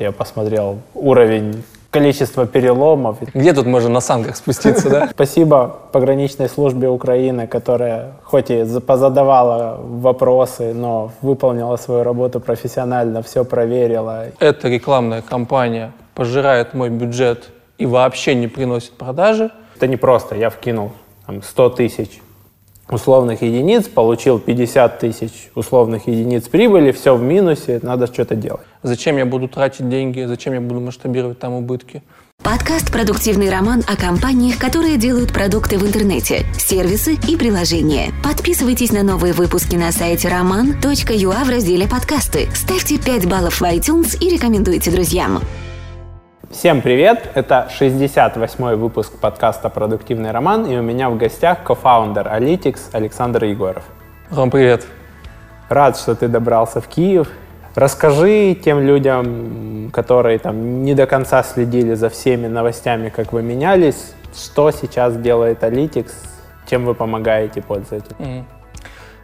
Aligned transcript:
я 0.00 0.12
посмотрел 0.12 0.78
уровень 0.94 1.62
количество 1.90 2.46
переломов. 2.46 3.18
Где 3.34 3.52
тут 3.52 3.66
можно 3.66 3.90
на 3.90 4.00
санках 4.00 4.36
спуститься, 4.36 4.88
да? 4.88 5.08
Спасибо 5.12 5.76
пограничной 5.92 6.48
службе 6.48 6.88
Украины, 6.88 7.46
которая 7.46 8.12
хоть 8.22 8.50
и 8.50 8.64
позадавала 8.80 9.78
вопросы, 9.82 10.72
но 10.72 11.12
выполнила 11.20 11.76
свою 11.76 12.04
работу 12.04 12.40
профессионально, 12.40 13.22
все 13.22 13.44
проверила. 13.44 14.26
Эта 14.38 14.68
рекламная 14.68 15.22
кампания 15.22 15.92
пожирает 16.14 16.74
мой 16.74 16.90
бюджет 16.90 17.48
и 17.78 17.86
вообще 17.86 18.34
не 18.34 18.46
приносит 18.46 18.92
продажи. 18.92 19.50
Это 19.76 19.86
не 19.86 19.96
просто, 19.96 20.36
я 20.36 20.50
вкинул 20.50 20.92
там, 21.26 21.42
100 21.42 21.70
тысяч 21.70 22.20
условных 22.92 23.42
единиц, 23.42 23.88
получил 23.88 24.38
50 24.38 24.98
тысяч 24.98 25.50
условных 25.54 26.08
единиц 26.08 26.48
прибыли, 26.48 26.92
все 26.92 27.14
в 27.14 27.22
минусе, 27.22 27.80
надо 27.82 28.06
что-то 28.06 28.34
делать. 28.34 28.66
Зачем 28.82 29.16
я 29.16 29.26
буду 29.26 29.48
тратить 29.48 29.88
деньги, 29.88 30.24
зачем 30.24 30.54
я 30.54 30.60
буду 30.60 30.80
масштабировать 30.80 31.38
там 31.38 31.52
убытки? 31.54 32.02
Подкаст 32.42 32.90
«Продуктивный 32.90 33.50
роман» 33.50 33.82
о 33.86 33.96
компаниях, 33.96 34.58
которые 34.58 34.96
делают 34.96 35.30
продукты 35.30 35.76
в 35.76 35.86
интернете, 35.86 36.46
сервисы 36.56 37.18
и 37.28 37.36
приложения. 37.36 38.12
Подписывайтесь 38.24 38.92
на 38.92 39.02
новые 39.02 39.34
выпуски 39.34 39.76
на 39.76 39.92
сайте 39.92 40.28
roman.ua 40.28 41.44
в 41.44 41.50
разделе 41.50 41.86
«Подкасты». 41.86 42.48
Ставьте 42.54 42.98
5 42.98 43.28
баллов 43.28 43.60
в 43.60 43.64
iTunes 43.64 44.16
и 44.18 44.30
рекомендуйте 44.30 44.90
друзьям. 44.90 45.40
Всем 46.50 46.82
привет! 46.82 47.30
Это 47.34 47.68
68-й 47.70 48.74
выпуск 48.74 49.12
подкаста 49.20 49.68
«Продуктивный 49.68 50.32
роман», 50.32 50.66
и 50.66 50.76
у 50.76 50.82
меня 50.82 51.08
в 51.08 51.16
гостях 51.16 51.62
кофаундер 51.62 52.26
Alitics 52.26 52.90
Александр 52.92 53.44
Егоров. 53.44 53.84
Ром, 54.32 54.50
привет! 54.50 54.84
Рад, 55.68 55.96
что 55.96 56.16
ты 56.16 56.26
добрался 56.26 56.80
в 56.80 56.88
Киев. 56.88 57.28
Расскажи 57.76 58.56
тем 58.56 58.80
людям, 58.80 59.90
которые 59.92 60.40
там 60.40 60.82
не 60.82 60.94
до 60.94 61.06
конца 61.06 61.44
следили 61.44 61.94
за 61.94 62.10
всеми 62.10 62.48
новостями, 62.48 63.10
как 63.10 63.32
вы 63.32 63.42
менялись, 63.42 64.12
что 64.34 64.72
сейчас 64.72 65.16
делает 65.16 65.62
Alitics, 65.62 66.12
чем 66.68 66.84
вы 66.84 66.94
помогаете 66.96 67.62
пользователям. 67.62 68.44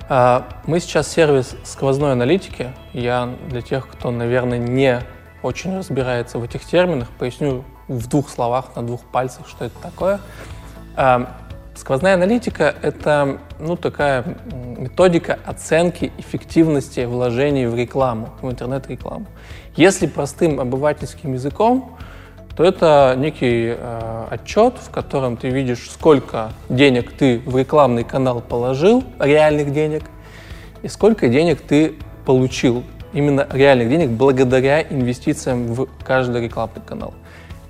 Mm. 0.08 0.44
Мы 0.66 0.78
сейчас 0.78 1.08
сервис 1.08 1.56
сквозной 1.64 2.12
аналитики. 2.12 2.68
Я 2.92 3.28
для 3.48 3.62
тех, 3.62 3.88
кто, 3.88 4.12
наверное, 4.12 4.58
не 4.58 5.00
очень 5.46 5.78
разбирается 5.78 6.38
в 6.38 6.44
этих 6.44 6.64
терминах, 6.64 7.08
поясню 7.18 7.64
в 7.88 8.08
двух 8.08 8.28
словах, 8.28 8.74
на 8.74 8.82
двух 8.82 9.02
пальцах, 9.04 9.48
что 9.48 9.64
это 9.64 9.78
такое. 9.80 10.20
Эм, 10.96 11.28
сквозная 11.76 12.14
аналитика— 12.14 12.74
это 12.82 13.38
ну, 13.60 13.76
такая 13.76 14.24
методика 14.76 15.38
оценки 15.46 16.12
эффективности 16.18 17.04
вложений 17.04 17.66
в 17.66 17.76
рекламу, 17.76 18.30
в 18.42 18.50
интернет-рекламу. 18.50 19.26
Если 19.76 20.06
простым 20.06 20.58
обывательским 20.58 21.34
языком, 21.34 21.96
то 22.56 22.64
это 22.64 23.14
некий 23.16 23.74
э, 23.76 24.26
отчет, 24.30 24.74
в 24.80 24.90
котором 24.90 25.36
ты 25.36 25.50
видишь, 25.50 25.90
сколько 25.90 26.50
денег 26.70 27.12
ты 27.12 27.38
в 27.44 27.56
рекламный 27.56 28.02
канал 28.02 28.40
положил, 28.40 29.04
реальных 29.20 29.72
денег, 29.72 30.04
и 30.82 30.88
сколько 30.88 31.28
денег 31.28 31.60
ты 31.60 31.94
получил 32.24 32.82
именно 33.16 33.46
реальных 33.50 33.88
денег 33.88 34.10
благодаря 34.10 34.82
инвестициям 34.82 35.72
в 35.72 35.88
каждый 36.04 36.42
рекламный 36.42 36.82
канал. 36.86 37.14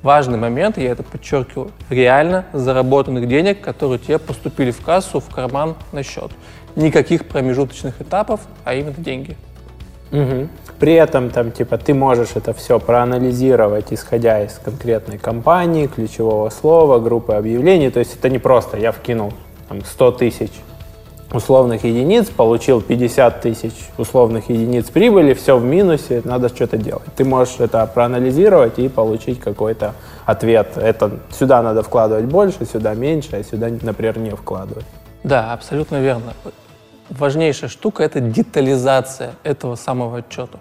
Важный 0.03 0.39
момент, 0.39 0.77
я 0.77 0.91
это 0.91 1.05
подчеркиваю, 1.05 1.71
реально 1.89 2.45
заработанных 2.53 3.29
денег, 3.29 3.61
которые 3.61 3.99
тебе 3.99 4.19
поступили 4.19 4.73
в 4.73 4.81
кассу, 4.83 5.21
в 5.21 5.33
карман, 5.33 5.77
на 5.93 6.03
счет. 6.03 6.33
Никаких 6.75 7.27
промежуточных 7.27 8.01
этапов, 8.01 8.41
а 8.65 8.75
именно 8.75 8.97
деньги. 8.99 9.37
Угу. 10.11 10.49
При 10.81 10.95
этом 10.95 11.31
там 11.31 11.53
типа 11.53 11.79
ты 11.79 11.95
можешь 11.95 12.31
это 12.35 12.53
все 12.53 12.79
проанализировать, 12.81 13.87
исходя 13.93 14.45
из 14.45 14.59
конкретной 14.59 15.19
компании, 15.19 15.87
ключевого 15.87 16.51
слова, 16.51 16.99
группы 16.99 17.35
объявлений. 17.35 17.91
То 17.91 18.01
есть 18.01 18.17
это 18.17 18.29
не 18.29 18.39
просто 18.39 18.79
я 18.79 18.91
вкинул 18.93 19.33
там, 19.69 19.85
100 19.85 20.13
тысяч 20.13 20.51
условных 21.37 21.85
единиц, 21.85 22.29
получил 22.29 22.81
50 22.81 23.41
тысяч 23.41 23.73
условных 23.99 24.49
единиц 24.51 24.91
прибыли, 24.91 25.35
все 25.35 25.57
в 25.57 25.65
минусе, 25.65 26.23
надо 26.25 26.49
что-то 26.49 26.77
делать. 26.77 27.07
Ты 27.17 27.25
можешь 27.25 27.61
это 27.61 27.87
проанализировать 27.87 28.79
и 28.79 28.89
получить 28.89 29.39
какой-то 29.41 29.95
ответ. 30.25 30.77
Это 30.77 31.19
сюда 31.31 31.63
надо 31.63 31.83
вкладывать 31.83 32.25
больше, 32.25 32.65
сюда 32.65 32.95
меньше, 32.95 33.37
а 33.37 33.45
сюда, 33.45 33.69
например, 33.83 34.19
не 34.19 34.31
вкладывать. 34.31 34.87
Да, 35.23 35.53
абсолютно 35.53 36.01
верно. 36.01 36.33
Важнейшая 37.11 37.71
штука– 37.71 38.03
это 38.05 38.21
детализация 38.21 39.33
этого 39.45 39.77
самого 39.77 40.19
отчета. 40.19 40.59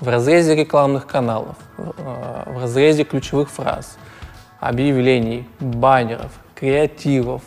В 0.00 0.08
разрезе 0.08 0.54
рекламных 0.54 1.06
каналов, 1.06 1.56
в 1.76 1.92
э, 1.98 2.60
разрезе 2.60 3.02
ключевых 3.02 3.50
фраз, 3.50 3.98
объявлений, 4.60 5.48
баннеров, 5.58 6.30
креативов, 6.54 7.42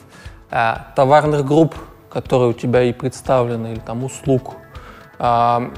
э, 0.50 0.74
товарных 0.96 1.46
групп– 1.46 1.76
которые 2.12 2.50
у 2.50 2.54
тебя 2.54 2.84
и 2.84 2.94
представлены, 2.94 3.74
или 3.74 3.80
там 3.80 4.04
услуг, 4.04 4.56
а, 5.20 5.72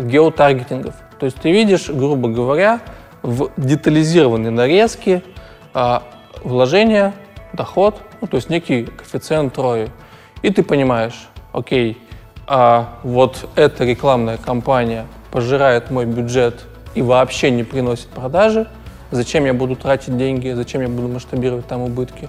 геотаргетингов. 0.00 0.94
То 1.18 1.26
есть 1.26 1.38
ты 1.38 1.52
видишь, 1.52 1.88
грубо 1.88 2.28
говоря, 2.28 2.80
в 3.22 3.50
детализированной 3.56 4.50
нарезке 4.50 5.22
а, 5.72 6.02
вложение, 6.42 7.12
доход, 7.52 8.00
ну, 8.20 8.26
то 8.26 8.36
есть 8.36 8.50
некий 8.50 8.84
коэффициент 8.84 9.54
Трои. 9.54 9.90
И 10.42 10.50
ты 10.50 10.62
понимаешь, 10.62 11.28
окей, 11.52 11.98
а 12.46 12.98
вот 13.02 13.48
эта 13.54 13.84
рекламная 13.84 14.36
кампания 14.36 15.06
пожирает 15.30 15.90
мой 15.90 16.04
бюджет 16.04 16.64
и 16.94 17.02
вообще 17.02 17.50
не 17.50 17.62
приносит 17.62 18.08
продажи, 18.08 18.68
зачем 19.10 19.44
я 19.44 19.54
буду 19.54 19.76
тратить 19.76 20.16
деньги, 20.16 20.50
зачем 20.50 20.82
я 20.82 20.88
буду 20.88 21.08
масштабировать 21.08 21.66
там 21.66 21.82
убытки. 21.82 22.28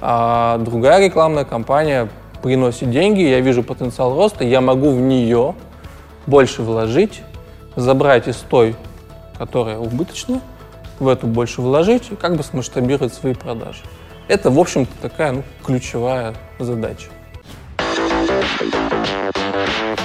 А 0.00 0.58
другая 0.58 1.04
рекламная 1.04 1.44
кампания 1.44 2.08
приносит 2.42 2.90
деньги, 2.90 3.20
я 3.20 3.40
вижу 3.40 3.62
потенциал 3.62 4.14
роста, 4.14 4.44
я 4.44 4.60
могу 4.60 4.90
в 4.90 5.00
нее 5.00 5.54
больше 6.26 6.62
вложить, 6.62 7.22
забрать 7.76 8.28
из 8.28 8.36
той, 8.36 8.76
которая 9.38 9.78
убыточна, 9.78 10.40
в 10.98 11.08
эту 11.08 11.26
больше 11.26 11.62
вложить 11.62 12.10
и 12.10 12.16
как 12.16 12.36
бы 12.36 12.42
смасштабировать 12.42 13.14
свои 13.14 13.34
продажи. 13.34 13.80
Это, 14.28 14.50
в 14.50 14.58
общем-то, 14.58 14.92
такая 15.00 15.32
ну, 15.32 15.42
ключевая 15.64 16.34
задача. 16.58 17.08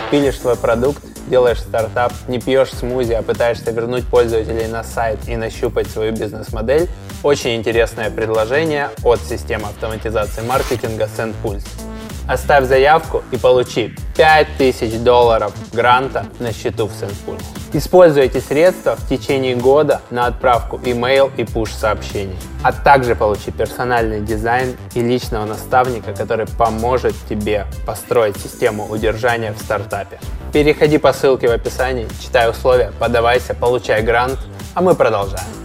Пилишь 0.10 0.40
свой 0.40 0.56
продукт, 0.56 1.04
делаешь 1.28 1.60
стартап, 1.60 2.14
не 2.28 2.40
пьешь 2.40 2.72
смузи, 2.72 3.14
а 3.14 3.22
пытаешься 3.22 3.72
вернуть 3.72 4.06
пользователей 4.06 4.68
на 4.68 4.84
сайт 4.84 5.20
и 5.28 5.36
нащупать 5.36 5.88
свою 5.88 6.14
бизнес-модель, 6.14 6.90
очень 7.24 7.56
интересное 7.56 8.10
предложение 8.10 8.90
от 9.04 9.20
системы 9.20 9.66
автоматизации 9.66 10.42
маркетинга 10.42 11.06
SendPulse. 11.06 11.95
Оставь 12.28 12.66
заявку 12.66 13.24
и 13.32 13.38
получи 13.38 13.96
5000 14.18 14.98
долларов 15.00 15.54
гранта 15.72 16.26
на 16.40 16.52
счету 16.52 16.88
в 16.88 16.92
SendPulse. 16.92 17.44
Используй 17.74 18.24
эти 18.24 18.40
средства 18.40 18.96
в 18.96 19.08
течение 19.08 19.56
года 19.56 20.02
на 20.10 20.26
отправку 20.26 20.78
email 20.78 21.32
и 21.38 21.44
push 21.44 21.78
сообщений. 21.78 22.38
А 22.64 22.72
также 22.72 23.16
получи 23.16 23.52
персональный 23.52 24.22
дизайн 24.22 24.76
и 24.96 25.02
личного 25.02 25.46
наставника, 25.46 26.14
который 26.14 26.48
поможет 26.48 27.14
тебе 27.30 27.68
построить 27.86 28.38
систему 28.38 28.88
удержания 28.90 29.54
в 29.54 29.60
стартапе. 29.60 30.20
Переходи 30.52 30.98
по 30.98 31.14
ссылке 31.14 31.48
в 31.48 31.52
описании, 31.52 32.08
читай 32.22 32.50
условия, 32.50 32.92
подавайся, 32.98 33.54
получай 33.54 34.02
грант, 34.02 34.40
а 34.74 34.82
мы 34.82 34.96
продолжаем. 34.96 35.65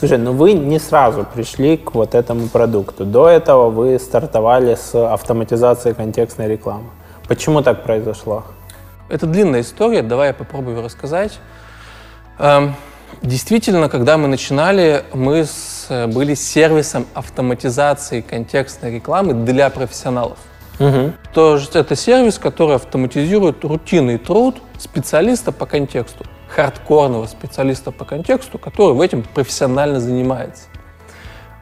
Слушай, 0.00 0.16
ну 0.16 0.32
вы 0.32 0.54
не 0.54 0.78
сразу 0.78 1.26
пришли 1.26 1.76
к 1.76 1.92
вот 1.92 2.14
этому 2.14 2.48
продукту. 2.48 3.04
До 3.04 3.28
этого 3.28 3.68
вы 3.68 3.98
стартовали 3.98 4.74
с 4.74 4.94
автоматизацией 4.94 5.94
контекстной 5.94 6.48
рекламы. 6.48 6.88
Почему 7.28 7.60
так 7.60 7.82
произошло? 7.82 8.44
Это 9.10 9.26
длинная 9.26 9.60
история, 9.60 10.00
давай 10.00 10.28
я 10.28 10.32
попробую 10.32 10.82
рассказать. 10.82 11.38
Эм, 12.38 12.74
действительно, 13.20 13.90
когда 13.90 14.16
мы 14.16 14.26
начинали, 14.26 15.04
мы 15.12 15.44
с, 15.44 15.86
были 16.06 16.32
сервисом 16.32 17.04
автоматизации 17.12 18.22
контекстной 18.22 18.94
рекламы 18.94 19.34
для 19.34 19.68
профессионалов. 19.68 20.38
Угу. 20.78 21.12
То 21.34 21.56
есть 21.56 21.76
это 21.76 21.94
сервис, 21.94 22.38
который 22.38 22.76
автоматизирует 22.76 23.62
рутинный 23.66 24.16
труд 24.16 24.62
специалиста 24.78 25.52
по 25.52 25.66
контексту 25.66 26.24
хардкорного 26.54 27.26
специалиста 27.26 27.92
по 27.92 28.04
контексту, 28.04 28.58
который 28.58 28.94
в 28.94 29.00
этом 29.00 29.22
профессионально 29.22 30.00
занимается. 30.00 30.64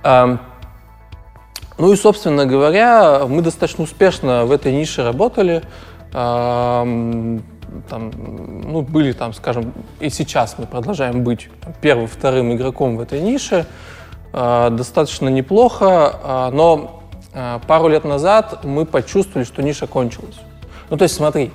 Ну 0.02 1.92
и, 1.92 1.96
собственно 1.96 2.46
говоря, 2.46 3.26
мы 3.28 3.42
достаточно 3.42 3.84
успешно 3.84 4.46
в 4.46 4.52
этой 4.52 4.72
нише 4.72 5.04
работали. 5.04 5.62
Там, 7.88 8.10
ну, 8.10 8.82
были 8.82 9.12
там, 9.12 9.32
скажем, 9.32 9.72
и 10.00 10.08
сейчас 10.08 10.56
мы 10.58 10.66
продолжаем 10.66 11.22
быть 11.22 11.48
первым, 11.80 12.06
вторым 12.06 12.52
игроком 12.54 12.96
в 12.96 13.00
этой 13.00 13.20
нише. 13.20 13.66
А, 14.32 14.70
достаточно 14.70 15.28
неплохо, 15.28 16.18
а, 16.22 16.50
но 16.50 17.02
а, 17.34 17.60
пару 17.66 17.88
лет 17.88 18.04
назад 18.04 18.64
мы 18.64 18.84
почувствовали, 18.84 19.44
что 19.44 19.62
ниша 19.62 19.86
кончилась. 19.86 20.36
Ну, 20.90 20.96
то 20.96 21.04
есть, 21.04 21.14
смотри, 21.14 21.50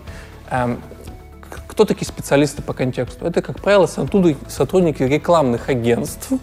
Кто 1.74 1.86
такие 1.86 2.06
специалисты 2.06 2.62
по 2.62 2.74
контексту? 2.74 3.26
Это, 3.26 3.42
как 3.42 3.60
правило, 3.60 3.88
сотрудники 3.88 5.02
рекламных 5.02 5.70
агентств 5.70 6.34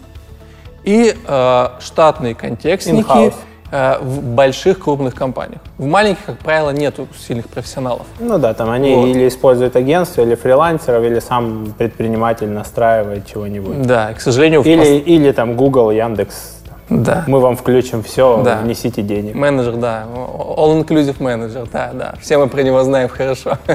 и 0.83 1.15
э, 1.25 1.67
штатные 1.79 2.35
контекстники 2.35 3.33
э, 3.71 3.99
в 4.01 4.21
больших 4.21 4.79
крупных 4.79 5.15
компаниях. 5.15 5.61
В 5.77 5.85
маленьких, 5.85 6.25
как 6.25 6.39
правило, 6.39 6.71
нет 6.71 6.99
сильных 7.17 7.47
профессионалов. 7.47 8.07
Ну 8.19 8.37
да, 8.39 8.53
там 8.53 8.69
они 8.71 8.93
вот. 8.93 9.05
или 9.07 9.29
используют 9.29 9.77
агентство, 9.77 10.21
или 10.21 10.35
фрилансеров, 10.35 11.01
или 11.05 11.19
сам 11.19 11.73
предприниматель 11.77 12.49
настраивает 12.49 13.25
чего-нибудь. 13.25 13.83
Да, 13.83 14.13
к 14.13 14.19
сожалению... 14.19 14.63
Или, 14.63 14.79
пост... 14.79 15.07
или 15.07 15.31
там 15.31 15.55
Google, 15.55 15.91
Яндекс. 15.91 16.57
Да. 16.89 17.23
Мы 17.25 17.39
вам 17.39 17.55
включим 17.55 18.03
все, 18.03 18.41
да. 18.43 18.57
внесите 18.57 19.01
денег. 19.01 19.33
Менеджер, 19.33 19.77
да. 19.77 20.03
All-inclusive 20.13 21.23
менеджер, 21.23 21.69
да, 21.71 21.91
да. 21.93 22.15
Все 22.19 22.37
мы 22.37 22.49
про 22.49 22.63
него 22.63 22.83
знаем 22.83 23.07
хорошо. 23.07 23.57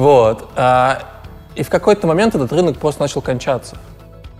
вот. 0.00 0.48
А, 0.56 1.02
и 1.54 1.62
в 1.62 1.68
какой-то 1.68 2.06
момент 2.06 2.34
этот 2.34 2.50
рынок 2.54 2.78
просто 2.78 3.02
начал 3.02 3.20
кончаться. 3.20 3.76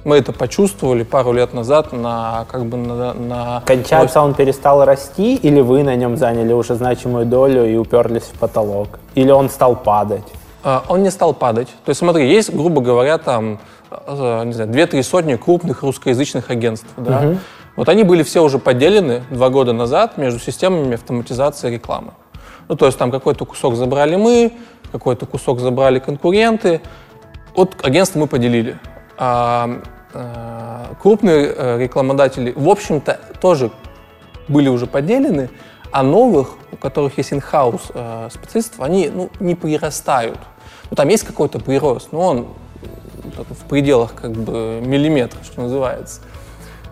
Мы 0.05 0.17
это 0.17 0.33
почувствовали 0.33 1.03
пару 1.03 1.33
лет 1.33 1.53
назад 1.53 1.93
на 1.93 2.47
как 2.51 2.65
бы 2.65 2.79
на, 2.79 3.13
на... 3.13 3.63
Кончаться 3.67 4.23
он 4.23 4.33
перестал 4.33 4.83
расти, 4.87 5.37
или 5.37 5.61
вы 5.61 5.83
на 5.83 5.95
нем 5.97 6.17
заняли 6.17 6.55
уже 6.55 6.77
значимую 6.77 7.27
долю 7.27 7.67
и 7.67 7.77
уперлись 7.77 8.23
в 8.23 8.39
потолок? 8.39 9.01
Или 9.15 9.31
он 9.31 9.51
стал 9.51 9.77
падать? 9.77 10.25
А, 10.65 10.83
он 10.89 11.03
не 11.03 11.11
стал 11.11 11.35
падать. 11.35 11.69
То 11.85 11.91
есть 11.91 11.99
смотри, 11.99 12.27
есть, 12.27 12.55
грубо 12.55 12.81
говоря, 12.81 13.19
там, 13.19 13.61
э, 13.91 14.45
не 14.47 14.55
знаю, 14.55 14.71
две-три 14.71 15.03
сотни 15.03 15.37
крупных 15.37 15.83
русскоязычных 15.83 16.49
агентств, 16.49 16.89
да? 16.97 17.19
Угу. 17.19 17.39
Вот 17.77 17.89
они 17.91 18.05
были 18.05 18.23
все 18.23 18.43
уже 18.43 18.59
поделены 18.59 19.25
два 19.29 19.51
года 19.51 19.75
назад 19.75 20.17
между 20.17 20.41
системами 20.41 20.95
автоматизации 20.95 21.71
рекламы. 21.71 22.13
Ну, 22.69 22.77
то 22.77 22.87
есть 22.87 22.97
там 22.97 23.11
какой-то 23.11 23.45
кусок 23.45 23.75
забрали 23.75 24.17
мы, 24.17 24.53
какой-то 24.93 25.27
кусок 25.27 25.61
забрали 25.61 25.99
конкуренты. 25.99 26.81
Вот 27.55 27.77
агентство 27.85 28.19
мы 28.19 28.27
поделили. 28.27 28.79
А, 29.17 29.81
а, 30.13 30.95
крупные 31.01 31.53
э, 31.55 31.79
рекламодатели, 31.79 32.53
в 32.57 32.69
общем-то, 32.69 33.21
тоже 33.41 33.71
были 34.49 34.69
уже 34.69 34.87
поделены, 34.87 35.51
а 35.93 36.03
новых, 36.03 36.57
у 36.73 36.77
которых 36.77 37.19
есть 37.19 37.33
инхаус 37.33 37.91
э, 37.95 38.29
специалистов, 38.33 38.81
они 38.81 39.09
ну, 39.09 39.31
не 39.41 39.55
прирастают. 39.55 40.39
Ну, 40.91 40.97
там 40.97 41.09
есть 41.09 41.25
какой-то 41.25 41.59
прирост, 41.59 42.13
но 42.13 42.21
он 42.21 42.49
в 43.37 43.69
пределах 43.69 44.15
как 44.15 44.33
бы 44.33 44.81
миллиметра, 44.83 45.43
что 45.45 45.63
называется. 45.63 46.21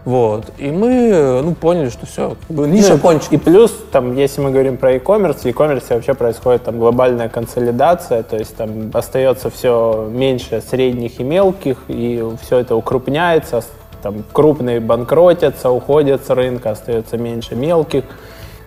Вот. 0.09 0.53
И 0.57 0.71
мы 0.71 1.43
ну, 1.43 1.55
поняли, 1.55 1.91
что 1.91 2.07
все, 2.07 2.31
как 2.31 2.57
бы 2.57 2.67
ниша 2.67 2.95
ну, 2.95 2.99
кончена. 2.99 3.35
И 3.35 3.37
плюс, 3.37 3.75
там, 3.93 4.17
если 4.17 4.41
мы 4.41 4.51
говорим 4.51 4.79
про 4.79 4.95
e-commerce, 4.95 5.41
в 5.41 5.45
e-commerce 5.45 5.85
вообще 5.91 6.15
происходит 6.15 6.65
там 6.65 6.79
глобальная 6.79 7.29
консолидация, 7.29 8.23
то 8.23 8.39
есть 8.39 8.57
там 8.57 8.91
остается 8.95 9.51
все 9.51 10.09
меньше 10.11 10.63
средних 10.63 11.21
и 11.21 11.25
мелких, 11.25 11.77
и 11.89 12.27
все 12.41 12.57
это 12.57 12.75
укрупняется, 12.75 13.63
там 14.03 14.25
крупные 14.33 14.81
банкротятся, 14.81 15.69
уходят 15.69 16.25
с 16.25 16.31
рынка, 16.31 16.71
остается 16.71 17.19
меньше 17.19 17.55
мелких. 17.55 18.05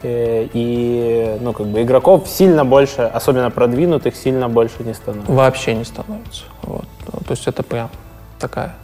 Э, 0.04 0.48
и 0.54 1.38
ну, 1.42 1.54
как 1.54 1.66
бы 1.66 1.82
игроков 1.82 2.28
сильно 2.28 2.66
больше, 2.66 3.02
особенно 3.02 3.50
продвинутых, 3.50 4.16
сильно 4.16 4.48
больше 4.48 4.84
не 4.84 4.94
становится. 4.94 5.32
Вообще 5.32 5.74
не 5.74 5.86
становится. 5.86 6.44
Вот. 6.62 6.86
То 7.08 7.32
есть 7.32 7.48
это 7.48 7.64
прям 7.64 7.90
такая. 8.38 8.76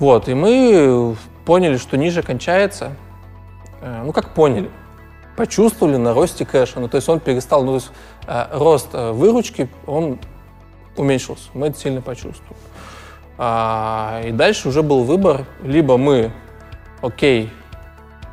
Вот, 0.00 0.28
и 0.28 0.34
мы 0.34 1.14
поняли, 1.50 1.78
что 1.78 1.96
ниже 1.96 2.22
кончается. 2.22 2.92
Э, 3.80 4.02
ну, 4.04 4.12
как 4.12 4.34
поняли? 4.34 4.70
Почувствовали 5.36 5.96
на 5.96 6.14
росте 6.14 6.46
кэша. 6.46 6.78
Ну, 6.78 6.86
то 6.88 6.94
есть 6.94 7.08
он 7.08 7.18
перестал, 7.18 7.64
ну, 7.64 7.72
то 7.72 7.74
есть 7.74 7.90
э, 8.28 8.46
рост 8.52 8.90
э, 8.92 9.10
выручки, 9.10 9.68
он 9.84 10.20
уменьшился. 10.96 11.50
Мы 11.54 11.66
это 11.66 11.76
сильно 11.80 12.02
почувствовали. 12.02 12.54
А, 13.36 14.22
и 14.24 14.30
дальше 14.30 14.68
уже 14.68 14.84
был 14.84 15.02
выбор. 15.02 15.44
Либо 15.64 15.96
мы, 15.96 16.30
окей, 17.02 17.50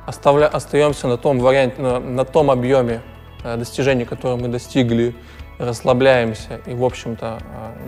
оставля, 0.06 0.46
остаемся 0.46 1.08
на 1.08 1.18
том 1.18 1.40
варианте, 1.40 1.82
на, 1.82 2.00
на 2.00 2.24
том 2.24 2.52
объеме 2.52 3.02
достижений, 3.44 4.06
которые 4.06 4.40
мы 4.40 4.48
достигли, 4.48 5.16
расслабляемся 5.58 6.62
и, 6.68 6.76
в 6.76 6.86
общем-то... 6.86 7.40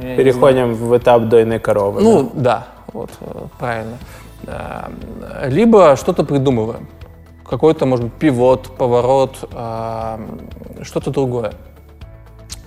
Переходим 0.01 0.73
в 0.73 0.97
этап 0.97 1.27
дойной 1.27 1.59
коровы. 1.59 2.01
Ну, 2.01 2.31
да, 2.33 2.41
да 2.41 2.67
вот, 2.93 3.11
правильно. 3.59 3.99
Либо 5.45 5.95
что-то 5.95 6.23
придумываем. 6.23 6.87
Какой-то, 7.47 7.85
может 7.85 8.05
быть, 8.05 8.13
пивот, 8.15 8.75
поворот, 8.77 9.49
а, 9.53 10.19
что-то 10.83 11.09
другое. 11.09 11.53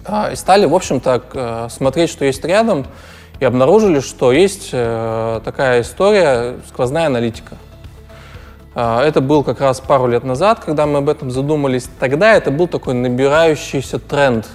А, 0.04 0.30
и 0.32 0.36
стали, 0.36 0.66
в 0.66 0.74
общем-то, 0.74 1.68
смотреть, 1.70 2.10
что 2.10 2.24
есть 2.24 2.44
рядом, 2.44 2.86
и 3.42 3.44
обнаружили, 3.44 3.98
что 3.98 4.30
есть 4.30 4.70
э, 4.72 5.40
такая 5.44 5.80
история, 5.80 6.60
сквозная 6.68 7.06
аналитика. 7.06 7.56
А, 8.74 9.04
это 9.04 9.20
был 9.20 9.42
как 9.42 9.60
раз 9.60 9.80
пару 9.80 10.06
лет 10.06 10.22
назад, 10.22 10.60
когда 10.64 10.86
мы 10.86 10.98
об 10.98 11.08
этом 11.08 11.28
задумались. 11.32 11.88
Тогда 11.98 12.34
это 12.34 12.52
был 12.52 12.68
такой 12.68 12.94
набирающийся 12.94 13.98
тренд. 13.98 14.46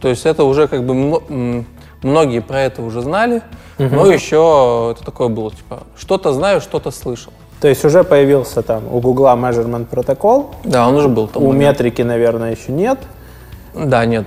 То 0.00 0.08
есть 0.08 0.26
это 0.26 0.42
уже 0.42 0.66
как 0.66 0.84
бы 0.84 1.64
многие 2.02 2.40
про 2.40 2.62
это 2.62 2.82
уже 2.82 3.00
знали, 3.00 3.42
Угу. 3.80 3.94
Но 3.94 4.06
еще 4.06 4.92
это 4.94 5.04
такое 5.04 5.28
было, 5.28 5.50
типа, 5.50 5.84
что-то 5.96 6.32
знаю, 6.34 6.60
что-то 6.60 6.90
слышал. 6.90 7.32
То 7.60 7.68
есть 7.68 7.84
уже 7.84 8.04
появился 8.04 8.62
там 8.62 8.82
у 8.92 9.00
Гугла 9.00 9.34
measurement 9.36 9.86
протокол. 9.86 10.50
Да, 10.64 10.86
он 10.86 10.96
уже 10.96 11.08
был. 11.08 11.28
Там 11.28 11.42
у 11.42 11.48
момент. 11.48 11.78
метрики, 11.78 12.02
наверное, 12.02 12.52
еще 12.52 12.72
нет. 12.72 12.98
Да, 13.74 14.04
нет. 14.04 14.26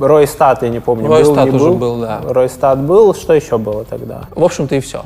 Ройстат, 0.00 0.62
я 0.62 0.68
не 0.70 0.80
помню, 0.80 1.08
Ройстат 1.08 1.50
был, 1.50 1.52
не 1.52 1.56
уже 1.60 1.70
был, 1.72 2.00
да. 2.00 2.22
Ройстат 2.26 2.78
был, 2.78 3.14
что 3.14 3.34
еще 3.34 3.58
было 3.58 3.84
тогда? 3.84 4.22
В 4.34 4.44
общем-то 4.44 4.76
и 4.76 4.80
все. 4.80 5.04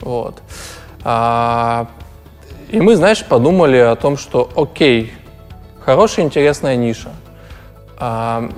Вот. 0.00 0.34
А, 1.04 1.86
и 2.70 2.80
мы, 2.80 2.96
знаешь, 2.96 3.24
подумали 3.24 3.78
о 3.78 3.96
том, 3.96 4.16
что 4.16 4.50
окей, 4.56 5.12
хорошая, 5.80 6.26
интересная 6.26 6.76
ниша. 6.76 7.10
А, 7.98 8.50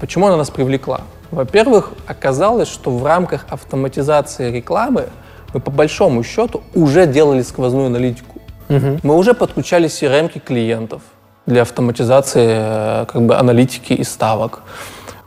почему 0.00 0.26
она 0.26 0.36
нас 0.36 0.50
привлекла? 0.50 1.00
Во-первых, 1.30 1.92
оказалось, 2.06 2.68
что 2.68 2.90
в 2.90 3.04
рамках 3.04 3.46
автоматизации 3.48 4.50
рекламы 4.50 5.06
мы 5.52 5.60
по 5.60 5.70
большому 5.70 6.22
счету 6.22 6.62
уже 6.74 7.06
делали 7.06 7.42
сквозную 7.42 7.86
аналитику. 7.86 8.40
Угу. 8.68 9.00
Мы 9.02 9.16
уже 9.16 9.34
подключали 9.34 9.88
CRM 9.88 10.40
клиентов 10.40 11.02
для 11.46 11.62
автоматизации 11.62 12.48
э, 12.48 13.06
как 13.06 13.22
бы, 13.22 13.36
аналитики 13.36 13.92
и 13.92 14.04
ставок. 14.04 14.62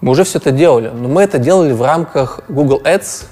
Мы 0.02 0.12
уже 0.12 0.24
все 0.24 0.40
это 0.40 0.52
делали, 0.52 0.90
но 0.94 1.08
мы 1.08 1.24
это 1.24 1.40
делали 1.40 1.72
в 1.72 1.82
рамках 1.82 2.42
Google 2.50 2.82
Ads 2.84 3.26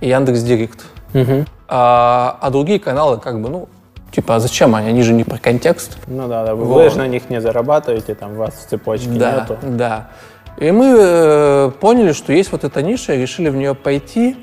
и 0.00 0.08
Яндекс.Директ. 0.08 0.84
Угу. 1.14 1.46
А, 1.68 2.38
а 2.40 2.50
другие 2.50 2.78
каналы 2.78 3.18
как 3.18 3.40
бы, 3.40 3.48
ну, 3.48 3.68
типа, 4.10 4.36
а 4.36 4.40
зачем 4.40 4.74
они? 4.74 4.88
Они 4.88 5.02
же 5.02 5.12
не 5.12 5.24
про 5.24 5.38
контекст. 5.38 5.96
Ну 6.06 6.28
да, 6.28 6.44
да. 6.44 6.54
Вы, 6.54 6.64
вот. 6.64 6.92
же 6.92 6.98
на 6.98 7.08
них 7.08 7.30
не 7.30 7.40
зарабатываете, 7.40 8.14
там 8.14 8.34
вас 8.36 8.54
в 8.54 8.68
цепочке 8.68 9.08
да, 9.10 9.40
нету. 9.40 9.58
Да, 9.62 10.08
и 10.58 10.70
мы 10.70 10.94
э, 10.96 11.70
поняли, 11.80 12.12
что 12.12 12.32
есть 12.32 12.52
вот 12.52 12.64
эта 12.64 12.82
ниша, 12.82 13.14
и 13.14 13.20
решили 13.20 13.48
в 13.48 13.56
нее 13.56 13.74
пойти. 13.74 14.36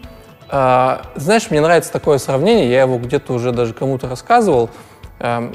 Э, 0.49 0.97
знаешь, 1.15 1.49
мне 1.49 1.61
нравится 1.61 1.91
такое 1.91 2.17
сравнение, 2.17 2.69
я 2.69 2.81
его 2.81 2.97
где-то 2.97 3.33
уже 3.33 3.51
даже 3.51 3.73
кому-то 3.73 4.09
рассказывал. 4.09 4.69
Э, 5.19 5.51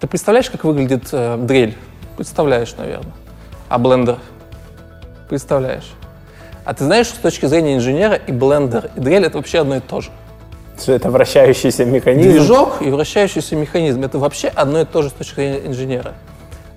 ты 0.00 0.06
представляешь, 0.06 0.50
как 0.50 0.64
выглядит 0.64 1.08
э, 1.12 1.36
дрель? 1.38 1.76
Представляешь, 2.16 2.74
наверное. 2.76 3.12
А 3.68 3.78
блендер? 3.78 4.18
Представляешь. 5.28 5.92
А 6.64 6.74
ты 6.74 6.84
знаешь, 6.84 7.06
что 7.06 7.16
с 7.16 7.20
точки 7.20 7.46
зрения 7.46 7.76
инженера 7.76 8.14
и 8.14 8.32
блендер, 8.32 8.90
и 8.96 9.00
дрель— 9.00 9.24
это 9.26 9.38
вообще 9.38 9.60
одно 9.60 9.76
и 9.76 9.80
то 9.80 10.00
же. 10.00 10.10
Что 10.80 10.92
это 10.92 11.10
вращающийся 11.10 11.84
механизм? 11.84 12.30
Движок 12.30 12.82
и 12.82 12.90
вращающийся 12.90 13.54
механизм— 13.54 14.02
это 14.04 14.18
вообще 14.18 14.48
одно 14.48 14.80
и 14.80 14.84
то 14.84 15.02
же 15.02 15.10
с 15.10 15.12
точки 15.12 15.34
зрения 15.36 15.66
инженера. 15.66 16.14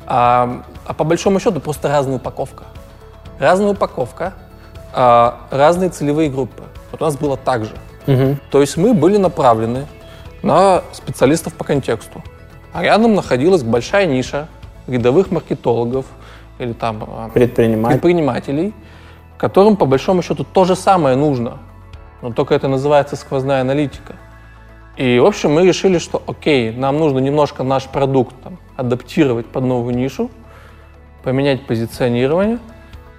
А, 0.06 0.64
а 0.86 0.94
по 0.94 1.04
большому 1.04 1.40
счету 1.40 1.60
просто 1.60 1.88
разная 1.88 2.18
упаковка 2.18 2.66
разная 3.40 3.70
упаковка, 3.70 4.34
а, 4.94 5.48
разные 5.50 5.90
целевые 5.90 6.30
группы. 6.30 6.64
Вот 6.92 7.02
у 7.02 7.06
нас 7.06 7.18
было 7.18 7.38
так 7.38 7.66
же. 7.66 7.72
Угу. 8.08 8.38
То 8.52 8.62
есть 8.62 8.78
мы 8.78 8.94
были 8.94 9.18
направлены 9.18 9.88
на 10.42 10.84
специалистов 10.92 11.54
по 11.54 11.64
контексту. 11.64 12.24
А 12.74 12.84
рядом 12.84 13.16
находилась 13.16 13.64
большая 13.64 14.06
ниша 14.06 14.48
рядовых 14.88 15.32
маркетологов 15.32 16.06
или 16.60 16.74
там 16.74 17.04
а, 17.08 17.30
Предприниматель. 17.30 18.00
предпринимателей, 18.00 18.74
которым 19.38 19.78
по 19.78 19.86
большому 19.86 20.22
счету 20.22 20.44
то 20.44 20.66
же 20.66 20.76
самое 20.76 21.16
нужно, 21.16 21.58
но 22.22 22.32
только 22.32 22.54
это 22.54 22.68
называется 22.68 23.16
сквозная 23.16 23.62
аналитика. 23.62 24.16
И, 24.96 25.18
в 25.18 25.26
общем, 25.26 25.54
мы 25.54 25.66
решили, 25.66 25.98
что 25.98 26.22
окей, 26.28 26.72
нам 26.72 27.00
нужно 27.00 27.18
немножко 27.18 27.64
наш 27.64 27.86
продукт 27.86 28.36
там, 28.44 28.60
адаптировать 28.76 29.48
под 29.48 29.64
новую 29.64 29.96
нишу, 29.96 30.30
поменять 31.24 31.66
позиционирование– 31.66 32.60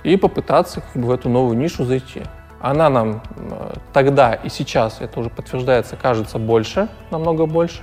и 0.04 0.16
попытаться 0.16 0.80
как 0.80 1.02
бы, 1.02 1.08
в 1.08 1.11
эту 1.11 1.28
новую 1.28 1.56
нишу 1.56 1.84
зайти. 1.84 2.23
Она 2.61 2.88
нам 2.88 3.23
э, 3.37 3.75
тогда 3.92 4.34
и 4.34 4.49
сейчас, 4.49 5.00
это 5.00 5.20
уже 5.20 5.30
подтверждается, 5.30 5.96
кажется 5.96 6.38
больше, 6.38 6.88
намного 7.11 7.46
больше. 7.46 7.80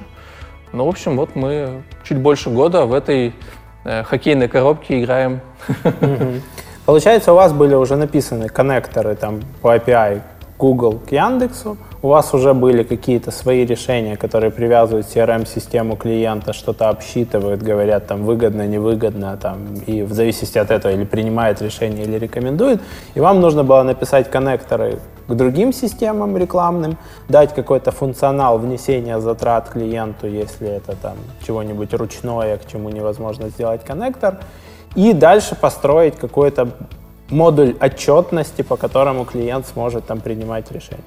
Но, 0.71 0.85
в 0.85 0.89
общем, 0.89 1.17
вот 1.17 1.35
мы 1.35 1.83
чуть 2.03 2.17
больше 2.17 2.49
года 2.49 2.85
в 2.85 2.93
этой 2.93 3.35
э, 3.83 4.03
хоккейной 4.03 4.47
коробке 4.47 5.01
играем. 5.01 5.41
Получается, 6.85 7.33
у 7.33 7.35
вас 7.35 7.53
были 7.53 7.75
уже 7.75 7.95
написаны 7.95 8.49
коннекторы 8.49 9.15
там 9.15 9.41
по 9.61 9.75
API 9.75 10.21
Google 10.57 10.99
к 10.99 11.11
Яндексу, 11.11 11.77
у 12.03 12.07
вас 12.07 12.33
уже 12.33 12.53
были 12.53 12.83
какие-то 12.83 13.31
свои 13.31 13.65
решения, 13.65 14.17
которые 14.17 14.51
привязывают 14.51 15.05
CRM-систему 15.05 15.95
клиента, 15.95 16.51
что-то 16.51 16.89
обсчитывают, 16.89 17.61
говорят, 17.61 18.07
там, 18.07 18.25
выгодно, 18.25 18.65
невыгодно, 18.65 19.37
там, 19.37 19.75
и 19.85 20.01
в 20.01 20.11
зависимости 20.13 20.57
от 20.57 20.71
этого 20.71 20.91
или 20.91 21.05
принимает 21.05 21.61
решение, 21.61 22.05
или 22.05 22.17
рекомендует. 22.17 22.81
И 23.13 23.19
вам 23.19 23.39
нужно 23.39 23.63
было 23.63 23.83
написать 23.83 24.31
коннекторы 24.31 24.97
к 25.27 25.33
другим 25.35 25.73
системам 25.73 26.37
рекламным, 26.37 26.97
дать 27.29 27.53
какой-то 27.53 27.91
функционал 27.91 28.57
внесения 28.57 29.19
затрат 29.19 29.69
клиенту, 29.69 30.27
если 30.27 30.67
это 30.67 30.95
там 30.95 31.17
чего-нибудь 31.45 31.93
ручное, 31.93 32.57
к 32.57 32.67
чему 32.67 32.89
невозможно 32.89 33.49
сделать 33.49 33.83
коннектор, 33.83 34.39
и 34.95 35.13
дальше 35.13 35.55
построить 35.55 36.15
какой-то 36.15 36.69
модуль 37.29 37.75
отчетности, 37.79 38.63
по 38.63 38.75
которому 38.75 39.23
клиент 39.23 39.67
сможет 39.67 40.05
там 40.05 40.19
принимать 40.19 40.71
решения. 40.71 41.03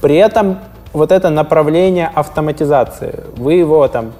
При 0.00 0.16
этом 0.16 0.58
вот 0.92 1.12
это 1.12 1.30
направление 1.30 2.10
автоматизации, 2.14 3.24
вы 3.36 3.54
его 3.54 3.86
там 3.88 4.12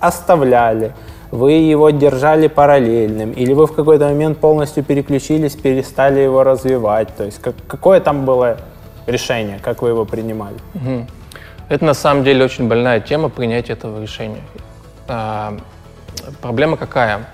оставляли, 0.00 0.92
вы 1.30 1.52
его 1.52 1.90
держали 1.90 2.48
параллельным, 2.48 3.32
или 3.32 3.52
вы 3.52 3.66
в 3.66 3.74
какой-то 3.74 4.06
момент 4.06 4.38
полностью 4.38 4.84
переключились, 4.84 5.54
перестали 5.56 6.20
его 6.20 6.42
развивать, 6.44 7.08
то 7.16 7.24
есть 7.24 7.40
как, 7.40 7.54
какое 7.66 8.00
там 8.00 8.24
было 8.24 8.56
решение, 9.06 9.58
как 9.62 9.82
вы 9.82 9.90
его 9.90 10.04
принимали? 10.04 10.56
Это 11.68 11.84
на 11.84 11.94
самом 11.94 12.24
деле 12.24 12.44
очень 12.44 12.66
больная 12.66 13.00
тема 13.00 13.28
принятия 13.28 13.74
этого 13.74 14.00
решения. 14.00 14.40
А, 15.06 15.54
проблема 16.40 16.76
какая? 16.76 17.26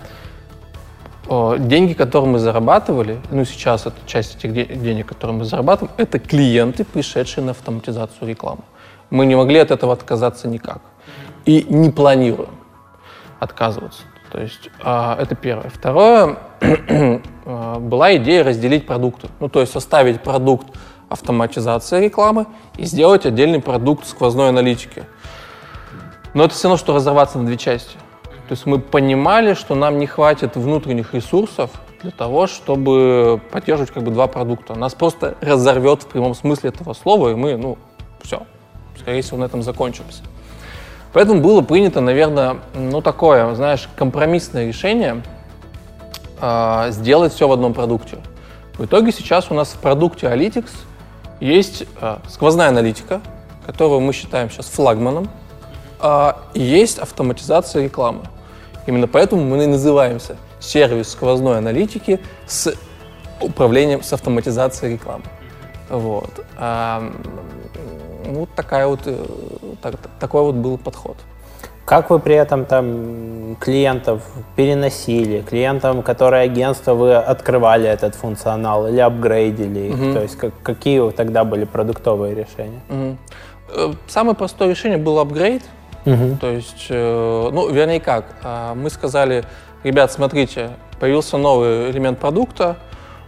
Деньги, 1.58 1.94
которые 1.94 2.30
мы 2.30 2.38
зарабатывали, 2.38 3.18
ну 3.30 3.44
сейчас 3.44 3.86
это 3.86 3.96
часть 4.06 4.36
этих 4.36 4.52
денег, 4.52 5.06
которые 5.06 5.36
мы 5.36 5.44
зарабатываем, 5.44 5.94
это 5.96 6.18
клиенты, 6.18 6.84
пришедшие 6.84 7.44
на 7.44 7.52
автоматизацию 7.52 8.28
рекламы. 8.28 8.62
Мы 9.10 9.26
не 9.26 9.34
могли 9.34 9.58
от 9.58 9.70
этого 9.70 9.92
отказаться 9.92 10.48
никак. 10.48 10.80
И 11.44 11.66
не 11.68 11.90
планируем 11.90 12.50
отказываться. 13.38 14.02
То 14.32 14.40
есть 14.40 14.70
э, 14.82 15.16
это 15.18 15.34
первое. 15.34 15.70
Второе, 15.70 16.38
э, 16.60 17.20
была 17.78 18.16
идея 18.16 18.42
разделить 18.42 18.86
продукты. 18.86 19.28
Ну, 19.40 19.48
то 19.48 19.60
есть 19.60 19.76
оставить 19.76 20.22
продукт 20.22 20.66
автоматизации 21.08 22.04
рекламы 22.04 22.46
и 22.76 22.84
сделать 22.84 23.26
отдельный 23.26 23.60
продукт 23.60 24.06
сквозной 24.06 24.48
аналитики. 24.48 25.04
Но 26.32 26.44
это 26.44 26.54
все 26.54 26.68
равно, 26.68 26.78
что 26.78 26.94
разорваться 26.94 27.38
на 27.38 27.46
две 27.46 27.56
части. 27.56 27.96
То 28.48 28.52
есть 28.52 28.66
мы 28.66 28.78
понимали, 28.78 29.54
что 29.54 29.74
нам 29.74 29.98
не 29.98 30.06
хватит 30.06 30.56
внутренних 30.56 31.14
ресурсов 31.14 31.70
для 32.02 32.10
того, 32.10 32.46
чтобы 32.46 33.40
поддерживать 33.50 33.90
как 33.90 34.02
бы 34.02 34.10
два 34.10 34.26
продукта. 34.26 34.74
Нас 34.74 34.94
просто 34.94 35.36
разорвет 35.40 36.02
в 36.02 36.06
прямом 36.06 36.34
смысле 36.34 36.68
этого 36.68 36.92
слова, 36.92 37.30
и 37.30 37.34
мы, 37.34 37.56
ну, 37.56 37.78
все, 38.22 38.42
скорее 39.00 39.22
всего, 39.22 39.38
на 39.38 39.44
этом 39.44 39.62
закончимся. 39.62 40.22
Поэтому 41.14 41.40
было 41.40 41.62
принято, 41.62 42.02
наверное, 42.02 42.58
ну, 42.74 43.00
такое, 43.00 43.54
знаешь, 43.54 43.88
компромиссное 43.96 44.66
решение 44.66 45.22
э, 46.40 46.88
сделать 46.90 47.32
все 47.32 47.48
в 47.48 47.52
одном 47.52 47.72
продукте. 47.72 48.18
В 48.76 48.84
итоге 48.84 49.10
сейчас 49.12 49.50
у 49.50 49.54
нас 49.54 49.68
в 49.68 49.78
продукте 49.78 50.26
Analytics 50.26 50.72
есть 51.40 51.84
э, 52.00 52.18
сквозная 52.28 52.68
аналитика, 52.68 53.22
которую 53.64 54.00
мы 54.00 54.12
считаем 54.12 54.50
сейчас 54.50 54.66
флагманом, 54.66 55.30
э, 56.00 56.32
и 56.52 56.60
есть 56.60 56.98
автоматизация 56.98 57.84
рекламы. 57.84 58.24
Именно 58.86 59.08
поэтому 59.08 59.42
мы 59.44 59.64
и 59.64 59.66
называемся 59.66 60.36
сервис 60.60 61.10
сквозной 61.10 61.58
аналитики 61.58 62.20
с 62.46 62.74
управлением, 63.40 64.02
с 64.02 64.12
автоматизацией 64.12 64.94
рекламы. 64.94 65.24
Вот. 65.88 66.44
А, 66.56 67.12
вот 68.26 68.48
такая 68.54 68.86
вот, 68.86 69.00
э, 69.06 69.24
так, 69.82 69.94
такой 70.18 70.42
вот 70.42 70.54
был 70.54 70.78
подход. 70.78 71.16
Как 71.84 72.08
вы 72.08 72.18
при 72.18 72.34
этом 72.34 72.64
там 72.64 73.56
клиентов 73.60 74.22
переносили, 74.56 75.42
клиентам, 75.42 76.02
которые 76.02 76.44
агентства, 76.44 76.94
вы 76.94 77.14
открывали 77.14 77.86
этот 77.86 78.14
функционал 78.14 78.88
или 78.88 79.00
апгрейдили 79.00 79.80
их? 79.80 79.94
Угу. 79.94 80.12
То 80.14 80.22
есть 80.22 80.36
как, 80.38 80.52
какие 80.62 81.10
тогда 81.10 81.44
были 81.44 81.64
продуктовые 81.64 82.34
решения? 82.34 82.80
Угу. 82.88 83.96
Самое 84.06 84.34
простое 84.34 84.70
решение 84.70 84.98
было 84.98 85.22
апгрейд. 85.22 85.62
Угу. 86.06 86.36
То 86.40 86.50
есть, 86.50 86.86
э, 86.88 87.50
ну, 87.52 87.70
вернее 87.70 88.00
как, 88.00 88.36
э, 88.42 88.74
мы 88.74 88.90
сказали, 88.90 89.44
ребят, 89.82 90.12
смотрите, 90.12 90.70
появился 91.00 91.38
новый 91.38 91.90
элемент 91.90 92.18
продукта, 92.18 92.76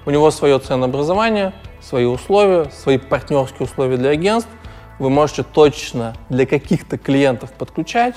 у 0.05 0.11
него 0.11 0.31
свое 0.31 0.59
ценообразование, 0.59 1.53
свои 1.81 2.05
условия, 2.05 2.71
свои 2.71 2.99
партнерские 2.99 3.67
условия 3.67 3.97
для 3.97 4.11
агентств. 4.11 4.51
Вы 4.99 5.11
можете 5.11 5.43
точно 5.43 6.15
для 6.31 6.47
каких-то 6.47 6.97
клиентов 6.97 7.53
подключать, 7.53 8.15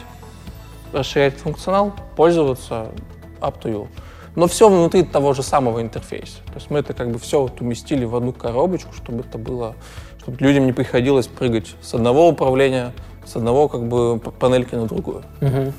расширять 0.93 1.35
функционал, 1.37 1.93
пользоваться 2.15 2.87
up 3.41 3.61
to 3.61 3.71
you. 3.71 3.87
Но 4.35 4.47
все 4.47 4.69
внутри 4.69 5.03
того 5.03 5.33
же 5.33 5.43
самого 5.43 5.81
интерфейса. 5.81 6.37
То 6.47 6.55
есть 6.55 6.69
мы 6.69 6.79
это 6.79 6.93
как 6.93 7.11
бы 7.11 7.19
все 7.19 7.41
вот 7.41 7.59
уместили 7.61 8.05
в 8.05 8.15
одну 8.15 8.31
коробочку, 8.31 8.93
чтобы 8.93 9.21
это 9.21 9.37
было, 9.37 9.75
чтобы 10.21 10.37
людям 10.39 10.65
не 10.65 10.73
приходилось 10.73 11.27
прыгать 11.27 11.75
с 11.81 11.93
одного 11.93 12.29
управления 12.29 12.93
с 13.29 13.35
одного 13.35 13.67
как 13.67 13.83
бы 13.83 14.19
панельки 14.39 14.75
на 14.75 14.85
другую. 14.85 15.23
Угу. 15.41 15.73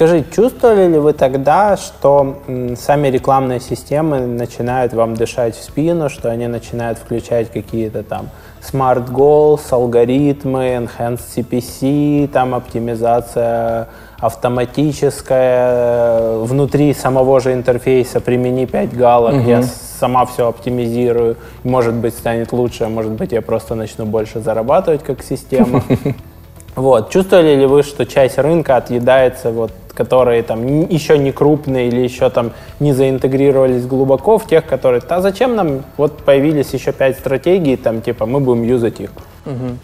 Скажи, 0.00 0.24
чувствовали 0.34 0.92
ли 0.92 0.98
вы 0.98 1.12
тогда, 1.12 1.76
что 1.76 2.38
сами 2.78 3.08
рекламные 3.08 3.60
системы 3.60 4.20
начинают 4.20 4.94
вам 4.94 5.14
дышать 5.14 5.54
в 5.54 5.62
спину, 5.62 6.08
что 6.08 6.30
они 6.30 6.46
начинают 6.46 6.98
включать 6.98 7.52
какие-то 7.52 8.02
там 8.02 8.30
smart 8.62 9.10
goals, 9.10 9.60
алгоритмы, 9.70 10.76
enhanced 10.76 11.20
CPC, 11.36 12.28
там 12.28 12.54
оптимизация 12.54 13.88
автоматическая, 14.18 16.38
внутри 16.38 16.94
самого 16.94 17.40
же 17.40 17.52
интерфейса 17.52 18.20
примени 18.20 18.64
5 18.64 18.96
галок, 18.96 19.34
угу. 19.34 19.48
я 19.48 19.62
сама 19.62 20.24
все 20.24 20.48
оптимизирую, 20.48 21.36
может 21.62 21.94
быть 21.94 22.14
станет 22.14 22.52
лучше, 22.52 22.84
а 22.84 22.88
может 22.88 23.12
быть 23.12 23.32
я 23.32 23.42
просто 23.42 23.74
начну 23.74 24.06
больше 24.06 24.40
зарабатывать 24.40 25.02
как 25.02 25.22
система. 25.22 25.82
Вот. 26.76 27.10
Чувствовали 27.10 27.54
ли 27.56 27.66
вы, 27.66 27.82
что 27.82 28.06
часть 28.06 28.38
рынка 28.38 28.76
отъедается, 28.76 29.50
вот, 29.50 29.72
которые 29.94 30.42
там 30.42 30.88
еще 30.88 31.18
не 31.18 31.32
крупные 31.32 31.88
или 31.88 32.00
еще 32.00 32.30
там 32.30 32.52
не 32.78 32.92
заинтегрировались 32.92 33.86
глубоко 33.86 34.38
в 34.38 34.46
тех, 34.46 34.66
которые, 34.66 35.02
да 35.06 35.20
зачем 35.20 35.56
нам, 35.56 35.84
вот 35.96 36.18
появились 36.18 36.72
еще 36.72 36.92
пять 36.92 37.18
стратегий, 37.18 37.76
там 37.76 38.00
типа 38.00 38.26
мы 38.26 38.40
будем 38.40 38.62
юзать 38.62 39.00
их. 39.00 39.10
Угу. 39.46 39.76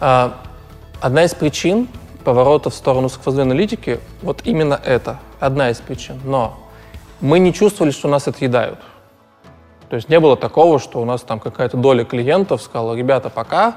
А, 0.00 0.34
одна 1.00 1.24
из 1.24 1.34
причин 1.34 1.88
поворота 2.24 2.70
в 2.70 2.74
сторону 2.74 3.08
сквозной 3.08 3.44
аналитики, 3.44 4.00
вот 4.22 4.42
именно 4.44 4.80
это, 4.84 5.18
одна 5.40 5.70
из 5.70 5.78
причин. 5.78 6.20
Но 6.24 6.58
мы 7.20 7.38
не 7.38 7.52
чувствовали, 7.52 7.92
что 7.92 8.08
нас 8.08 8.28
отъедают. 8.28 8.78
То 9.88 9.96
есть 9.96 10.08
не 10.08 10.18
было 10.18 10.36
такого, 10.36 10.78
что 10.78 11.00
у 11.00 11.04
нас 11.04 11.22
там 11.22 11.38
какая-то 11.38 11.76
доля 11.76 12.04
клиентов 12.04 12.60
сказала, 12.62 12.94
ребята, 12.94 13.30
пока, 13.30 13.76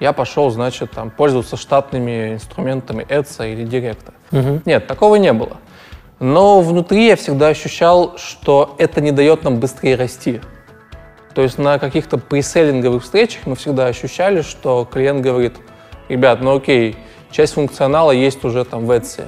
я 0.00 0.12
пошел, 0.12 0.50
значит, 0.50 0.90
там, 0.90 1.10
пользоваться 1.10 1.56
штатными 1.56 2.34
инструментами 2.34 3.04
Эдса 3.08 3.46
или 3.46 3.64
Директа. 3.64 4.14
Угу. 4.32 4.62
Нет, 4.64 4.86
такого 4.86 5.16
не 5.16 5.32
было. 5.32 5.58
Но 6.20 6.60
внутри 6.60 7.06
я 7.06 7.16
всегда 7.16 7.48
ощущал, 7.48 8.16
что 8.18 8.74
это 8.78 9.00
не 9.00 9.12
дает 9.12 9.44
нам 9.44 9.58
быстрее 9.58 9.96
расти. 9.96 10.40
То 11.34 11.42
есть 11.42 11.58
на 11.58 11.78
каких-то 11.78 12.16
преселлинговых 12.18 13.02
встречах 13.02 13.46
мы 13.46 13.56
всегда 13.56 13.86
ощущали, 13.86 14.42
что 14.42 14.88
клиент 14.90 15.20
говорит, 15.20 15.54
ребят, 16.08 16.40
ну 16.40 16.56
окей, 16.56 16.96
часть 17.30 17.54
функционала 17.54 18.12
есть 18.12 18.44
уже 18.44 18.64
там 18.64 18.86
в 18.86 18.90
Эдсе 18.90 19.24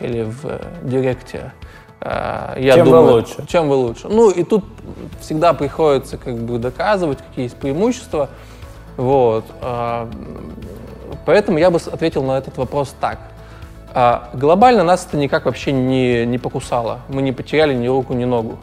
или 0.00 0.22
в 0.22 0.44
э, 0.44 0.60
Директе. 0.82 1.52
А, 2.00 2.56
я 2.58 2.74
чем 2.74 2.86
думаю, 2.86 3.04
вы 3.04 3.12
лучше? 3.12 3.46
Чем 3.46 3.68
вы 3.68 3.76
лучше? 3.76 4.08
Ну 4.08 4.30
и 4.30 4.42
тут 4.42 4.64
всегда 5.20 5.54
приходится 5.54 6.18
как 6.18 6.36
бы 6.36 6.58
доказывать, 6.58 7.18
какие 7.18 7.44
есть 7.44 7.56
преимущества. 7.56 8.30
Вот. 8.96 9.44
А, 9.60 10.08
поэтому 11.26 11.58
я 11.58 11.70
бы 11.70 11.78
ответил 11.78 12.22
на 12.22 12.38
этот 12.38 12.56
вопрос 12.56 12.94
так. 13.00 13.18
А, 13.92 14.30
глобально 14.34 14.82
нас 14.82 15.06
это 15.06 15.16
никак 15.16 15.44
вообще 15.46 15.72
не, 15.72 16.26
не 16.26 16.38
покусало. 16.38 17.00
Мы 17.08 17.22
не 17.22 17.32
потеряли 17.32 17.74
ни 17.74 17.86
руку, 17.86 18.12
ни 18.12 18.24
ногу. 18.24 18.58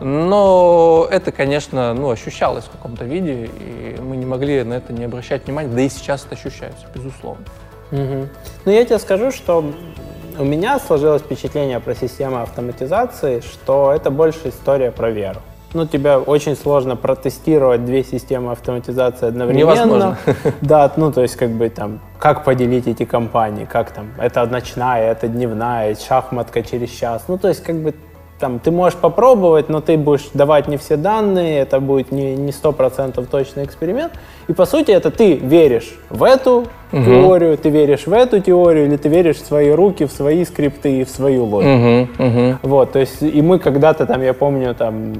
Но 0.00 1.08
это, 1.10 1.32
конечно, 1.32 1.92
ну, 1.92 2.10
ощущалось 2.10 2.64
в 2.64 2.70
каком-то 2.70 3.04
виде, 3.04 3.46
и 3.46 3.96
мы 4.00 4.16
не 4.16 4.26
могли 4.26 4.62
на 4.62 4.74
это 4.74 4.92
не 4.92 5.04
обращать 5.04 5.46
внимания, 5.46 5.68
да 5.68 5.80
и 5.80 5.88
сейчас 5.88 6.24
это 6.24 6.36
ощущается, 6.36 6.86
безусловно. 6.94 7.44
Угу. 7.90 8.28
Ну, 8.64 8.72
я 8.72 8.84
тебе 8.84 9.00
скажу, 9.00 9.32
что 9.32 9.64
у 10.38 10.44
меня 10.44 10.78
сложилось 10.78 11.22
впечатление 11.22 11.80
про 11.80 11.96
систему 11.96 12.42
автоматизации, 12.42 13.40
что 13.40 13.92
это 13.92 14.10
больше 14.10 14.50
история 14.50 14.92
про 14.92 15.10
веру 15.10 15.40
ну, 15.74 15.86
тебя 15.86 16.18
очень 16.18 16.56
сложно 16.56 16.96
протестировать 16.96 17.84
две 17.84 18.02
системы 18.02 18.52
автоматизации 18.52 19.28
одновременно. 19.28 19.72
Невозможно. 19.72 20.18
Да, 20.60 20.92
ну, 20.96 21.12
то 21.12 21.22
есть, 21.22 21.36
как 21.36 21.50
бы 21.50 21.68
там, 21.68 22.00
как 22.18 22.44
поделить 22.44 22.86
эти 22.86 23.04
компании, 23.04 23.64
как 23.64 23.90
там, 23.90 24.06
это 24.18 24.46
ночная, 24.46 25.12
это 25.12 25.28
дневная, 25.28 25.94
шахматка 25.94 26.62
через 26.62 26.90
час. 26.90 27.24
Ну, 27.28 27.38
то 27.38 27.48
есть, 27.48 27.62
как 27.62 27.76
бы, 27.76 27.94
там, 28.38 28.58
ты 28.58 28.70
можешь 28.70 28.98
попробовать, 28.98 29.68
но 29.68 29.80
ты 29.80 29.96
будешь 29.96 30.28
давать 30.34 30.68
не 30.68 30.76
все 30.76 30.96
данные, 30.96 31.60
это 31.60 31.80
будет 31.80 32.12
не, 32.12 32.34
не 32.36 32.52
100% 32.52 33.26
точный 33.26 33.64
эксперимент. 33.64 34.12
И 34.48 34.52
по 34.52 34.64
сути 34.64 34.90
это 34.90 35.10
ты 35.10 35.34
веришь 35.34 35.94
в 36.08 36.22
эту 36.22 36.64
угу. 36.92 37.04
теорию, 37.04 37.58
ты 37.58 37.68
веришь 37.68 38.06
в 38.06 38.12
эту 38.12 38.40
теорию, 38.40 38.86
или 38.86 38.96
ты 38.96 39.08
веришь 39.08 39.36
в 39.36 39.46
свои 39.46 39.70
руки, 39.70 40.06
в 40.06 40.12
свои 40.12 40.44
скрипты 40.44 41.00
и 41.00 41.04
в 41.04 41.10
свою 41.10 41.44
логику. 41.44 41.70
Угу, 41.70 42.28
угу. 42.28 42.58
Вот, 42.62 42.92
то 42.92 42.98
есть, 42.98 43.22
и 43.22 43.42
мы 43.42 43.58
когда-то 43.58 44.06
там, 44.06 44.22
я 44.22 44.32
помню, 44.34 44.74
там 44.74 45.14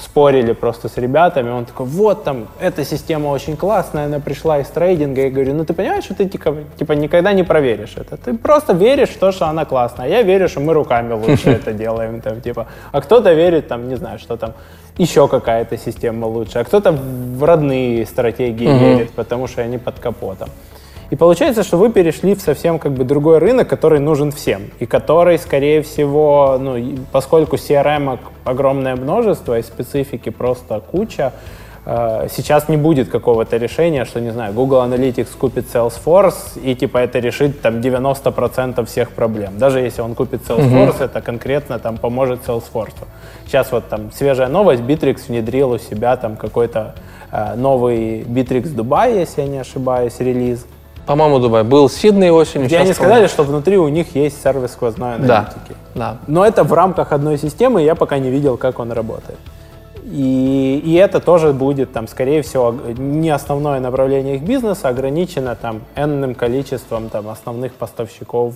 спорили 0.00 0.52
просто 0.52 0.88
с 0.88 0.96
ребятами, 0.96 1.50
он 1.50 1.64
такой, 1.64 1.86
вот 1.86 2.24
там, 2.24 2.46
эта 2.60 2.84
система 2.84 3.28
очень 3.28 3.56
классная, 3.56 4.06
она 4.06 4.18
пришла 4.18 4.60
из 4.60 4.68
трейдинга, 4.68 5.22
я 5.22 5.30
говорю, 5.30 5.54
ну 5.54 5.64
ты 5.64 5.74
понимаешь, 5.74 6.04
что 6.04 6.14
ты 6.14 6.26
типа, 6.26 6.56
типа 6.78 6.92
никогда 6.92 7.32
не 7.32 7.42
проверишь 7.42 7.94
это, 7.96 8.16
ты 8.16 8.34
просто 8.34 8.72
веришь 8.72 9.10
в 9.10 9.18
то, 9.18 9.32
что 9.32 9.46
она 9.46 9.64
классная, 9.64 10.08
я 10.08 10.22
верю, 10.22 10.48
что 10.48 10.60
мы 10.60 10.72
руками 10.72 11.12
лучше 11.12 11.50
это 11.50 11.72
делаем, 11.72 12.20
там, 12.20 12.40
типа, 12.40 12.59
а 12.92 13.00
кто-то 13.00 13.32
верит, 13.32 13.68
там, 13.68 13.88
не 13.88 13.96
знаю, 13.96 14.18
что 14.18 14.36
там, 14.36 14.54
еще 14.98 15.28
какая-то 15.28 15.76
система 15.76 16.26
лучше, 16.26 16.58
а 16.58 16.64
кто-то 16.64 16.92
в 16.92 17.44
родные 17.44 18.06
стратегии 18.06 18.68
угу. 18.68 18.78
верит, 18.78 19.10
потому 19.10 19.46
что 19.46 19.62
они 19.62 19.78
под 19.78 19.98
капотом. 19.98 20.50
И 21.10 21.16
получается, 21.16 21.64
что 21.64 21.76
вы 21.76 21.90
перешли 21.90 22.36
в 22.36 22.40
совсем 22.40 22.78
как 22.78 22.92
бы 22.92 23.02
другой 23.04 23.38
рынок, 23.38 23.68
который 23.68 23.98
нужен 23.98 24.30
всем, 24.30 24.70
и 24.78 24.86
который, 24.86 25.38
скорее 25.38 25.82
всего, 25.82 26.56
ну, 26.60 26.98
поскольку 27.10 27.56
CRM 27.56 28.18
огромное 28.44 28.94
множество 28.94 29.58
и 29.58 29.62
специфики 29.62 30.28
просто 30.28 30.80
куча, 30.80 31.32
сейчас 32.28 32.68
не 32.68 32.76
будет 32.76 33.08
какого-то 33.08 33.56
решения, 33.56 34.04
что, 34.04 34.20
не 34.20 34.30
знаю, 34.30 34.52
Google 34.52 34.82
Analytics 34.82 35.36
купит 35.36 35.64
Salesforce, 35.74 36.60
и 36.62 36.76
типа 36.76 36.98
это 36.98 37.18
решит 37.18 37.60
там 37.62 37.80
90% 37.80 38.84
всех 38.86 39.10
проблем. 39.10 39.58
Даже 39.58 39.80
если 39.80 40.00
он 40.00 40.14
купит 40.14 40.42
Salesforce, 40.48 40.98
mm-hmm. 40.98 41.04
это 41.04 41.20
конкретно 41.20 41.78
там 41.80 41.96
поможет 41.98 42.46
Salesforce. 42.46 42.94
Сейчас 43.44 43.72
вот 43.72 43.88
там 43.88 44.12
свежая 44.12 44.46
новость, 44.46 44.82
Bittrex 44.82 45.26
внедрил 45.26 45.72
у 45.72 45.78
себя 45.78 46.16
там 46.16 46.36
какой-то 46.36 46.94
э, 47.32 47.54
новый 47.56 48.20
Bittrex 48.20 48.72
Dubai, 48.72 49.18
если 49.18 49.42
я 49.42 49.48
не 49.48 49.58
ошибаюсь, 49.58 50.20
релиз. 50.20 50.64
По-моему, 51.06 51.40
Дубай. 51.40 51.64
Был 51.64 51.88
Сидней 51.88 52.30
осенью. 52.30 52.68
Где 52.68 52.78
они 52.78 52.92
сказали, 52.92 53.26
что 53.26 53.42
внутри 53.42 53.78
у 53.78 53.88
них 53.88 54.14
есть 54.14 54.40
сервис 54.40 54.72
сквозной 54.72 55.16
аналитики. 55.16 55.74
Да, 55.94 56.12
да. 56.12 56.16
Но 56.28 56.46
это 56.46 56.62
в 56.62 56.72
рамках 56.72 57.10
одной 57.10 57.36
системы, 57.36 57.82
я 57.82 57.96
пока 57.96 58.18
не 58.18 58.30
видел, 58.30 58.56
как 58.56 58.78
он 58.78 58.92
работает. 58.92 59.38
И, 60.04 60.82
и 60.84 60.94
это 60.94 61.20
тоже 61.20 61.52
будет, 61.52 61.92
там, 61.92 62.08
скорее 62.08 62.42
всего, 62.42 62.74
не 62.96 63.30
основное 63.30 63.80
направление 63.80 64.36
их 64.36 64.42
бизнеса, 64.42 64.88
ограничено 64.88 65.56
там 65.56 65.82
энным 65.96 66.34
количеством 66.34 67.08
там, 67.08 67.28
основных 67.28 67.72
поставщиков 67.74 68.54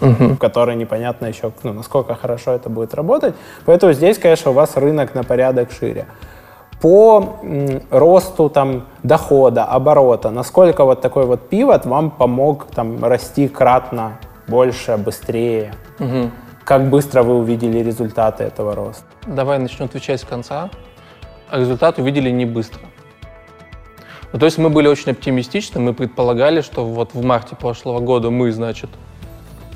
угу. 0.00 0.36
которые 0.36 0.76
непонятно 0.76 1.26
еще, 1.26 1.52
ну, 1.62 1.72
насколько 1.72 2.14
хорошо 2.14 2.52
это 2.52 2.68
будет 2.68 2.94
работать. 2.94 3.34
Поэтому 3.64 3.92
здесь, 3.92 4.18
конечно, 4.18 4.50
у 4.50 4.54
вас 4.54 4.76
рынок 4.76 5.14
на 5.14 5.22
порядок 5.22 5.70
шире. 5.72 6.06
По 6.80 7.38
м, 7.42 7.82
росту 7.90 8.50
там, 8.50 8.84
дохода, 9.02 9.64
оборота, 9.64 10.30
насколько 10.30 10.84
вот 10.84 11.00
такой 11.00 11.24
вот 11.24 11.48
пивот 11.48 11.86
вам 11.86 12.10
помог 12.10 12.66
там, 12.74 13.02
расти 13.02 13.48
кратно 13.48 14.18
больше, 14.46 14.96
быстрее? 14.96 15.72
Угу. 15.98 16.30
Как 16.66 16.90
быстро 16.90 17.22
вы 17.22 17.36
увидели 17.36 17.78
результаты 17.78 18.42
этого 18.42 18.74
роста? 18.74 19.04
Давай 19.24 19.60
начну 19.60 19.84
отвечать 19.84 20.20
с 20.20 20.24
конца. 20.24 20.68
А 21.48 21.60
результат 21.60 22.00
увидели 22.00 22.28
не 22.28 22.44
быстро. 22.44 22.80
Ну, 24.32 24.40
то 24.40 24.46
есть 24.46 24.58
мы 24.58 24.68
были 24.68 24.88
очень 24.88 25.12
оптимистичны, 25.12 25.78
мы 25.78 25.94
предполагали, 25.94 26.62
что 26.62 26.84
вот 26.84 27.14
в 27.14 27.22
марте 27.22 27.54
прошлого 27.54 28.00
года 28.00 28.30
мы, 28.30 28.50
значит, 28.50 28.90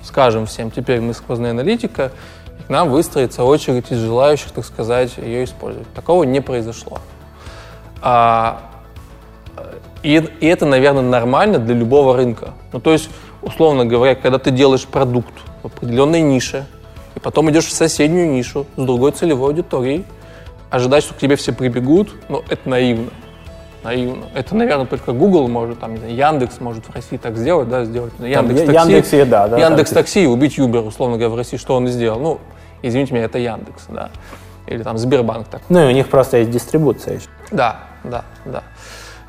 скажем 0.03 0.47
всем, 0.47 0.73
теперь 0.73 1.01
мы 1.01 1.15
сквозная 1.15 1.53
аналитика, 1.53 2.11
и 2.59 2.63
к 2.65 2.69
нам 2.69 2.91
выстроится 2.91 3.45
очередь 3.45 3.93
из 3.93 3.99
желающих, 3.99 4.51
так 4.51 4.65
сказать, 4.65 5.17
ее 5.17 5.45
использовать. 5.45 5.89
Такого 5.95 6.25
не 6.25 6.41
произошло. 6.41 6.99
А, 8.03 8.63
и, 10.03 10.17
и 10.41 10.47
это, 10.47 10.67
наверное, 10.67 11.05
нормально 11.05 11.61
для 11.61 11.77
любого 11.77 12.17
рынка. 12.17 12.55
Ну, 12.73 12.81
то 12.81 12.91
есть, 12.91 13.11
условно 13.43 13.87
говоря, 13.87 14.17
когда 14.17 14.41
ты 14.41 14.51
делаешь 14.51 14.87
продукт 14.87 15.35
в 15.63 15.67
определенной 15.67 16.21
нише, 16.21 16.67
и 17.21 17.23
потом 17.23 17.51
идешь 17.51 17.67
в 17.67 17.73
соседнюю 17.73 18.31
нишу 18.31 18.67
с 18.77 18.83
другой 18.83 19.13
целевой 19.13 19.51
аудиторией, 19.51 20.05
ожидать, 20.71 21.05
что 21.05 21.15
к 21.15 21.19
тебе 21.19 21.37
все 21.37 21.53
прибегут, 21.53 22.15
ну, 22.29 22.43
это 22.49 22.69
наивно 22.69 23.11
наивно. 23.83 24.27
Это, 24.35 24.55
наверное, 24.55 24.87
только 24.87 25.13
Google 25.13 25.49
может, 25.49 25.81
там, 25.81 25.95
Яндекс 25.95 26.61
может 26.61 26.85
в 26.87 26.95
России 26.95 27.17
так 27.17 27.37
сделать, 27.37 27.69
да, 27.69 27.85
сделать. 27.85 28.13
Яндекс 28.19 28.61
Такси, 28.61 28.75
Яндекс 28.75 29.13
Еда, 29.13 29.49
да. 29.49 29.59
Яндекс 29.59 29.91
Такси, 29.91 30.27
убить 30.27 30.59
Uber, 30.59 30.87
условно 30.87 31.17
говоря, 31.17 31.31
в 31.31 31.37
России, 31.37 31.57
что 31.57 31.77
он 31.77 31.87
и 31.87 31.91
сделал. 31.91 32.21
Ну, 32.21 32.41
извините 32.83 33.15
меня, 33.15 33.25
это 33.25 33.39
Яндекс, 33.39 33.87
да. 33.89 34.11
Или 34.67 34.83
там 34.83 34.99
Сбербанк 34.99 35.49
так. 35.49 35.63
Ну, 35.69 35.81
и 35.87 35.89
у 35.89 35.91
них 35.93 36.09
просто 36.09 36.39
есть 36.39 36.51
дистрибуция 36.51 37.17
еще. 37.17 37.29
Да, 37.51 37.81
да, 38.05 38.25
да. 38.45 38.63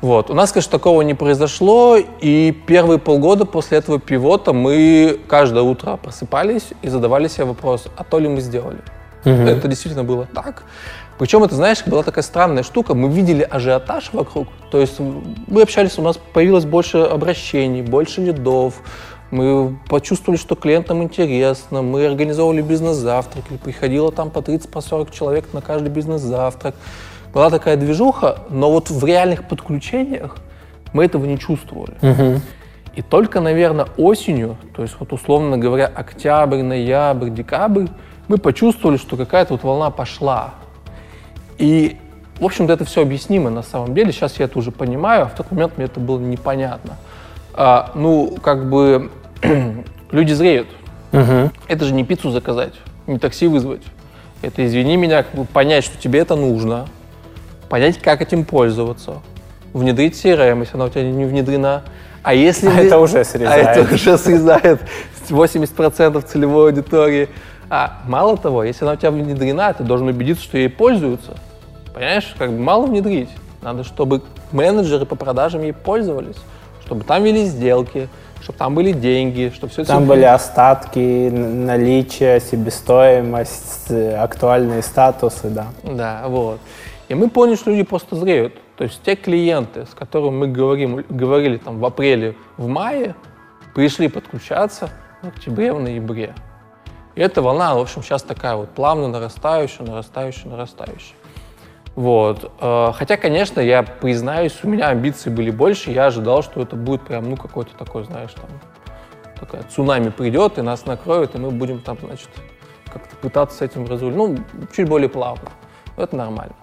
Вот. 0.02 0.30
У 0.30 0.34
нас, 0.34 0.50
конечно, 0.50 0.72
такого 0.72 1.02
не 1.02 1.14
произошло, 1.14 1.96
и 1.96 2.50
первые 2.66 2.98
полгода 2.98 3.44
после 3.44 3.78
этого 3.78 4.00
пивота 4.00 4.52
мы 4.52 5.20
каждое 5.28 5.62
утро 5.62 5.96
просыпались 5.96 6.70
и 6.82 6.88
задавали 6.88 7.28
себе 7.28 7.44
вопрос, 7.44 7.86
а 7.96 8.02
то 8.02 8.18
ли 8.18 8.28
мы 8.28 8.40
сделали. 8.40 8.80
Угу. 9.24 9.30
Это 9.30 9.68
действительно 9.68 10.02
было 10.02 10.26
так. 10.26 10.64
Причем 11.18 11.44
это, 11.44 11.54
знаешь, 11.54 11.84
была 11.86 12.02
такая 12.02 12.24
странная 12.24 12.64
штука. 12.64 12.94
Мы 12.94 13.08
видели 13.08 13.46
ажиотаж 13.48 14.10
вокруг. 14.12 14.48
То 14.72 14.80
есть 14.80 14.98
мы 14.98 15.62
общались, 15.62 15.96
у 15.98 16.02
нас 16.02 16.18
появилось 16.32 16.64
больше 16.64 16.98
обращений, 16.98 17.82
больше 17.82 18.22
лидов. 18.22 18.82
Мы 19.30 19.78
почувствовали, 19.88 20.36
что 20.36 20.56
клиентам 20.56 21.00
интересно. 21.04 21.80
Мы 21.80 22.06
организовывали 22.06 22.60
бизнес-завтрак. 22.60 23.44
Приходило 23.62 24.10
там 24.10 24.30
по 24.30 24.40
30-40 24.40 24.68
по 24.68 24.80
40 24.80 25.10
человек 25.12 25.44
на 25.52 25.60
каждый 25.60 25.90
бизнес-завтрак. 25.90 26.74
Была 27.32 27.50
такая 27.50 27.76
движуха, 27.76 28.40
но 28.50 28.70
вот 28.70 28.90
в 28.90 29.04
реальных 29.04 29.48
подключениях 29.48 30.36
мы 30.92 31.04
этого 31.04 31.24
не 31.24 31.38
чувствовали. 31.38 31.94
Угу. 32.02 32.40
И 32.94 33.02
только, 33.02 33.40
наверное, 33.40 33.86
осенью, 33.96 34.58
то 34.76 34.82
есть 34.82 34.96
вот 35.00 35.12
условно 35.12 35.56
говоря, 35.56 35.86
октябрь, 35.86 36.62
ноябрь, 36.62 37.30
декабрь, 37.30 37.86
мы 38.28 38.36
почувствовали, 38.36 38.98
что 38.98 39.16
какая-то 39.16 39.54
вот 39.54 39.62
волна 39.62 39.90
пошла. 39.90 40.54
И, 41.56 41.96
в 42.38 42.44
общем-то, 42.44 42.72
это 42.72 42.84
все 42.84 43.02
объяснимо 43.02 43.48
на 43.48 43.62
самом 43.62 43.94
деле. 43.94 44.12
Сейчас 44.12 44.38
я 44.38 44.44
это 44.44 44.58
уже 44.58 44.70
понимаю, 44.70 45.22
а 45.22 45.26
в 45.26 45.34
тот 45.34 45.50
момент 45.50 45.78
мне 45.78 45.86
это 45.86 46.00
было 46.00 46.18
непонятно. 46.18 46.96
А, 47.54 47.92
ну, 47.94 48.36
как 48.42 48.68
бы 48.68 49.10
люди 50.10 50.32
зреют. 50.32 50.68
Угу. 51.12 51.50
Это 51.68 51.84
же 51.84 51.94
не 51.94 52.04
пиццу 52.04 52.30
заказать, 52.30 52.74
не 53.06 53.18
такси 53.18 53.46
вызвать. 53.46 53.82
Это, 54.42 54.66
извини 54.66 54.96
меня, 54.96 55.22
как 55.22 55.34
бы 55.34 55.44
понять, 55.44 55.84
что 55.84 55.96
тебе 55.98 56.20
это 56.20 56.36
нужно, 56.36 56.86
понять, 57.72 57.96
как 57.96 58.20
этим 58.20 58.44
пользоваться, 58.44 59.22
внедрить 59.72 60.22
CRM, 60.22 60.60
если 60.60 60.74
она 60.74 60.84
у 60.84 60.88
тебя 60.90 61.04
не 61.04 61.24
внедрена. 61.24 61.84
А 62.22 62.34
если... 62.34 62.66
А 62.68 62.72
вы... 62.72 62.82
это 62.82 62.98
уже 62.98 63.24
срезает. 63.24 63.66
А 63.66 63.70
это 63.70 63.94
уже 63.94 64.18
срезает 64.18 64.80
80% 65.30 66.22
целевой 66.28 66.66
аудитории. 66.66 67.30
А 67.70 68.02
мало 68.06 68.36
того, 68.36 68.62
если 68.62 68.84
она 68.84 68.92
у 68.92 68.96
тебя 68.96 69.10
внедрена, 69.10 69.72
ты 69.72 69.84
должен 69.84 70.06
убедиться, 70.08 70.44
что 70.44 70.58
ей 70.58 70.68
пользуются. 70.68 71.38
Понимаешь, 71.94 72.34
как 72.38 72.50
бы 72.50 72.58
мало 72.58 72.84
внедрить. 72.84 73.30
Надо, 73.62 73.84
чтобы 73.84 74.20
менеджеры 74.50 75.06
по 75.06 75.16
продажам 75.16 75.62
ей 75.62 75.72
пользовались, 75.72 76.36
чтобы 76.84 77.04
там 77.04 77.24
вели 77.24 77.46
сделки, 77.46 78.10
чтобы 78.42 78.58
там 78.58 78.74
были 78.74 78.92
деньги, 78.92 79.50
чтобы 79.54 79.72
все 79.72 79.84
Там 79.84 80.04
были 80.04 80.24
остатки, 80.24 81.30
наличие, 81.30 82.38
себестоимость, 82.40 83.90
актуальные 83.90 84.82
статусы, 84.82 85.48
да. 85.48 85.68
Да, 85.82 86.24
вот. 86.26 86.60
И 87.12 87.14
мы 87.14 87.28
поняли, 87.28 87.56
что 87.56 87.70
люди 87.70 87.82
просто 87.82 88.16
зреют. 88.16 88.54
То 88.78 88.84
есть 88.84 89.02
те 89.02 89.16
клиенты, 89.16 89.84
с 89.84 89.90
которыми 89.90 90.30
мы 90.30 90.48
говорим, 90.48 91.04
говорили 91.10 91.58
там 91.58 91.78
в 91.78 91.84
апреле, 91.84 92.36
в 92.56 92.68
мае, 92.68 93.14
пришли 93.74 94.08
подключаться 94.08 94.88
в 95.20 95.28
октябре, 95.28 95.74
в 95.74 95.80
ноябре. 95.82 96.34
И 97.14 97.20
эта 97.20 97.42
волна, 97.42 97.74
в 97.74 97.80
общем, 97.80 98.02
сейчас 98.02 98.22
такая 98.22 98.56
вот 98.56 98.70
плавно 98.70 99.08
нарастающая, 99.08 99.84
нарастающая, 99.84 100.50
нарастающая. 100.50 101.14
Вот. 101.96 102.50
Э, 102.62 102.92
хотя, 102.94 103.18
конечно, 103.18 103.60
я 103.60 103.82
признаюсь, 103.82 104.58
у 104.62 104.68
меня 104.68 104.88
амбиции 104.88 105.28
были 105.28 105.50
больше, 105.50 105.90
я 105.90 106.06
ожидал, 106.06 106.42
что 106.42 106.62
это 106.62 106.76
будет 106.76 107.02
прям, 107.02 107.28
ну, 107.28 107.36
какой-то 107.36 107.76
такой, 107.76 108.04
знаешь, 108.04 108.32
там, 108.32 108.48
такая 109.38 109.64
цунами 109.64 110.08
придет 110.08 110.56
и 110.56 110.62
нас 110.62 110.86
накроет, 110.86 111.34
и 111.34 111.38
мы 111.38 111.50
будем 111.50 111.80
там, 111.80 111.98
значит, 112.02 112.30
как-то 112.90 113.14
пытаться 113.16 113.58
с 113.58 113.60
этим 113.60 113.86
разрулить. 113.86 114.16
Ну, 114.16 114.38
чуть 114.74 114.88
более 114.88 115.10
плавно. 115.10 115.50
Это 115.98 116.16
нормально. 116.16 116.54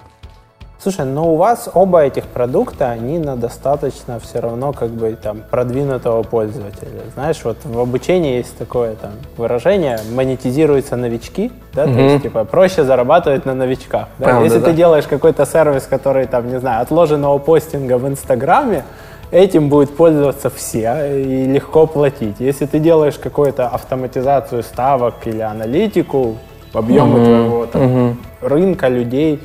Слушай, 0.82 1.06
но 1.06 1.34
у 1.34 1.36
вас 1.36 1.70
оба 1.74 2.06
этих 2.06 2.24
продукта, 2.24 2.90
они 2.90 3.20
на 3.20 3.36
достаточно 3.36 4.18
все 4.22 4.40
равно 4.40 4.72
как 4.72 4.92
бы 4.92 5.18
там 5.22 5.42
продвинутого 5.52 6.24
пользователя. 6.24 7.02
Знаешь, 7.16 7.42
вот 7.44 7.58
в 7.66 7.80
обучении 7.80 8.38
есть 8.38 8.58
такое 8.58 8.96
там 8.96 9.12
выражение, 9.36 10.00
монетизируются 10.16 10.96
новички, 10.96 11.52
да, 11.74 11.84
mm-hmm. 11.84 11.94
то 11.94 12.00
есть 12.00 12.24
типа 12.24 12.46
проще 12.46 12.86
зарабатывать 12.86 13.46
на 13.46 13.54
новичках. 13.56 14.08
Да? 14.20 14.26
Правда, 14.26 14.44
Если 14.46 14.60
да. 14.60 14.66
ты 14.68 14.74
делаешь 14.74 15.06
какой-то 15.06 15.46
сервис, 15.46 15.84
который 15.84 16.28
там, 16.28 16.50
не 16.50 16.62
знаю, 16.62 16.82
отложенного 16.84 17.40
постинга 17.40 17.98
в 17.98 18.08
Инстаграме, 18.08 18.86
этим 19.32 19.68
будет 19.68 19.94
пользоваться 19.98 20.50
все 20.50 21.14
и 21.14 21.46
легко 21.46 21.88
платить. 21.88 22.38
Если 22.40 22.66
ты 22.66 22.80
делаешь 22.80 23.18
какую-то 23.22 23.68
автоматизацию 23.68 24.64
ставок 24.64 25.16
или 25.26 25.42
аналитику, 25.42 26.38
объемы 26.74 27.20
Мгм. 27.20 27.26
твоего 27.26 27.66
там, 27.66 27.84
Мгм. 27.84 28.18
рынка 28.42 28.88
людей 28.88 29.42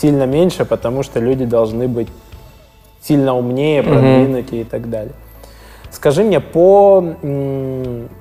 сильно 0.00 0.24
меньше, 0.26 0.64
потому 0.64 1.02
что 1.02 1.20
люди 1.20 1.44
должны 1.44 1.88
быть 1.88 2.08
сильно 3.00 3.34
умнее, 3.34 3.82
продвинутее 3.82 4.62
и 4.62 4.64
так 4.64 4.90
далее. 4.90 5.14
Скажи 5.90 6.22
мне 6.22 6.40
по, 6.40 7.02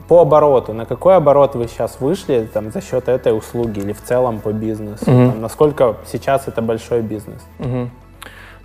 по 0.07 0.21
обороту, 0.21 0.73
на 0.73 0.85
какой 0.85 1.15
оборот 1.17 1.55
вы 1.55 1.67
сейчас 1.67 1.99
вышли 1.99 2.47
там, 2.51 2.71
за 2.71 2.81
счет 2.81 3.09
этой 3.09 3.37
услуги 3.37 3.79
или 3.79 3.91
в 3.91 4.01
целом 4.01 4.39
по 4.39 4.53
бизнесу? 4.53 5.09
Мгм. 5.09 5.31
Там, 5.31 5.41
насколько 5.41 5.97
сейчас 6.05 6.47
это 6.47 6.61
большой 6.61 7.01
бизнес? 7.01 7.41
Мгм. 7.59 7.91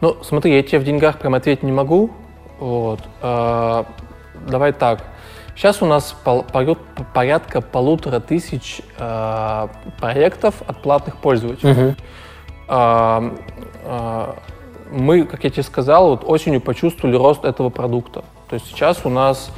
Ну, 0.00 0.16
смотри, 0.22 0.54
я 0.54 0.62
тебе 0.62 0.78
в 0.78 0.84
деньгах 0.84 1.18
прям 1.18 1.34
ответить 1.34 1.62
не 1.64 1.72
могу. 1.72 2.10
Вот. 2.60 3.00
А, 3.20 3.86
давай 4.48 4.72
так. 4.72 5.02
Сейчас 5.56 5.82
у 5.82 5.86
нас 5.86 6.14
пол- 6.24 6.44
поряд- 6.50 6.78
порядка 7.12 7.60
полутора 7.60 8.20
тысяч 8.20 8.80
а, 8.98 9.68
проектов 10.00 10.54
от 10.66 10.80
платных 10.80 11.16
пользователей. 11.16 11.72
А, 11.72 11.94
мы, 14.90 15.24
как 15.24 15.44
я 15.44 15.50
тебе 15.50 15.62
сказал, 15.62 16.10
вот 16.10 16.24
осенью 16.26 16.60
почувствовали 16.60 17.16
рост 17.16 17.44
этого 17.44 17.70
продукта. 17.70 18.24
То 18.48 18.54
есть 18.54 18.66
сейчас 18.66 19.00
у 19.04 19.08
нас, 19.08 19.50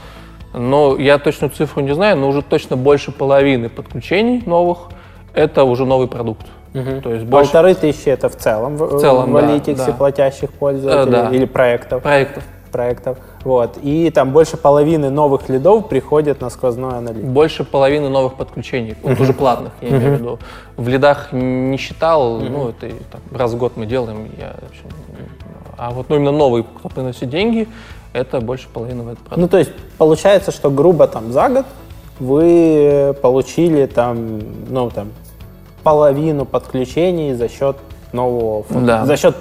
ну, 0.52 0.96
я 0.96 1.18
точную 1.18 1.50
цифру 1.50 1.82
не 1.82 1.94
знаю, 1.94 2.16
но 2.16 2.28
уже 2.28 2.42
точно 2.42 2.76
больше 2.76 3.12
половины 3.12 3.68
подключений 3.68 4.42
новых– 4.46 4.78
это 5.34 5.64
уже 5.64 5.84
новый 5.84 6.06
продукт. 6.08 6.46
То 6.72 7.12
есть 7.12 7.24
больше 7.24 7.52
Полторы 7.52 7.74
тысячи 7.74 8.08
это 8.08 8.28
в 8.28 8.36
целом 8.36 8.76
в, 8.76 8.96
В 8.96 9.00
целом, 9.00 9.32
в 9.32 9.40
да, 9.40 9.40
Analytics 9.46 9.86
да. 9.86 9.92
платящих 9.92 10.52
пользователей 10.52 11.18
Э, 11.18 11.28
да. 11.28 11.30
или 11.30 11.44
проектов. 11.44 12.02
проектов. 12.02 12.42
Проектов. 12.74 13.18
Вот. 13.44 13.78
И 13.82 14.10
там 14.10 14.32
больше 14.32 14.56
половины 14.56 15.10
новых 15.10 15.48
лидов 15.48 15.88
приходят 15.88 16.40
на 16.40 16.50
сквозной 16.50 16.98
аналитик. 16.98 17.24
Больше 17.24 17.62
половины 17.62 18.08
новых 18.08 18.34
подключений, 18.34 18.96
вот 19.02 19.20
уже 19.20 19.32
платных, 19.32 19.72
я 19.80 19.90
имею 19.90 20.16
в 20.16 20.18
виду. 20.18 20.38
В 20.76 20.88
лидах 20.88 21.32
не 21.32 21.76
считал, 21.76 22.40
ну, 22.40 22.70
это 22.70 22.88
там, 23.12 23.20
раз 23.32 23.52
в 23.52 23.58
год 23.58 23.76
мы 23.76 23.86
делаем, 23.86 24.28
я 24.38 24.54
а 25.76 25.90
вот 25.90 26.08
ну, 26.08 26.16
именно 26.16 26.32
новый, 26.32 26.64
кто 26.64 26.88
приносит 26.88 27.30
деньги, 27.30 27.68
это 28.12 28.40
больше 28.40 28.66
половины 28.68 29.02
в 29.04 29.08
этот 29.08 29.18
продукт. 29.20 29.40
Ну, 29.40 29.48
то 29.48 29.58
есть 29.58 29.70
получается, 29.98 30.50
что 30.50 30.70
грубо 30.70 31.06
там 31.06 31.32
за 31.32 31.48
год 31.48 31.66
вы 32.18 33.14
получили 33.22 33.86
там, 33.86 34.40
ну, 34.68 34.90
там, 34.90 35.12
половину 35.84 36.44
подключений 36.44 37.34
за 37.34 37.48
счет 37.48 37.76
нового, 38.12 38.62
фун- 38.62 38.86
Да. 38.86 39.04
за 39.04 39.16
счет 39.16 39.36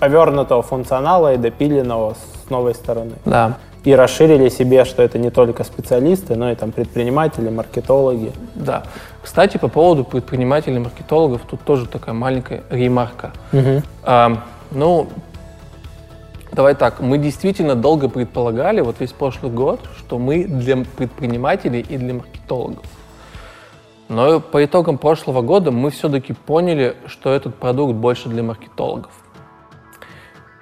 повернутого 0.00 0.62
функционала 0.62 1.34
и 1.34 1.36
допиленного 1.36 2.14
с 2.48 2.50
новой 2.50 2.74
стороны. 2.74 3.12
Да, 3.24 3.58
И 3.84 3.94
расширили 3.94 4.48
себе, 4.48 4.84
что 4.84 5.02
это 5.02 5.18
не 5.18 5.30
только 5.30 5.64
специалисты, 5.64 6.34
но 6.34 6.50
и 6.50 6.54
там 6.54 6.72
предприниматели, 6.72 7.48
маркетологи. 7.50 8.32
да. 8.54 8.82
Кстати, 9.22 9.58
по 9.58 9.68
поводу 9.68 10.04
предпринимателей, 10.04 10.78
маркетологов, 10.78 11.42
тут 11.48 11.60
тоже 11.60 11.86
такая 11.86 12.14
маленькая 12.14 12.62
ремарка. 12.70 13.32
А, 14.02 14.42
ну, 14.70 15.08
давай 16.52 16.74
так, 16.74 17.00
мы 17.00 17.18
действительно 17.18 17.74
долго 17.74 18.08
предполагали, 18.08 18.80
вот 18.80 18.96
весь 19.00 19.12
прошлый 19.12 19.52
год, 19.52 19.80
что 19.98 20.18
мы 20.18 20.44
для 20.44 20.76
предпринимателей 20.96 21.80
и 21.80 21.98
для 21.98 22.14
маркетологов. 22.14 22.86
Но 24.08 24.40
по 24.40 24.64
итогам 24.64 24.96
прошлого 24.96 25.42
года 25.42 25.70
мы 25.70 25.90
все-таки 25.90 26.32
поняли, 26.32 26.96
что 27.06 27.30
этот 27.30 27.54
продукт 27.56 27.94
больше 27.94 28.30
для 28.30 28.42
маркетологов. 28.42 29.10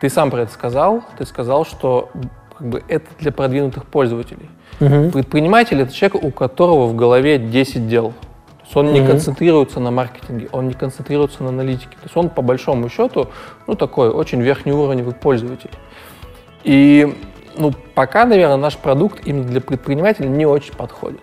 Ты 0.00 0.08
сам 0.08 0.30
про 0.30 0.42
это 0.42 0.52
сказал. 0.52 1.02
Ты 1.18 1.24
сказал, 1.26 1.64
что 1.64 2.10
как 2.56 2.68
бы, 2.68 2.82
это 2.88 3.06
для 3.18 3.32
продвинутых 3.32 3.86
пользователей. 3.86 4.48
Предприниматель— 4.78 5.80
это 5.82 5.92
человек, 5.92 6.22
у 6.22 6.30
которого 6.30 6.86
в 6.86 6.94
голове 6.94 7.38
10 7.38 7.88
дел. 7.88 8.10
То 8.10 8.64
есть 8.64 8.76
он 8.76 8.92
не 8.92 9.06
концентрируется 9.06 9.78
на 9.80 9.90
маркетинге, 9.90 10.48
он 10.52 10.68
не 10.68 10.74
концентрируется 10.74 11.42
на 11.42 11.50
аналитике. 11.50 11.92
То 11.92 12.04
есть 12.04 12.16
он, 12.16 12.28
по 12.28 12.42
большому 12.42 12.88
счету, 12.88 13.28
ну, 13.66 13.74
такой 13.74 14.10
очень 14.10 14.42
верхнеуровневый 14.42 15.14
пользователь. 15.14 15.70
И 16.64 17.16
ну, 17.56 17.72
пока, 17.94 18.24
наверное, 18.26 18.56
наш 18.56 18.76
продукт 18.76 19.26
именно 19.26 19.44
для 19.44 19.60
предпринимателя 19.60 20.26
не 20.26 20.46
очень 20.46 20.74
подходит. 20.74 21.22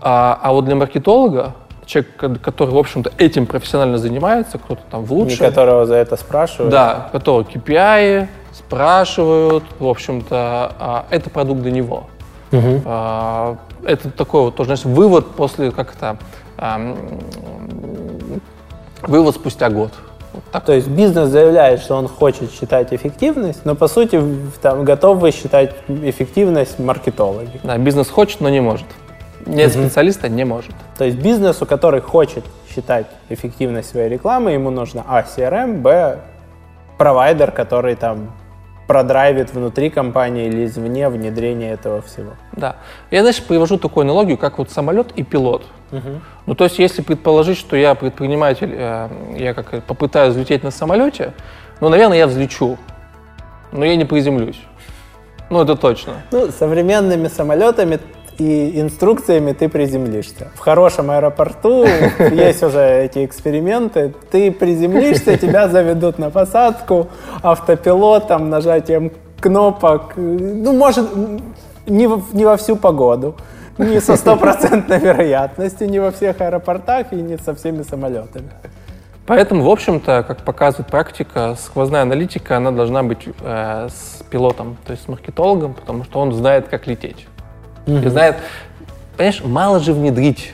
А, 0.00 0.38
а 0.42 0.52
вот 0.52 0.64
для 0.64 0.74
маркетолога, 0.74 1.54
человек, 1.86 2.16
ко- 2.16 2.34
который, 2.36 2.70
в 2.70 2.78
общем-то, 2.78 3.12
этим 3.18 3.46
профессионально 3.46 3.98
занимается, 3.98 4.58
кто-то 4.58 4.82
там 4.90 5.04
в 5.04 5.10
И 5.12 5.14
лучшем, 5.14 5.38
которого 5.38 5.86
за 5.86 5.94
это 5.96 6.16
спрашивают. 6.16 6.70
да, 6.72 7.08
которые 7.12 7.46
KPI 7.46 8.28
спрашивают, 8.52 9.64
в 9.78 9.86
общем-то, 9.86 10.36
а, 10.78 11.06
это 11.10 11.30
продукт 11.30 11.60
для 11.62 11.70
него. 11.72 12.04
А, 12.84 13.56
Это 13.86 14.10
такой 14.10 14.42
вот 14.44 14.54
тоже, 14.56 14.68
знаешь, 14.76 14.84
вывод 14.86 15.32
после, 15.32 15.70
как 15.70 15.94
это, 15.94 16.16
м, 16.56 16.96
вывод 19.02 19.34
спустя 19.34 19.68
год. 19.68 19.90
Вот 20.32 20.42
так. 20.50 20.64
То 20.64 20.72
есть 20.72 20.88
бизнес 20.88 21.28
заявляет, 21.28 21.80
что 21.80 21.94
он 21.96 22.08
хочет 22.08 22.50
считать 22.50 22.92
эффективность, 22.92 23.64
но 23.64 23.74
по 23.74 23.86
сути 23.88 24.20
там, 24.62 24.84
готовы 24.84 25.30
считать 25.32 25.74
эффективность 25.88 26.78
маркетологи. 26.78 27.60
Да, 27.62 27.76
бизнес 27.78 28.08
хочет, 28.08 28.40
но 28.40 28.48
не 28.48 28.60
может. 28.60 28.86
Нет 29.46 29.72
специалиста, 29.72 30.28
не 30.30 30.44
может. 30.44 30.72
То 30.98 31.04
есть 31.04 31.18
бизнесу, 31.18 31.66
который 31.66 32.00
хочет 32.00 32.44
считать 32.68 33.06
эффективность 33.28 33.90
своей 33.90 34.08
рекламы, 34.08 34.52
ему 34.52 34.70
нужно 34.70 35.04
А, 35.06 35.22
CRM, 35.22 35.80
Б, 35.80 36.20
провайдер, 36.98 37.50
который 37.50 37.96
там 37.96 38.32
продрайвит 38.86 39.52
внутри 39.52 39.90
компании 39.90 40.46
или 40.46 40.66
извне 40.66 41.08
внедрение 41.08 41.72
этого 41.72 42.02
всего. 42.02 42.32
Да. 42.52 42.76
Я, 43.10 43.20
знаешь, 43.20 43.42
привожу 43.42 43.78
такую 43.78 44.04
аналогию, 44.04 44.36
как 44.36 44.58
вот 44.58 44.70
самолет 44.70 45.12
и 45.16 45.22
пилот. 45.22 45.64
Ну, 46.46 46.54
то 46.56 46.64
есть, 46.64 46.80
если 46.80 47.02
предположить, 47.02 47.56
что 47.56 47.76
я 47.76 47.94
предприниматель, 47.94 48.74
э, 48.76 49.08
я 49.36 49.54
как 49.54 49.84
попытаюсь 49.84 50.32
взлететь 50.32 50.64
на 50.64 50.72
самолете, 50.72 51.32
ну, 51.80 51.88
наверное, 51.88 52.18
я 52.18 52.26
взлечу, 52.26 52.76
но 53.70 53.84
я 53.84 53.94
не 53.94 54.04
приземлюсь. 54.04 54.60
Ну, 55.50 55.62
это 55.62 55.76
точно. 55.76 56.14
Ну, 56.32 56.50
современными 56.50 57.28
самолетами 57.28 58.00
и 58.38 58.80
инструкциями 58.80 59.52
ты 59.52 59.68
приземлишься. 59.68 60.48
В 60.54 60.60
хорошем 60.60 61.10
аэропорту 61.10 61.84
есть 62.18 62.62
уже 62.62 63.04
эти 63.04 63.24
эксперименты. 63.24 64.14
Ты 64.30 64.50
приземлишься, 64.50 65.36
тебя 65.38 65.68
заведут 65.68 66.18
на 66.18 66.30
посадку 66.30 67.08
автопилотом, 67.42 68.50
нажатием 68.50 69.12
кнопок. 69.40 70.14
Ну, 70.16 70.72
может, 70.72 71.08
не, 71.86 72.06
во- 72.06 72.22
не 72.32 72.44
во 72.44 72.56
всю 72.56 72.76
погоду, 72.76 73.36
не 73.78 74.00
со 74.00 74.16
стопроцентной 74.16 74.98
вероятностью, 75.00 75.88
не 75.88 76.00
во 76.00 76.10
всех 76.10 76.40
аэропортах 76.40 77.12
и 77.12 77.16
не 77.16 77.38
со 77.38 77.54
всеми 77.54 77.82
самолетами. 77.82 78.50
Поэтому, 79.26 79.62
в 79.62 79.70
общем-то, 79.70 80.22
как 80.26 80.42
показывает 80.42 80.90
практика, 80.90 81.56
сквозная 81.58 82.02
аналитика, 82.02 82.58
она 82.58 82.72
должна 82.72 83.02
быть 83.02 83.26
э, 83.40 83.88
с 83.88 84.22
пилотом, 84.24 84.76
то 84.84 84.92
есть 84.92 85.04
с 85.04 85.08
маркетологом, 85.08 85.72
потому 85.72 86.04
что 86.04 86.20
он 86.20 86.32
знает, 86.32 86.68
как 86.68 86.86
лететь. 86.86 87.26
И 87.86 88.08
знает, 88.08 88.36
понимаешь, 89.16 89.42
мало 89.44 89.80
же 89.80 89.92
внедрить. 89.92 90.52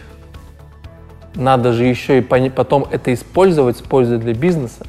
Надо 1.34 1.72
же 1.72 1.84
еще 1.84 2.18
и 2.18 2.20
потом 2.22 2.86
это 2.90 3.14
использовать 3.14 3.78
с 3.78 3.80
пользой 3.80 4.18
для 4.18 4.34
бизнеса. 4.34 4.86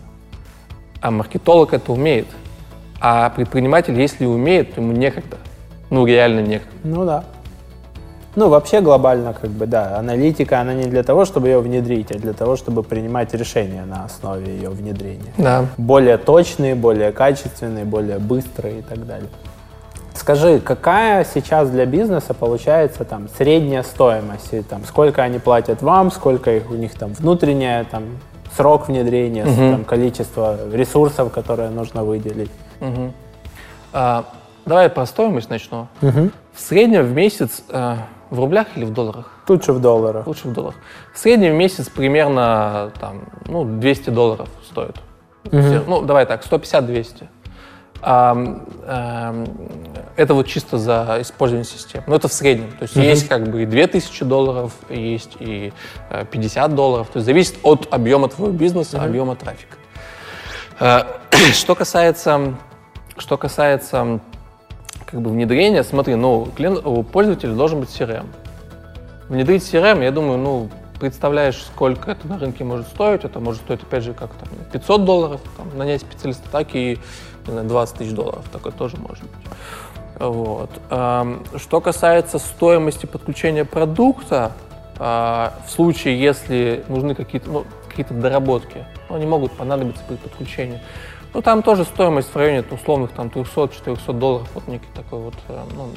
А 1.00 1.12
маркетолог 1.12 1.74
это 1.74 1.92
умеет. 1.92 2.28
А 3.00 3.30
предприниматель, 3.30 4.00
если 4.00 4.26
умеет, 4.26 4.76
то 4.76 4.82
ему 4.82 4.92
некогда. 4.94 5.38
Ну, 5.90 6.06
реально 6.06 6.42
некогда. 6.42 6.78
Ну 6.84 7.06
да. 7.06 7.24
Ну, 8.36 8.48
вообще 8.48 8.80
глобально, 8.80 9.34
как 9.34 9.50
бы, 9.50 9.66
да, 9.66 9.98
аналитика, 9.98 10.62
она 10.62 10.74
не 10.74 10.86
для 10.86 11.04
того, 11.04 11.26
чтобы 11.26 11.50
ее 11.50 11.60
внедрить, 11.60 12.12
а 12.12 12.18
для 12.18 12.32
того, 12.32 12.56
чтобы 12.56 12.82
принимать 12.82 13.34
решения 13.34 13.84
на 13.84 14.06
основе 14.06 14.56
ее 14.56 14.70
внедрения. 14.70 15.34
Да. 15.38 15.66
Более 15.78 16.18
точные, 16.18 16.76
более 16.76 17.12
качественные, 17.12 17.84
более 17.84 18.20
быстрые 18.20 18.80
и 18.80 18.82
так 18.84 19.06
далее. 19.06 19.28
Скажи, 20.22 20.60
какая 20.60 21.26
сейчас 21.26 21.72
для 21.72 21.88
бизнеса 21.88 22.36
получается 22.36 23.06
там 23.06 23.28
средняя 23.36 23.82
стоимость? 23.82 24.54
И, 24.54 24.62
там, 24.62 24.84
сколько 24.86 25.24
они 25.24 25.40
платят 25.40 25.82
вам, 25.82 26.12
сколько 26.12 26.52
их, 26.56 26.70
у 26.70 26.76
них 26.76 26.94
там 26.94 27.14
внутренняя, 27.14 27.86
там, 27.86 28.04
срок 28.56 28.88
внедрения, 28.88 29.46
там, 29.72 29.84
количество 29.84 30.60
ресурсов, 30.72 31.32
которые 31.32 31.72
нужно 31.72 32.04
выделить? 32.04 32.52
А, 33.94 34.26
давай 34.64 34.90
про 34.90 35.08
стоимость 35.08 35.50
начну. 35.50 35.88
В 36.54 36.60
среднем 36.60 37.02
в 37.06 37.14
месяц 37.14 37.64
э, 37.70 37.96
в 38.30 38.40
рублях 38.40 38.68
или 38.76 38.86
в 38.86 38.94
долларах? 38.94 39.26
Же 39.66 39.74
в 39.74 39.82
долларах. 39.82 40.28
Лучше 40.28 40.50
в 40.50 40.54
долларах. 40.54 40.76
В 41.16 41.18
среднем 41.18 41.54
в 41.54 41.58
месяц 41.58 41.90
примерно 41.90 42.92
там, 43.00 43.24
ну, 43.48 43.64
200 43.66 44.12
долларов 44.12 44.48
стоит. 44.70 44.98
Все- 45.46 45.82
Ну, 45.88 46.04
давай 46.04 46.28
так, 46.28 46.44
150-200. 46.46 47.28
Это 48.02 50.34
вот 50.34 50.48
чисто 50.48 50.78
за 50.78 51.18
использование 51.22 51.66
системы. 51.66 52.04
Но 52.08 52.16
это 52.16 52.28
в 52.28 52.34
среднем. 52.34 52.72
То 52.78 52.84
есть 52.84 52.96
есть 52.96 53.28
как 53.28 53.50
бы 53.50 53.64
и 53.64 53.66
2000 53.66 54.26
долларов, 54.26 54.74
есть 54.90 55.32
и 55.40 55.74
э, 56.10 56.26
50 56.30 56.76
долларов. 56.76 57.08
То 57.08 57.18
есть 57.18 57.26
зависит 57.26 57.58
от 57.64 57.88
объема 57.92 58.28
твоего 58.28 58.54
бизнеса, 58.54 59.02
объема 59.02 59.36
трафика. 59.36 59.78
Э, 60.80 61.04
Что 61.54 61.76
касается, 61.76 62.56
что 63.18 63.38
касается 63.38 64.20
как 65.06 65.22
бы 65.22 65.30
внедрения, 65.30 65.84
смотри, 65.84 66.16
ну, 66.16 66.48
клиент, 66.56 66.86
у 66.86 67.04
пользователя 67.04 67.54
должен 67.54 67.80
быть 67.80 67.90
CRM. 67.90 68.28
Внедрить 69.30 69.64
CRM, 69.64 70.04
я 70.04 70.12
думаю, 70.12 70.38
ну, 70.38 70.70
представляешь, 71.00 71.64
сколько 71.64 72.12
это 72.12 72.28
на 72.28 72.38
рынке 72.38 72.64
может 72.64 72.88
стоить. 72.88 73.24
Это 73.24 73.40
может 73.40 73.62
стоить, 73.62 73.82
опять 73.82 74.04
же, 74.04 74.14
как 74.14 74.32
там 74.34 74.50
500 74.72 75.04
долларов, 75.04 75.42
там, 75.58 75.76
нанять 75.78 76.02
специалиста, 76.02 76.44
так 76.52 76.76
и 76.76 77.00
знаю, 77.46 77.68
20 77.68 77.98
тысяч 77.98 78.12
долларов. 78.12 78.46
Такое 78.52 78.72
тоже 78.72 78.98
может 78.98 79.24
быть. 79.24 79.32
Вот. 80.20 80.70
Что 81.58 81.82
касается 81.82 82.38
стоимости 82.38 83.08
подключения 83.08 83.66
продукта, 83.66 84.52
а, 85.04 85.54
в 85.66 85.72
случае, 85.72 86.22
если 86.22 86.84
нужны 86.88 87.16
какие-то 87.16 87.50
ну, 87.50 87.66
какие 87.90 88.06
доработки, 88.06 88.86
ну, 89.10 89.16
они 89.16 89.26
могут 89.26 89.52
понадобиться 89.54 90.04
при 90.08 90.16
подключении, 90.16 90.80
ну, 91.34 91.42
там 91.42 91.64
тоже 91.64 91.86
стоимость 91.86 92.30
в 92.32 92.36
районе 92.36 92.64
условных 92.70 93.12
там 93.12 93.28
300-400 93.28 94.14
долларов, 94.14 94.50
вот 94.54 94.68
некий 94.68 94.86
такой 94.94 95.20
вот 95.20 95.34
э, 95.48 95.64
ну, 95.76 95.90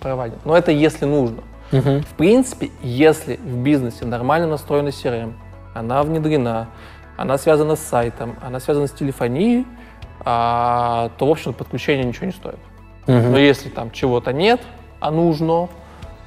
провайдер. 0.00 0.38
Но 0.46 0.56
это 0.56 0.70
если 0.70 1.04
нужно. 1.04 1.42
Uh-huh. 1.70 2.02
В 2.02 2.14
принципе, 2.14 2.70
если 2.82 3.36
в 3.36 3.58
бизнесе 3.58 4.06
нормально 4.06 4.46
настроена 4.46 4.88
CRM, 4.88 5.34
она 5.74 6.02
внедрена, 6.02 6.68
она 7.16 7.36
связана 7.36 7.76
с 7.76 7.80
сайтом, 7.80 8.36
она 8.40 8.58
связана 8.58 8.86
с 8.86 8.92
телефонией, 8.92 9.66
а, 10.24 11.10
то, 11.18 11.26
в 11.26 11.30
общем, 11.30 11.52
подключение 11.52 12.04
ничего 12.04 12.26
не 12.26 12.32
стоит. 12.32 12.58
Uh-huh. 13.06 13.30
Но 13.30 13.38
если 13.38 13.68
там 13.68 13.90
чего-то 13.90 14.32
нет, 14.32 14.60
а 15.00 15.10
нужно, 15.10 15.68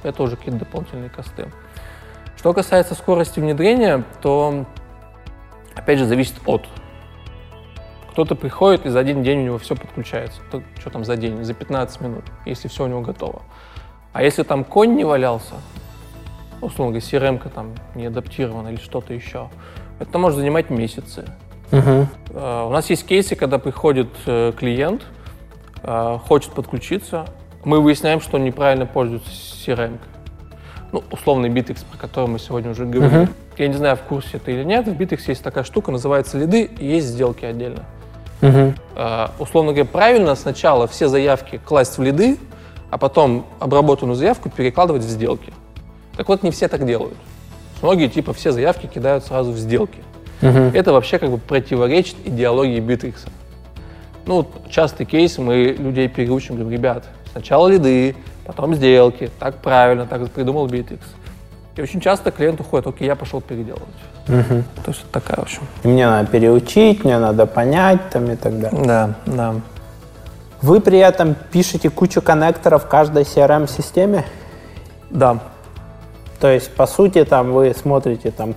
это 0.02 0.22
уже 0.22 0.36
какие-то 0.36 0.60
дополнительные 0.60 1.10
косты. 1.10 1.50
Что 2.36 2.52
касается 2.52 2.94
скорости 2.94 3.40
внедрения, 3.40 4.04
то, 4.20 4.66
опять 5.74 5.98
же, 5.98 6.06
зависит 6.06 6.34
от 6.46 6.66
кто-то 8.14 8.36
приходит, 8.36 8.86
и 8.86 8.90
за 8.90 9.00
один 9.00 9.24
день 9.24 9.40
у 9.40 9.42
него 9.42 9.58
все 9.58 9.74
подключается. 9.74 10.40
То, 10.52 10.62
что 10.78 10.88
там 10.88 11.04
за 11.04 11.16
день? 11.16 11.42
За 11.42 11.52
15 11.52 12.00
минут, 12.00 12.22
если 12.46 12.68
все 12.68 12.84
у 12.84 12.86
него 12.86 13.00
готово. 13.00 13.42
А 14.12 14.22
если 14.22 14.44
там 14.44 14.62
конь 14.62 14.94
не 14.94 15.02
валялся, 15.02 15.54
условно 16.60 16.96
говоря, 16.96 17.04
crm 17.04 17.48
там 17.48 17.74
не 17.96 18.06
адаптирована 18.06 18.68
или 18.68 18.76
что-то 18.76 19.12
еще, 19.12 19.50
это 19.98 20.16
может 20.18 20.38
занимать 20.38 20.70
месяцы. 20.70 21.26
Uh-huh. 21.74 22.06
Uh, 22.30 22.68
у 22.68 22.70
нас 22.70 22.88
есть 22.90 23.06
кейсы, 23.06 23.36
когда 23.36 23.58
приходит 23.58 24.08
uh, 24.26 24.52
клиент, 24.52 25.02
uh, 25.82 26.18
хочет 26.18 26.52
подключиться, 26.52 27.26
мы 27.64 27.80
выясняем, 27.80 28.20
что 28.20 28.36
он 28.36 28.44
неправильно 28.44 28.86
пользуется 28.86 29.30
CRM. 29.30 29.98
Ну, 30.92 31.02
условный 31.10 31.48
Bittrex, 31.48 31.84
про 31.90 31.98
который 31.98 32.28
мы 32.28 32.38
сегодня 32.38 32.70
уже 32.70 32.84
говорили. 32.84 33.24
Uh-huh. 33.24 33.34
Я 33.56 33.68
не 33.68 33.74
знаю, 33.74 33.96
в 33.96 34.02
курсе 34.02 34.36
это 34.36 34.50
или 34.50 34.64
нет. 34.64 34.86
В 34.86 34.92
Bittrex 34.92 35.22
есть 35.26 35.42
такая 35.42 35.64
штука, 35.64 35.90
называется 35.90 36.38
лиды, 36.38 36.64
и 36.64 36.86
есть 36.86 37.06
сделки 37.06 37.44
отдельно. 37.44 37.84
Угу. 38.42 38.74
Uh, 38.96 39.30
условно 39.38 39.72
говоря, 39.72 39.88
правильно 39.90 40.34
сначала 40.34 40.86
все 40.86 41.08
заявки 41.08 41.60
класть 41.64 41.96
в 41.96 42.02
лиды, 42.02 42.36
а 42.90 42.98
потом 42.98 43.46
обработанную 43.58 44.16
заявку 44.16 44.50
перекладывать 44.50 45.02
в 45.02 45.08
сделки. 45.08 45.52
Так 46.16 46.28
вот, 46.28 46.42
не 46.42 46.50
все 46.50 46.68
так 46.68 46.84
делают. 46.86 47.16
Многие, 47.82 48.08
типа, 48.08 48.32
все 48.32 48.52
заявки 48.52 48.86
кидают 48.86 49.24
сразу 49.24 49.52
в 49.52 49.56
сделки. 49.56 49.98
Угу. 50.42 50.72
Это 50.74 50.92
вообще 50.92 51.18
как 51.18 51.30
бы 51.30 51.38
противоречит 51.38 52.16
идеологии 52.24 52.80
Битрикса. 52.80 53.28
Ну, 54.26 54.46
частый 54.70 55.06
кейс, 55.06 55.38
мы 55.38 55.76
людей 55.78 56.08
переучим, 56.08 56.56
говорим, 56.56 56.72
ребят, 56.72 57.04
сначала 57.32 57.68
лиды, 57.68 58.16
потом 58.46 58.74
сделки, 58.74 59.30
так 59.38 59.56
правильно, 59.56 60.06
так 60.06 60.30
придумал 60.30 60.66
Битрикс. 60.66 61.06
И 61.76 61.82
очень 61.82 62.00
часто 62.00 62.30
клиент 62.30 62.60
уходит, 62.60 62.86
окей, 62.86 63.06
я 63.06 63.16
пошел 63.16 63.40
переделывать. 63.40 63.88
Угу. 64.28 64.62
То 64.84 64.90
есть 64.90 65.04
такая, 65.10 65.36
в 65.36 65.42
общем. 65.42 65.62
И 65.82 65.88
мне 65.88 66.06
надо 66.06 66.30
переучить, 66.30 67.04
мне 67.04 67.18
надо 67.18 67.46
понять 67.46 68.10
там 68.10 68.30
и 68.30 68.36
так 68.36 68.58
далее. 68.60 68.84
Да, 68.84 69.14
да. 69.26 69.54
Вы 70.62 70.80
при 70.80 70.98
этом 70.98 71.34
пишете 71.34 71.90
кучу 71.90 72.22
коннекторов 72.22 72.84
в 72.84 72.88
каждой 72.88 73.24
CRM-системе? 73.24 74.24
Да. 75.10 75.40
То 76.40 76.48
есть, 76.48 76.72
по 76.74 76.86
сути, 76.86 77.24
там 77.24 77.52
вы 77.52 77.74
смотрите 77.74 78.30
там 78.30 78.54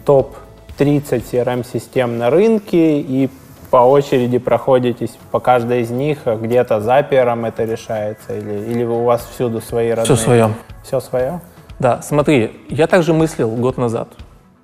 топ-30 0.77 1.23
CRM-систем 1.31 2.17
на 2.17 2.29
рынке 2.29 2.99
и 2.99 3.29
по 3.69 3.77
очереди 3.77 4.37
проходитесь 4.37 5.17
по 5.31 5.39
каждой 5.39 5.81
из 5.81 5.89
них, 5.89 6.19
а 6.25 6.35
где-то 6.35 6.79
запером 6.79 7.45
это 7.45 7.65
решается, 7.65 8.37
или, 8.37 8.71
или 8.71 8.83
у 8.83 9.03
вас 9.03 9.27
всюду 9.33 9.59
свои 9.61 9.89
родные? 9.89 10.05
Все 10.05 10.15
свое. 10.15 10.53
Все 10.83 10.99
свое? 10.99 11.41
Да, 11.79 12.01
смотри, 12.01 12.51
я 12.69 12.87
также 12.87 13.13
мыслил 13.13 13.49
год 13.51 13.77
назад. 13.77 14.07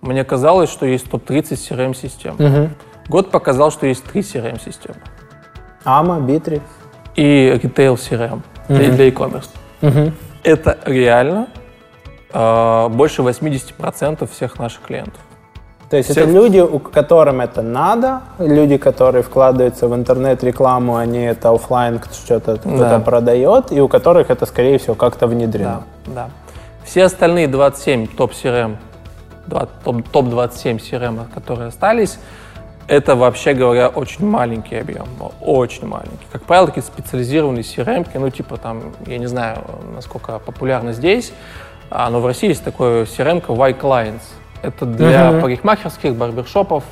Мне 0.01 0.23
казалось, 0.23 0.69
что 0.69 0.85
есть 0.85 1.09
топ-30 1.09 1.51
CRM-систем. 1.51 2.35
Угу. 2.35 2.69
Год 3.09 3.31
показал, 3.31 3.71
что 3.71 3.87
есть 3.87 4.03
три 4.03 4.21
CRM-системы. 4.21 4.97
AMA, 5.85 6.25
Bittrex. 6.25 6.61
И 7.15 7.59
Retail 7.61 7.95
CRM 7.95 8.33
угу. 8.33 8.41
для, 8.67 8.91
для 8.91 9.05
e-commerce. 9.07 9.49
Угу. 9.81 10.11
Это 10.43 10.79
реально 10.85 11.47
э, 12.33 12.87
больше 12.89 13.21
80% 13.21 14.29
всех 14.31 14.59
наших 14.59 14.81
клиентов. 14.81 15.21
То 15.93 15.97
есть 15.97 16.09
Все... 16.09 16.21
это 16.21 16.31
люди, 16.31 16.57
у 16.57 16.79
которым 16.79 17.39
это 17.39 17.61
надо, 17.61 18.21
люди, 18.39 18.77
которые 18.77 19.21
вкладываются 19.21 19.87
в 19.87 19.93
интернет-рекламу, 19.93 20.95
они 20.95 21.19
это 21.19 21.51
офлайн 21.51 22.01
что-то 22.11 22.59
да. 22.65 22.97
продает, 22.97 23.71
и 23.71 23.79
у 23.79 23.87
которых 23.87 24.31
это, 24.31 24.47
скорее 24.47 24.79
всего, 24.79 24.95
как-то 24.95 25.27
внедрено. 25.27 25.83
Да, 26.07 26.11
да. 26.13 26.29
Все 26.83 27.03
остальные 27.03 27.47
27 27.47 28.07
топ-CRM, 28.07 28.77
топ-27 29.47 30.79
CRM, 30.79 31.31
которые 31.31 31.67
остались, 31.67 32.17
это, 32.87 33.15
вообще 33.15 33.53
говоря, 33.53 33.89
очень 33.89 34.25
маленький 34.25 34.77
объем, 34.77 35.05
очень 35.41 35.85
маленький. 35.85 36.25
Как 36.31 36.41
правило, 36.41 36.69
такие 36.69 36.81
специализированные 36.81 37.61
CRM, 37.61 38.07
ну, 38.15 38.31
типа 38.31 38.57
там, 38.57 38.81
я 39.05 39.19
не 39.19 39.27
знаю, 39.27 39.59
насколько 39.93 40.39
популярно 40.39 40.91
здесь, 40.93 41.33
а, 41.91 42.09
но 42.09 42.19
в 42.19 42.25
России 42.25 42.47
есть 42.47 42.63
такой 42.63 43.03
CRM 43.03 43.43
Y-Clients. 43.47 44.23
Это 44.63 44.85
для 44.85 45.31
uh-huh. 45.31 45.41
парикмахерских, 45.41 46.15
барбершопов, 46.15 46.83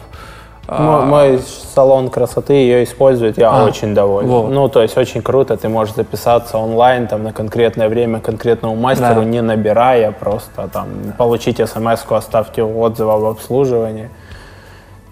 мой, 0.67 1.05
мой 1.05 1.39
салон 1.73 2.10
красоты 2.10 2.53
ее 2.53 2.84
использует, 2.84 3.38
я 3.38 3.49
а, 3.49 3.65
очень 3.65 3.93
доволен. 3.93 4.29
Вот. 4.29 4.51
Ну, 4.51 4.69
то 4.69 4.81
есть 4.81 4.95
очень 4.97 5.21
круто, 5.21 5.57
ты 5.57 5.67
можешь 5.67 5.95
записаться 5.95 6.57
онлайн 6.57 7.07
там 7.07 7.23
на 7.23 7.34
конкретное 7.34 7.89
время 7.89 8.19
конкретному 8.21 8.75
мастеру, 8.75 9.21
да. 9.21 9.25
не 9.25 9.41
набирая, 9.41 10.12
просто 10.12 10.69
там 10.71 10.88
получить 11.17 11.57
смс-ку, 11.57 12.15
оставьте 12.15 12.63
отзыв 12.63 13.10
об 13.10 13.25
обслуживании. 13.25 14.10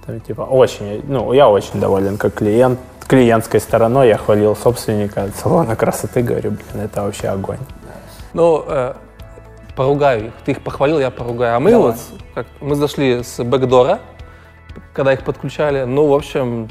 Там, 0.06 0.22
типа, 0.22 0.43
очень, 0.43 1.04
ну, 1.08 1.34
я 1.34 1.50
очень 1.50 1.80
доволен 1.80 2.17
как 2.17 2.36
клиент. 2.36 2.80
Клиентской 3.08 3.60
стороной 3.60 4.08
я 4.08 4.17
хвалил 4.17 4.56
собственника 4.56 5.30
салона 5.36 5.76
красоты, 5.76 6.22
говорю, 6.22 6.52
блин, 6.52 6.86
это 6.86 7.02
вообще 7.02 7.28
огонь. 7.28 7.58
Ну, 8.34 8.63
э, 8.67 8.93
поругаю 9.80 10.26
их. 10.26 10.34
Ты 10.44 10.52
их 10.52 10.62
похвалил, 10.62 11.00
я 11.00 11.10
поругаю. 11.10 11.56
А 11.56 11.60
мы 11.62 11.72
Давай. 11.72 11.92
вот, 11.92 12.00
как, 12.36 12.48
мы 12.60 12.76
зашли 12.76 13.24
с 13.24 13.42
бэкдора, 13.42 14.00
когда 14.94 15.13
их 15.13 15.24
подключали. 15.24 15.86
Ну, 15.86 16.08
в 16.08 16.13
общем, 16.13 16.68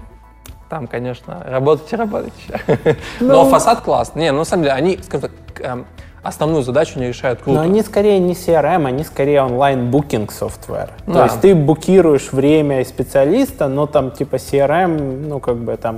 там, 0.69 0.87
конечно, 0.87 1.43
работайте, 1.49 1.97
работайте. 1.97 2.61
Ну, 3.21 3.29
Но 3.29 3.45
фасад 3.47 3.81
классный. 3.81 4.25
Не, 4.25 4.33
ну, 4.33 4.41
на 4.41 4.45
самом 4.45 4.65
деле, 4.65 4.75
они, 4.75 4.99
скажем 5.03 5.31
так, 5.31 5.65
эм, 5.65 5.87
основную 6.23 6.63
задачу 6.63 6.99
не 6.99 7.09
решают 7.09 7.41
круто. 7.41 7.59
Но 7.59 7.65
они 7.65 7.81
скорее 7.81 8.19
не 8.19 8.35
CRM, 8.35 8.87
они 8.87 9.05
скорее 9.05 9.41
онлайн-букинг 9.41 10.31
софтвare. 10.31 10.91
Да. 11.07 11.15
То 11.15 11.25
есть 11.25 11.41
ты 11.41 11.55
букируешь 11.55 12.31
время 12.33 12.85
специалиста, 12.85 13.69
но 13.69 13.87
там 13.87 14.11
типа 14.11 14.37
CRM, 14.37 15.27
ну, 15.27 15.41
как 15.41 15.57
бы 15.57 15.79
там 15.79 15.97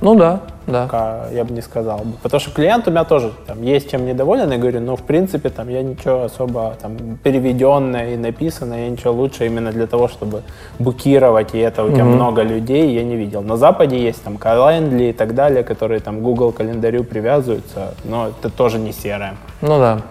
ну 0.00 0.14
да, 0.14 0.40
да. 0.68 1.26
Я 1.32 1.44
бы 1.44 1.54
не 1.54 1.62
сказал. 1.62 2.02
Потому 2.22 2.40
что 2.40 2.50
клиент 2.50 2.86
у 2.86 2.90
меня 2.90 3.04
тоже 3.04 3.32
там, 3.46 3.62
есть 3.62 3.90
чем 3.90 4.06
недоволен, 4.06 4.52
я 4.52 4.58
говорю, 4.58 4.80
ну, 4.80 4.96
в 4.96 5.02
принципе, 5.02 5.48
там, 5.48 5.68
я 5.68 5.82
ничего 5.82 6.24
особо 6.24 6.76
там, 6.80 7.18
переведенное 7.22 8.14
и 8.14 8.16
написанное, 8.16 8.84
я 8.84 8.90
ничего 8.90 9.12
лучше 9.12 9.46
именно 9.46 9.72
для 9.72 9.86
того, 9.86 10.08
чтобы 10.08 10.42
букировать, 10.78 11.54
и 11.54 11.58
это 11.58 11.84
у 11.84 11.88
тебя 11.90 12.02
mm-hmm. 12.02 12.04
много 12.04 12.42
людей, 12.42 12.94
я 12.94 13.02
не 13.02 13.16
видел. 13.16 13.42
На 13.42 13.56
Западе 13.56 13.98
есть 13.98 14.22
там 14.22 14.36
Calendly 14.36 15.10
и 15.10 15.12
так 15.12 15.34
далее, 15.34 15.64
которые 15.64 16.00
там 16.00 16.20
Google 16.20 16.52
календарю 16.52 17.02
привязываются, 17.02 17.94
но 18.04 18.28
это 18.28 18.50
тоже 18.50 18.78
не 18.78 18.90
CRM. 18.90 19.36
Ну 19.62 19.78
да. 19.78 20.02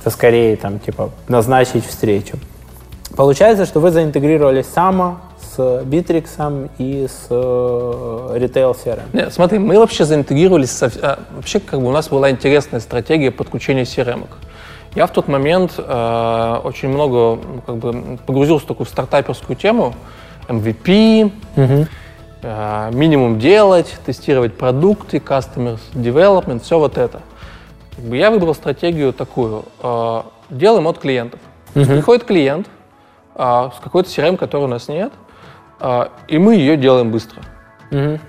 Это 0.00 0.10
скорее 0.10 0.56
там, 0.56 0.78
типа, 0.78 1.10
назначить 1.28 1.86
встречу. 1.86 2.36
Получается, 3.16 3.66
что 3.66 3.80
вы 3.80 3.90
заинтегрировали 3.90 4.62
само 4.62 5.18
с 5.54 5.58
Bittrex 5.58 6.70
и 6.78 7.06
с 7.06 7.26
э, 7.28 7.34
Retail 7.34 8.74
CRM? 8.74 9.02
Нет, 9.12 9.32
смотри, 9.32 9.58
мы 9.58 9.78
вообще 9.78 10.04
заинтегрировались, 10.04 10.70
со, 10.70 10.90
а, 11.02 11.18
вообще 11.34 11.60
как 11.60 11.80
бы 11.80 11.88
у 11.88 11.92
нас 11.92 12.08
была 12.08 12.30
интересная 12.30 12.80
стратегия 12.80 13.30
подключения 13.30 13.82
CRM. 13.82 14.22
-ок. 14.22 14.28
Я 14.94 15.06
в 15.06 15.12
тот 15.12 15.28
момент 15.28 15.74
э, 15.78 16.60
очень 16.64 16.88
много 16.88 17.40
ну, 17.42 17.62
как 17.64 17.76
бы, 17.76 18.18
погрузился 18.26 18.64
в 18.66 18.68
такую 18.68 18.86
стартаперскую 18.86 19.56
тему, 19.56 19.94
MVP, 20.48 21.32
угу. 21.56 21.86
э, 22.42 22.90
минимум 22.92 23.38
делать, 23.38 23.94
тестировать 24.04 24.54
продукты, 24.54 25.16
customer 25.16 25.78
development, 25.94 26.60
все 26.60 26.78
вот 26.78 26.98
это. 26.98 27.22
Я 27.98 28.30
выбрал 28.30 28.54
стратегию 28.54 29.12
такую, 29.12 29.64
э, 29.82 30.22
делаем 30.50 30.86
от 30.86 30.98
клиентов. 30.98 31.40
Угу. 31.74 31.84
Приходит 31.86 32.24
клиент, 32.24 32.68
а, 33.34 33.72
с 33.74 33.80
какой-то 33.82 34.10
CRM, 34.10 34.36
который 34.36 34.64
у 34.64 34.68
нас 34.68 34.88
нет, 34.88 35.12
и 36.28 36.38
мы 36.38 36.54
ее 36.54 36.76
делаем 36.76 37.10
быстро. 37.10 37.42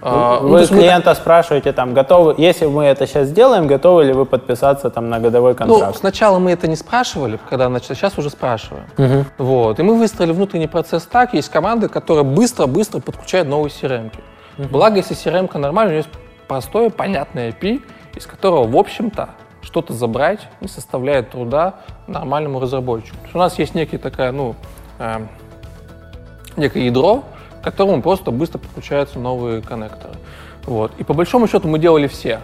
А, 0.01 0.39
вы 0.41 0.61
ну, 0.61 0.67
клиента 0.67 1.11
мы... 1.11 1.15
спрашиваете, 1.15 1.71
там, 1.71 1.93
готовы, 1.93 2.35
если 2.37 2.65
мы 2.65 2.83
это 2.83 3.07
сейчас 3.07 3.29
сделаем, 3.29 3.67
готовы 3.67 4.03
ли 4.03 4.13
вы 4.13 4.25
подписаться 4.25 4.89
там, 4.89 5.09
на 5.09 5.19
годовой 5.19 5.55
контракт? 5.55 5.85
Ну, 5.87 5.93
сначала 5.93 6.37
мы 6.39 6.51
это 6.51 6.67
не 6.67 6.75
спрашивали, 6.75 7.39
когда 7.49 7.69
начали, 7.69 7.95
сейчас 7.95 8.17
уже 8.17 8.29
спрашиваем. 8.29 8.85
Угу. 8.97 9.25
Вот. 9.37 9.79
И 9.79 9.83
мы 9.83 9.97
выстроили 9.97 10.33
внутренний 10.33 10.67
процесс 10.67 11.03
так. 11.03 11.33
Есть 11.33 11.49
команды, 11.49 11.87
которые 11.87 12.25
быстро-быстро 12.25 12.99
подключают 12.99 13.47
новые 13.47 13.69
CRM. 13.71 14.11
Угу. 14.57 14.67
Благо, 14.67 14.97
если 14.97 15.15
CRM 15.15 15.49
нормальная, 15.57 15.95
у 15.95 15.97
нее 15.97 16.05
есть 16.05 16.09
простое, 16.47 16.89
понятное 16.89 17.51
API, 17.51 17.81
из 18.15 18.25
которого, 18.25 18.67
в 18.67 18.75
общем-то, 18.75 19.29
что-то 19.61 19.93
забрать 19.93 20.41
не 20.59 20.67
составляет 20.67 21.31
труда 21.31 21.75
нормальному 22.07 22.59
разработчику. 22.59 23.15
То 23.15 23.23
есть 23.23 23.35
у 23.35 23.39
нас 23.39 23.57
есть 23.57 23.75
некий 23.75 23.97
такая, 23.97 24.33
ну, 24.33 24.55
э, 24.99 25.25
некое 26.57 26.83
ядро, 26.83 27.23
к 27.63 27.65
которому 27.65 28.01
просто 28.01 28.31
быстро 28.31 28.59
подключаются 28.59 29.19
новые 29.19 29.61
коннекторы. 29.61 30.15
Вот. 30.65 30.91
И 30.97 31.05
по 31.05 31.13
большому 31.13 31.47
счету 31.47 31.69
мы 31.69 31.79
делали 31.79 32.07
все. 32.07 32.41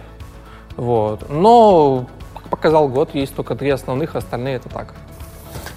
Вот. 0.76 1.28
Но, 1.28 2.06
как 2.32 2.44
показал 2.48 2.88
год, 2.88 3.10
есть 3.14 3.36
только 3.36 3.54
три 3.54 3.68
основных, 3.68 4.16
остальные 4.16 4.56
это 4.56 4.70
так. 4.70 4.94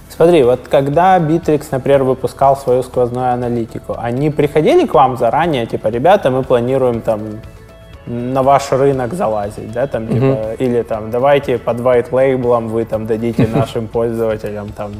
Смотри, 0.08 0.43
вот 0.43 0.62
когда 0.69 1.19
Bittrex, 1.19 1.67
например, 1.71 2.03
выпускал 2.03 2.56
свою 2.56 2.84
сквозную 2.84 3.34
аналитику, 3.34 3.95
они 3.97 4.29
приходили 4.29 4.88
к 4.88 4.93
вам 4.93 5.17
заранее, 5.17 5.65
типа, 5.65 5.88
ребята, 5.88 6.32
мы 6.32 6.43
планируем 6.43 7.01
там 7.01 7.41
на 8.06 8.43
ваш 8.43 8.71
рынок 8.71 9.13
залазить, 9.13 9.71
да, 9.71 9.88
там, 9.88 10.08
типа, 10.08 10.23
uh-huh. 10.23 10.58
или 10.58 10.84
там, 10.84 11.12
давайте 11.12 11.58
под 11.58 11.79
white 11.79 12.12
label 12.12 12.67
вы 12.67 12.86
там 12.86 13.08
дадите 13.08 13.47
нашим 13.53 13.88
пользователям 13.88 14.69
там 14.69 14.91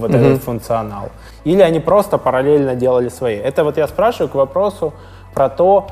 вот 0.00 0.12
этот 0.12 0.42
функционал. 0.42 1.10
Или 1.48 1.62
они 1.62 1.80
просто 1.80 2.18
параллельно 2.18 2.74
делали 2.74 3.08
свои. 3.08 3.36
Это 3.36 3.64
вот 3.64 3.78
я 3.78 3.88
спрашиваю 3.88 4.28
к 4.28 4.34
вопросу 4.34 4.92
про 5.32 5.48
то, 5.48 5.86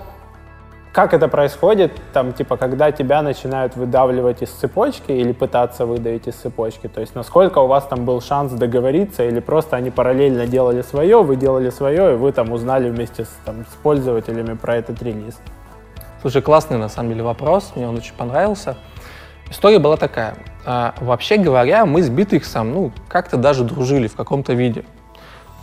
как 0.93 1.15
это 1.15 1.29
происходит, 1.29 1.93
там, 2.13 2.35
типа, 2.35 2.59
когда 2.59 2.93
тебя 2.93 3.23
начинают 3.23 3.75
выдавливать 3.75 4.43
из 4.43 4.51
цепочки 4.51 5.13
или 5.13 5.33
пытаться 5.33 5.87
выдавить 5.87 6.29
из 6.29 6.35
цепочки? 6.35 6.89
То 6.89 7.01
есть, 7.01 7.15
насколько 7.15 7.61
у 7.61 7.69
вас 7.69 7.87
там 7.87 8.05
был 8.05 8.21
шанс 8.21 8.53
договориться 8.53 9.25
или 9.25 9.41
просто 9.41 9.77
они 9.77 9.91
параллельно 9.91 10.47
делали 10.47 10.83
свое, 10.83 11.23
вы 11.23 11.37
делали 11.37 11.71
свое, 11.71 12.13
и 12.13 12.17
вы 12.17 12.33
там 12.33 12.53
узнали 12.53 12.91
вместе 12.91 13.25
с, 13.25 13.31
там, 13.47 13.65
с 13.65 13.77
пользователями 13.83 14.59
про 14.59 14.77
этот 14.77 15.03
релиз? 15.03 15.39
Слушай, 16.21 16.43
классный 16.43 16.77
на 16.77 16.91
самом 16.91 17.13
деле 17.13 17.23
вопрос, 17.23 17.73
мне 17.77 17.89
он 17.89 17.97
очень 17.97 18.15
понравился. 18.15 18.77
История 19.49 19.79
была 19.79 19.97
такая. 19.97 20.35
А, 20.67 20.93
вообще 21.01 21.39
говоря, 21.39 21.87
мы 21.87 22.03
с 22.03 22.11
Битриксом, 22.11 22.73
ну, 22.73 22.93
как-то 23.09 23.39
даже 23.39 23.65
дружили 23.65 24.07
в 24.07 24.17
каком-то 24.17 24.53
виде. 24.53 24.85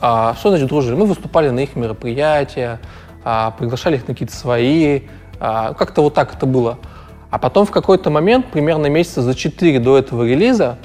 А, 0.06 0.36
что 0.38 0.50
значит 0.50 0.68
дружили? 0.68 0.96
Мы 0.96 1.06
выступали 1.06 1.50
на 1.50 1.62
их 1.62 1.78
мероприятия, 1.78 2.82
а, 3.24 3.52
приглашали 3.52 3.96
их 3.96 4.06
на 4.06 4.13
какие-то 4.13 4.36
свои, 4.36 5.04
а, 5.39 5.74
как-то 5.76 6.02
вот 6.02 6.13
так 6.13 6.36
это 6.36 6.46
было. 6.46 6.78
А 7.30 7.39
потом 7.39 7.66
в 7.66 7.72
какой-то 7.72 8.10
момент, 8.10 8.48
примерно 8.48 8.88
месяца 8.88 9.22
за 9.22 9.34
четыре 9.34 9.80
до 9.80 9.98
этого 9.98 10.24
релиза, 10.24 10.78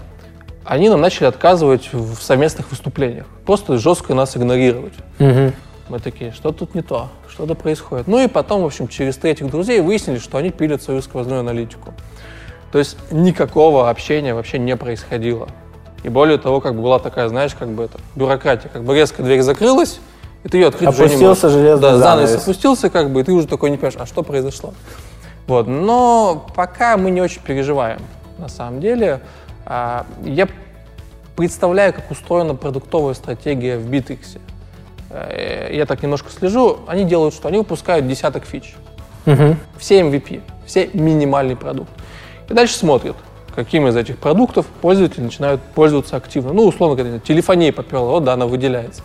они 0.65 0.89
нам 0.89 1.01
начали 1.01 1.27
отказывать 1.27 1.93
в 1.93 2.23
совместных 2.23 2.71
выступлениях. 2.71 3.27
Просто 3.45 3.77
жестко 3.79 4.15
нас 4.15 4.37
игнорировать. 4.37 4.95
Угу. 5.19 5.53
Мы 5.89 5.99
такие, 5.99 6.31
что 6.31 6.53
тут 6.53 6.77
не 6.77 6.83
то, 6.83 7.09
что-то 7.29 7.57
происходит. 7.57 8.07
Ну 8.07 8.23
и 8.23 8.29
потом, 8.29 8.63
в 8.63 8.67
общем, 8.67 8.87
через 8.87 9.17
третьих 9.17 9.51
друзей 9.51 9.81
выяснили, 9.81 10.19
что 10.19 10.39
они 10.39 10.51
пилят 10.51 10.81
свою 10.81 11.03
сквозную 11.03 11.41
аналитику. 11.41 11.93
То 12.71 12.79
есть 12.79 12.97
никакого 13.11 13.91
общения 13.91 14.33
вообще 14.33 14.61
не 14.61 14.77
происходило. 14.77 15.49
И 16.05 16.09
более 16.09 16.39
того, 16.39 16.61
как 16.61 16.75
бы 16.75 16.83
была 16.83 16.99
такая, 16.99 17.29
знаешь, 17.29 17.55
как 17.59 17.69
бы 17.69 17.85
это, 17.85 17.99
бюрократия, 18.15 18.69
как 18.69 18.85
бы 18.85 18.95
резко 18.95 19.23
дверь 19.23 19.43
закрылась, 19.43 20.01
и 20.45 20.49
ты 20.49 20.59
ее 20.59 20.69
открыть 20.69 20.89
Опустился 20.89 21.15
уже 21.17 21.17
не 21.19 21.27
можешь. 21.27 21.43
железный 21.53 21.81
Да, 21.81 21.97
занавес. 21.99 22.29
занавес 22.29 22.43
опустился, 22.43 22.91
как 22.91 23.11
бы, 23.11 23.21
и 23.21 23.25
ты 23.25 23.33
уже 23.33 23.47
такой 23.49 23.71
не 23.71 23.77
понимаешь, 23.77 23.97
а 23.99 24.07
что 24.07 24.23
произошло. 24.23 24.73
Вот, 25.47 25.67
но 25.67 26.47
пока 26.55 26.97
мы 26.97 27.11
не 27.11 27.21
очень 27.21 27.43
переживаем, 27.43 28.01
на 28.39 28.49
самом 28.49 28.81
деле. 28.81 29.21
А, 29.67 30.07
я 30.25 30.47
представляю, 31.37 31.93
как 31.93 32.11
устроена 32.11 32.55
продуктовая 32.55 33.15
стратегия 33.15 33.79
в 33.79 33.89
Bittrex. 33.91 34.39
Э, 35.11 35.69
я 35.73 35.87
так 35.87 36.03
немножко 36.03 36.31
слежу, 36.31 36.79
они 36.87 37.05
делают 37.05 37.35
что? 37.35 37.49
Они 37.49 37.59
выпускают 37.59 38.07
десяток 38.07 38.45
фич. 38.45 38.75
Угу. 39.27 39.57
Все 39.79 40.01
MVP, 40.01 40.43
все 40.67 40.91
минимальный 40.93 41.57
продукт. 41.57 41.91
И 42.49 42.55
дальше 42.55 42.75
смотрят, 42.75 43.17
каким 43.64 43.88
из 43.88 43.97
этих 43.97 44.18
продуктов 44.18 44.66
пользователи 44.66 45.23
начинают 45.23 45.61
пользоваться 45.61 46.16
активно. 46.16 46.53
Ну, 46.53 46.64
условно 46.64 46.97
говоря, 46.97 47.18
телефония 47.18 47.73
поперла, 47.73 48.12
вот 48.12 48.25
да, 48.25 48.35
она 48.35 48.47
выделяется. 48.47 49.03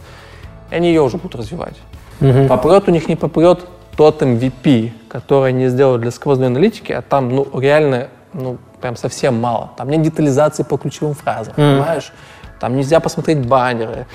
И 0.72 0.76
они 0.76 0.90
ее 0.90 1.02
уже 1.02 1.18
будут 1.18 1.36
развивать. 1.36 1.76
Угу. 2.22 2.48
Попрет 2.48 2.88
у 2.88 2.92
них 2.92 3.08
не 3.08 3.16
попрет 3.16 3.62
тот 3.98 4.22
MVP, 4.22 4.92
который 5.10 5.50
они 5.50 5.68
сделали 5.68 6.02
для 6.02 6.12
сквозной 6.12 6.48
аналитики, 6.48 6.92
а 6.92 7.02
там, 7.02 7.30
ну, 7.36 7.48
реально, 7.60 8.10
ну, 8.34 8.58
прям 8.82 8.96
совсем 8.96 9.40
мало. 9.40 9.72
Там 9.76 9.90
нет 9.90 10.02
детализации 10.02 10.64
по 10.64 10.78
ключевым 10.78 11.16
фразам, 11.16 11.54
mm. 11.54 11.56
понимаешь? 11.56 12.12
Там 12.60 12.76
нельзя 12.76 13.00
посмотреть 13.00 13.40
баннеры, 13.46 14.06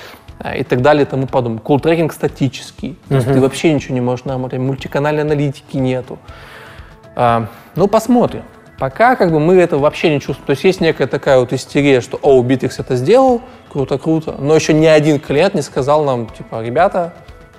Э, 0.40 0.58
и 0.58 0.64
так 0.64 0.82
далее 0.82 1.04
и 1.04 1.06
тому 1.06 1.26
подобное. 1.26 1.60
Call-tracking 1.60 2.12
статический, 2.12 2.96
то 3.08 3.16
есть 3.16 3.26
ты 3.26 3.40
вообще 3.40 3.72
ничего 3.72 3.94
не 3.94 4.00
можешь 4.00 4.24
намотать, 4.24 4.60
мультиканальной 4.60 5.22
аналитики 5.22 5.76
нету. 5.76 6.18
А, 7.16 7.46
ну, 7.74 7.88
посмотрим. 7.88 8.42
Пока 8.78 9.16
как 9.16 9.32
бы 9.32 9.40
мы 9.40 9.56
это 9.56 9.76
вообще 9.76 10.10
не 10.10 10.20
чувствуем. 10.20 10.46
То 10.46 10.50
есть 10.52 10.64
есть 10.64 10.80
некая 10.80 11.08
такая 11.08 11.40
вот 11.40 11.52
истерия, 11.52 12.00
что 12.00 12.18
«О, 12.22 12.42
Битрикс 12.42 12.74
это 12.78 12.94
сделал, 12.94 13.42
круто-круто», 13.70 14.36
но 14.38 14.54
еще 14.54 14.72
ни 14.72 14.86
один 14.86 15.18
клиент 15.18 15.54
не 15.54 15.62
сказал 15.62 16.04
нам, 16.04 16.28
типа, 16.28 16.62
«Ребята, 16.62 17.12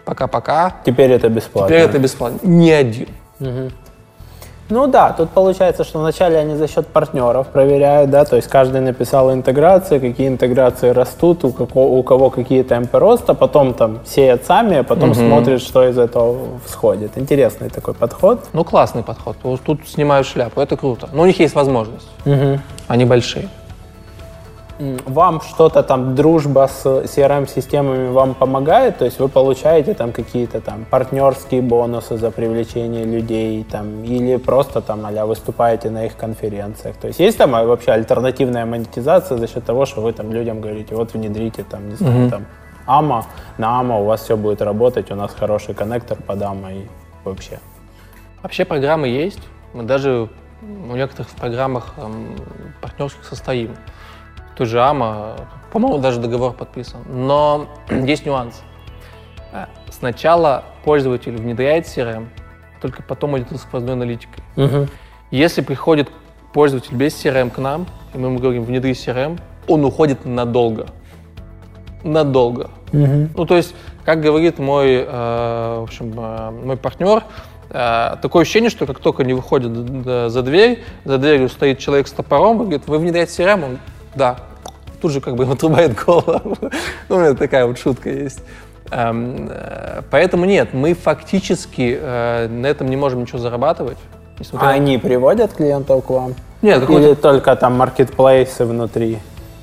пока-пока». 0.06 0.78
Теперь 0.86 1.12
это 1.12 1.28
бесплатно. 1.28 1.68
Теперь 1.68 1.82
это 1.82 2.00
бесплатно. 2.00 2.40
Ни 2.48 2.70
один. 2.70 3.10
Угу. 3.42 3.72
Ну 4.70 4.88
да, 4.88 5.14
тут 5.14 5.32
получается, 5.32 5.84
что 5.84 6.00
вначале 6.00 6.38
они 6.38 6.56
за 6.56 6.68
счет 6.68 6.88
партнеров 6.88 7.48
проверяют, 7.48 8.12
да, 8.12 8.24
то 8.24 8.36
есть 8.36 8.48
каждый 8.48 8.82
написал 8.82 9.34
интеграции, 9.34 9.98
какие 10.00 10.28
интеграции 10.28 10.90
растут, 10.90 11.44
у, 11.44 11.52
какого, 11.52 11.88
у 11.88 12.04
кого 12.04 12.30
какие 12.30 12.62
темпы 12.64 13.00
роста, 13.00 13.34
потом 13.34 13.74
там 13.74 14.00
сеят 14.06 14.46
сами, 14.46 14.78
а 14.78 14.84
потом 14.84 15.12
угу. 15.12 15.20
смотрят, 15.20 15.62
что 15.62 15.88
из 15.88 15.98
этого 15.98 16.38
всходит. 16.66 17.18
Интересный 17.18 17.70
такой 17.70 17.96
подход. 17.96 18.46
Ну 18.54 18.64
классный 18.64 19.04
подход, 19.04 19.38
тут 19.66 19.88
снимают 19.88 20.28
шляпу, 20.28 20.62
это 20.62 20.78
круто. 20.78 21.10
Но 21.14 21.24
у 21.24 21.26
них 21.26 21.40
есть 21.40 21.56
возможность, 21.56 22.08
угу. 22.26 22.60
они 22.88 23.06
большие 23.06 23.50
вам 24.80 25.42
что-то 25.42 25.84
там, 25.84 26.16
дружба 26.16 26.68
с 26.68 26.86
CRM-системами 26.86 28.12
вам 28.12 28.34
помогает? 28.34 28.98
То 28.98 29.06
есть 29.06 29.20
вы 29.20 29.28
получаете 29.28 29.94
там 29.94 30.12
какие-то 30.12 30.62
там 30.62 30.86
партнерские 30.90 31.62
бонусы 31.62 32.18
за 32.18 32.32
привлечение 32.32 33.04
людей 33.04 33.66
там, 33.70 34.04
или 34.04 34.38
просто 34.38 34.82
там 34.82 35.06
а 35.06 35.26
выступаете 35.26 35.90
на 35.90 36.06
их 36.06 36.16
конференциях? 36.16 36.96
То 36.96 37.08
есть 37.08 37.20
есть 37.20 37.38
там 37.38 37.56
а, 37.56 37.66
вообще 37.66 37.92
альтернативная 37.92 38.66
монетизация 38.66 39.38
за 39.38 39.48
счет 39.48 39.66
того, 39.66 39.86
что 39.86 40.02
вы 40.02 40.14
там 40.14 40.32
людям 40.32 40.62
говорите, 40.62 40.96
вот 40.96 41.14
внедрите 41.14 41.66
там, 41.70 41.90
не 41.90 41.96
знаю, 41.96 42.28
mm-hmm. 42.28 42.30
там, 42.30 42.46
АМА, 42.86 43.26
на 43.58 43.80
АМА 43.82 44.00
у 44.00 44.06
вас 44.06 44.22
все 44.22 44.38
будет 44.38 44.62
работать, 44.62 45.12
у 45.12 45.16
нас 45.16 45.36
хороший 45.38 45.76
коннектор 45.76 46.18
под 46.18 46.42
АМА 46.42 46.74
и 46.74 46.82
вообще. 47.26 47.60
Вообще 48.42 48.64
программы 48.64 49.10
есть. 49.10 49.42
Мы 49.74 49.84
даже 49.84 50.30
у 50.62 50.96
некоторых 50.96 51.30
в 51.30 51.36
программах 51.36 51.94
эм, 51.98 52.36
партнерских 52.82 53.26
состоим 53.26 53.76
той 54.60 54.68
же 54.68 54.82
АМА, 54.82 55.38
по-моему, 55.72 56.00
даже 56.00 56.20
договор 56.20 56.52
подписан. 56.52 57.00
Но 57.08 57.68
есть 57.90 58.26
нюанс. 58.26 58.62
Э, 59.54 59.68
сначала 59.90 60.66
пользователь 60.84 61.36
внедряет 61.38 61.86
CRM, 61.86 62.28
только 62.82 63.02
потом 63.02 63.38
идет 63.38 63.58
с 63.58 63.62
сквозной 63.62 63.94
аналитикой. 63.94 64.44
Угу. 64.58 64.88
Если 65.32 65.62
приходит 65.62 66.10
пользователь 66.54 66.94
без 66.94 67.14
CRM 67.14 67.52
к 67.52 67.58
нам, 67.58 67.86
и 68.14 68.18
мы 68.18 68.28
ему 68.28 68.40
говорим, 68.40 68.66
внедри 68.66 68.92
CRM, 68.92 69.40
он 69.70 69.86
уходит 69.86 70.26
надолго. 70.26 70.88
Надолго. 72.04 72.70
Угу. 72.92 73.30
Ну, 73.38 73.46
то 73.46 73.56
есть, 73.56 73.74
как 74.04 74.20
говорит 74.20 74.60
мой, 74.60 75.06
э, 75.08 75.78
в 75.80 75.84
общем, 75.84 76.14
э, 76.18 76.52
мой 76.52 76.76
партнер, 76.76 77.24
э, 77.70 78.18
такое 78.22 78.42
ощущение, 78.42 78.70
что 78.70 78.86
как 78.86 79.00
только 79.00 79.24
они 79.24 79.32
выходят 79.32 79.72
за 79.74 80.44
дверь, 80.44 80.84
за 81.06 81.18
дверью 81.18 81.48
стоит 81.48 81.80
человек 81.80 82.10
с 82.10 82.12
топором, 82.12 82.58
и 82.58 82.60
говорит, 82.64 82.88
вы 82.88 82.98
внедряете 82.98 83.42
CRM? 83.42 83.64
Он, 83.64 83.78
да 84.16 84.49
тут 85.02 85.12
же 85.12 85.22
как 85.22 85.36
бы 85.36 85.44
отрубает 85.52 85.98
голову. 86.04 86.58
ну, 87.10 87.16
у 87.16 87.20
меня 87.20 87.34
такая 87.34 87.66
вот 87.66 87.78
шутка 87.78 88.10
есть. 88.10 88.42
Эм, 88.92 89.48
э, 89.50 90.02
поэтому 90.10 90.46
нет, 90.46 90.74
мы 90.74 90.94
фактически 90.94 91.98
э, 92.00 92.48
на 92.48 92.68
этом 92.68 92.90
не 92.90 92.98
можем 92.98 93.22
ничего 93.22 93.40
зарабатывать. 93.40 93.98
А 94.54 94.70
они 94.70 94.98
приводят 94.98 95.54
клиентов 95.54 96.06
к 96.06 96.10
вам? 96.10 96.34
Нет, 96.62 96.90
Или 96.90 97.14
только 97.14 97.56
там 97.56 97.78
маркетплейсы 97.78 98.66
внутри? 98.66 99.20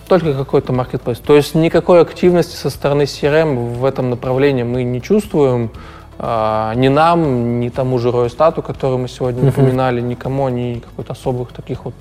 Только 0.09 0.35
какой-то 0.35 0.73
маркетплейс. 0.73 1.19
То 1.19 1.35
есть 1.35 1.55
никакой 1.55 2.01
активности 2.01 2.55
со 2.57 2.71
стороны 2.71 3.03
CRM 3.03 3.75
в 3.75 3.85
этом 3.85 4.11
направлении 4.11 4.63
мы 4.63 4.85
не 4.85 5.03
чувствуем. 5.03 5.71
А, 6.19 6.73
ни 6.75 6.89
нам, 6.89 7.61
ни 7.61 7.69
тому 7.69 7.99
же 7.99 8.11
Ройстату, 8.11 8.63
который 8.63 8.97
мы 8.99 9.09
сегодня 9.09 9.49
упоминали, 9.49 10.01
никому 10.01 10.47
они 10.47 10.81
какой-то 10.81 11.13
особых 11.13 11.53
таких 11.53 11.85
вот 11.85 11.95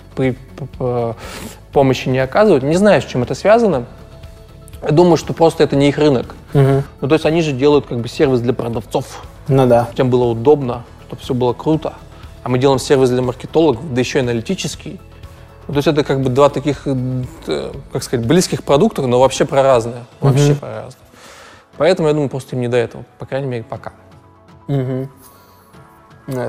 помощи 1.75 2.07
не 2.07 2.19
оказывают. 2.19 2.63
Не 2.63 2.77
знаю, 2.77 3.01
с 3.01 3.05
чем 3.05 3.21
это 3.23 3.35
связано. 3.35 3.83
Я 4.81 4.91
думаю, 4.91 5.17
что 5.17 5.33
просто 5.33 5.61
это 5.61 5.75
не 5.75 5.89
их 5.89 5.97
рынок. 5.97 6.33
Uh-huh. 6.53 6.83
Ну, 7.01 7.07
то 7.09 7.15
есть 7.15 7.25
они 7.25 7.41
же 7.41 7.51
делают 7.51 7.85
как 7.85 7.99
бы 7.99 8.07
сервис 8.07 8.39
для 8.39 8.53
продавцов. 8.53 9.23
Ну 9.49 9.67
да. 9.67 9.89
Тем 9.93 10.09
было 10.09 10.23
удобно, 10.23 10.83
чтобы 11.05 11.21
все 11.21 11.33
было 11.33 11.51
круто. 11.51 11.93
А 12.43 12.49
мы 12.49 12.59
делаем 12.59 12.79
сервис 12.79 13.09
для 13.09 13.21
маркетологов, 13.21 13.93
да 13.93 13.99
еще 13.99 14.19
и 14.19 14.21
аналитический. 14.21 15.01
Ну, 15.67 15.73
то 15.73 15.79
есть 15.79 15.87
это 15.87 16.05
как 16.05 16.21
бы 16.21 16.29
два 16.29 16.47
таких, 16.47 16.83
э, 16.85 17.71
как 17.91 18.03
сказать, 18.03 18.25
близких 18.25 18.63
продукта, 18.63 19.01
но 19.01 19.19
вообще 19.19 19.43
про 19.43 19.61
разные. 19.61 20.05
Вообще 20.21 20.55
про 20.55 20.67
разные. 20.67 21.03
Поэтому 21.75 22.07
я 22.07 22.13
думаю, 22.13 22.29
просто 22.29 22.55
им 22.55 22.61
не 22.61 22.69
до 22.69 22.77
этого. 22.77 23.03
По 23.19 23.25
крайней 23.25 23.47
мере, 23.47 23.65
пока. 23.67 23.91
Угу. 24.69 25.09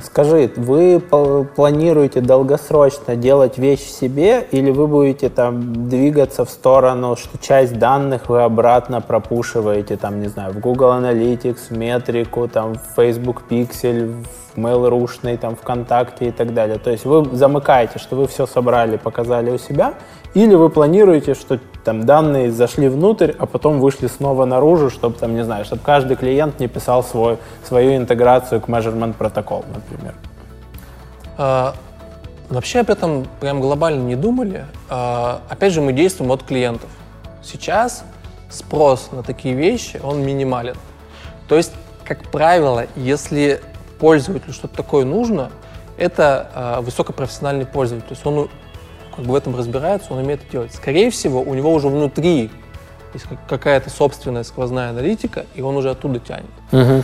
Скажи, 0.02 0.50
вы 0.56 1.00
планируете 1.00 2.22
долгосрочно 2.22 3.14
делать 3.14 3.58
вещь 3.58 3.82
себе 3.82 4.46
или 4.50 4.70
вы 4.70 4.86
будете 4.86 5.28
там 5.28 5.90
двигаться 5.90 6.46
в 6.46 6.50
сторону, 6.50 7.14
что 7.14 7.36
часть 7.36 7.78
данных 7.78 8.30
вы 8.30 8.42
обратно 8.42 9.02
пропушиваете, 9.02 9.98
там, 9.98 10.22
не 10.22 10.28
знаю, 10.28 10.54
в 10.54 10.60
Google 10.60 10.92
Analytics, 10.92 11.68
в 11.68 11.76
метрику, 11.76 12.48
там, 12.48 12.76
в 12.76 12.94
Facebook 12.96 13.42
Pixel, 13.50 14.24
в 14.54 14.58
Mail.ru, 14.58 15.36
там, 15.36 15.56
ВКонтакте 15.56 16.28
и 16.28 16.30
так 16.30 16.54
далее. 16.54 16.78
То 16.78 16.90
есть 16.90 17.04
вы 17.04 17.26
замыкаете, 17.36 17.98
что 17.98 18.16
вы 18.16 18.26
все 18.28 18.46
собрали, 18.46 18.96
показали 18.96 19.50
у 19.50 19.58
себя, 19.58 19.92
или 20.32 20.54
вы 20.54 20.70
планируете, 20.70 21.34
что 21.34 21.58
там 21.86 22.04
данные 22.04 22.50
зашли 22.50 22.88
внутрь, 22.88 23.32
а 23.38 23.46
потом 23.46 23.78
вышли 23.78 24.08
снова 24.08 24.44
наружу, 24.44 24.90
чтобы 24.90 25.16
там, 25.16 25.36
не 25.36 25.44
знаю, 25.44 25.64
чтобы 25.64 25.82
каждый 25.82 26.16
клиент 26.16 26.58
не 26.58 26.66
писал 26.66 27.04
свой, 27.04 27.38
свою 27.62 27.96
интеграцию 27.96 28.60
к 28.60 28.68
measurement 28.68 29.12
протокол, 29.12 29.64
например. 29.72 30.14
А, 31.38 31.76
вообще 32.48 32.80
об 32.80 32.90
этом 32.90 33.24
прям 33.38 33.60
глобально 33.60 34.02
не 34.02 34.16
думали. 34.16 34.64
А, 34.90 35.42
опять 35.48 35.72
же, 35.72 35.80
мы 35.80 35.92
действуем 35.92 36.32
от 36.32 36.42
клиентов. 36.42 36.90
Сейчас 37.44 38.02
спрос 38.50 39.10
на 39.12 39.22
такие 39.22 39.54
вещи, 39.54 40.00
он 40.02 40.22
минимален. 40.26 40.76
То 41.48 41.54
есть, 41.54 41.72
как 42.04 42.32
правило, 42.32 42.86
если 42.96 43.60
пользователю 44.00 44.52
что-то 44.52 44.76
такое 44.76 45.04
нужно, 45.04 45.50
это 45.98 46.50
а, 46.52 46.80
высокопрофессиональный 46.80 47.64
пользователь. 47.64 48.08
То 48.08 48.14
есть 48.14 48.26
он 48.26 48.50
как 49.16 49.24
бы 49.24 49.32
в 49.32 49.34
этом 49.34 49.56
разбирается, 49.56 50.12
он 50.12 50.20
умеет 50.20 50.42
это 50.42 50.52
делать. 50.52 50.74
Скорее 50.74 51.10
всего, 51.10 51.40
у 51.40 51.54
него 51.54 51.72
уже 51.72 51.88
внутри 51.88 52.50
есть 53.14 53.26
какая-то 53.48 53.90
собственная 53.90 54.42
сквозная 54.42 54.90
аналитика, 54.90 55.46
и 55.54 55.62
он 55.62 55.76
уже 55.76 55.90
оттуда 55.90 56.18
тянет. 56.18 56.44
Угу. 56.72 57.02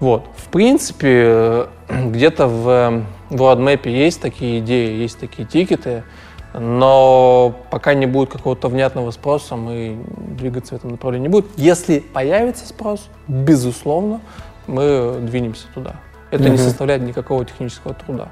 Вот. 0.00 0.24
В 0.36 0.48
принципе, 0.48 1.68
где-то 1.88 2.48
в, 2.48 3.04
в 3.30 3.36
roadmap 3.36 3.88
есть 3.88 4.20
такие 4.20 4.58
идеи, 4.58 4.96
есть 4.96 5.18
такие 5.18 5.46
тикеты, 5.46 6.02
но 6.54 7.54
пока 7.70 7.94
не 7.94 8.06
будет 8.06 8.30
какого-то 8.30 8.68
внятного 8.68 9.10
спроса, 9.10 9.56
мы 9.56 10.04
двигаться 10.18 10.74
в 10.74 10.78
этом 10.78 10.90
направлении 10.90 11.28
не 11.28 11.32
будем. 11.32 11.48
Если 11.56 12.00
появится 12.00 12.66
спрос, 12.66 13.08
безусловно, 13.28 14.20
мы 14.66 15.18
двинемся 15.20 15.66
туда. 15.72 15.96
Это 16.30 16.44
угу. 16.44 16.52
не 16.52 16.58
составляет 16.58 17.02
никакого 17.02 17.44
технического 17.44 17.94
труда. 17.94 18.28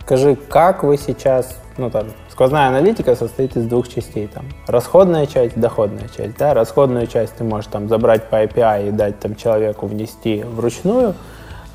Скажи, 0.00 0.36
как 0.36 0.82
вы 0.82 0.96
сейчас, 0.96 1.58
ну 1.76 1.90
там, 1.90 2.06
сквозная 2.28 2.68
аналитика 2.68 3.14
состоит 3.14 3.56
из 3.56 3.66
двух 3.66 3.88
частей, 3.88 4.28
там, 4.28 4.44
расходная 4.66 5.26
часть, 5.26 5.58
доходная 5.58 6.08
часть, 6.08 6.36
да, 6.36 6.54
расходную 6.54 7.06
часть 7.06 7.34
ты 7.36 7.44
можешь 7.44 7.70
там 7.70 7.88
забрать 7.88 8.28
по 8.28 8.44
API 8.44 8.88
и 8.88 8.90
дать 8.90 9.18
там 9.20 9.34
человеку 9.34 9.86
внести 9.86 10.42
вручную, 10.42 11.14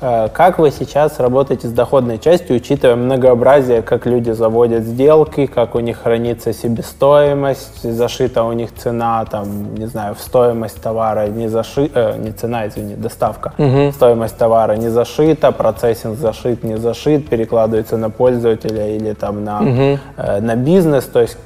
как 0.00 0.58
вы 0.58 0.70
сейчас 0.70 1.20
работаете 1.20 1.68
с 1.68 1.72
доходной 1.72 2.18
частью, 2.18 2.56
учитывая 2.56 2.96
многообразие, 2.96 3.82
как 3.82 4.06
люди 4.06 4.30
заводят 4.30 4.84
сделки, 4.84 5.46
как 5.46 5.74
у 5.74 5.80
них 5.80 5.98
хранится 6.02 6.52
себестоимость, 6.52 7.82
зашита 7.82 8.44
у 8.44 8.52
них 8.52 8.74
цена, 8.74 9.24
там, 9.26 9.74
не 9.74 9.86
знаю, 9.86 10.14
в 10.14 10.20
стоимость 10.20 10.80
товара 10.80 11.26
не 11.28 11.48
зашита, 11.48 12.14
э, 12.14 12.18
не 12.18 12.32
цена, 12.32 12.66
извини, 12.66 12.94
доставка, 12.94 13.52
угу. 13.58 13.92
стоимость 13.92 14.38
товара 14.38 14.72
не 14.76 14.88
зашита, 14.88 15.52
процессинг 15.52 16.18
зашит, 16.18 16.64
не 16.64 16.78
зашит, 16.78 17.28
перекладывается 17.28 17.96
на 17.96 18.10
пользователя 18.10 18.96
или 18.96 19.12
там 19.12 19.44
на, 19.44 19.60
угу. 19.60 19.98
э, 20.16 20.40
на 20.40 20.56
бизнес, 20.56 21.04
то 21.04 21.20
есть 21.20 21.36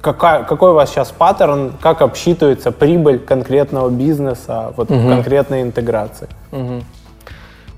какая, 0.00 0.44
какой 0.44 0.70
у 0.70 0.74
вас 0.74 0.90
сейчас 0.90 1.10
паттерн, 1.10 1.72
как 1.80 2.02
обсчитывается 2.02 2.70
прибыль 2.70 3.18
конкретного 3.18 3.88
бизнеса, 3.88 4.72
вот 4.76 4.90
угу. 4.90 5.08
конкретной 5.08 5.62
интеграции? 5.62 6.28
Угу. 6.52 6.82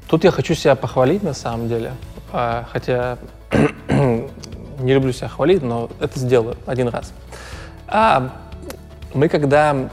Тут 0.08 0.24
я 0.24 0.30
хочу 0.30 0.54
себя 0.54 0.76
похвалить 0.76 1.22
на 1.22 1.34
самом 1.34 1.68
деле, 1.68 1.92
а, 2.32 2.64
хотя 2.70 3.18
не 3.90 4.94
люблю 4.94 5.12
себя 5.12 5.28
хвалить, 5.28 5.62
но 5.62 5.90
это 6.00 6.18
сделаю 6.18 6.56
один 6.64 6.88
раз. 6.88 7.12
А 7.88 8.30
мы 9.14 9.28
когда 9.28 9.88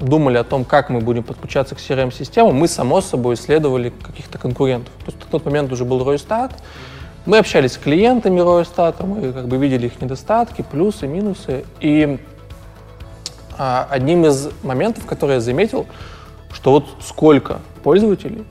думали 0.00 0.38
о 0.38 0.44
том, 0.44 0.64
как 0.64 0.90
мы 0.90 1.00
будем 1.00 1.22
подключаться 1.22 1.76
к 1.76 1.78
CRM-системам, 1.78 2.54
мы, 2.54 2.66
само 2.66 3.00
собой, 3.00 3.34
исследовали 3.34 3.90
каких-то 3.90 4.38
конкурентов. 4.38 4.92
То 5.04 5.12
есть 5.12 5.22
в 5.22 5.26
тот 5.26 5.44
момент 5.44 5.70
уже 5.72 5.84
был 5.84 6.04
Ройстат, 6.04 6.52
мы 7.26 7.38
общались 7.38 7.72
с 7.72 7.78
клиентами 7.78 8.40
Ройстата, 8.40 9.06
мы 9.06 9.32
как 9.32 9.48
бы 9.48 9.56
видели 9.56 9.86
их 9.86 10.00
недостатки, 10.00 10.62
плюсы, 10.62 11.06
минусы. 11.06 11.64
И 11.80 12.18
а, 13.56 13.86
одним 13.88 14.26
из 14.26 14.50
моментов, 14.62 15.06
который 15.06 15.36
я 15.36 15.40
заметил, 15.40 15.86
что 16.52 16.72
вот 16.72 16.86
сколько 17.00 17.60
пользователей 17.82 18.44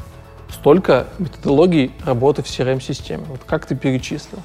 столько 0.54 1.08
методологий 1.20 1.91
работы 2.06 2.43
в 2.43 2.45
CRM-системе. 2.45 3.26
Вот 3.28 3.41
как 3.45 3.66
ты 3.66 3.76
перечислил. 3.76 4.39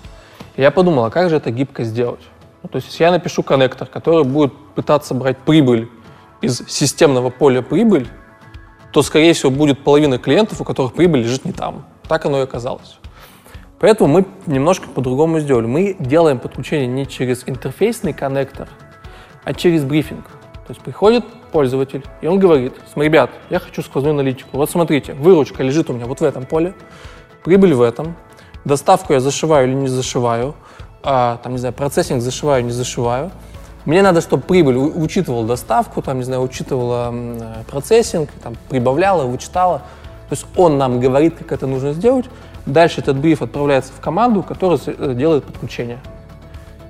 И 0.56 0.62
я 0.62 0.70
подумал, 0.70 1.04
а 1.04 1.10
как 1.10 1.30
же 1.30 1.36
это 1.36 1.50
гибко 1.50 1.84
сделать? 1.84 2.20
Ну, 2.62 2.68
то 2.68 2.76
есть, 2.76 2.88
если 2.88 3.04
я 3.04 3.12
напишу 3.12 3.42
коннектор, 3.42 3.86
который 3.86 4.24
будет 4.24 4.52
пытаться 4.74 5.14
брать 5.14 5.38
прибыль 5.38 5.88
из 6.40 6.62
системного 6.68 7.30
поля 7.30 7.62
прибыль, 7.62 8.08
то, 8.92 9.02
скорее 9.02 9.32
всего, 9.34 9.50
будет 9.50 9.84
половина 9.84 10.18
клиентов, 10.18 10.60
у 10.60 10.64
которых 10.64 10.94
прибыль 10.94 11.20
лежит 11.20 11.44
не 11.44 11.52
там. 11.52 11.84
Так 12.08 12.24
оно 12.26 12.40
и 12.40 12.42
оказалось. 12.42 12.98
Поэтому 13.78 14.12
мы 14.12 14.26
немножко 14.46 14.88
по-другому 14.88 15.38
сделали. 15.40 15.66
Мы 15.66 15.96
делаем 16.00 16.40
подключение 16.40 16.88
не 16.88 17.06
через 17.06 17.44
интерфейсный 17.46 18.12
коннектор, 18.12 18.68
а 19.44 19.54
через 19.54 19.84
брифинг. 19.84 20.24
То 20.66 20.70
есть 20.70 20.80
приходит 20.80 21.24
пользователь, 21.48 22.04
и 22.20 22.26
он 22.26 22.38
говорит, 22.38 22.74
ребят, 22.96 23.30
я 23.50 23.58
хочу 23.58 23.82
сквозную 23.82 24.14
аналитику. 24.14 24.56
Вот 24.56 24.70
смотрите, 24.70 25.14
выручка 25.14 25.62
лежит 25.62 25.90
у 25.90 25.92
меня 25.92 26.06
вот 26.06 26.20
в 26.20 26.24
этом 26.24 26.46
поле, 26.46 26.74
прибыль 27.44 27.74
в 27.74 27.82
этом, 27.82 28.16
доставку 28.64 29.12
я 29.12 29.20
зашиваю 29.20 29.68
или 29.68 29.74
не 29.74 29.88
зашиваю, 29.88 30.54
а, 31.02 31.38
там, 31.42 31.52
не 31.52 31.58
знаю, 31.58 31.74
процессинг 31.74 32.22
зашиваю, 32.22 32.64
не 32.64 32.72
зашиваю. 32.72 33.30
Мне 33.84 34.02
надо, 34.02 34.20
чтобы 34.20 34.42
прибыль 34.42 34.76
учитывала 34.76 35.46
доставку, 35.46 36.02
там, 36.02 36.18
не 36.18 36.24
знаю, 36.24 36.42
учитывала 36.42 37.14
процессинг, 37.70 38.30
там, 38.42 38.54
прибавляла, 38.68 39.24
вычитала. 39.24 39.78
То 40.28 40.34
есть 40.34 40.46
он 40.56 40.76
нам 40.76 41.00
говорит, 41.00 41.36
как 41.38 41.52
это 41.52 41.66
нужно 41.66 41.94
сделать. 41.94 42.26
Дальше 42.66 43.00
этот 43.00 43.16
бриф 43.16 43.40
отправляется 43.40 43.92
в 43.94 44.00
команду, 44.00 44.42
которая 44.42 44.78
э, 44.86 45.14
делает 45.14 45.44
подключение. 45.44 46.00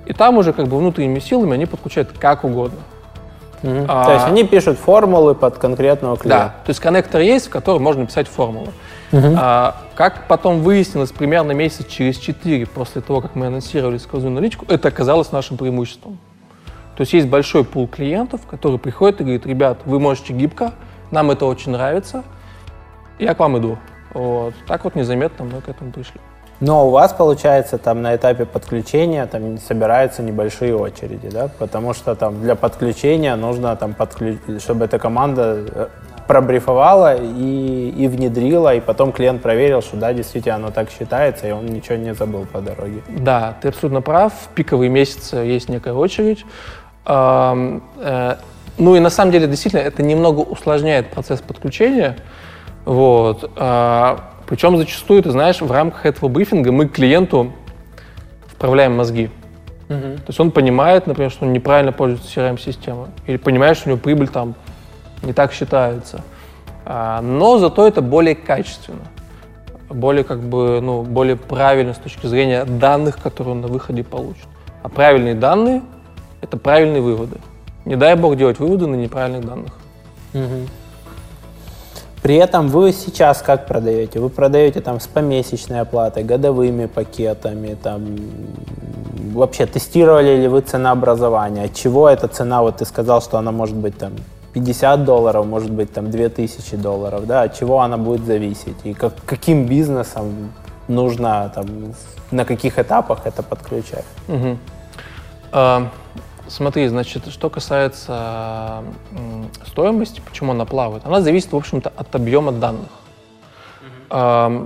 И 0.05 0.13
там 0.13 0.37
уже 0.37 0.51
как 0.51 0.67
бы 0.67 0.77
внутренними 0.77 1.19
силами 1.19 1.53
они 1.53 1.65
подключают 1.65 2.11
как 2.17 2.43
угодно. 2.43 2.79
Mm-hmm. 3.61 3.85
А, 3.87 4.05
то 4.05 4.13
есть 4.13 4.25
они 4.25 4.43
пишут 4.43 4.77
формулы 4.77 5.35
под 5.35 5.57
конкретного 5.57 6.17
клиента. 6.17 6.53
Да, 6.57 6.63
то 6.63 6.69
есть 6.69 6.79
коннектор 6.79 7.21
есть, 7.21 7.47
в 7.47 7.49
котором 7.49 7.83
можно 7.83 8.05
писать 8.05 8.27
формулы. 8.27 8.69
Mm-hmm. 9.11 9.35
А, 9.37 9.75
как 9.95 10.27
потом 10.27 10.61
выяснилось, 10.61 11.11
примерно 11.11 11.51
месяц 11.51 11.85
через 11.87 12.17
4 12.17 12.65
после 12.67 13.01
того, 13.01 13.21
как 13.21 13.35
мы 13.35 13.47
анонсировали 13.47 13.97
сквозную 13.97 14.33
наличку, 14.33 14.65
это 14.69 14.87
оказалось 14.87 15.31
нашим 15.31 15.57
преимуществом. 15.57 16.19
То 16.95 17.01
есть 17.01 17.13
есть 17.13 17.27
большой 17.27 17.63
пул 17.63 17.87
клиентов, 17.87 18.41
которые 18.45 18.79
приходят 18.79 19.21
и 19.21 19.23
говорят, 19.23 19.45
ребят, 19.45 19.77
вы 19.85 19.99
можете 19.99 20.33
гибко, 20.33 20.73
нам 21.11 21.31
это 21.31 21.45
очень 21.45 21.71
нравится, 21.71 22.23
я 23.19 23.33
к 23.33 23.39
вам 23.39 23.57
иду. 23.57 23.77
Вот. 24.13 24.53
Так 24.67 24.83
вот 24.83 24.95
незаметно 24.95 25.45
мы 25.45 25.61
к 25.61 25.69
этому 25.69 25.91
пришли. 25.91 26.19
Но 26.59 26.87
у 26.87 26.89
вас, 26.89 27.13
получается, 27.13 27.77
там 27.77 28.01
на 28.01 28.15
этапе 28.15 28.45
подключения 28.45 29.25
там 29.27 29.57
собираются 29.59 30.21
небольшие 30.21 30.75
очереди, 30.75 31.29
да? 31.29 31.49
Потому 31.57 31.93
что 31.93 32.15
там 32.15 32.41
для 32.41 32.55
подключения 32.55 33.35
нужно 33.35 33.75
там 33.77 33.93
подключить, 33.93 34.61
чтобы 34.61 34.85
эта 34.85 34.99
команда 34.99 35.63
э, 35.65 35.87
пробрифовала 36.27 37.15
и, 37.15 37.93
и 37.97 38.07
внедрила, 38.09 38.75
и 38.75 38.81
потом 38.81 39.13
клиент 39.13 39.41
проверил, 39.41 39.81
что 39.81 39.95
да, 39.95 40.11
действительно 40.11 40.55
оно 40.55 40.71
так 40.71 40.89
считается, 40.89 41.47
и 41.47 41.51
он 41.51 41.65
ничего 41.65 41.95
не 41.95 42.13
забыл 42.13 42.45
по 42.45 42.59
дороге. 42.59 43.01
Да, 43.07 43.55
ты 43.61 43.69
абсолютно 43.69 44.01
прав. 44.01 44.33
В 44.33 44.49
пиковые 44.49 44.89
месяцы 44.89 45.37
есть 45.37 45.69
некая 45.69 45.93
очередь. 45.93 46.45
Э, 47.05 47.79
ну 48.77 48.95
и 48.95 48.99
на 48.99 49.09
самом 49.09 49.31
деле, 49.31 49.47
действительно, 49.47 49.81
это 49.81 50.03
немного 50.03 50.39
усложняет 50.39 51.09
процесс 51.09 51.39
подключения. 51.39 52.17
Вот. 52.83 53.49
Причем 54.49 54.77
зачастую, 54.77 55.21
ты 55.21 55.29
знаешь, 55.29 55.61
в 55.61 55.71
рамках 55.71 56.07
этого 56.07 56.27
брифинга 56.27 56.71
мы 56.71 56.87
клиенту 56.87 57.53
вправляем 58.47 58.97
мозги. 58.97 59.29
Угу. 59.89 59.99
То 59.99 60.23
есть 60.27 60.39
он 60.39 60.49
понимает, 60.49 61.05
например, 61.05 61.29
что 61.29 61.45
он 61.45 61.53
неправильно 61.53 61.91
пользуется 61.91 62.39
CRM-системой, 62.39 63.09
или 63.27 63.37
понимает, 63.37 63.77
что 63.77 63.89
у 63.89 63.91
него 63.91 64.01
прибыль 64.01 64.27
там 64.27 64.55
не 65.21 65.33
так 65.33 65.53
считается. 65.53 66.23
А, 66.83 67.21
но 67.21 67.59
зато 67.59 67.87
это 67.87 68.01
более 68.01 68.33
качественно, 68.33 69.05
более 69.87 70.23
как 70.23 70.39
бы, 70.39 70.81
ну, 70.81 71.03
более 71.03 71.35
правильно 71.35 71.93
с 71.93 71.97
точки 71.97 72.25
зрения 72.25 72.65
данных, 72.65 73.21
которые 73.21 73.51
он 73.51 73.61
на 73.61 73.67
выходе 73.67 74.03
получит. 74.03 74.47
А 74.81 74.89
правильные 74.89 75.35
данные— 75.35 75.83
это 76.41 76.57
правильные 76.57 77.03
выводы. 77.03 77.37
Не 77.85 77.95
дай 77.95 78.15
бог 78.15 78.35
делать 78.35 78.57
выводы 78.57 78.87
на 78.87 78.95
неправильных 78.95 79.45
данных. 79.45 79.73
Угу. 80.33 80.65
При 82.21 82.35
этом 82.35 82.67
вы 82.67 82.91
сейчас 82.91 83.41
как 83.41 83.65
продаете? 83.65 84.19
Вы 84.19 84.29
продаете 84.29 84.81
там 84.81 84.99
с 84.99 85.07
помесячной 85.07 85.81
оплатой, 85.81 86.23
годовыми 86.23 86.85
пакетами, 86.85 87.77
там 87.81 88.17
вообще 89.33 89.65
тестировали 89.65 90.35
ли 90.35 90.47
вы 90.47 90.61
ценообразование? 90.61 91.65
От 91.65 91.73
чего 91.73 92.09
эта 92.09 92.27
цена, 92.27 92.61
вот 92.61 92.77
ты 92.77 92.85
сказал, 92.85 93.21
что 93.21 93.37
она 93.37 93.51
может 93.51 93.75
быть 93.75 93.97
там 93.97 94.13
50 94.53 95.05
долларов, 95.05 95.45
может 95.45 95.71
быть 95.71 95.93
там 95.93 96.11
2000 96.11 96.75
долларов, 96.75 97.25
да, 97.25 97.43
от 97.43 97.57
чего 97.57 97.81
она 97.81 97.97
будет 97.97 98.25
зависеть? 98.25 98.75
И 98.83 98.93
как, 98.93 99.13
каким 99.25 99.65
бизнесом 99.65 100.51
нужно 100.87 101.51
там, 101.55 101.67
на 102.31 102.45
каких 102.45 102.79
этапах 102.79 103.19
это 103.25 103.43
подключать? 103.43 104.05
Угу. 104.27 104.57
А, 105.51 105.89
смотри, 106.49 106.87
значит, 106.87 107.27
что 107.27 107.49
касается 107.49 108.83
стоимости, 109.65 110.21
почему 110.21 110.51
она 110.51 110.65
плавает, 110.65 111.05
она 111.05 111.21
зависит, 111.21 111.51
в 111.51 111.55
общем-то, 111.55 111.91
от 111.95 112.15
объема 112.15 112.51
данных. 112.51 112.89
А, 114.09 114.65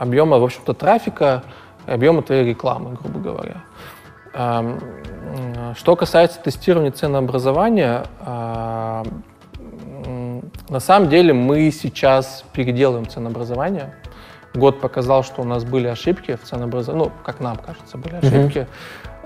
объема, 0.00 0.38
в 0.38 0.44
общем-то, 0.44 0.72
трафика, 0.72 1.42
объема 1.86 2.22
твоей 2.22 2.44
рекламы, 2.44 2.96
грубо 3.00 3.18
говоря. 3.20 3.62
Что 5.76 5.96
касается 5.96 6.40
тестирования 6.40 6.90
ценообразования, 6.90 8.04
на 10.68 10.80
самом 10.80 11.08
деле 11.08 11.32
мы 11.32 11.70
сейчас 11.70 12.44
переделываем 12.52 13.08
ценообразование. 13.08 13.94
Год 14.54 14.80
показал, 14.80 15.22
что 15.22 15.42
у 15.42 15.44
нас 15.44 15.64
были 15.64 15.86
ошибки 15.86 16.36
в 16.36 16.42
ценообразовании, 16.42 17.06
ну, 17.06 17.12
как 17.24 17.40
нам 17.40 17.56
кажется, 17.56 17.98
были 17.98 18.16
ошибки, 18.16 18.58
mm-hmm. 18.58 18.66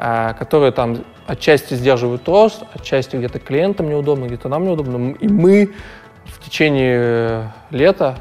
Которые 0.00 0.72
там 0.72 1.04
отчасти 1.26 1.74
сдерживают 1.74 2.26
рост, 2.26 2.62
отчасти 2.72 3.16
где-то 3.16 3.38
клиентам 3.38 3.90
неудобно, 3.90 4.26
где-то 4.26 4.48
нам 4.48 4.64
неудобно. 4.64 5.12
И 5.12 5.28
мы 5.28 5.74
в 6.24 6.42
течение 6.42 7.52
лета 7.70 8.16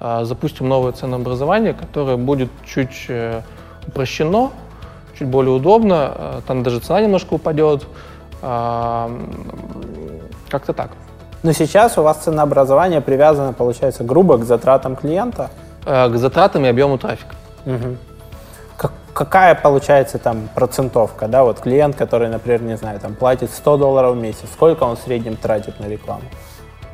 а, 0.00 0.24
запустим 0.24 0.68
новое 0.68 0.92
ценообразование, 0.92 1.74
которое 1.74 2.16
будет 2.16 2.50
чуть 2.64 3.06
э, 3.08 3.42
упрощено, 3.86 4.50
чуть 5.18 5.28
более 5.28 5.52
удобно, 5.52 6.12
э, 6.14 6.40
там 6.46 6.62
даже 6.62 6.80
цена 6.80 7.00
немножко 7.00 7.34
упадет. 7.34 7.86
А, 8.42 9.10
как-то 10.48 10.72
так. 10.72 10.90
Но 11.42 11.52
сейчас 11.52 11.96
у 11.98 12.02
вас 12.02 12.18
ценообразование 12.18 13.00
привязано, 13.00 13.52
получается, 13.52 14.04
грубо 14.04 14.38
к 14.38 14.44
затратам 14.44 14.96
клиента? 14.96 15.50
Э, 15.86 16.08
к 16.08 16.16
затратам 16.16 16.64
и 16.64 16.68
объему 16.68 16.98
трафика. 16.98 17.34
Угу. 17.64 17.96
Как, 19.14 19.28
какая 19.28 19.54
получается 19.54 20.18
там 20.18 20.48
процентовка, 20.54 21.28
да, 21.28 21.44
вот 21.44 21.60
клиент, 21.60 21.96
который, 21.96 22.28
например, 22.28 22.62
не 22.62 22.76
знаю, 22.76 23.00
там 23.00 23.14
платит 23.14 23.50
100 23.50 23.76
долларов 23.76 24.16
в 24.16 24.20
месяц, 24.20 24.46
сколько 24.52 24.84
он 24.84 24.96
в 24.96 25.00
среднем 25.00 25.36
тратит 25.36 25.80
на 25.80 25.86
рекламу? 25.86 26.24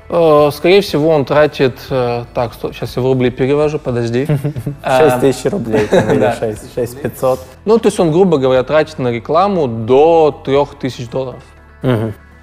Э, 0.08 0.50
скорее 0.52 0.80
всего, 0.80 1.08
он 1.10 1.24
тратит... 1.24 1.78
Э, 1.88 2.24
так, 2.34 2.52
сейчас 2.54 2.96
я 2.96 3.02
в 3.02 3.06
рубли 3.06 3.30
перевожу, 3.30 3.78
подожди. 3.78 4.26
6 4.26 4.38
э, 4.84 5.20
тысяч 5.20 5.50
рублей 5.50 5.86
или 5.86 6.34
6, 6.38 6.74
6 6.74 7.02
500. 7.02 7.40
Ну, 7.64 7.78
то 7.78 7.86
есть 7.86 8.00
он, 8.00 8.10
грубо 8.10 8.38
говоря, 8.38 8.64
тратит 8.64 8.98
на 8.98 9.08
рекламу 9.08 9.68
до 9.68 10.42
3 10.44 10.56
тысяч 10.80 11.08
долларов. 11.08 11.42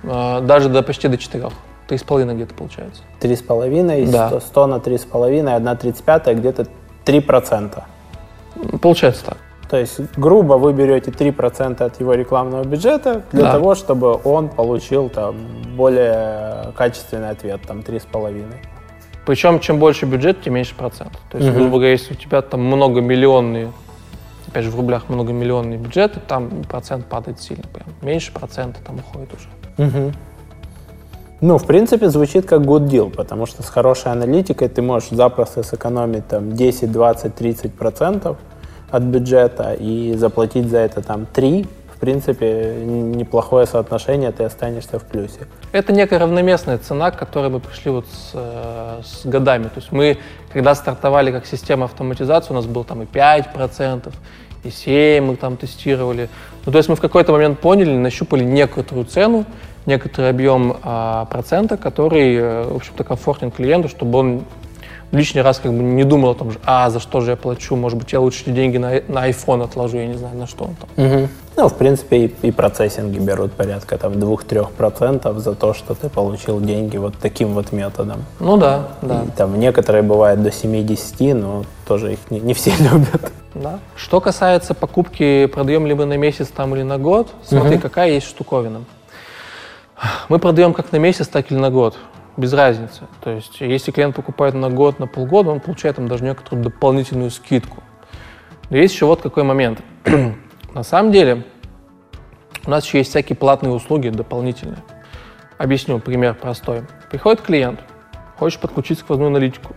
Даже 0.03 0.69
до 0.69 0.81
почти 0.81 1.09
до 1.09 1.17
4. 1.17 1.49
Три 1.87 1.97
с 1.97 2.03
половиной 2.03 2.35
где-то 2.35 2.53
получается. 2.53 3.01
Три 3.19 3.35
с 3.35 3.41
половиной, 3.41 4.05
да. 4.07 4.39
100 4.39 4.67
на 4.67 4.79
три 4.79 4.97
с 4.97 5.05
половиной, 5.05 5.55
одна 5.55 5.75
тридцать 5.75 6.03
пятая, 6.03 6.35
где-то 6.35 6.67
три 7.05 7.21
процента. 7.21 7.85
Получается 8.81 9.25
так. 9.25 9.37
То 9.69 9.77
есть, 9.77 9.99
грубо, 10.15 10.53
вы 10.53 10.71
берете 10.71 11.11
3% 11.11 11.83
от 11.83 11.99
его 11.99 12.13
рекламного 12.13 12.63
бюджета 12.63 13.23
для 13.31 13.43
да. 13.43 13.51
того, 13.51 13.75
чтобы 13.75 14.19
он 14.23 14.47
получил 14.47 15.09
там 15.09 15.35
более 15.75 16.71
качественный 16.77 17.31
ответ, 17.31 17.61
там 17.67 17.79
3,5. 17.79 18.45
Причем, 19.25 19.59
чем 19.59 19.77
больше 19.77 20.05
бюджет, 20.05 20.41
тем 20.41 20.53
меньше 20.53 20.73
процент. 20.73 21.11
То 21.29 21.37
есть, 21.37 21.49
угу. 21.49 21.57
грубо 21.57 21.71
говоря, 21.71 21.91
если 21.91 22.13
у 22.13 22.15
тебя 22.15 22.41
там 22.41 22.63
многомиллионный, 22.63 23.67
опять 24.47 24.63
же, 24.63 24.71
в 24.71 24.77
рублях 24.77 25.09
многомиллионный 25.09 25.75
бюджет, 25.75 26.13
там 26.27 26.63
процент 26.69 27.05
падает 27.07 27.41
сильно. 27.41 27.65
Прям. 27.73 27.87
Меньше 28.01 28.31
процента 28.31 28.79
там 28.85 28.99
уходит 28.99 29.29
уже. 29.33 29.89
Угу. 29.89 30.13
Ну, 31.41 31.57
в 31.57 31.67
принципе, 31.67 32.09
звучит 32.09 32.45
как 32.45 32.61
good 32.61 32.87
deal, 32.87 33.11
потому 33.13 33.45
что 33.45 33.63
с 33.63 33.69
хорошей 33.69 34.13
аналитикой 34.13 34.69
ты 34.69 34.81
можешь 34.81 35.09
запросто 35.09 35.61
сэкономить 35.61 36.27
там 36.27 36.53
10, 36.53 36.89
20, 36.89 37.35
30 37.35 37.73
процентов 37.73 38.37
от 38.89 39.03
бюджета 39.03 39.73
и 39.73 40.13
заплатить 40.15 40.69
за 40.69 40.79
это 40.79 41.01
там 41.01 41.25
3, 41.25 41.65
в 41.97 41.99
принципе, 41.99 42.75
неплохое 42.85 43.65
соотношение, 43.65 44.31
ты 44.31 44.43
останешься 44.43 44.99
в 44.99 45.03
плюсе. 45.03 45.47
Это 45.71 45.91
некая 45.91 46.19
равноместная 46.19 46.77
цена, 46.77 47.09
к 47.09 47.17
которой 47.17 47.49
мы 47.49 47.59
пришли 47.59 47.89
вот 47.89 48.05
с, 48.05 48.31
э, 48.35 49.01
с 49.03 49.25
годами. 49.25 49.63
То 49.63 49.77
есть 49.77 49.91
мы, 49.91 50.19
когда 50.53 50.75
стартовали 50.75 51.31
как 51.31 51.47
система 51.47 51.85
автоматизации, 51.85 52.51
у 52.51 52.55
нас 52.55 52.67
было 52.67 52.83
там 52.83 53.01
и 53.01 53.05
5%, 53.05 54.13
и 54.63 54.69
7 54.69 55.25
мы 55.25 55.35
там 55.37 55.57
тестировали. 55.57 56.29
Ну, 56.67 56.71
то 56.71 56.77
есть 56.77 56.87
мы 56.87 56.95
в 56.95 57.01
какой-то 57.01 57.31
момент 57.31 57.59
поняли, 57.59 57.89
нащупали 57.89 58.43
некоторую 58.43 59.05
цену, 59.05 59.45
некоторый 59.87 60.29
объем 60.29 60.77
а, 60.83 61.25
процента, 61.25 61.77
который, 61.77 62.35
э, 62.35 62.63
в 62.63 62.75
общем-то, 62.75 63.03
комфортен 63.03 63.49
клиенту, 63.49 63.89
чтобы 63.89 64.19
он 64.19 64.43
лишний 65.11 65.41
раз 65.41 65.59
как 65.59 65.71
бы 65.71 65.83
не 65.83 66.03
думал 66.03 66.31
о 66.31 66.35
том 66.35 66.51
же, 66.51 66.59
а 66.65 66.89
за 66.89 66.99
что 66.99 67.21
же 67.21 67.31
я 67.31 67.37
плачу, 67.37 67.75
может 67.75 67.97
быть, 67.97 68.11
я 68.11 68.19
лучше 68.19 68.51
деньги 68.51 68.77
на, 68.77 69.01
на 69.07 69.29
iPhone 69.29 69.63
отложу, 69.63 69.97
я 69.97 70.07
не 70.07 70.15
знаю, 70.15 70.37
на 70.37 70.47
что 70.47 70.65
он 70.65 70.75
там. 70.75 71.05
Угу. 71.05 71.29
Ну, 71.57 71.69
в 71.69 71.73
принципе, 71.75 72.25
и, 72.25 72.35
и 72.43 72.51
процессинги 72.51 73.17
берут 73.17 73.51
порядка 73.53 73.97
там 73.97 74.13
2-3% 74.13 75.37
за 75.39 75.55
то, 75.55 75.73
что 75.73 75.95
ты 75.95 76.09
получил 76.09 76.59
деньги 76.59 76.97
вот 76.97 77.15
таким 77.19 77.53
вот 77.53 77.71
методом. 77.71 78.25
Ну 78.39 78.57
да, 78.57 78.89
да. 79.01 79.23
И, 79.23 79.31
там 79.31 79.59
некоторые 79.59 80.03
бывают 80.03 80.43
до 80.43 80.51
70, 80.51 81.35
но 81.35 81.63
тоже 81.87 82.13
их 82.13 82.19
не, 82.29 82.39
не 82.39 82.53
все 82.53 82.71
любят. 82.79 83.31
Да. 83.55 83.79
Что 83.95 84.21
касается 84.21 84.73
покупки, 84.73 85.47
продаем 85.47 85.87
либо 85.87 86.05
на 86.05 86.17
месяц 86.17 86.49
там 86.49 86.75
или 86.75 86.83
на 86.83 86.97
год, 86.97 87.29
смотри, 87.43 87.75
угу. 87.75 87.81
какая 87.81 88.11
есть 88.11 88.27
штуковина. 88.27 88.83
Мы 90.29 90.37
продаем 90.37 90.73
как 90.73 90.91
на 90.91 90.97
месяц, 90.97 91.27
так 91.27 91.51
или 91.51 91.57
на 91.57 91.71
год 91.71 91.97
без 92.37 92.53
разницы. 92.53 93.03
То 93.21 93.31
есть, 93.31 93.59
если 93.59 93.91
клиент 93.91 94.15
покупает 94.15 94.53
на 94.53 94.69
год, 94.69 94.99
на 94.99 95.07
полгода, 95.07 95.49
он 95.49 95.59
получает 95.59 95.95
там 95.95 96.07
даже 96.07 96.23
некоторую 96.23 96.63
дополнительную 96.63 97.31
скидку. 97.31 97.83
Но 98.69 98.77
есть 98.77 98.93
еще 98.93 99.05
вот 99.05 99.21
какой 99.21 99.43
момент. 99.43 99.81
на 100.73 100.83
самом 100.83 101.11
деле, 101.11 101.43
у 102.65 102.69
нас 102.69 102.85
еще 102.85 102.99
есть 102.99 103.09
всякие 103.09 103.35
платные 103.35 103.73
услуги 103.73 104.09
дополнительные. 104.09 104.79
Объясню 105.57 105.99
пример 105.99 106.35
простой. 106.35 106.83
Приходит 107.09 107.41
клиент, 107.41 107.79
хочет 108.37 108.59
подключиться 108.59 109.03
к 109.03 109.07
сквозную 109.07 109.29
аналитику, 109.29 109.73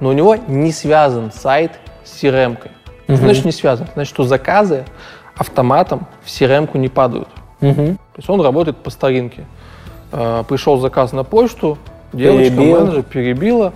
но 0.00 0.08
у 0.08 0.12
него 0.12 0.34
не 0.34 0.72
связан 0.72 1.30
сайт 1.30 1.78
с 2.04 2.22
CRM-кой. 2.22 2.72
Угу. 3.06 3.16
Значит, 3.16 3.44
не 3.44 3.52
связан. 3.52 3.86
Значит, 3.94 4.12
что 4.12 4.24
заказы 4.24 4.84
автоматом 5.36 6.06
в 6.24 6.26
CRM-ку 6.26 6.78
не 6.78 6.88
падают. 6.88 7.28
Угу. 7.60 7.74
То 7.74 8.16
есть 8.16 8.28
он 8.28 8.40
работает 8.40 8.78
по 8.78 8.90
старинке. 8.90 9.46
Э, 10.12 10.42
пришел 10.48 10.78
заказ 10.78 11.12
на 11.12 11.24
почту, 11.24 11.78
Девочка, 12.12 12.50
Перебил. 12.50 12.80
менеджер 12.80 13.02
перебила. 13.02 13.72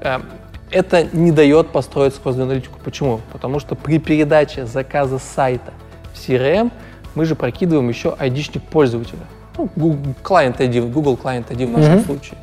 Эм, 0.00 0.22
это 0.70 1.04
не 1.12 1.30
дает 1.30 1.68
построить 1.68 2.14
сквозную 2.14 2.46
аналитику. 2.46 2.78
Почему? 2.84 3.20
Потому 3.32 3.60
что 3.60 3.74
при 3.74 3.98
передаче 3.98 4.66
заказа 4.66 5.18
сайта 5.18 5.72
в 6.12 6.18
CRM 6.18 6.70
мы 7.14 7.24
же 7.24 7.34
прокидываем 7.34 7.88
еще 7.88 8.14
ID-шник 8.18 8.62
пользователя. 8.70 9.26
Ну, 9.56 9.68
Google 9.76 10.14
Client 10.22 10.58
ID, 10.58 10.90
Google 10.92 11.18
Client 11.22 11.48
ID 11.48 11.66
в 11.66 11.70
нашем 11.70 11.94
mm-hmm. 11.94 12.06
случае. 12.06 12.38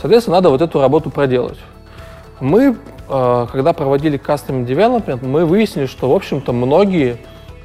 Соответственно, 0.00 0.36
надо 0.36 0.50
вот 0.50 0.60
эту 0.60 0.80
работу 0.80 1.10
проделать. 1.10 1.58
Мы, 2.40 2.76
э, 3.08 3.46
когда 3.52 3.72
проводили 3.72 4.18
Custom 4.18 4.66
Development, 4.66 5.24
мы 5.24 5.46
выяснили, 5.46 5.86
что, 5.86 6.10
в 6.10 6.14
общем-то, 6.14 6.52
многие 6.52 7.18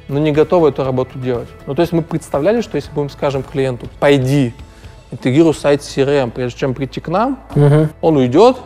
ну, 0.08 0.18
не 0.20 0.32
готовы 0.32 0.70
эту 0.70 0.84
работу 0.84 1.18
делать. 1.18 1.48
Ну, 1.66 1.74
то 1.74 1.82
есть 1.82 1.92
мы 1.92 2.02
представляли, 2.02 2.60
что 2.60 2.76
если 2.76 2.90
будем, 2.92 3.10
скажем, 3.10 3.42
клиенту, 3.42 3.86
пойди 4.00 4.54
интегрирую 5.10 5.54
сайт 5.54 5.80
CRM, 5.80 6.30
прежде 6.30 6.58
чем 6.58 6.74
прийти 6.74 7.00
к 7.00 7.08
нам, 7.08 7.38
угу. 7.54 7.88
он 8.00 8.16
уйдет 8.16 8.56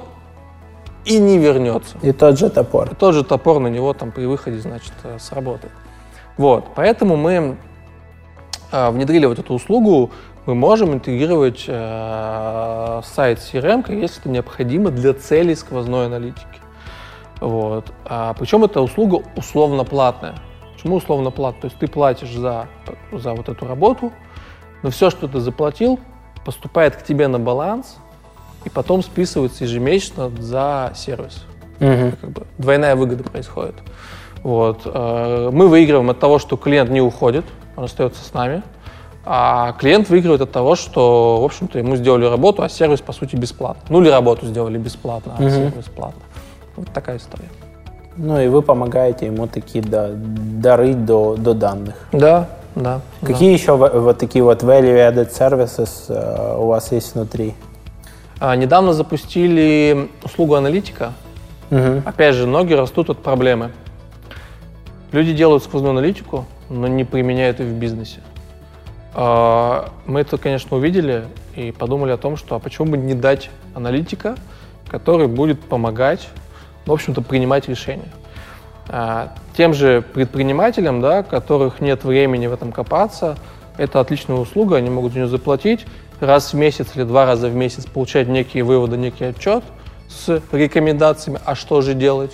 и 1.05 1.19
не 1.19 1.39
вернется. 1.39 1.97
И 2.03 2.13
тот 2.13 2.39
же 2.39 2.51
топор. 2.51 2.93
И 2.93 2.95
тот 2.95 3.15
же 3.15 3.25
топор 3.25 3.59
на 3.59 3.69
него 3.69 3.93
там 3.93 4.13
при 4.13 4.25
выходе, 4.25 4.59
значит, 4.59 4.93
э, 5.05 5.19
сработает. 5.19 5.73
Вот, 6.37 6.67
поэтому 6.75 7.17
мы 7.17 7.57
э, 8.71 8.91
внедрили 8.91 9.27
вот 9.27 9.39
эту 9.39 9.55
услугу, 9.55 10.11
мы 10.47 10.55
можем 10.55 10.93
интегрировать 10.93 11.65
э, 11.69 13.01
сайт 13.05 13.39
CRM, 13.39 13.85
если 14.01 14.21
это 14.21 14.29
необходимо 14.29 14.91
для 14.91 15.15
целей 15.15 15.55
сквозной 15.55 16.07
аналитики. 16.07 16.47
Вот. 17.41 17.93
А, 18.05 18.35
причем 18.35 18.65
эта 18.65 18.81
услуга 18.81 19.23
условно 19.37 19.85
платная. 19.85 20.35
Почему 20.75 20.97
условно 20.97 21.31
платная? 21.31 21.63
То 21.63 21.67
есть 21.67 21.79
ты 21.79 21.89
платишь 21.89 22.33
за, 22.33 22.69
за 23.13 23.35
вот 23.35 23.49
эту 23.49 23.67
работу, 23.67 24.13
но 24.83 24.91
все, 24.91 25.11
что 25.11 25.29
ты 25.29 25.41
заплатил, 25.41 25.99
поступает 26.45 26.97
к 26.97 27.03
тебе 27.05 27.29
на 27.29 27.39
баланс 27.39 27.97
и 28.65 28.71
потом 28.71 29.03
списывается 29.03 29.65
ежемесячно 29.65 30.31
за 30.39 30.93
сервис. 30.95 31.45
Угу. 31.81 32.13
Как 32.21 32.31
бы 32.31 32.47
двойная 32.59 32.97
выгода 32.97 33.25
происходит. 33.25 33.75
Вот. 34.43 34.83
Э, 34.85 35.51
мы 35.53 35.69
выигрываем 35.69 36.11
от 36.11 36.19
того, 36.19 36.39
что 36.39 36.57
клиент 36.57 36.91
не 36.91 37.01
уходит, 37.01 37.45
он 37.77 37.85
остается 37.85 38.25
с 38.25 38.35
нами. 38.35 38.63
А 39.25 39.73
клиент 39.75 40.09
выигрывает 40.09 40.41
от 40.41 40.51
того, 40.51 40.75
что, 40.75 41.41
в 41.41 41.45
общем-то, 41.45 41.79
ему 41.79 41.95
сделали 41.95 42.25
работу, 42.25 42.63
а 42.63 42.69
сервис, 42.69 43.01
по 43.01 43.13
сути, 43.13 43.37
бесплатно. 43.37 43.83
Ну 43.89 44.03
или 44.03 44.09
работу 44.09 44.47
сделали 44.47 44.79
бесплатно, 44.79 45.35
а 45.39 45.43
Мгм. 45.43 45.51
сервис 45.51 45.85
платно. 45.85 46.23
Вот 46.77 46.89
такая 46.93 47.19
история. 47.19 47.49
Ну 48.17 48.41
и 48.41 48.49
вы 48.49 48.63
помогаете 48.63 49.27
ему 49.27 49.47
такие 49.47 49.83
да, 49.83 50.11
дорыть 50.13 51.05
до, 51.05 51.37
до 51.37 51.55
данных. 51.55 51.95
Да, 52.13 52.49
да. 52.75 53.01
да. 53.21 53.27
Какие 53.27 53.53
еще 53.53 53.77
в- 53.77 54.01
вот 54.01 54.19
такие 54.19 54.43
вот 54.45 54.63
value-added 54.63 55.31
services 55.31 55.91
э, 56.09 56.57
у 56.59 56.67
вас 56.67 56.93
есть 56.93 57.15
внутри? 57.15 57.55
А, 58.41 58.57
недавно 58.57 58.93
запустили 58.93 60.09
услугу 60.25 60.55
аналитика. 60.55 61.13
Мгм. 61.71 62.03
Опять 62.05 62.35
же, 62.35 62.47
ноги 62.47 62.75
растут 62.75 63.09
от 63.11 63.19
проблемы. 63.23 63.71
Люди 65.13 65.33
делают 65.33 65.63
сквозную 65.63 65.93
аналитику, 65.93 66.47
но 66.69 66.87
не 66.87 67.05
применяют 67.05 67.61
ее 67.61 67.67
в 67.67 67.75
бизнесе. 67.75 68.21
А, 69.15 69.91
Мы 70.07 70.21
это, 70.21 70.39
конечно, 70.39 70.77
увидели 70.77 71.25
и 71.55 71.71
подумали 71.71 72.13
о 72.13 72.17
том, 72.17 72.37
что 72.37 72.57
а 72.57 72.59
почему 72.59 72.93
бы 72.93 72.97
не 72.97 73.15
дать 73.15 73.51
аналитика, 73.75 74.37
который 74.89 75.27
будет 75.29 75.61
помогать, 75.61 76.29
в 76.87 76.93
общем-то, 76.93 77.23
принимать 77.23 77.69
решения. 77.69 78.09
А, 78.89 79.33
Тем 79.57 79.75
же 79.75 80.03
предпринимателям, 80.03 81.01
да, 81.01 81.23
которых 81.23 81.81
нет 81.81 82.05
времени 82.05 82.47
в 82.47 82.53
этом 82.53 82.73
копаться, 82.73 83.37
это 83.77 84.01
отличная 84.01 84.37
услуга, 84.37 84.77
они 84.77 84.91
могут 84.91 85.13
за 85.13 85.19
нее 85.21 85.29
заплатить, 85.29 85.87
раз 86.21 86.53
в 86.53 86.57
месяц 86.57 86.89
или 86.95 87.05
два 87.05 87.27
раза 87.27 87.49
в 87.49 87.55
месяц 87.55 87.87
получать 87.87 88.29
некие 88.29 88.65
выводы, 88.65 88.97
некий 88.97 89.25
отчет 89.27 89.63
с 90.09 90.41
рекомендациями, 90.53 91.41
а 91.45 91.55
что 91.55 91.81
же 91.81 91.95
делать. 91.95 92.33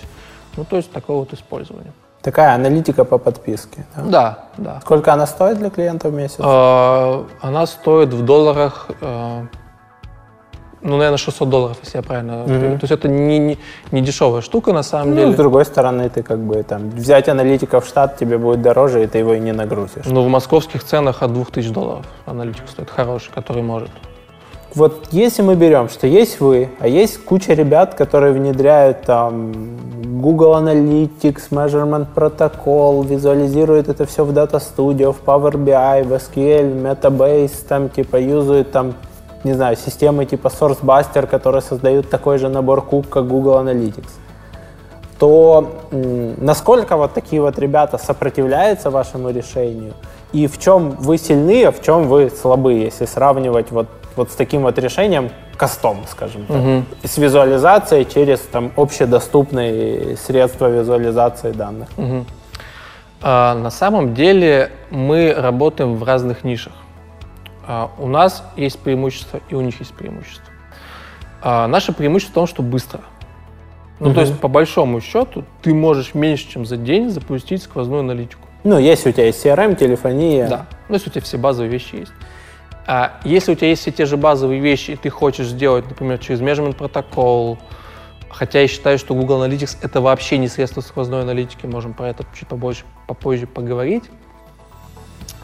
Ну, 0.57 0.65
то 0.65 0.77
есть 0.77 0.91
такое 0.91 1.17
вот 1.17 1.33
использование. 1.33 1.93
Такая 2.21 2.53
аналитика 2.53 3.05
по 3.05 3.17
подписке. 3.17 3.85
да? 3.95 4.03
Да, 4.03 4.39
да. 4.57 4.81
Сколько 4.81 5.13
она 5.13 5.25
стоит 5.25 5.57
для 5.57 5.69
клиента 5.69 6.09
в 6.09 6.13
месяц? 6.13 6.35
А, 6.39 7.25
Она 7.39 7.65
стоит 7.65 8.09
в 8.13 8.25
долларах, 8.25 8.87
э, 8.99 9.45
ну, 10.81 10.97
наверное, 10.97 11.17
600 11.17 11.49
долларов, 11.49 11.77
если 11.83 11.97
я 11.97 12.03
правильно 12.03 12.43
помню. 12.45 12.79
То 12.79 12.83
есть 12.83 12.91
это 12.91 13.07
не, 13.07 13.39
не, 13.39 13.57
не 13.91 14.01
дешевая 14.01 14.41
штука 14.41 14.71
на 14.73 14.83
самом 14.83 15.09
Ну, 15.09 15.15
деле. 15.15 15.31
с 15.33 15.35
другой 15.35 15.65
стороны, 15.65 16.09
ты 16.09 16.23
как 16.23 16.39
бы 16.39 16.63
там 16.63 16.89
взять 16.89 17.27
аналитика 17.29 17.79
в 17.81 17.85
штат 17.85 18.17
тебе 18.17 18.37
будет 18.37 18.61
дороже, 18.61 19.03
и 19.03 19.07
ты 19.07 19.17
его 19.19 19.33
и 19.33 19.39
не 19.39 19.51
нагрузишь. 19.51 20.05
Ну, 20.05 20.23
в 20.23 20.27
московских 20.29 20.83
ценах 20.83 21.21
от 21.21 21.33
2000 21.33 21.71
долларов 21.71 22.05
аналитик 22.25 22.63
стоит 22.69 22.89
хороший, 22.89 23.31
который 23.33 23.61
может. 23.63 23.89
Вот 24.75 25.07
если 25.11 25.41
мы 25.41 25.55
берем, 25.55 25.89
что 25.89 26.05
есть 26.05 26.39
вы, 26.39 26.69
а 26.79 26.87
есть 26.87 27.23
куча 27.25 27.53
ребят, 27.53 27.95
которые 27.95 28.33
внедряют 28.33 29.01
там 29.01 29.51
Google 30.21 30.53
Analytics, 30.57 31.49
Measurement 31.49 32.05
Protocol, 32.13 33.03
визуализируют 33.05 33.89
это 33.89 34.05
все 34.05 34.23
в 34.23 34.31
Data 34.31 34.61
Studio, 34.61 35.11
в 35.11 35.23
Power 35.25 35.53
BI, 35.53 36.03
в 36.03 36.11
SQL, 36.13 36.81
Metabase, 36.83 37.65
там 37.67 37.89
типа 37.89 38.17
юзают 38.17 38.71
там, 38.71 38.93
не 39.43 39.53
знаю, 39.53 39.75
системы 39.75 40.25
типа 40.25 40.47
SourceBuster, 40.47 41.27
которые 41.27 41.61
создают 41.61 42.09
такой 42.09 42.37
же 42.37 42.49
набор 42.49 42.81
куб, 42.81 43.07
как 43.09 43.27
Google 43.27 43.59
Analytics 43.59 44.11
то 45.19 45.69
насколько 45.91 46.95
вот 46.95 47.13
такие 47.13 47.41
вот 47.41 47.59
ребята 47.59 47.97
сопротивляются 47.97 48.89
вашему 48.89 49.29
решению, 49.29 49.93
и 50.31 50.47
в 50.47 50.57
чем 50.57 50.91
вы 50.91 51.17
сильны, 51.17 51.65
а 51.65 51.71
в 51.71 51.81
чем 51.81 52.07
вы 52.07 52.29
слабы, 52.29 52.73
если 52.73 53.05
сравнивать 53.05 53.71
вот, 53.71 53.87
вот 54.15 54.31
с 54.31 54.35
таким 54.35 54.61
вот 54.61 54.79
решением 54.79 55.29
кастом, 55.57 55.97
скажем 56.09 56.45
так, 56.45 56.57
и 57.03 57.07
с 57.07 57.17
визуализацией 57.17 58.05
через 58.05 58.39
там 58.39 58.71
общедоступные 58.77 60.15
средства 60.15 60.69
визуализации 60.69 61.51
данных. 61.51 61.89
А, 63.21 63.55
на 63.55 63.69
самом 63.71 64.13
деле 64.13 64.71
мы 64.89 65.33
работаем 65.37 65.95
в 65.95 66.03
разных 66.03 66.45
нишах. 66.45 66.71
А, 67.71 67.91
у 67.99 68.07
нас 68.07 68.43
есть 68.55 68.79
преимущество, 68.79 69.41
и 69.47 69.53
у 69.53 69.61
них 69.61 69.79
есть 69.79 69.93
преимущество. 69.93 70.43
А, 71.43 71.67
наше 71.67 71.93
преимущество 71.93 72.31
в 72.31 72.33
том, 72.33 72.47
что 72.47 72.63
быстро. 72.63 73.01
Ну, 73.99 74.11
то 74.11 74.21
есть, 74.21 74.39
по 74.39 74.47
большому 74.47 75.01
счету, 75.01 75.43
ты 75.61 75.71
можешь 75.71 76.15
меньше, 76.15 76.49
чем 76.49 76.65
за 76.65 76.77
день 76.77 77.11
запустить 77.11 77.61
сквозную 77.61 77.99
аналитику. 77.99 78.41
Ну, 78.63 78.79
если 78.79 79.09
у 79.09 79.11
тебя 79.11 79.27
есть 79.27 79.45
CRM, 79.45 79.75
телефония. 79.75 80.47
Да. 80.47 80.65
Ну, 80.87 80.95
если 80.95 81.09
у 81.09 81.13
тебя 81.13 81.21
все 81.21 81.37
базовые 81.37 81.69
вещи 81.69 81.95
есть. 81.95 82.11
А 82.87 83.19
если 83.23 83.51
у 83.51 83.55
тебя 83.55 83.67
есть 83.67 83.83
все 83.83 83.91
те 83.91 84.07
же 84.07 84.17
базовые 84.17 84.59
вещи, 84.59 84.91
и 84.91 84.95
ты 84.95 85.11
хочешь 85.11 85.49
сделать, 85.49 85.87
например, 85.87 86.17
через 86.17 86.41
measurement 86.41 86.73
протокол, 86.73 87.59
хотя 88.29 88.61
я 88.61 88.67
считаю, 88.67 88.97
что 88.97 89.13
Google 89.13 89.45
Analytics 89.45 89.77
это 89.83 90.01
вообще 90.01 90.39
не 90.39 90.47
средство 90.47 90.81
сквозной 90.81 91.21
аналитики, 91.21 91.67
можем 91.67 91.93
про 91.93 92.09
это 92.09 92.25
чуть 92.33 92.47
побольше, 92.47 92.85
попозже 93.05 93.45
поговорить. 93.45 94.05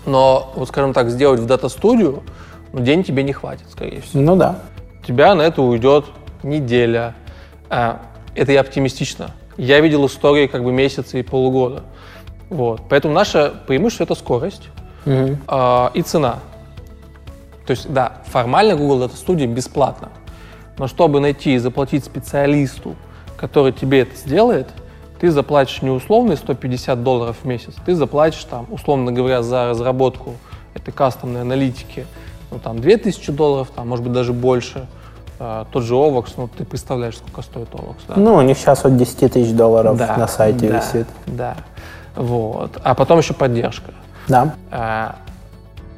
Но, 0.06 0.52
вот 0.56 0.68
скажем 0.70 0.94
так, 0.94 1.10
сделать 1.10 1.40
в 1.40 1.46
Studio, 1.46 2.24
ну, 2.74 2.80
день 2.80 3.04
тебе 3.04 3.24
не 3.24 3.34
хватит, 3.34 3.66
скорее 3.72 4.02
всего. 4.02 4.22
Ну 4.22 4.36
да. 4.36 4.60
У 5.02 5.06
тебя 5.06 5.34
на 5.36 5.42
это 5.42 5.62
уйдет 5.62 6.06
неделя. 6.44 7.16
А, 7.70 8.02
это 8.36 8.52
я 8.52 8.62
оптимистично. 8.62 9.32
Я 9.58 9.80
видел 9.80 10.06
истории 10.06 10.48
как 10.48 10.64
бы 10.64 10.72
месяца 10.72 11.18
и 11.18 11.24
полугода. 11.24 11.84
Вот. 12.50 12.82
Поэтому 12.90 13.14
наше 13.14 13.54
преимущество 13.68 14.04
это 14.04 14.16
скорость 14.16 14.70
Мгм. 15.06 15.40
а, 15.48 15.92
и 15.94 16.02
цена. 16.02 16.40
То 17.66 17.72
есть, 17.72 17.92
да, 17.92 18.18
формально 18.26 18.76
Google 18.76 19.06
Data 19.06 19.14
Studio 19.16 19.48
бесплатно. 19.48 20.10
Но 20.78 20.88
чтобы 20.88 21.20
найти 21.20 21.56
и 21.56 21.58
заплатить 21.58 22.04
специалисту, 22.06 22.96
который 23.38 23.72
тебе 23.72 24.02
это 24.02 24.16
сделает, 24.16 24.68
ты 25.26 25.32
заплатишь 25.32 25.82
не 25.82 25.90
условные 25.90 26.38
150 26.38 27.02
долларов 27.02 27.38
в 27.42 27.48
месяц, 27.48 27.74
ты 27.84 27.96
заплатишь 27.96 28.44
там, 28.44 28.68
условно 28.70 29.12
говоря, 29.12 29.42
за 29.42 29.70
разработку 29.70 30.36
этой 30.76 30.92
кастомной 30.92 31.42
аналитики, 31.42 32.06
ну 32.52 32.60
там 32.60 32.80
2000 32.80 33.32
долларов, 33.32 33.72
там, 33.76 33.88
может 33.88 34.04
быть, 34.06 34.14
даже 34.14 34.34
больше. 34.34 34.86
А, 35.40 35.66
тот 35.72 35.82
же 35.82 35.96
Ovox, 35.96 36.34
ну 36.38 36.48
ты 36.48 36.64
представляешь, 36.64 37.18
сколько 37.18 37.42
стоит 37.42 37.70
Ovox, 37.70 37.96
да? 38.08 38.14
Ну, 38.18 38.36
у 38.36 38.42
них 38.42 38.56
сейчас 38.56 38.86
от 38.86 38.98
10 38.98 39.34
тысяч 39.34 39.52
долларов 39.54 39.98
Да, 39.98 40.16
на 40.16 40.28
сайте 40.28 40.70
да, 40.70 40.78
висит. 40.78 41.08
Да, 41.26 41.58
вот. 42.16 42.80
А 42.84 42.94
потом 42.94 43.18
еще 43.18 43.34
поддержка. 43.34 43.96
Да. 44.28 44.54
А, 44.70 45.16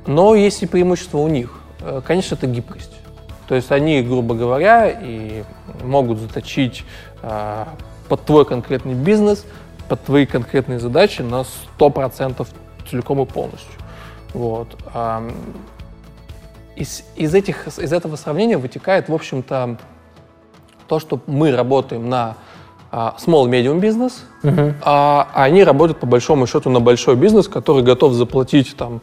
Но 0.05 0.36
есть 0.36 0.63
и 0.63 0.67
преимущество 0.67 1.17
у 1.17 1.28
них. 1.28 1.59
Э, 1.82 2.01
Конечно, 2.01 2.36
это 2.36 2.47
гибкость. 2.47 2.93
То 3.49 3.55
есть 3.55 3.73
они, 3.73 4.01
грубо 4.03 4.36
говоря, 4.36 4.88
и 4.89 5.43
могут 5.84 6.19
заточить 6.19 6.86
а, 7.21 7.67
под 8.08 8.26
твой 8.26 8.45
конкретный 8.45 8.93
бизнес, 8.93 9.45
под 9.88 10.03
твои 10.03 10.26
конкретные 10.26 10.80
задачи 10.80 11.22
на 11.22 11.43
100% 11.80 12.47
целиком 12.89 13.22
и 13.22 13.26
полностью. 13.26 13.72
Вот. 14.34 14.68
Из, 16.76 17.03
из, 17.16 17.34
этих, 17.34 17.68
из 17.68 17.91
этого 17.91 18.16
сравнения 18.18 18.58
вытекает, 18.58 19.10
в 19.10 19.14
общем-то, 19.14 19.78
то, 20.88 20.99
что 20.99 21.20
мы 21.26 21.51
работаем 21.51 22.08
на 22.08 22.36
а, 22.91 23.16
small-medium 23.18 23.80
бизнес, 23.80 24.24
а 24.82 25.30
они 25.34 25.64
работают 25.64 25.99
по 25.99 26.05
большому 26.05 26.47
счету 26.47 26.70
на 26.70 26.80
большой 26.80 27.16
бизнес, 27.16 27.47
который 27.47 27.84
готов 27.84 28.14
заплатить 28.14 28.76
там 28.78 29.01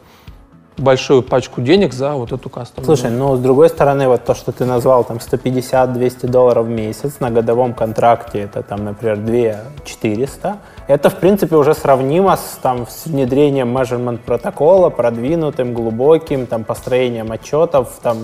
большую 0.77 1.23
пачку 1.23 1.61
денег 1.61 1.93
за 1.93 2.13
вот 2.13 2.31
эту 2.31 2.49
кастомную. 2.49 2.97
Слушай, 2.97 3.11
ну, 3.15 3.35
с 3.35 3.39
другой 3.39 3.69
стороны, 3.69 4.07
вот 4.07 4.25
то, 4.25 4.35
что 4.35 4.51
ты 4.51 4.65
назвал, 4.65 5.03
там, 5.03 5.17
150-200 5.17 6.27
долларов 6.27 6.65
в 6.65 6.69
месяц 6.69 7.19
на 7.19 7.31
годовом 7.31 7.73
контракте, 7.73 8.41
это, 8.41 8.61
там, 8.61 8.83
например, 8.83 9.17
2400, 9.17 10.57
это, 10.87 11.09
в 11.09 11.15
принципе, 11.15 11.55
уже 11.55 11.73
сравнимо 11.73 12.35
с, 12.35 12.59
там, 12.61 12.87
с 12.87 13.05
внедрением 13.05 13.75
measurement 13.77 14.17
протокола, 14.17 14.89
продвинутым, 14.89 15.73
глубоким, 15.73 16.45
там, 16.45 16.63
построением 16.63 17.31
отчетов, 17.31 17.99
там, 18.01 18.17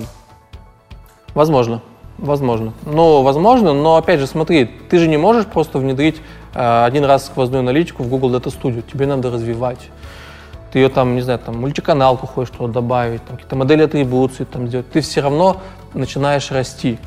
Возможно. 1.33 1.81
Возможно. 2.17 2.73
Ну, 2.85 3.23
возможно, 3.23 3.73
но 3.73 3.95
опять 3.95 4.19
же, 4.19 4.27
смотри, 4.27 4.65
ты 4.65 4.99
же 4.99 5.07
не 5.07 5.17
можешь 5.17 5.45
просто 5.47 5.79
внедрить 5.79 6.21
э, 6.53 6.85
один 6.85 7.05
раз 7.05 7.25
сквозную 7.25 7.61
аналитику 7.61 8.03
в 8.03 8.09
Google 8.09 8.35
Data 8.35 8.53
Studio. 8.53 8.83
Тебе 8.83 9.07
надо 9.07 9.31
развивать. 9.31 9.89
Ты 10.71 10.79
ее 10.79 10.89
там, 10.89 11.15
не 11.15 11.21
знаю, 11.21 11.39
там 11.39 11.59
мультиканалку 11.59 12.27
хочешь 12.27 12.53
что 12.53 12.67
добавить, 12.67 13.23
там, 13.25 13.35
какие-то 13.35 13.55
модели 13.55 13.83
атрибуции 13.83 14.45
там 14.45 14.67
сделать. 14.67 14.89
Ты 14.91 15.01
все 15.01 15.21
равно 15.21 15.57
начинаешь 15.93 16.49
расти. 16.51 16.97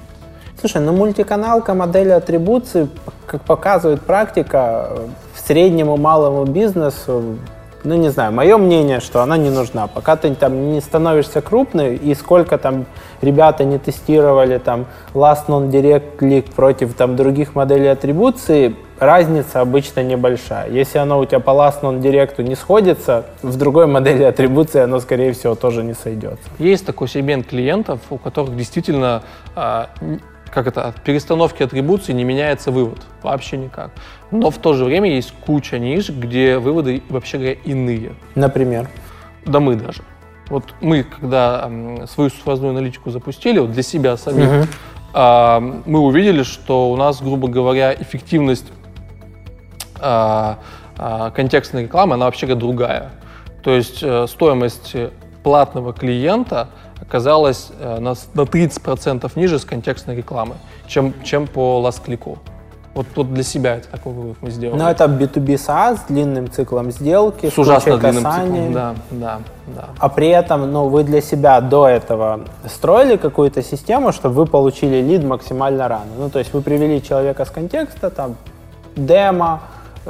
Слушай, 0.61 0.83
ну 0.83 0.93
мультиканалка 0.93 1.75
модели 1.75 2.11
атрибуции, 2.11 2.89
как 3.27 3.43
показывает 3.43 4.03
практика, 4.03 4.89
э, 4.91 5.09
среднему 5.47 5.97
малому 5.97 6.45
бизнесу, 6.45 7.37
ну 7.85 7.97
не 7.97 8.09
знаю, 8.09 8.33
мое 8.33 8.57
мнение, 8.57 9.01
что 9.01 9.21
она 9.21 9.37
не 9.37 9.51
нужна. 9.51 9.87
Пока 9.87 10.17
ты 10.17 10.35
там 10.35 10.73
не 10.73 10.81
становишься 10.81 11.43
крупный, 11.43 11.97
и 11.97 12.15
сколько 12.15 12.57
там 12.57 12.87
ребята 13.21 13.65
не 13.65 13.79
тестировали 13.79 14.59
там 14.59 14.87
last 15.13 15.49
non-direct 15.49 16.17
click 16.19 16.55
против 16.55 16.95
там 16.95 17.15
других 17.15 17.55
моделей 17.55 17.89
атрибуции, 17.89 18.75
разница 19.05 19.61
обычно 19.61 20.03
небольшая. 20.03 20.71
Если 20.71 20.99
оно 20.99 21.19
у 21.19 21.25
тебя 21.25 21.41
по 21.41 21.51
last 21.51 21.83
non-direct 21.83 22.43
не 22.43 22.55
сходится, 22.55 23.27
в 23.43 23.57
другой 23.57 23.87
модели 23.87 24.23
атрибуции 24.23 24.81
оно, 24.81 25.01
скорее 25.01 25.33
всего, 25.33 25.55
тоже 25.55 25.83
не 25.83 25.95
сойдется. 25.95 26.45
Есть 26.59 26.87
такой 26.87 27.09
сегмент 27.09 27.47
клиентов, 27.47 28.01
у 28.11 28.19
которых 28.19 28.57
действительно 28.57 29.23
а, 29.55 29.91
как 30.55 30.69
это, 30.69 30.87
от 30.87 31.01
перестановки 31.03 31.65
атрибуции 31.65 32.13
не 32.13 32.23
меняется 32.23 32.71
вывод. 32.71 33.01
Вообще 33.23 33.57
никак. 33.57 33.91
Но 34.31 34.51
в 34.51 34.59
то 34.59 34.75
же 34.75 34.85
время 34.85 35.11
есть 35.11 35.35
куча 35.45 35.79
ниш, 35.79 36.11
где 36.11 36.59
выводы, 36.59 37.03
вообще 37.09 37.39
говоря, 37.39 37.57
иные. 37.65 38.13
Например. 38.37 38.89
Да 39.45 39.59
мы 39.59 39.75
даже. 39.75 40.03
Вот 40.49 40.65
мы, 40.81 41.03
когда 41.03 41.71
свою 42.07 42.31
сквозную 42.31 42.71
аналитику 42.71 43.11
запустили, 43.11 43.59
вот 43.59 43.73
для 43.73 43.83
себя 43.83 44.17
самих, 44.17 44.69
а, 45.13 45.61
мы 45.87 46.01
увидели, 46.01 46.45
что 46.45 46.91
у 46.91 46.97
нас, 46.97 47.21
грубо 47.21 47.49
говоря, 47.49 47.93
эффективность 47.95 48.67
а, 50.05 50.59
а, 50.99 51.31
контекстной 51.31 51.85
рекламы, 51.85 52.15
она 52.15 52.27
вообще 52.27 52.55
другая. 52.55 53.11
То 53.63 53.71
есть 53.71 54.03
э, 54.03 54.27
стоимость 54.29 54.95
платного 55.43 55.95
клиента 55.95 56.69
оказалась 57.01 57.71
э, 57.79 57.99
на, 57.99 58.15
на 58.35 58.41
30% 58.43 59.31
ниже 59.37 59.59
с 59.59 59.65
контекстной 59.65 60.17
рекламы, 60.17 60.57
чем, 60.87 61.15
чем 61.23 61.47
по 61.47 61.81
ласт-клику. 61.81 62.39
Вот, 62.95 63.07
вот 63.17 63.35
для 63.35 63.43
себя 63.43 63.77
это 63.77 63.89
такой 63.89 64.13
вывод 64.13 64.37
мы 64.41 64.51
сделали. 64.51 64.79
Но 64.79 64.89
это 64.89 65.07
B2B 65.07 65.57
SaaS 65.57 65.97
с 65.97 66.01
длинным 66.09 66.49
циклом 66.49 66.93
сделки, 66.93 67.51
с 67.51 67.59
ужасно 67.59 67.99
длинным 67.99 68.23
касаний. 68.23 68.67
циклом. 68.69 68.73
Да, 68.73 68.95
да, 69.11 69.41
да. 69.67 69.89
А 69.99 70.09
при 70.09 70.29
этом, 70.29 70.71
ну, 70.71 70.89
вы 70.89 71.03
для 71.03 71.21
себя 71.21 71.61
до 71.61 71.89
этого 71.89 72.43
строили 72.67 73.17
какую-то 73.17 73.63
систему, 73.63 74.13
чтобы 74.13 74.37
вы 74.37 74.47
получили 74.47 75.03
лид 75.03 75.25
максимально 75.25 75.89
рано. 75.89 76.13
Ну, 76.17 76.31
то 76.31 76.39
есть 76.39 76.53
вы 76.53 76.61
привели 76.61 77.03
человека 77.03 77.45
с 77.45 77.51
контекста, 77.51 78.11
там, 78.11 78.37
демо, 78.95 79.63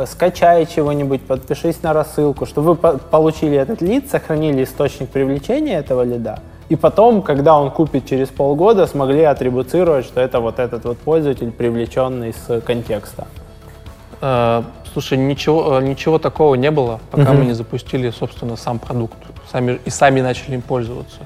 скачай 0.07 0.67
чего-нибудь, 0.67 1.23
подпишись 1.23 1.83
на 1.83 1.93
рассылку, 1.93 2.47
чтобы 2.47 2.69
вы 2.71 2.75
по- 2.77 2.99
получили 2.99 3.57
этот 3.57 3.81
лид, 3.83 4.11
сохранили 4.11 4.65
источник 4.65 5.09
привлечения 5.11 5.79
этого 5.79 6.03
лида, 6.03 6.41
и 6.69 6.77
потом, 6.77 7.23
когда 7.23 7.59
он 7.59 7.71
купит 7.71 8.07
через 8.07 8.29
полгода, 8.29 8.87
смогли 8.87 9.23
атрибуцировать, 9.23 10.05
что 10.05 10.21
это 10.21 10.41
вот 10.41 10.59
этот 10.59 10.85
вот 10.85 10.99
пользователь, 10.99 11.51
привлеченный 11.53 12.33
с 12.35 12.61
контекста. 12.61 13.27
Э, 14.21 14.63
Слушай, 14.93 15.19
ничего, 15.19 15.81
э, 15.81 15.83
ничего 15.83 16.19
такого 16.21 16.55
не 16.55 16.71
было, 16.71 17.01
пока 17.11 17.33
мы 17.33 17.45
не 17.47 17.53
запустили, 17.53 18.11
собственно, 18.11 18.57
сам 18.57 18.79
продукт. 18.79 19.17
Сами, 19.51 19.81
и 19.85 19.91
сами 19.91 20.21
начали 20.21 20.55
им 20.55 20.63
пользоваться. 20.63 21.19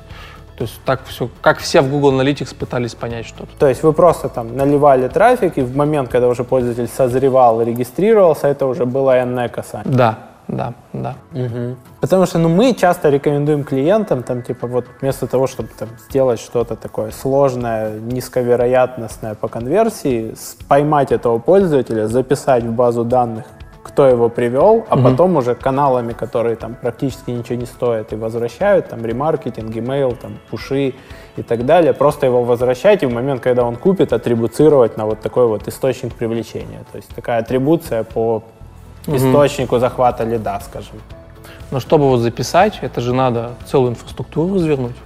То 0.58 0.64
есть 0.64 0.80
так 0.84 1.04
все, 1.04 1.28
как 1.40 1.58
все 1.58 1.80
в 1.82 1.88
Google 1.88 2.20
Analytics 2.20 2.52
пытались 2.52 2.96
понять 2.96 3.26
что-то. 3.26 3.50
То 3.60 3.68
есть 3.68 3.84
вы 3.84 3.92
просто 3.92 4.28
там 4.28 4.56
наливали 4.56 5.06
трафик, 5.06 5.56
и 5.56 5.62
в 5.62 5.76
момент, 5.76 6.10
когда 6.10 6.26
уже 6.26 6.42
пользователь 6.42 6.88
созревал 6.88 7.60
и 7.60 7.64
регистрировался, 7.64 8.48
это 8.48 8.66
уже 8.66 8.84
было 8.84 9.22
энное 9.22 9.48
касание. 9.48 9.94
Да, 9.94 10.18
да, 10.48 10.74
да. 10.92 11.14
Потому 12.00 12.26
что 12.26 12.38
ну, 12.38 12.48
мы 12.48 12.74
часто 12.74 13.08
рекомендуем 13.08 13.62
клиентам, 13.62 14.24
там, 14.24 14.42
типа, 14.42 14.66
вот 14.66 14.84
вместо 15.00 15.28
того, 15.28 15.46
чтобы 15.46 15.68
там, 15.78 15.90
сделать 16.08 16.40
что-то 16.40 16.74
такое 16.74 17.12
сложное, 17.12 17.92
низковероятностное 18.00 19.36
по 19.36 19.46
конверсии, 19.46 20.34
поймать 20.66 21.12
этого 21.12 21.38
пользователя, 21.38 22.08
записать 22.08 22.64
в 22.64 22.72
базу 22.72 23.04
данных, 23.04 23.44
кто 23.88 24.06
его 24.06 24.28
привел, 24.28 24.86
а 24.88 24.96
потом 24.96 25.36
уже 25.36 25.54
каналами, 25.54 26.12
которые 26.12 26.56
там 26.56 26.74
практически 26.74 27.30
ничего 27.30 27.56
не 27.56 27.66
стоят 27.66 28.12
и 28.12 28.16
возвращают, 28.16 28.88
там 28.88 29.04
ремаркетинг, 29.04 29.74
email, 29.74 30.14
там 30.14 30.38
пуши 30.50 30.94
и 31.36 31.42
так 31.42 31.64
далее, 31.64 31.92
просто 31.92 32.26
его 32.26 32.44
возвращать 32.44 33.02
и 33.02 33.06
в 33.06 33.12
момент, 33.12 33.40
когда 33.40 33.64
он 33.64 33.76
купит, 33.76 34.12
атрибуцировать 34.12 34.96
на 34.96 35.06
вот 35.06 35.20
такой 35.20 35.46
вот 35.46 35.66
источник 35.68 36.14
привлечения. 36.14 36.84
То 36.92 36.96
есть 36.98 37.08
такая 37.14 37.40
атрибуция 37.40 38.04
по 38.04 38.42
источнику 39.06 39.78
захвата 39.78 40.24
лида, 40.24 40.60
скажем. 40.64 41.00
Но 41.70 41.80
чтобы 41.80 42.08
вот 42.08 42.18
записать, 42.18 42.78
это 42.82 43.00
же 43.00 43.14
надо 43.14 43.50
целую 43.66 43.90
инфраструктуру 43.90 44.54
развернуть. 44.54 44.96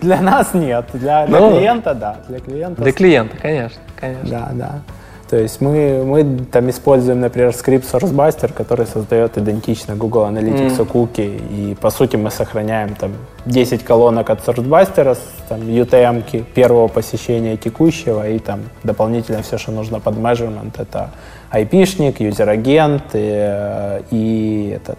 Для 0.00 0.20
нас 0.20 0.54
нет, 0.54 0.86
для, 0.92 1.26
для 1.26 1.40
Ну, 1.40 1.56
клиента 1.56 1.94
да, 1.94 2.16
для 2.28 2.40
клиента 2.40 2.82
Для 2.82 2.92
клиента, 2.92 3.36
конечно, 3.36 3.80
конечно. 4.00 4.30
да, 4.30 4.50
да. 4.52 4.80
То 5.28 5.36
есть 5.36 5.60
мы, 5.60 6.04
мы 6.04 6.44
там 6.52 6.70
используем, 6.70 7.20
например, 7.20 7.52
скрипт 7.52 7.92
SourceBuster, 7.92 8.52
который 8.52 8.86
создает 8.86 9.36
идентично 9.36 9.96
Google 9.96 10.26
Analytics 10.26 10.84
куки, 10.86 11.40
и 11.50 11.76
по 11.80 11.90
сути 11.90 12.14
мы 12.16 12.30
сохраняем 12.30 12.94
там 12.94 13.12
10 13.44 13.82
колонок 13.82 14.30
от 14.30 14.46
SourceBuster, 14.46 15.18
там 15.48 15.60
UTM 15.62 16.22
-ки 16.24 16.44
первого 16.54 16.86
посещения 16.86 17.56
текущего, 17.56 18.28
и 18.28 18.38
там 18.38 18.60
дополнительно 18.84 19.42
все, 19.42 19.58
что 19.58 19.72
нужно 19.72 19.98
под 19.98 20.14
measurement, 20.14 20.72
это 20.78 21.10
IP-шник, 21.52 22.16
user-agent 22.20 23.02
и, 23.14 23.32
э, 23.34 24.00
и 24.12 24.76
этот 24.76 24.98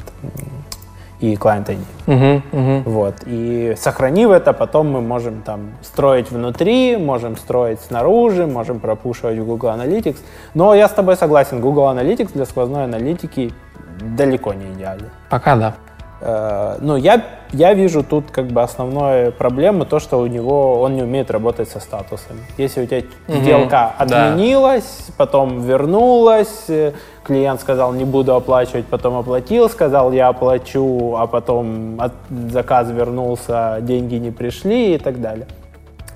и 1.19 1.35
client 1.35 1.65
ID. 1.65 1.79
Мгм, 2.05 2.43
мгм. 2.51 2.83
Вот. 2.83 3.15
И 3.25 3.73
сохранив 3.77 4.29
это, 4.29 4.53
потом 4.53 4.91
мы 4.91 5.01
можем 5.01 5.41
там 5.41 5.71
строить 5.81 6.31
внутри, 6.31 6.97
можем 6.97 7.37
строить 7.37 7.79
снаружи, 7.81 8.45
можем 8.45 8.79
пропушивать 8.79 9.37
в 9.39 9.45
Google 9.45 9.69
Analytics. 9.69 10.17
Но 10.53 10.75
я 10.75 10.87
с 10.87 10.91
тобой 10.91 11.15
согласен, 11.15 11.59
Google 11.59 11.85
Analytics 11.85 12.33
для 12.33 12.45
сквозной 12.45 12.83
аналитики 12.83 13.51
далеко 13.99 14.53
не 14.53 14.73
идеален. 14.73 15.09
Пока 15.29 15.55
да. 15.55 15.73
Э, 16.21 16.77
Ну, 16.81 16.95
я, 16.95 17.21
я 17.53 17.73
вижу 17.73 18.03
тут 18.03 18.31
как 18.31 18.47
бы 18.47 18.61
основная 18.61 19.31
проблема, 19.31 19.85
то, 19.85 19.99
что 19.99 20.19
у 20.19 20.27
него, 20.27 20.81
он 20.81 20.95
не 20.95 21.03
умеет 21.03 21.31
работать 21.31 21.69
со 21.69 21.79
статусами. 21.79 22.39
Если 22.57 22.83
у 22.83 22.85
тебя 22.85 23.03
сделка 23.27 23.93
да. 23.99 24.29
отменилась, 24.29 25.07
потом 25.17 25.61
вернулась, 25.61 26.65
э, 26.69 26.93
клиент 27.23 27.61
сказал, 27.61 27.93
не 27.93 28.05
буду 28.05 28.33
оплачивать, 28.35 28.85
потом 28.85 29.15
оплатил, 29.17 29.69
сказал, 29.69 30.11
я 30.11 30.29
оплачу, 30.29 31.15
а 31.17 31.27
потом 31.27 31.99
от- 31.99 32.51
заказ 32.51 32.89
вернулся, 32.89 33.77
деньги 33.81 34.15
не 34.15 34.31
пришли 34.31 34.95
и 34.95 34.97
так 34.97 35.21
далее. 35.21 35.47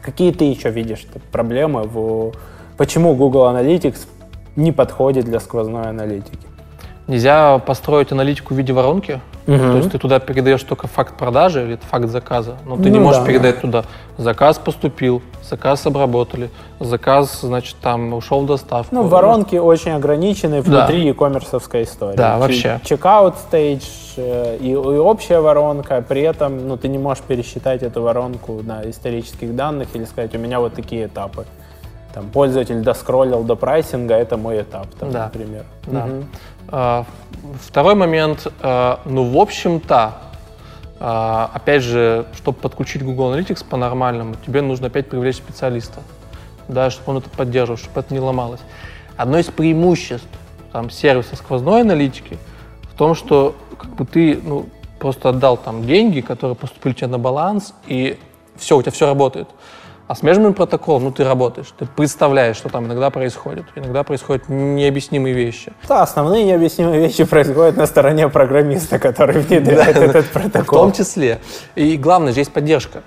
Какие 0.02 0.32
ты 0.32 0.46
еще 0.46 0.72
видишь 0.72 1.06
проблемы? 1.32 1.84
В... 1.84 2.32
Почему 2.78 3.14
Google 3.14 3.46
Analytics 3.52 4.08
не 4.56 4.72
подходит 4.72 5.26
для 5.26 5.40
сквозной 5.40 5.90
аналитики? 5.90 6.48
Нельзя 7.08 7.60
построить 7.60 8.12
аналитику 8.12 8.54
в 8.54 8.58
виде 8.58 8.74
воронки. 8.74 9.22
То 9.46 9.78
есть 9.78 9.92
ты 9.92 9.98
туда 9.98 10.20
передаешь 10.20 10.62
только 10.64 10.88
факт 10.88 11.18
продажи 11.18 11.64
или 11.64 11.80
факт 11.90 12.08
заказа. 12.10 12.58
Но 12.66 12.78
ты 12.78 12.90
не 12.90 13.00
Ну 13.00 13.06
можешь 13.06 13.22
да. 13.22 13.28
передать 13.28 13.62
туда 13.62 13.84
заказ 14.18 14.58
поступил, 14.60 15.22
заказ 15.44 15.86
обработали, 15.88 16.50
заказ, 16.80 17.40
значит, 17.42 17.76
там 17.82 18.14
ушел 18.14 18.42
в 18.42 18.46
доставку. 18.46 18.94
Ну, 18.94 19.04
воронки 19.04 19.56
очень 19.56 19.92
ограничены 19.92 20.62
Да. 20.62 20.70
внутри 20.86 21.08
e-commerce 21.08 21.84
истории. 21.84 22.16
Да, 22.18 22.38
вообще. 22.38 22.80
Чекаут 22.84 23.36
стейдж 23.38 23.84
э, 24.18 24.58
и, 24.60 24.72
и 24.72 24.76
общая 24.76 25.40
воронка, 25.40 26.04
при 26.08 26.22
этом 26.22 26.68
ну, 26.68 26.78
ты 26.78 26.88
не 26.88 27.00
можешь 27.00 27.24
пересчитать 27.24 27.82
эту 27.84 28.02
воронку 28.04 28.62
на 28.64 28.88
исторических 28.90 29.56
данных 29.56 29.90
или 29.96 30.06
сказать, 30.06 30.36
у 30.36 30.38
меня 30.38 30.60
вот 30.60 30.74
такие 30.76 31.08
этапы. 31.08 31.46
Там, 32.14 32.26
пользователь 32.30 32.82
доскроллил 32.82 33.42
до 33.44 33.56
прайсинга, 33.56 34.16
это 34.16 34.36
мой 34.36 34.62
этап, 34.62 34.88
там, 35.00 35.12
Да. 35.12 35.24
например. 35.26 35.64
Да. 35.88 36.06
Мгм. 36.06 36.26
Второй 36.72 37.96
момент, 37.96 38.48
а, 38.62 39.02
ну, 39.04 39.26
в 39.26 39.38
общем-то, 39.38 40.14
а, 41.02 41.52
опять 41.54 41.84
же, 41.84 42.26
чтобы 42.36 42.60
подключить 42.60 43.04
Google 43.04 43.34
Analytics 43.34 43.66
по-нормальному, 43.66 44.36
тебе 44.46 44.62
нужно 44.62 44.88
опять 44.88 45.10
привлечь 45.10 45.36
специалиста, 45.36 46.02
да, 46.70 46.90
чтобы 46.90 47.12
он 47.12 47.18
это 47.18 47.30
поддерживал, 47.30 47.78
чтобы 47.78 48.00
это 48.00 48.14
не 48.14 48.22
ломалось. 48.22 48.62
Одно 49.18 49.38
из 49.38 49.48
преимуществ 49.48 50.28
там, 50.72 50.90
сервиса 50.90 51.36
сквозной 51.36 51.82
аналитики 51.82 52.38
в 52.84 52.98
том, 52.98 53.16
что 53.16 53.56
как 53.78 53.90
бы 53.96 54.06
ты 54.06 54.40
ну, 54.42 54.68
просто 54.98 55.30
отдал 55.30 55.58
там 55.58 55.86
деньги, 55.86 56.22
которые 56.22 56.56
поступили 56.56 56.94
тебе 56.94 57.08
на 57.08 57.20
баланс, 57.20 57.74
и 57.88 58.18
все, 58.56 58.78
у 58.78 58.82
тебя 58.82 58.92
все 58.92 59.08
работает. 59.08 59.50
А 60.12 60.16
с 60.16 60.24
межным 60.24 60.54
протоколом, 60.54 61.06
ну, 61.06 61.12
ты 61.14 61.24
работаешь, 61.24 61.68
ты 61.80 61.86
представляешь, 61.86 62.58
что 62.58 62.68
там 62.68 62.86
иногда 62.86 63.10
происходит. 63.10 63.64
Иногда 63.78 64.04
происходят 64.04 64.50
необъяснимые 64.50 65.34
вещи. 65.34 65.72
Да, 65.88 66.02
основные 66.02 66.44
необъяснимые 66.44 67.00
вещи 67.00 67.24
происходят 67.24 67.78
на 67.78 67.86
стороне 67.86 68.28
программиста, 68.28 69.00
который 69.00 69.40
внедряет 69.42 69.96
этот 69.96 70.26
В 70.26 70.32
протокол. 70.32 70.80
том 70.80 70.92
числе. 70.92 71.40
И 71.76 71.96
главное, 71.96 72.34
же 72.34 72.42
есть 72.42 72.52
поддержка. 72.52 73.04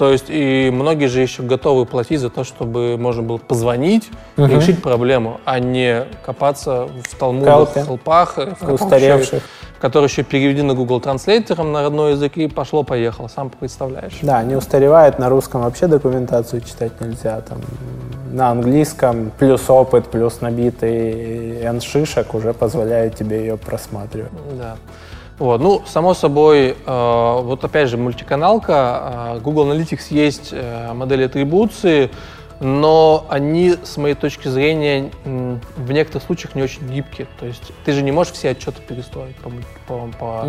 То 0.00 0.10
есть 0.12 0.30
и 0.30 0.70
многие 0.72 1.08
же 1.08 1.20
еще 1.20 1.42
готовы 1.42 1.84
платить 1.84 2.20
за 2.20 2.30
то, 2.30 2.42
чтобы 2.42 2.96
можно 2.96 3.22
было 3.22 3.36
позвонить 3.36 4.08
и 4.38 4.46
решить 4.46 4.80
проблему, 4.80 5.42
а 5.44 5.58
не 5.58 6.06
копаться 6.24 6.88
в 7.04 7.14
талмудах, 7.18 7.74
Калпе. 7.74 7.82
в 7.82 7.86
холпах, 7.86 8.38
э, 8.38 8.54
в 8.58 8.72
Устаревших. 8.72 9.42
которые 9.78 10.08
еще 10.08 10.22
переведены 10.22 10.72
Google 10.72 11.00
Translator 11.00 11.62
на 11.64 11.82
родной 11.82 12.12
язык 12.12 12.38
и 12.38 12.48
пошло-поехало, 12.48 13.28
сам 13.28 13.50
представляешь. 13.50 14.14
Да, 14.22 14.42
не 14.42 14.56
устаревает, 14.56 15.18
на 15.18 15.28
русском 15.28 15.60
вообще 15.60 15.86
документацию 15.86 16.62
читать 16.62 16.98
нельзя. 17.02 17.38
Там, 17.42 17.58
на 18.32 18.52
английском 18.52 19.30
плюс 19.38 19.68
опыт, 19.68 20.06
плюс 20.06 20.40
набитый 20.40 21.60
N 21.60 21.82
шишек 21.82 22.32
уже 22.32 22.54
позволяет 22.54 23.16
тебе 23.16 23.40
ее 23.40 23.58
просматривать. 23.58 24.32
Да. 24.58 24.76
Вот, 25.40 25.58
ну, 25.62 25.82
само 25.86 26.12
собой, 26.12 26.76
э, 26.86 27.40
вот 27.42 27.64
опять 27.64 27.88
же, 27.88 27.96
мультиканалка, 27.96 29.36
э, 29.36 29.40
Google 29.40 29.72
Analytics 29.72 30.08
есть 30.10 30.50
э, 30.52 30.92
модели 30.92 31.24
атрибуции, 31.24 32.10
но 32.60 33.24
они, 33.30 33.74
с 33.82 33.96
моей 33.96 34.14
точки 34.14 34.48
зрения, 34.48 35.10
в 35.24 35.90
некоторых 35.92 36.24
случаях 36.24 36.54
не 36.54 36.62
очень 36.62 36.86
гибкие. 36.86 37.26
То 37.38 37.46
есть 37.46 37.72
ты 37.86 37.92
же 37.92 38.02
не 38.02 38.12
можешь 38.12 38.34
все 38.34 38.50
отчеты 38.50 38.82
перестроить. 38.86 39.34
По, 39.36 39.50
по- 39.88 40.08
по- 40.18 40.44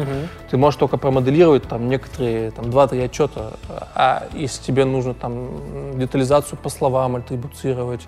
Ты 0.49 0.57
можешь 0.57 0.77
только 0.77 0.97
промоделировать 0.97 1.63
там 1.69 1.87
некоторые, 1.87 2.51
там, 2.51 2.65
2-3 2.65 3.05
отчета, 3.05 3.53
а 3.95 4.27
если 4.33 4.61
тебе 4.61 4.83
нужно 4.83 5.13
там 5.13 5.97
детализацию 5.97 6.59
по 6.61 6.67
словам 6.67 7.15
атрибуцировать 7.15 8.01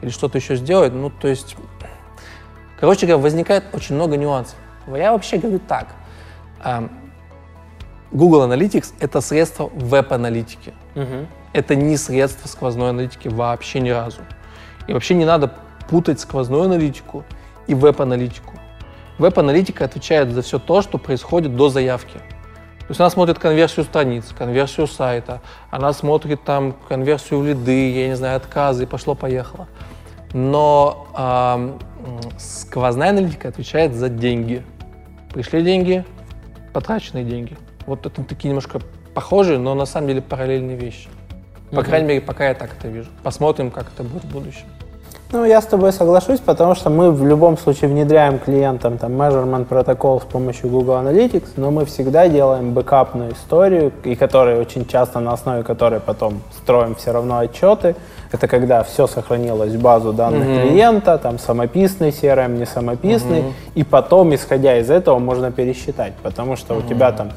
или 0.00 0.08
что-то 0.08 0.38
еще 0.38 0.56
сделать, 0.56 0.94
ну, 0.94 1.10
то 1.10 1.28
есть 1.28 1.54
Короче 2.80 3.04
говоря, 3.04 3.22
возникает 3.22 3.64
очень 3.74 3.94
много 3.94 4.16
нюансов. 4.16 4.56
Я 4.86 5.12
вообще 5.12 5.36
говорю 5.36 5.58
так. 5.68 5.88
Google 8.12 8.50
Analytics— 8.50 8.94
это 9.00 9.20
средство 9.20 9.70
веб-аналитики. 9.72 10.74
Мгм. 10.94 11.28
Это 11.52 11.74
не 11.74 11.96
средство 11.96 12.48
сквозной 12.48 12.90
аналитики 12.90 13.28
вообще 13.28 13.80
ни 13.80 13.90
разу. 13.90 14.20
И 14.86 14.92
вообще 14.92 15.14
не 15.14 15.24
надо 15.24 15.52
путать 15.88 16.20
сквозную 16.20 16.64
аналитику 16.64 17.24
и 17.66 17.74
веб-аналитику. 17.74 18.54
Веб-аналитика 19.18 19.84
отвечает 19.84 20.32
за 20.32 20.42
все 20.42 20.58
то, 20.58 20.82
что 20.82 20.98
происходит 20.98 21.54
до 21.54 21.68
заявки. 21.68 22.18
То 22.80 22.92
есть 22.92 23.00
она 23.00 23.10
смотрит 23.10 23.38
конверсию 23.38 23.84
страниц, 23.84 24.34
конверсию 24.36 24.88
сайта, 24.88 25.40
она 25.70 25.92
смотрит 25.92 26.42
там 26.42 26.74
конверсию 26.88 27.38
в 27.40 27.46
лиды, 27.46 27.92
я 27.92 28.08
не 28.08 28.16
знаю, 28.16 28.36
отказы, 28.36 28.82
и 28.82 28.86
пошло-поехало. 28.86 29.68
Но 30.32 31.06
м, 31.16 31.78
сквозная 32.38 33.10
аналитика 33.10 33.48
отвечает 33.48 33.94
за 33.94 34.08
деньги. 34.08 34.64
Пришли 35.32 35.62
деньги, 35.62 36.04
потраченные 36.72 37.24
деньги. 37.24 37.56
Вот 37.86 38.06
это 38.06 38.22
такие 38.22 38.48
немножко 38.48 38.80
похожие, 39.14 39.58
но 39.58 39.74
на 39.74 39.86
самом 39.86 40.08
деле 40.08 40.22
параллельные 40.22 40.76
вещи. 40.76 41.08
По 41.70 41.82
крайней 41.82 42.08
мере, 42.08 42.20
пока 42.20 42.48
я 42.48 42.54
так 42.54 42.76
это 42.76 42.88
вижу. 42.88 43.08
Посмотрим, 43.22 43.70
как 43.70 43.92
это 43.92 44.02
будет 44.02 44.24
в 44.24 44.32
будущем. 44.32 44.66
Ну, 45.32 45.44
я 45.44 45.60
с 45.60 45.66
тобой 45.66 45.92
соглашусь, 45.92 46.40
потому 46.40 46.74
что 46.74 46.90
мы 46.90 47.12
в 47.12 47.24
любом 47.24 47.56
случае 47.56 47.88
внедряем 47.88 48.40
клиентам 48.40 48.98
там 48.98 49.12
measurement 49.12 49.64
протокол 49.64 50.20
с 50.20 50.24
помощью 50.24 50.70
Google 50.70 50.94
Analytics, 50.94 51.50
но 51.54 51.70
мы 51.70 51.84
всегда 51.84 52.26
делаем 52.26 52.72
бэкапную 52.72 53.34
историю, 53.34 53.92
и 54.02 54.16
которой 54.16 54.58
очень 54.58 54.86
часто 54.86 55.20
на 55.20 55.32
основе 55.32 55.62
которой 55.62 56.00
потом 56.00 56.40
строим 56.60 56.96
все 56.96 57.12
равно 57.12 57.38
отчеты. 57.38 57.94
Это 58.32 58.48
когда 58.48 58.82
все 58.82 59.06
сохранилось 59.06 59.72
в 59.72 59.80
базу 59.80 60.12
данных 60.12 60.46
клиента, 60.46 61.16
там 61.18 61.38
самописный 61.38 62.10
CRM, 62.10 62.58
не 62.58 62.66
самописный, 62.66 63.54
и 63.76 63.84
потом, 63.84 64.34
исходя 64.34 64.78
из 64.78 64.90
этого, 64.90 65.20
можно 65.20 65.52
пересчитать, 65.52 66.14
потому 66.24 66.56
что 66.56 66.74
у 66.74 66.82
тебя 66.82 67.12
там 67.12 67.30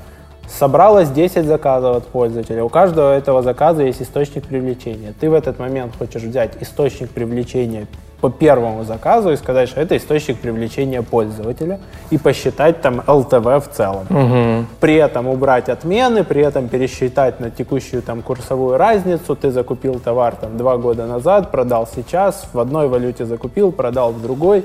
Собралось 0.47 1.09
10 1.09 1.45
заказов 1.45 1.97
от 1.97 2.07
пользователя. 2.07 2.63
У 2.63 2.69
каждого 2.69 3.13
этого 3.13 3.41
заказа 3.41 3.83
есть 3.83 4.01
источник 4.01 4.45
привлечения. 4.45 5.13
Ты 5.19 5.29
в 5.29 5.33
этот 5.33 5.59
момент 5.59 5.93
хочешь 5.97 6.21
взять 6.21 6.61
источник 6.61 7.09
привлечения 7.09 7.87
по 8.23 8.29
первому 8.29 8.85
заказу 8.85 9.31
и 9.31 9.35
сказать, 9.35 9.67
что 9.67 9.81
это 9.81 9.97
источник 9.97 10.39
привлечения 10.39 11.01
пользователя 11.01 11.81
и 12.09 12.17
посчитать 12.17 12.81
там 12.81 13.01
LTV 13.01 13.59
в 13.59 13.69
целом. 13.69 14.67
При 14.79 14.95
этом 14.95 15.27
убрать 15.27 15.67
отмены, 15.67 16.23
при 16.23 16.41
этом 16.41 16.69
пересчитать 16.69 17.41
на 17.41 17.49
текущую 17.49 18.01
там 18.01 18.21
курсовую 18.21 18.77
разницу. 18.77 19.35
Ты 19.35 19.51
закупил 19.51 19.99
товар 19.99 20.35
там 20.35 20.57
два 20.57 20.77
года 20.77 21.05
назад, 21.05 21.51
продал 21.51 21.85
сейчас, 21.85 22.47
в 22.53 22.59
одной 22.59 22.87
валюте 22.87 23.25
закупил, 23.25 23.73
продал 23.73 24.13
в 24.13 24.21
другой 24.21 24.63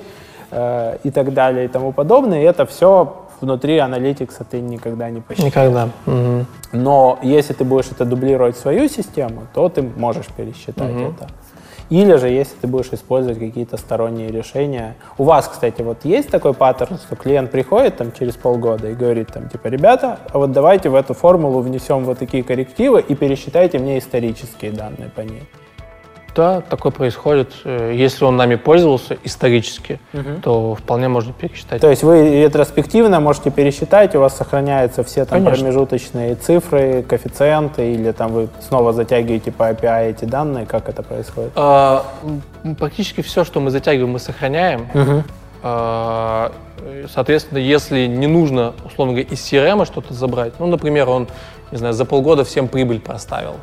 э, 0.52 0.98
и 1.02 1.10
так 1.10 1.34
далее 1.34 1.64
и 1.64 1.68
тому 1.68 1.92
подобное. 1.92 2.42
И 2.42 2.44
это 2.44 2.64
все 2.64 3.27
внутри 3.40 3.78
аналитикса 3.78 4.44
ты 4.44 4.60
никогда 4.60 5.10
не 5.10 5.20
посчитаешь. 5.20 5.52
Никогда. 5.52 5.88
Мгм. 6.06 6.46
Но 6.72 7.18
если 7.22 7.52
ты 7.52 7.64
будешь 7.64 7.90
это 7.90 8.04
дублировать 8.04 8.56
в 8.56 8.60
свою 8.60 8.88
систему, 8.88 9.46
то 9.54 9.68
ты 9.68 9.82
можешь 9.82 10.26
пересчитать 10.26 10.94
это. 10.94 11.28
Или 11.90 12.16
же, 12.16 12.28
если 12.28 12.54
ты 12.60 12.66
будешь 12.66 12.92
использовать 12.92 13.38
какие-то 13.38 13.78
сторонние 13.78 14.28
решения. 14.28 14.96
У 15.16 15.24
вас, 15.24 15.48
кстати, 15.48 15.80
вот 15.80 16.04
есть 16.04 16.28
такой 16.28 16.52
паттерн, 16.52 16.98
что 16.98 17.16
клиент 17.16 17.50
приходит 17.50 17.96
там 17.96 18.12
через 18.12 18.34
полгода 18.34 18.90
и 18.90 18.94
говорит 18.94 19.28
там, 19.32 19.48
типа, 19.48 19.68
ребята, 19.68 20.18
а 20.30 20.38
вот 20.38 20.52
давайте 20.52 20.90
в 20.90 20.94
эту 20.94 21.14
формулу 21.14 21.60
внесем 21.60 22.04
вот 22.04 22.18
такие 22.18 22.42
коррективы 22.42 23.00
и 23.00 23.14
пересчитайте 23.14 23.78
мне 23.78 23.98
исторические 23.98 24.72
данные 24.72 25.10
по 25.14 25.22
ней. 25.22 25.48
Да, 26.38 26.60
такое 26.60 26.92
происходит. 26.92 27.50
Э, 27.64 27.92
Если 27.92 28.24
он 28.24 28.36
нами 28.36 28.54
пользовался 28.54 29.18
исторически, 29.24 29.98
то 30.40 30.76
вполне 30.76 31.08
можно 31.08 31.32
пересчитать. 31.32 31.80
То 31.80 31.90
есть 31.90 32.04
вы 32.04 32.42
ретроспективно 32.44 33.18
можете 33.18 33.50
пересчитать, 33.50 34.14
у 34.14 34.20
вас 34.20 34.36
сохраняются 34.36 35.02
все 35.02 35.24
там 35.24 35.42
Конечно. 35.42 35.64
промежуточные 35.64 36.36
цифры, 36.36 37.02
коэффициенты, 37.02 37.92
или 37.92 38.12
там 38.12 38.30
вы 38.30 38.48
снова 38.60 38.92
затягиваете 38.92 39.50
по 39.50 39.64
API 39.72 40.10
эти 40.10 40.26
данные, 40.26 40.64
как 40.64 40.88
это 40.88 41.02
происходит? 41.02 41.50
А, 41.56 42.04
практически 42.78 43.20
все, 43.20 43.42
что 43.42 43.58
мы 43.58 43.72
затягиваем, 43.72 44.12
мы 44.12 44.20
сохраняем. 44.20 44.86
А, 45.64 46.52
э, 46.82 47.06
Соответственно, 47.12 47.58
если 47.58 48.06
не 48.06 48.28
нужно, 48.28 48.74
условно 48.84 49.14
говоря, 49.14 49.28
из 49.28 49.40
CRM 49.40 49.84
что-то 49.86 50.14
забрать, 50.14 50.52
ну, 50.60 50.66
например, 50.66 51.08
он, 51.08 51.26
не 51.72 51.78
знаю, 51.78 51.94
за 51.94 52.04
полгода 52.04 52.44
всем 52.44 52.68
прибыль 52.68 53.00
проставил, 53.00 53.56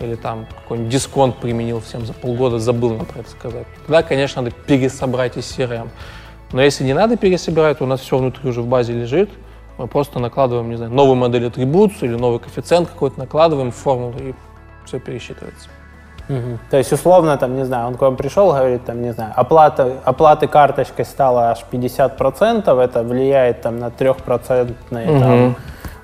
или 0.00 0.14
там 0.14 0.46
какой-нибудь 0.62 0.90
дисконт 0.90 1.36
применил 1.36 1.80
всем 1.80 2.06
за 2.06 2.12
полгода, 2.12 2.58
забыл 2.58 2.94
нам 2.94 3.06
про 3.06 3.20
это 3.20 3.30
сказать, 3.30 3.66
тогда, 3.86 4.02
конечно, 4.02 4.42
надо 4.42 4.54
пересобрать 4.54 5.36
из 5.36 5.44
CRM. 5.44 5.88
Но 6.52 6.62
если 6.62 6.84
не 6.84 6.94
надо 6.94 7.16
пересобирать, 7.16 7.80
у 7.80 7.86
нас 7.86 8.00
все 8.00 8.18
внутри 8.18 8.48
уже 8.48 8.62
в 8.62 8.66
базе 8.66 8.92
лежит, 8.92 9.30
мы 9.78 9.86
просто 9.86 10.18
накладываем, 10.18 10.68
не 10.68 10.76
знаю, 10.76 10.92
новую 10.92 11.16
модель 11.16 11.46
атрибуции 11.46 12.06
или 12.06 12.16
новый 12.16 12.38
коэффициент 12.40 12.88
какой-то 12.88 13.18
накладываем 13.18 13.70
формулу, 13.70 14.14
и 14.18 14.34
все 14.84 14.98
пересчитывается. 14.98 15.68
То 16.70 16.76
есть, 16.76 16.92
условно, 16.92 17.36
там, 17.36 17.56
не 17.56 17.64
знаю, 17.64 17.88
он 17.88 17.94
к 17.96 18.00
вам 18.02 18.16
пришел, 18.16 18.50
говорит, 18.52 18.84
там, 18.84 19.02
не 19.02 19.12
знаю, 19.12 19.32
оплата, 19.34 19.96
оплаты 20.04 20.46
карточкой 20.46 21.04
стало 21.04 21.50
аж 21.50 21.64
50%, 21.70 22.80
это 22.80 23.02
влияет 23.02 23.62
там 23.62 23.78
на 23.78 23.90
трехпроцентный 23.90 25.06
там, 25.06 25.56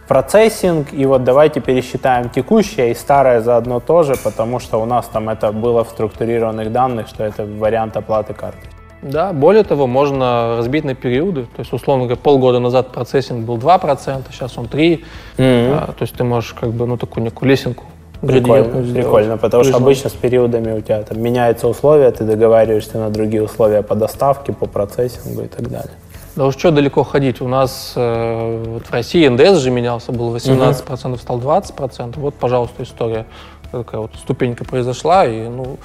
процессинг, 0.08 0.92
и 0.92 1.04
вот 1.06 1.24
давайте 1.24 1.60
пересчитаем 1.60 2.30
текущее 2.30 2.90
и 2.90 2.94
старое 2.94 3.40
заодно 3.40 3.80
тоже, 3.80 4.14
потому 4.22 4.60
что 4.60 4.80
у 4.80 4.84
нас 4.84 5.06
там 5.06 5.28
это 5.28 5.52
было 5.52 5.84
в 5.84 5.88
структурированных 5.88 6.72
данных, 6.72 7.08
что 7.08 7.24
это 7.24 7.44
вариант 7.44 7.96
оплаты 7.96 8.34
карты. 8.34 8.68
Да, 9.02 9.32
более 9.32 9.62
того, 9.62 9.86
можно 9.86 10.56
разбить 10.56 10.84
на 10.84 10.94
периоды. 10.94 11.42
То 11.42 11.60
есть, 11.60 11.72
условно 11.72 12.04
говоря, 12.04 12.20
полгода 12.20 12.58
назад 12.58 12.92
процессинг 12.92 13.44
был 13.44 13.58
2%, 13.58 14.22
сейчас 14.32 14.58
он 14.58 14.66
3%. 14.66 15.04
А, 15.38 15.86
то 15.86 16.02
есть 16.02 16.14
ты 16.14 16.24
можешь 16.24 16.54
как 16.54 16.70
бы, 16.70 16.86
ну, 16.86 16.96
такую 16.96 17.24
некую 17.24 17.50
лесенку 17.50 17.84
Прикольно, 18.20 18.82
прикольно, 18.94 19.36
потому 19.36 19.62
что 19.62 19.72
Прижать. 19.72 19.82
обычно 19.82 20.10
с 20.10 20.12
периодами 20.14 20.72
у 20.72 20.80
тебя 20.80 21.02
там 21.02 21.20
меняются 21.20 21.68
условия, 21.68 22.10
ты 22.10 22.24
договариваешься 22.24 22.98
на 22.98 23.10
другие 23.10 23.42
условия 23.42 23.82
по 23.82 23.94
доставке, 23.94 24.52
по 24.52 24.66
процессингу 24.66 25.42
и 25.42 25.48
так 25.48 25.68
далее. 25.68 25.92
Да 26.36 26.44
уж 26.44 26.56
что 26.56 26.70
далеко 26.70 27.02
ходить. 27.02 27.40
У 27.40 27.48
нас 27.48 27.94
э, 27.96 28.64
вот 28.66 28.86
в 28.86 28.90
России 28.92 29.26
НДС 29.26 29.58
же 29.58 29.70
менялся, 29.70 30.12
был 30.12 30.36
18%, 30.36 31.18
стал 31.18 31.40
20%. 31.40 32.20
Вот, 32.20 32.34
пожалуйста, 32.34 32.82
история. 32.82 33.26
Такая 33.72 34.02
вот 34.02 34.10
ступенька 34.16 34.64
произошла, 34.64 35.24
и, 35.24 35.48
ну, 35.48 35.78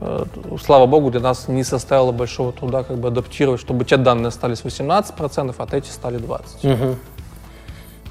э, 0.00 0.24
слава 0.62 0.86
богу, 0.86 1.10
для 1.10 1.20
нас 1.20 1.48
не 1.48 1.64
составило 1.64 2.12
большого 2.12 2.52
труда 2.52 2.84
как 2.84 2.98
бы 2.98 3.08
адаптировать, 3.08 3.60
чтобы 3.60 3.84
те 3.84 3.96
данные 3.96 4.28
остались 4.28 4.60
18%, 4.60 5.54
а 5.58 5.76
эти 5.76 5.88
стали 5.90 6.20
20%. 6.20 6.94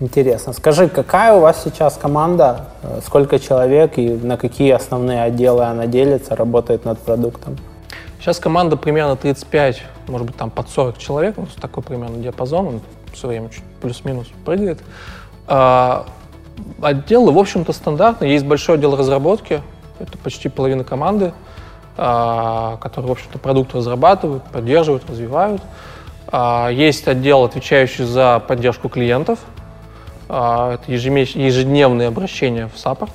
Интересно. 0.01 0.53
Скажи, 0.53 0.87
какая 0.87 1.33
у 1.33 1.39
вас 1.39 1.61
сейчас 1.63 1.97
команда, 1.97 2.67
э, 2.83 2.99
сколько 3.05 3.39
человек 3.39 3.97
и 3.97 4.09
на 4.09 4.35
какие 4.35 4.71
основные 4.71 5.23
отделы 5.23 5.63
она 5.63 5.87
делится, 5.87 6.35
работает 6.35 6.83
над 6.83 6.99
продуктом? 6.99 7.57
Сейчас 8.19 8.39
команда 8.39 8.75
примерно 8.75 9.15
35, 9.15 9.81
может 10.07 10.27
быть, 10.27 10.35
там 10.35 10.49
под 10.49 10.69
40 10.69 10.97
человек, 10.97 11.37
вот 11.37 11.49
такой 11.55 11.83
примерно 11.83 12.17
диапазон, 12.17 12.67
он 12.67 12.81
все 13.13 13.27
время 13.27 13.49
чуть 13.49 13.63
плюс-минус 13.81 14.27
прыгает. 14.45 14.79
А, 15.47 16.05
отделы, 16.81 17.31
в 17.31 17.37
общем-то, 17.37 17.71
стандартные. 17.71 18.33
Есть 18.33 18.45
большой 18.45 18.75
отдел 18.75 18.95
разработки, 18.95 19.61
это 19.99 20.17
почти 20.17 20.49
половина 20.49 20.83
команды, 20.83 21.31
а, 21.97 22.77
которые, 22.77 23.09
в 23.09 23.11
общем-то, 23.13 23.39
продукт 23.39 23.73
разрабатывают, 23.73 24.43
поддерживают, 24.43 25.09
развивают. 25.09 25.61
А, 26.27 26.69
есть 26.69 27.07
отдел, 27.07 27.43
отвечающий 27.45 28.03
за 28.03 28.41
поддержку 28.45 28.89
клиентов, 28.89 29.39
А, 30.31 30.75
это 30.75 30.91
ежедневные 30.91 32.09
обращения 32.09 32.69
в 32.73 32.77
саппорт. 32.77 33.13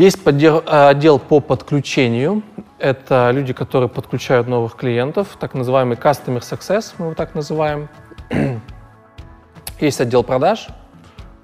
Есть 0.00 0.20
э, 0.26 0.88
отдел 0.88 1.18
по 1.18 1.40
подключению. 1.40 2.42
Это 2.78 3.30
люди, 3.34 3.52
которые 3.52 3.90
подключают 3.90 4.48
новых 4.48 4.74
клиентов, 4.74 5.36
так 5.38 5.52
называемый 5.52 5.98
Customer 5.98 6.40
Success, 6.40 6.94
мы 6.96 7.06
его 7.06 7.14
так 7.14 7.34
называем. 7.34 7.90
Есть 9.78 10.00
отдел 10.00 10.22
продаж. 10.22 10.68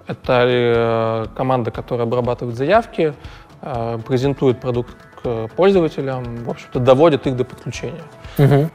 Это 0.07 0.45
э, 0.47 1.27
команда, 1.37 1.71
которая 1.71 2.07
обрабатывает 2.07 2.57
заявки, 2.57 3.13
э, 3.61 3.99
презентует 4.07 4.59
продукт 4.59 4.97
к 5.23 5.49
пользователям, 5.49 6.45
в 6.45 6.49
общем-то, 6.49 6.81
доводит 6.81 7.27
их 7.27 7.37
до 7.37 7.45
подключения. 7.45 8.05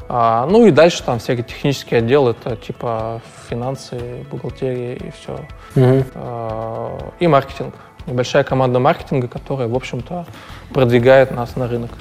А, 0.10 0.46
ну 0.46 0.68
и 0.68 0.72
дальше 0.72 1.04
там 1.04 1.18
всякие 1.18 1.44
технические 1.44 2.00
отделы, 2.00 2.32
это 2.32 2.56
типа 2.56 3.20
финансы, 3.50 4.26
бухгалтерия 4.30 4.94
и 4.94 5.10
все. 5.10 5.40
А, 6.14 7.14
и 7.20 7.26
маркетинг. 7.26 7.74
Небольшая 8.08 8.44
команда 8.44 8.80
маркетинга, 8.80 9.28
которая, 9.28 9.68
в 9.68 9.76
общем-то, 9.76 10.26
продвигает 10.74 11.32
нас 11.32 11.56
на 11.56 11.68
рынок. 11.68 11.92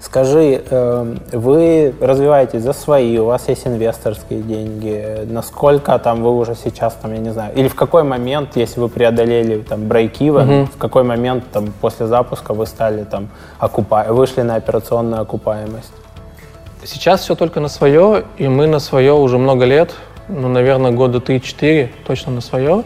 Скажи, 0.00 0.62
э, 0.70 1.16
вы 1.32 1.92
развиваетесь 2.00 2.62
за 2.62 2.72
свои, 2.72 3.18
у 3.18 3.24
вас 3.24 3.48
есть 3.48 3.66
инвесторские 3.66 4.42
деньги. 4.42 5.26
Насколько 5.26 5.98
там 5.98 6.22
вы 6.22 6.36
уже 6.36 6.54
сейчас, 6.54 6.94
там, 6.94 7.12
я 7.12 7.18
не 7.18 7.32
знаю, 7.32 7.52
или 7.56 7.66
в 7.66 7.74
какой 7.74 8.04
момент, 8.04 8.50
если 8.54 8.78
вы 8.78 8.88
преодолели 8.88 9.60
там 9.60 9.80
break-even, 9.82 10.66
в 10.66 10.76
какой 10.78 11.02
момент 11.02 11.44
там 11.52 11.72
после 11.80 12.06
запуска 12.06 12.54
вы 12.54 12.66
стали 12.66 13.02
там 13.02 13.28
окупа... 13.58 14.04
вышли 14.08 14.42
на 14.42 14.54
операционную 14.54 15.20
окупаемость? 15.22 15.92
Сейчас 16.84 17.22
все 17.22 17.34
только 17.34 17.58
на 17.58 17.68
свое, 17.68 18.24
и 18.38 18.46
мы 18.46 18.68
на 18.68 18.78
свое 18.78 19.12
уже 19.12 19.36
много 19.36 19.64
лет, 19.64 19.94
ну, 20.28 20.48
наверное, 20.48 20.92
года 20.92 21.18
3-4 21.18 21.90
точно 22.06 22.32
на 22.32 22.40
свое. 22.40 22.84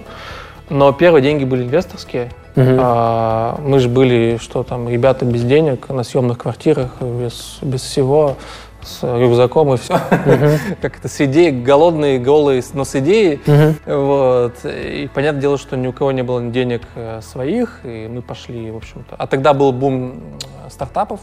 Но 0.71 0.93
первые 0.93 1.23
деньги 1.23 1.45
были 1.45 1.65
инвесторские. 1.65 2.31
А, 2.57 3.59
мы 3.65 3.79
же 3.79 3.89
были, 3.89 4.39
что 4.41 4.63
там, 4.63 4.89
ребята 4.89 5.25
без 5.25 5.43
денег, 5.43 5.89
на 5.89 6.03
съемных 6.03 6.39
квартирах, 6.39 6.91
без, 7.01 7.59
без 7.63 7.83
всего, 7.83 8.37
с 8.83 9.03
рюкзаком 9.03 9.75
и 9.75 9.77
все. 9.77 9.99
Как 10.83 10.99
это, 10.99 11.09
с 11.09 11.21
идеей, 11.21 11.53
голодные, 11.53 12.19
голые, 12.19 12.63
но 12.75 12.85
с 12.85 12.95
идеей. 12.97 13.41
Вот. 13.87 14.55
И 14.65 15.09
понятное 15.15 15.41
дело, 15.41 15.59
что 15.59 15.77
ни 15.77 15.87
у 15.87 15.93
кого 15.93 16.13
не 16.13 16.23
было 16.23 16.43
денег 16.43 16.83
э, 16.95 17.21
своих, 17.23 17.81
и 17.85 18.09
мы 18.09 18.23
пошли, 18.23 18.71
в 18.71 18.77
общем-то. 18.77 19.15
А 19.17 19.27
тогда 19.27 19.55
был 19.55 19.73
бум 19.73 20.21
стартапов. 20.69 21.21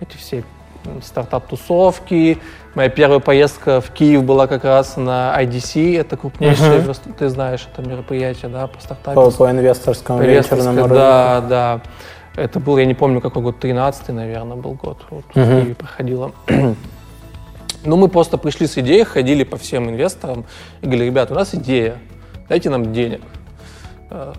Эти 0.00 0.16
все 0.16 0.44
стартап-тусовки. 1.02 2.38
Моя 2.74 2.88
первая 2.88 3.20
поездка 3.20 3.80
в 3.80 3.90
Киев 3.90 4.24
была 4.24 4.46
как 4.46 4.64
раз 4.64 4.96
на 4.96 5.34
IDC, 5.40 6.00
это 6.00 6.16
крупнейшее, 6.16 6.80
uh 6.80 7.14
ты 7.16 7.28
знаешь, 7.28 7.68
это 7.72 7.88
мероприятие, 7.88 8.50
да, 8.50 8.66
по 8.66 8.80
стартапу. 8.80 9.30
По, 9.30 9.30
по 9.30 9.50
инвесторскому 9.50 10.22
венчурному 10.22 10.80
рынку. 10.80 10.94
Да, 10.94 11.40
да. 11.40 11.80
Это 12.36 12.58
был, 12.58 12.76
я 12.78 12.84
не 12.84 12.94
помню, 12.94 13.20
какой 13.20 13.42
год, 13.42 13.60
13 13.60 14.08
наверное, 14.08 14.56
был 14.56 14.72
год. 14.72 14.98
Вот 15.10 15.24
uh 15.34 15.44
в 15.44 15.60
Киеве 15.60 15.74
проходило. 15.74 16.32
ну, 17.84 17.96
мы 17.96 18.08
просто 18.08 18.38
пришли 18.38 18.66
с 18.66 18.76
идеей, 18.78 19.04
ходили 19.04 19.44
по 19.44 19.56
всем 19.56 19.88
инвесторам 19.88 20.44
и 20.80 20.86
говорили, 20.86 21.06
ребята, 21.06 21.34
у 21.34 21.36
нас 21.36 21.54
идея, 21.54 21.98
дайте 22.48 22.70
нам 22.70 22.92
денег 22.92 23.20
э, 24.10 24.32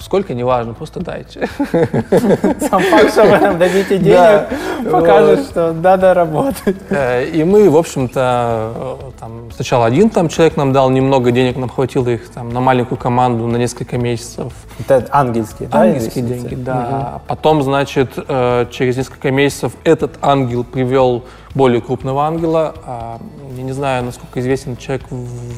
Сколько, 0.00 0.32
неважно, 0.32 0.72
просто 0.72 1.00
дайте. 1.00 1.46
Сам 2.70 2.82
факт, 2.82 3.12
что 3.12 3.24
вы 3.24 3.38
нам 3.38 3.58
дадите 3.58 3.98
денег, 3.98 4.48
покажет, 4.90 5.44
что 5.44 5.72
надо 5.72 6.14
работать. 6.14 6.76
Э, 6.88 7.26
и 7.26 7.44
мы, 7.44 7.68
в 7.68 7.76
общем-то, 7.76 8.72
э, 8.74 9.10
там, 9.20 9.50
сначала 9.54 9.84
один 9.84 10.08
там 10.08 10.28
человек 10.28 10.56
нам 10.56 10.72
дал 10.72 10.88
немного 10.88 11.30
денег, 11.32 11.56
нам 11.56 11.68
хватило 11.68 12.08
их 12.08 12.30
там, 12.30 12.48
на 12.48 12.60
маленькую 12.60 12.96
команду 12.96 13.46
на 13.46 13.58
несколько 13.58 13.98
месяцев. 13.98 14.54
Это 14.78 15.06
ангельские, 15.10 15.68
да? 15.68 15.82
Ангельские 15.82 16.24
деньги, 16.24 16.54
да. 16.54 17.12
Угу. 17.16 17.22
Потом, 17.26 17.62
значит, 17.62 18.12
э, 18.16 18.66
через 18.70 18.96
несколько 18.96 19.30
месяцев 19.30 19.72
этот 19.84 20.18
ангел 20.22 20.64
привел 20.64 21.24
более 21.54 21.82
крупного 21.82 22.24
ангела. 22.24 22.74
А, 22.86 23.20
я 23.54 23.62
не 23.62 23.72
знаю, 23.72 24.04
насколько 24.04 24.40
известен 24.40 24.78
человек 24.78 25.04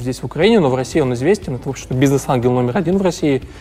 здесь 0.00 0.20
в 0.20 0.24
Украине, 0.24 0.58
но 0.58 0.68
в 0.68 0.74
России 0.74 1.00
он 1.00 1.14
известен. 1.14 1.54
Это, 1.54 1.68
в 1.68 1.70
общем-то, 1.70 1.94
бизнес-ангел 1.94 2.50
номер 2.52 2.76
один 2.76 2.98
в 2.98 3.02
России– 3.02 3.42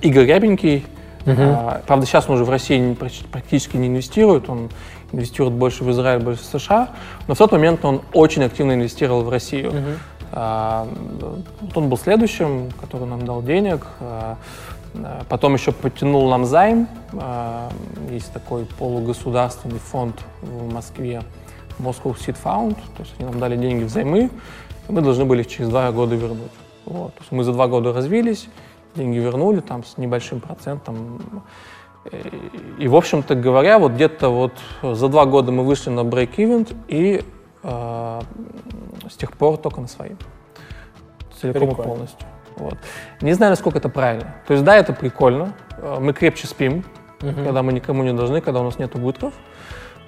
Игорь 0.00 0.26
Рябенький. 0.26 0.86
Угу. 1.26 1.34
А, 1.38 1.82
правда, 1.86 2.06
сейчас 2.06 2.28
он 2.28 2.36
уже 2.36 2.44
в 2.44 2.50
России 2.50 2.96
практически 3.30 3.76
не 3.76 3.88
инвестирует, 3.88 4.48
он 4.48 4.70
инвестирует 5.12 5.54
больше 5.54 5.84
в 5.84 5.90
Израиль, 5.90 6.22
больше 6.22 6.42
в 6.42 6.46
США, 6.46 6.90
но 7.28 7.34
в 7.34 7.38
тот 7.38 7.52
момент 7.52 7.84
он 7.84 8.00
очень 8.12 8.42
активно 8.42 8.72
инвестировал 8.72 9.22
в 9.22 9.28
Россию. 9.28 9.70
Угу. 9.70 9.78
А, 10.32 10.88
он 11.74 11.88
был 11.88 11.98
следующим, 11.98 12.70
который 12.80 13.06
нам 13.06 13.24
дал 13.24 13.42
денег. 13.42 13.86
А, 14.00 14.36
потом 15.28 15.54
еще 15.54 15.72
подтянул 15.72 16.28
нам 16.30 16.44
займ. 16.44 16.88
А, 17.12 17.70
есть 18.10 18.32
такой 18.32 18.64
полугосударственный 18.78 19.78
фонд 19.78 20.16
в 20.42 20.72
Москве, 20.72 21.22
Moscow 21.78 22.16
Seed 22.16 22.36
Fund. 22.42 22.74
То 22.96 23.02
есть 23.02 23.14
они 23.18 23.28
нам 23.28 23.38
дали 23.38 23.56
деньги 23.56 23.84
взаймы, 23.84 24.30
и 24.88 24.92
мы 24.92 25.00
должны 25.00 25.24
были 25.24 25.42
их 25.42 25.48
через 25.48 25.68
два 25.68 25.90
года 25.92 26.14
вернуть. 26.14 26.52
Вот. 26.86 27.14
То 27.14 27.20
есть 27.20 27.32
мы 27.32 27.44
за 27.44 27.52
два 27.52 27.68
года 27.68 27.92
развились, 27.92 28.48
деньги 28.94 29.18
вернули 29.18 29.60
там 29.60 29.84
с 29.84 29.96
небольшим 29.96 30.40
процентом. 30.40 31.20
И, 32.78 32.88
в 32.88 32.96
общем-то 32.96 33.34
говоря, 33.34 33.78
вот 33.78 33.92
где-то 33.92 34.30
вот 34.30 34.52
за 34.82 35.08
два 35.08 35.26
года 35.26 35.52
мы 35.52 35.64
вышли 35.64 35.90
на 35.90 36.00
break-even 36.00 36.74
и 36.88 37.22
э, 37.62 38.20
с 39.10 39.16
тех 39.16 39.32
пор 39.32 39.58
только 39.58 39.82
на 39.82 39.86
свои. 39.86 40.12
Целиком 41.38 41.68
прикольно. 41.68 41.82
и 41.82 41.84
полностью. 41.84 42.26
Вот. 42.56 42.78
Не 43.20 43.32
знаю, 43.34 43.50
насколько 43.50 43.78
это 43.78 43.88
правильно. 43.88 44.34
То 44.46 44.54
есть, 44.54 44.64
да, 44.64 44.76
это 44.76 44.94
прикольно. 44.94 45.52
Э, 45.76 45.98
мы 46.00 46.14
крепче 46.14 46.46
спим, 46.46 46.84
угу. 47.22 47.34
когда 47.44 47.62
мы 47.62 47.72
никому 47.72 48.02
не 48.02 48.14
должны, 48.14 48.40
когда 48.40 48.60
у 48.60 48.64
нас 48.64 48.78
нет 48.78 48.94
убытков. 48.94 49.34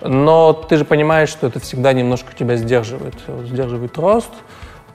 Но 0.00 0.52
ты 0.52 0.78
же 0.78 0.84
понимаешь, 0.84 1.28
что 1.28 1.46
это 1.46 1.60
всегда 1.60 1.92
немножко 1.92 2.34
тебя 2.34 2.56
сдерживает, 2.56 3.14
сдерживает 3.44 3.96
рост. 3.98 4.32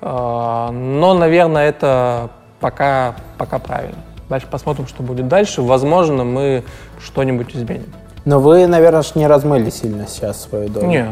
Э, 0.02 0.70
но, 0.72 1.14
наверное, 1.14 1.70
это 1.70 2.32
пока, 2.60 3.16
пока 3.38 3.60
правильно. 3.60 3.98
Дальше 4.30 4.48
посмотрим, 4.50 4.88
что 4.88 5.04
будет 5.04 5.28
дальше. 5.28 5.62
Возможно, 5.62 6.24
мы 6.24 6.64
что-нибудь 7.00 7.56
изменим. 7.56 7.94
Но 8.26 8.42
вы, 8.42 8.68
наверное, 8.68 9.06
не 9.16 9.26
размыли 9.26 9.70
сильно 9.70 10.06
сейчас 10.06 10.42
свою 10.42 10.68
долю. 10.68 10.88
Нет, 10.88 11.08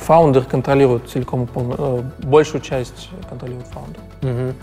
фаундер 0.00 0.44
контролирует 0.44 1.10
целиком 1.10 1.46
э, 1.54 2.02
большую 2.22 2.62
часть 2.62 3.10
контролирует 3.28 3.66
фаундер. 3.66 4.00
Угу. 4.22 4.54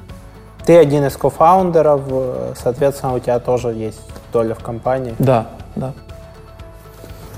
Ты 0.66 0.78
один 0.78 1.06
из 1.06 1.16
кофаундеров, 1.16 2.02
э, 2.10 2.54
соответственно, 2.56 3.14
у 3.14 3.20
тебя 3.20 3.38
тоже 3.38 3.68
есть 3.70 4.02
доля 4.34 4.56
в 4.56 4.64
компании. 4.64 5.14
Да, 5.20 5.50
да. 5.76 5.94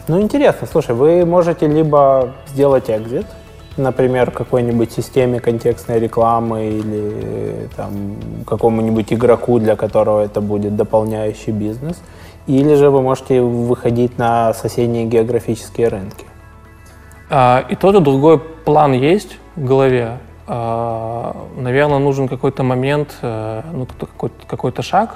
Ну, 0.08 0.22
интересно. 0.22 0.66
Слушай, 0.72 0.96
вы 0.96 1.26
можете 1.26 1.68
либо 1.68 2.34
сделать 2.48 2.90
экзит, 2.90 3.26
например, 3.78 4.32
какой-нибудь 4.32 4.92
системе 4.92 5.40
контекстной 5.40 6.00
рекламы 6.00 6.70
или 6.70 7.70
там, 7.76 8.16
какому-нибудь 8.46 9.14
игроку, 9.14 9.60
для 9.60 9.76
которого 9.76 10.22
это 10.22 10.42
будет 10.42 10.76
дополняющий 10.76 11.52
бизнес, 11.52 12.02
или 12.48 12.76
же 12.76 12.90
вы 12.90 13.02
можете 13.02 13.42
выходить 13.42 14.18
на 14.18 14.54
соседние 14.54 15.06
географические 15.06 15.88
рынки. 15.88 16.26
А, 17.30 17.66
и 17.70 17.76
тот, 17.76 17.96
и 17.96 18.00
другой 18.00 18.40
план 18.40 18.94
есть 18.94 19.38
в 19.56 19.64
голове. 19.64 20.18
А, 20.48 21.36
наверное, 21.56 22.00
нужен 22.00 22.28
какой-то 22.28 22.64
момент, 22.64 23.16
э, 23.22 23.62
ну, 23.72 23.86
какой-то, 23.86 24.46
какой-то 24.48 24.82
шаг. 24.82 25.16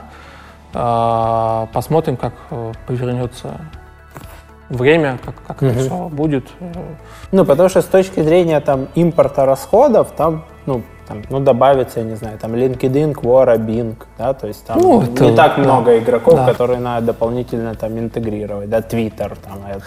А, 0.74 1.68
посмотрим, 1.74 2.16
как 2.16 2.34
э, 2.52 2.72
повернется 2.88 3.60
время, 4.70 5.18
как, 5.24 5.36
как 5.46 5.62
угу. 5.62 5.72
это 5.72 5.80
все 5.80 6.10
будет. 6.10 6.48
Ну, 7.32 7.46
потому 7.46 7.70
что 7.70 7.82
с 7.82 7.86
точки 7.86 8.22
зрения 8.22 8.60
там 8.60 8.88
импорта 8.96 9.46
расходов, 9.46 10.12
там, 10.16 10.46
ну, 10.66 10.82
там, 11.08 11.22
ну, 11.30 11.40
добавится, 11.40 12.00
я 12.00 12.06
не 12.06 12.16
знаю, 12.16 12.38
там 12.40 12.54
LinkedIn, 12.56 13.14
Quora, 13.14 13.58
Bing, 13.58 13.96
да, 14.18 14.34
то 14.34 14.48
есть 14.48 14.66
там 14.66 14.80
ну, 14.80 15.02
это, 15.02 15.26
не 15.26 15.36
так 15.36 15.56
да. 15.58 15.64
много 15.64 15.98
игроков, 16.00 16.36
да. 16.36 16.46
которые 16.46 16.80
надо 16.80 17.08
дополнительно 17.08 17.76
там 17.76 17.98
интегрировать, 18.00 18.70
да, 18.70 18.80
Twitter, 18.80 19.38
там, 19.44 19.60
это, 19.70 19.84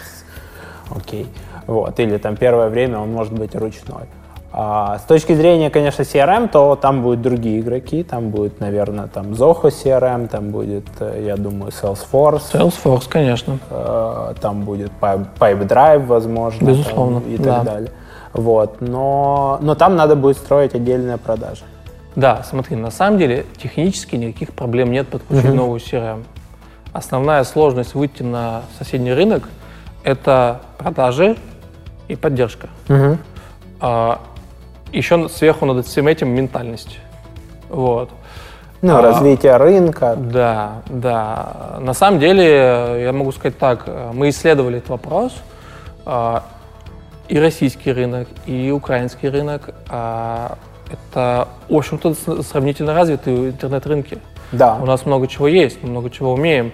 окей, 0.95 1.27
вот, 1.67 1.99
или 1.99 2.19
там 2.19 2.37
первое 2.37 2.69
время 2.69 2.99
он 2.99 3.13
может 3.13 3.33
быть 3.33 3.55
ручной. 3.57 4.05
А 4.51 4.99
с 4.99 5.03
точки 5.03 5.35
зрения, 5.35 5.69
конечно, 5.69 6.03
CRM, 6.03 6.49
то 6.49 6.75
там 6.75 7.03
будут 7.03 7.21
другие 7.21 7.61
игроки, 7.61 8.03
там 8.03 8.31
будет, 8.31 8.61
наверное, 8.61 9.07
там 9.07 9.33
Zoho 9.33 9.65
CRM, 9.65 10.27
там 10.29 10.51
будет, 10.51 10.87
э, 11.01 11.25
я 11.27 11.37
думаю, 11.37 11.71
Salesforce. 11.71 12.43
Salesforce, 12.53 13.09
конечно. 13.09 13.59
Э, 13.71 14.33
там 14.41 14.63
будет 14.63 14.91
Pipedrive, 15.01 16.07
возможно. 16.07 16.65
Безусловно, 16.65 17.21
там, 17.21 17.31
И 17.31 17.37
так 17.37 17.45
да. 17.45 17.63
далее. 17.63 17.91
Вот, 18.33 18.81
но, 18.81 19.59
но 19.61 19.75
там 19.75 19.97
надо 19.97 20.17
будет 20.17 20.39
строить 20.39 20.75
отдельные 20.75 21.19
продажи. 21.19 21.65
Да, 22.17 22.43
смотри, 22.43 22.77
на 22.77 22.91
самом 22.91 23.19
деле 23.19 23.45
технически 23.59 24.17
никаких 24.17 24.55
проблем 24.55 24.91
нет 24.91 25.09
подключить 25.09 25.51
uh-huh. 25.51 25.55
новую 25.55 25.79
CRM. 25.79 26.25
Основная 26.93 27.45
сложность 27.45 27.95
выйти 27.95 28.23
на 28.23 28.63
соседний 28.79 29.13
рынок– 29.13 29.49
это 30.05 30.63
продажи 30.79 31.37
и 32.09 32.17
поддержка. 32.17 32.69
Uh-huh 32.89 33.19
еще 34.93 35.29
сверху 35.29 35.67
над 35.67 35.87
всем 35.87 36.07
этим 36.07 36.29
ментальность. 36.29 36.99
Вот. 37.69 38.11
Ну, 38.81 38.97
а, 38.97 39.03
развитие 39.03 39.57
рынка. 39.57 40.17
Да, 40.17 40.83
да. 40.87 41.79
На 41.81 41.95
самом 41.95 42.21
деле, 42.21 43.03
я 43.03 43.13
могу 43.13 43.33
сказать 43.33 43.59
так, 43.59 43.89
мы 44.13 44.29
исследовали 44.29 44.79
этот 44.79 44.91
вопрос. 44.91 45.35
А, 46.07 46.45
и 47.29 47.39
российский 47.39 47.93
рынок, 47.93 48.29
и 48.47 48.71
украинский 48.71 49.29
рынок 49.29 49.75
а, 49.89 50.57
это, 50.91 51.49
в 51.69 51.77
общем-то, 51.77 52.15
сравнительно 52.43 52.95
развитые 52.95 53.51
интернет-рынки. 53.51 54.19
Да. 54.53 54.79
У 54.81 54.87
нас 54.87 55.05
много 55.05 55.27
чего 55.27 55.49
есть, 55.49 55.83
мы 55.83 55.91
много 55.91 56.11
чего 56.11 56.33
умеем. 56.33 56.73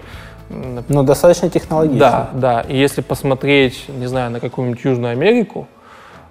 Ну, 0.49 1.03
достаточно 1.03 1.49
технологично. 1.49 1.99
Да, 1.99 2.29
да. 2.33 2.61
И 2.61 2.77
если 2.77 3.01
посмотреть, 3.01 3.85
не 3.89 4.07
знаю, 4.07 4.31
на 4.31 4.39
какую-нибудь 4.39 4.83
Южную 4.83 5.11
Америку, 5.11 5.67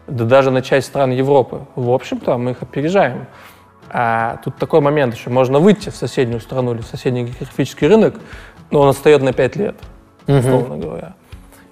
да 0.06 0.24
даже 0.24 0.50
на 0.50 0.62
часть 0.62 0.88
стран 0.88 1.10
Европы, 1.10 1.62
в 1.74 1.90
общем-то, 1.90 2.36
мы 2.36 2.52
их 2.52 2.62
опережаем. 2.62 3.26
А 3.90 4.38
тут 4.44 4.56
такой 4.56 4.80
момент 4.80 5.14
еще, 5.14 5.30
можно 5.30 5.60
выйти 5.60 5.90
в 5.90 5.96
соседнюю 5.96 6.40
страну 6.40 6.74
или 6.74 6.80
в 6.80 6.86
соседний 6.86 7.24
географический 7.24 7.86
рынок, 7.86 8.16
но 8.70 8.80
он 8.80 8.88
отстает 8.88 9.22
на 9.22 9.32
5 9.32 9.56
лет, 9.56 9.76
условно 10.26 10.74
угу. 10.74 10.82
говоря. 10.82 11.14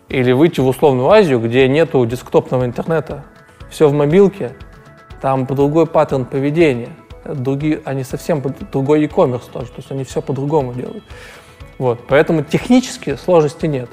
Или 0.09 0.33
выйти 0.33 0.61
в 0.61 0.66
условную 0.68 1.09
Азию, 1.11 1.41
где 1.41 1.66
нету 1.68 2.05
десктопного 2.07 2.64
интернета, 2.64 3.24
все 3.70 3.89
в 3.89 3.93
мобилке, 3.93 4.55
там 5.20 5.47
другой 5.47 5.87
паттерн 5.87 6.24
поведения, 6.24 6.91
другие, 7.24 7.80
они 7.85 8.05
совсем 8.05 8.43
другой 8.72 9.03
e-commerce 9.03 9.51
тоже, 9.53 9.68
то 9.68 9.78
есть 9.78 9.91
они 9.91 10.05
все 10.05 10.20
по-другому 10.20 10.74
делают. 10.74 11.05
Вот, 11.78 12.07
поэтому 12.07 12.45
технически 12.45 13.16
сложности 13.16 13.66
нет. 13.66 13.91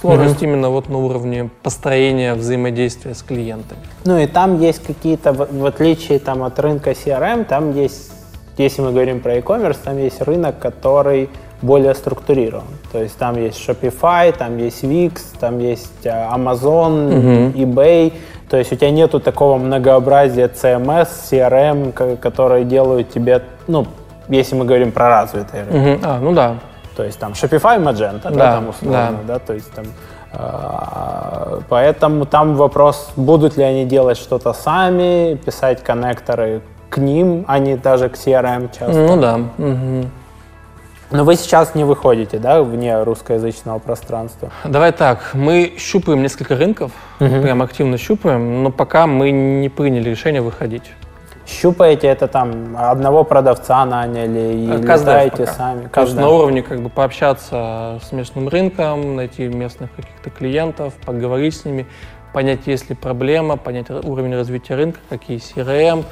Сложность 0.00 0.36
угу. 0.36 0.44
именно 0.44 0.70
вот 0.70 0.88
на 0.88 0.98
уровне 0.98 1.50
построения 1.62 2.34
взаимодействия 2.34 3.14
с 3.14 3.22
клиентами. 3.22 3.80
Ну 4.04 4.18
и 4.18 4.26
там 4.26 4.60
есть 4.60 4.82
какие-то, 4.84 5.32
в, 5.32 5.64
отличие 5.64 6.18
там, 6.18 6.42
от 6.42 6.58
рынка 6.58 6.90
CRM, 6.90 7.44
там 7.44 7.74
есть 7.74 8.12
если 8.58 8.80
мы 8.80 8.90
говорим 8.90 9.20
про 9.20 9.34
e-commerce, 9.36 9.76
там 9.84 9.98
есть 9.98 10.22
рынок, 10.22 10.58
который 10.58 11.28
более 11.60 11.94
структурирован. 11.94 12.64
То 12.90 13.02
есть 13.02 13.16
там 13.18 13.36
есть 13.36 13.58
Shopify, 13.66 14.34
там 14.36 14.56
есть 14.58 14.82
Wix, 14.82 15.20
там 15.38 15.58
есть 15.58 16.04
э, 16.04 16.08
Amazon, 16.10 17.52
uh-huh. 17.52 17.52
eBay. 17.52 18.12
То 18.48 18.56
есть 18.56 18.72
у 18.72 18.76
тебя 18.76 18.90
нету 18.90 19.20
такого 19.20 19.58
многообразия 19.58 20.48
CMS, 20.48 21.08
CRM, 21.30 22.16
которые 22.16 22.64
делают 22.64 23.10
тебе, 23.10 23.42
ну, 23.66 23.86
если 24.28 24.54
мы 24.54 24.64
говорим 24.64 24.92
про 24.92 25.08
развитые 25.08 25.64
рынки. 25.64 25.76
Uh-huh. 25.76 26.00
А, 26.02 26.18
ну 26.20 26.32
да. 26.32 26.56
То 26.96 27.04
есть 27.04 27.18
там 27.18 27.32
Shopify, 27.32 27.78
Magento, 27.78 28.22
да, 28.22 28.30
да 28.30 28.52
там 28.52 28.68
условно, 28.70 29.18
да. 29.26 29.34
да, 29.34 29.38
то 29.38 29.52
есть 29.52 29.70
там 29.72 29.84
а, 30.32 31.60
Поэтому 31.68 32.26
там 32.26 32.56
вопрос, 32.56 33.12
будут 33.16 33.56
ли 33.56 33.64
они 33.64 33.84
делать 33.84 34.18
что-то 34.18 34.52
сами, 34.52 35.34
писать 35.34 35.82
коннекторы 35.82 36.62
к 36.90 36.98
ним, 36.98 37.44
а 37.48 37.58
не 37.58 37.76
даже 37.76 38.08
к 38.08 38.14
CRM 38.14 38.70
часто. 38.76 38.94
Ну 38.94 39.20
да. 39.20 39.40
Угу. 39.58 40.10
Но 41.12 41.24
вы 41.24 41.36
сейчас 41.36 41.74
не 41.74 41.84
выходите, 41.84 42.38
да, 42.38 42.62
вне 42.62 43.02
русскоязычного 43.02 43.78
пространства? 43.78 44.50
Давай 44.64 44.92
так, 44.92 45.30
мы 45.34 45.74
щупаем 45.78 46.20
несколько 46.22 46.56
рынков, 46.56 46.90
угу. 47.20 47.42
прям 47.42 47.62
активно 47.62 47.96
щупаем, 47.96 48.64
но 48.64 48.70
пока 48.70 49.06
мы 49.06 49.30
не 49.30 49.68
приняли 49.68 50.10
решение 50.10 50.42
выходить. 50.42 50.92
Щупаете 51.46 52.08
это 52.08 52.26
там 52.26 52.76
одного 52.76 53.22
продавца 53.22 53.84
наняли 53.84 54.54
и 54.54 54.68
э, 54.68 54.78
летаете 54.78 55.46
сами? 55.46 55.88
То 55.88 56.00
есть 56.00 56.16
на 56.16 56.28
уровне 56.28 56.62
как 56.62 56.80
бы 56.80 56.88
пообщаться 56.88 58.00
с 58.02 58.10
местным 58.10 58.48
рынком, 58.48 59.14
найти 59.16 59.46
местных 59.46 59.90
каких-то 59.94 60.30
клиентов, 60.30 60.94
поговорить 61.04 61.56
с 61.56 61.64
ними, 61.64 61.86
понять, 62.32 62.66
есть 62.66 62.90
ли 62.90 62.96
проблема, 62.96 63.56
понять 63.56 63.90
уровень 63.90 64.34
развития 64.34 64.74
рынка, 64.74 64.98
какие 65.08 65.38
CRM, 65.38 66.04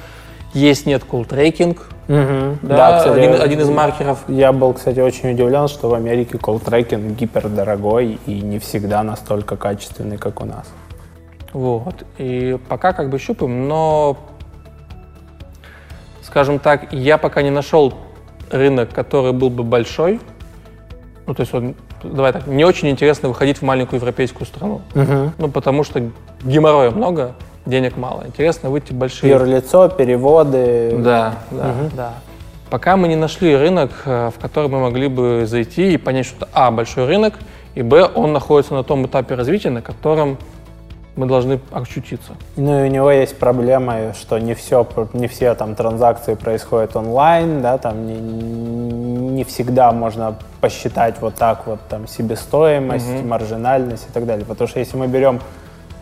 есть 0.55 0.87
нет 0.87 1.03
tracking, 1.03 1.73
угу. 1.73 2.59
да, 2.63 2.77
да 2.77 2.99
кстати, 2.99 3.19
один, 3.19 3.43
один 3.43 3.61
из 3.61 3.69
маркеров. 3.69 4.21
Я 4.29 4.53
был, 4.53 4.73
кстати, 4.73 5.01
очень 5.01 5.33
удивлен, 5.33 5.67
что 5.67 5.89
в 5.89 5.95
Америке 5.95 6.39
tracking 6.39 7.17
гипердорогой 7.17 8.21
и 8.27 8.41
не 8.41 8.61
всегда 8.61 9.03
настолько 9.03 9.57
качественный, 9.57 10.17
как 10.17 10.41
у 10.41 10.45
нас. 10.45 10.67
Вот. 11.53 12.05
И 12.19 12.57
пока 12.69 12.93
как 12.93 13.11
бы 13.11 13.19
щупаем, 13.19 13.69
но, 13.69 14.17
скажем 16.35 16.59
так, 16.59 16.93
я 16.93 17.17
пока 17.17 17.43
не 17.43 17.51
нашел 17.51 17.95
рынок, 18.51 18.93
который 18.93 19.33
был 19.33 19.51
бы 19.51 19.63
большой. 19.63 20.19
Ну, 21.29 21.35
то 21.35 21.43
есть, 21.43 21.53
вот, 21.53 21.63
давай 22.03 22.33
так, 22.33 22.49
не 22.49 22.65
очень 22.65 22.91
интересно 22.91 23.29
выходить 23.29 23.59
в 23.59 23.63
маленькую 23.63 24.01
европейскую 24.01 24.45
страну. 24.45 24.81
Угу. 24.97 25.31
Ну, 25.39 25.49
потому 25.49 25.85
что 25.85 26.03
геморроя 26.43 26.91
много, 26.91 27.37
денег 27.67 27.97
мало. 27.97 28.25
Интересно 28.27 28.69
выйти 28.69 28.91
в 28.91 28.97
большие... 28.97 29.31
Юрлицо, 29.31 29.89
переводы. 29.89 30.97
Да, 30.99 31.37
да, 31.53 31.69
угу. 31.71 31.91
да. 31.97 32.15
Пока 32.69 32.97
мы 32.97 33.07
не 33.07 33.15
нашли 33.15 33.55
рынок, 33.55 33.93
э, 34.05 34.33
в 34.37 34.41
который 34.41 34.69
мы 34.69 34.81
могли 34.81 35.07
бы 35.07 35.45
зайти 35.47 35.95
и 35.95 35.97
понять, 35.99 36.27
что 36.27 36.49
а, 36.53 36.73
большой 36.73 37.07
рынок, 37.07 37.35
и 37.77 37.83
б, 37.83 38.11
он 38.13 38.33
находится 38.33 38.75
на 38.75 38.83
том 38.83 39.07
этапе 39.07 39.37
развития, 39.37 39.71
на 39.71 39.83
котором 39.83 40.39
мы 41.17 41.27
должны 41.27 41.61
очутиться. 41.71 42.33
Ну 42.57 42.85
и 42.85 42.89
у 42.89 42.91
него 42.91 43.11
есть 43.11 43.39
проблема, 43.39 44.15
что 44.15 44.39
не 44.39 44.55
все, 44.55 44.87
не 45.13 45.29
все 45.29 45.55
там 45.55 45.75
транзакции 45.75 46.35
происходят 46.35 46.97
онлайн, 46.97 47.63
да, 47.63 47.79
там 47.79 48.07
не, 48.07 48.19
не 48.19 49.45
всегда 49.45 49.93
можно 49.93 50.37
посчитать 50.61 51.17
вот 51.21 51.35
так 51.35 51.67
вот 51.67 51.81
там 51.89 52.09
себестоимость, 52.09 53.21
угу. 53.21 53.29
маржинальность 53.29 54.07
и 54.09 54.13
так 54.13 54.27
далее. 54.27 54.45
Потому 54.45 54.69
что 54.69 54.81
если 54.81 54.97
мы 54.97 55.07
берем 55.07 55.41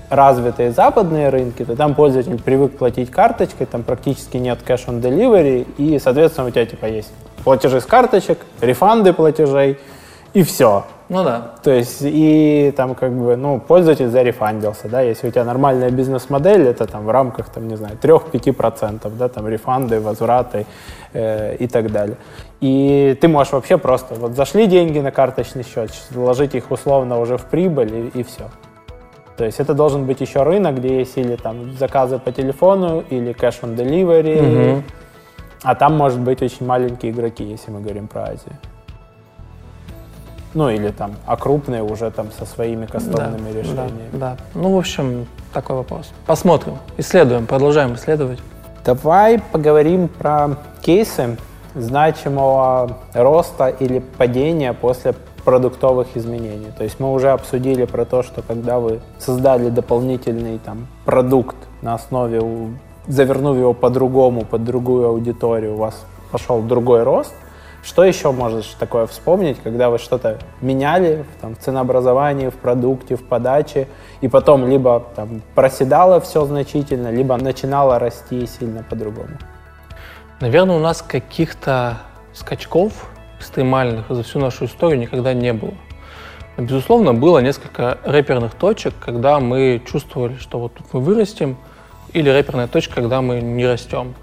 развитые 0.08 0.72
западные 0.72 1.30
рынки, 1.30 1.64
то 1.64 1.74
там 1.74 1.94
пользователь 1.94 2.40
привык 2.40 2.76
платить 2.76 3.10
карточкой, 3.10 3.66
там 3.66 3.82
практически 3.82 4.36
нет 4.36 4.60
cash 4.66 4.86
on 4.86 5.00
delivery, 5.00 5.66
и, 5.78 5.98
соответственно, 5.98 6.48
у 6.48 6.50
тебя 6.50 6.66
типа 6.66 6.86
есть 6.86 7.12
платежи 7.44 7.80
с 7.80 7.86
карточек, 7.86 8.38
рефанды 8.60 9.12
платежей, 9.12 9.78
и 10.34 10.42
все. 10.42 10.84
Ну 11.12 11.24
да. 11.24 11.50
То 11.62 11.70
есть, 11.70 11.98
и 12.00 12.72
там 12.74 12.94
как 12.94 13.12
бы, 13.12 13.36
ну, 13.36 13.60
пользователь 13.60 14.08
зарефандился, 14.08 14.88
да, 14.88 15.02
если 15.02 15.28
у 15.28 15.30
тебя 15.30 15.44
нормальная 15.44 15.90
бизнес-модель, 15.90 16.62
это 16.62 16.86
там 16.86 17.04
в 17.04 17.10
рамках, 17.10 17.50
там, 17.50 17.68
не 17.68 17.76
знаю, 17.76 17.98
3-5%, 18.00 19.10
да, 19.18 19.28
там 19.28 19.46
рефанды, 19.46 20.00
возвраты 20.00 20.64
э, 21.12 21.56
и 21.56 21.68
так 21.68 21.92
далее. 21.92 22.16
И 22.62 23.14
ты 23.20 23.28
можешь 23.28 23.52
вообще 23.52 23.76
просто, 23.76 24.14
вот 24.14 24.32
зашли 24.32 24.66
деньги 24.66 25.00
на 25.00 25.10
карточный 25.10 25.64
счет, 25.64 25.90
вложить 26.12 26.54
их 26.54 26.70
условно 26.70 27.20
уже 27.20 27.36
в 27.36 27.44
прибыль 27.44 28.10
и, 28.14 28.20
и 28.20 28.22
все. 28.22 28.44
То 29.36 29.44
есть 29.44 29.60
это 29.60 29.74
должен 29.74 30.06
быть 30.06 30.22
еще 30.22 30.44
рынок, 30.44 30.76
где 30.76 31.00
есть 31.00 31.18
или 31.18 31.36
там 31.36 31.72
заказы 31.76 32.18
по 32.18 32.32
телефону, 32.32 33.04
или 33.10 33.34
cash 33.34 33.60
on 33.60 33.76
delivery, 33.76 34.72
угу. 34.72 34.82
а 35.62 35.74
там 35.74 35.94
может 35.94 36.20
быть 36.20 36.40
очень 36.40 36.64
маленькие 36.64 37.12
игроки, 37.12 37.44
если 37.44 37.70
мы 37.70 37.82
говорим 37.82 38.08
про 38.08 38.22
Азию. 38.22 38.56
Ну 40.54 40.68
или 40.68 40.90
там, 40.90 41.16
а 41.26 41.36
крупные 41.36 41.82
уже 41.82 42.10
там 42.10 42.28
со 42.38 42.44
своими 42.44 42.86
кастомными 42.86 43.52
да, 43.52 43.58
решениями. 43.58 44.10
Да, 44.12 44.36
да. 44.36 44.36
Ну, 44.54 44.74
в 44.74 44.78
общем, 44.78 45.26
такой 45.52 45.76
вопрос. 45.76 46.10
Посмотрим, 46.26 46.78
исследуем, 46.98 47.46
продолжаем 47.46 47.94
исследовать. 47.94 48.38
Давай 48.84 49.38
поговорим 49.38 50.08
про 50.08 50.58
кейсы 50.82 51.36
значимого 51.74 52.98
роста 53.14 53.68
или 53.68 54.00
падения 54.00 54.72
после 54.72 55.14
продуктовых 55.44 56.16
изменений. 56.16 56.70
То 56.76 56.84
есть 56.84 57.00
мы 57.00 57.12
уже 57.12 57.30
обсудили 57.30 57.84
про 57.84 58.04
то, 58.04 58.22
что 58.22 58.42
когда 58.42 58.78
вы 58.78 59.00
создали 59.18 59.70
дополнительный 59.70 60.58
там, 60.58 60.86
продукт 61.04 61.56
на 61.80 61.94
основе, 61.94 62.42
завернув 63.06 63.56
его 63.56 63.72
по-другому, 63.72 64.44
под 64.44 64.64
другую 64.64 65.08
аудиторию, 65.08 65.74
у 65.74 65.78
вас 65.78 66.04
пошел 66.30 66.60
другой 66.62 67.02
рост. 67.02 67.34
Что 67.82 68.04
еще 68.04 68.30
можешь 68.30 68.76
такое 68.78 69.06
вспомнить, 69.06 69.60
когда 69.60 69.90
вы 69.90 69.98
что-то 69.98 70.38
меняли 70.60 71.24
там, 71.40 71.56
в 71.56 71.58
ценообразовании, 71.58 72.48
в 72.48 72.54
продукте, 72.54 73.16
в 73.16 73.24
подаче, 73.24 73.88
и 74.20 74.28
потом 74.28 74.68
либо 74.68 75.04
там, 75.16 75.42
проседало 75.56 76.20
все 76.20 76.44
значительно, 76.44 77.10
либо 77.10 77.36
начинало 77.36 77.98
расти 77.98 78.46
сильно 78.46 78.84
по-другому? 78.88 79.36
Наверное, 80.40 80.76
у 80.76 80.80
нас 80.80 81.02
каких-то 81.02 81.98
скачков 82.32 83.10
экстремальных 83.38 84.06
за 84.08 84.22
всю 84.22 84.38
нашу 84.38 84.66
историю 84.66 85.00
никогда 85.00 85.34
не 85.34 85.52
было. 85.52 85.74
Безусловно, 86.56 87.14
было 87.14 87.40
несколько 87.40 87.98
рэперных 88.04 88.54
точек, 88.54 88.94
когда 89.04 89.40
мы 89.40 89.82
чувствовали, 89.90 90.36
что 90.36 90.60
вот 90.60 90.74
тут 90.74 90.86
мы 90.92 91.00
вырастем, 91.00 91.56
или 92.12 92.28
рэперная 92.28 92.68
точка, 92.68 92.96
когда 92.96 93.22
мы 93.22 93.40
не 93.40 93.66
растем. 93.66 94.14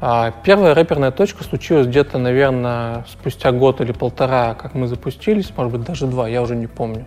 А 0.00 0.30
первая 0.42 0.74
рэперная 0.74 1.10
точка 1.10 1.42
случилась 1.42 1.86
где-то, 1.86 2.18
наверное, 2.18 3.04
спустя 3.08 3.50
год 3.52 3.80
или 3.80 3.92
полтора, 3.92 4.54
как 4.54 4.74
мы 4.74 4.88
запустились, 4.88 5.50
может 5.56 5.72
быть, 5.72 5.84
даже 5.84 6.06
два, 6.06 6.28
я 6.28 6.42
уже 6.42 6.54
не 6.54 6.66
помню. 6.66 7.06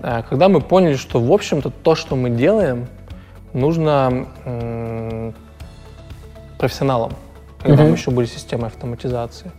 А 0.00 0.22
когда 0.22 0.48
мы 0.48 0.60
поняли, 0.60 0.96
что, 0.96 1.20
в 1.20 1.32
общем-то, 1.32 1.70
то, 1.70 1.94
что 1.94 2.16
мы 2.16 2.28
делаем, 2.30 2.86
нужно 3.54 4.26
м- 4.44 5.34
профессионалам, 6.58 7.12
когда 7.62 7.82
mm-hmm. 7.82 7.88
мы 7.88 7.96
еще 7.96 8.10
были 8.10 8.26
системой 8.26 8.66
автоматизации. 8.66 9.50